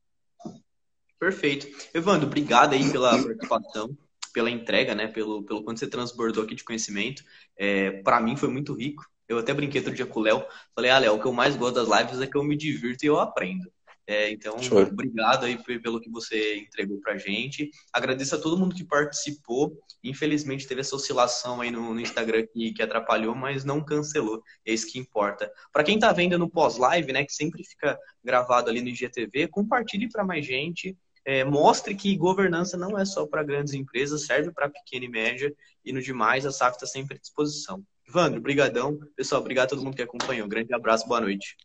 Perfeito. 1.19 1.67
Evandro, 1.93 2.25
obrigado 2.25 2.73
aí 2.73 2.89
pela 2.89 3.21
participação, 3.21 3.89
pela 4.35 4.51
entrega, 4.51 4.93
né? 4.93 5.07
Pelo, 5.07 5.41
pelo 5.43 5.63
quanto 5.63 5.79
você 5.79 5.87
transbordou 5.87 6.43
aqui 6.43 6.53
de 6.53 6.63
conhecimento. 6.65 7.23
É, 7.57 7.91
para 8.03 8.19
mim 8.19 8.35
foi 8.35 8.49
muito 8.49 8.73
rico. 8.73 9.05
Eu 9.29 9.39
até 9.39 9.53
brinquei 9.53 9.79
outro 9.79 9.95
dia 9.95 10.05
com 10.05 10.19
o 10.19 10.23
Léo. 10.23 10.45
Falei, 10.75 10.91
ah, 10.91 10.99
Léo, 10.99 11.15
o 11.15 11.21
que 11.21 11.25
eu 11.25 11.31
mais 11.31 11.55
gosto 11.55 11.75
das 11.75 11.87
lives 11.87 12.19
é 12.19 12.27
que 12.27 12.35
eu 12.35 12.43
me 12.43 12.57
divirto 12.57 13.05
e 13.05 13.07
eu 13.07 13.17
aprendo. 13.17 13.71
É, 14.05 14.29
então, 14.29 14.61
Show. 14.61 14.81
obrigado 14.83 15.45
aí 15.45 15.57
pelo 15.57 16.01
que 16.01 16.11
você 16.11 16.57
entregou 16.57 16.99
pra 16.99 17.17
gente. 17.17 17.71
Agradeço 17.93 18.35
a 18.35 18.37
todo 18.37 18.57
mundo 18.57 18.75
que 18.75 18.83
participou. 18.83 19.81
Infelizmente 20.03 20.67
teve 20.67 20.81
essa 20.81 20.97
oscilação 20.97 21.61
aí 21.61 21.71
no, 21.71 21.93
no 21.93 21.99
Instagram 22.01 22.45
que, 22.53 22.73
que, 22.73 22.83
atrapalhou, 22.83 23.33
mas 23.33 23.63
não 23.63 23.83
cancelou. 23.83 24.43
É 24.65 24.73
isso 24.73 24.91
que 24.91 24.99
importa. 24.99 25.49
Para 25.71 25.83
quem 25.83 25.97
tá 25.97 26.11
vendo 26.11 26.37
no 26.37 26.49
pós-live, 26.49 27.13
né, 27.13 27.23
que 27.23 27.33
sempre 27.33 27.63
fica 27.63 27.97
gravado 28.21 28.69
ali 28.69 28.81
no 28.81 28.89
IGTV, 28.89 29.47
compartilhe 29.47 30.09
para 30.09 30.25
mais 30.25 30.45
gente 30.45 30.95
é, 31.25 31.43
mostre 31.43 31.95
que 31.95 32.15
governança 32.15 32.77
não 32.77 32.97
é 32.97 33.03
só 33.03 33.25
para 33.25 33.43
grandes 33.43 33.73
empresas, 33.73 34.25
serve 34.25 34.51
para 34.51 34.69
pequena 34.69 35.05
e 35.05 35.09
média, 35.09 35.53
e 35.83 35.91
no 35.91 36.01
demais 36.01 36.45
a 36.45 36.51
SAF 36.51 36.75
está 36.75 36.85
sempre 36.85 37.17
à 37.17 37.19
disposição. 37.19 37.83
Evandro, 38.07 38.39
brigadão. 38.39 38.99
Pessoal, 39.15 39.41
obrigado 39.41 39.65
a 39.65 39.69
todo 39.69 39.83
mundo 39.83 39.95
que 39.95 40.03
acompanhou. 40.03 40.47
grande 40.47 40.73
abraço, 40.73 41.07
boa 41.07 41.19
noite. 41.19 41.57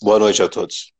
Boa 0.00 0.18
noite 0.18 0.42
a 0.42 0.48
todos. 0.48 0.92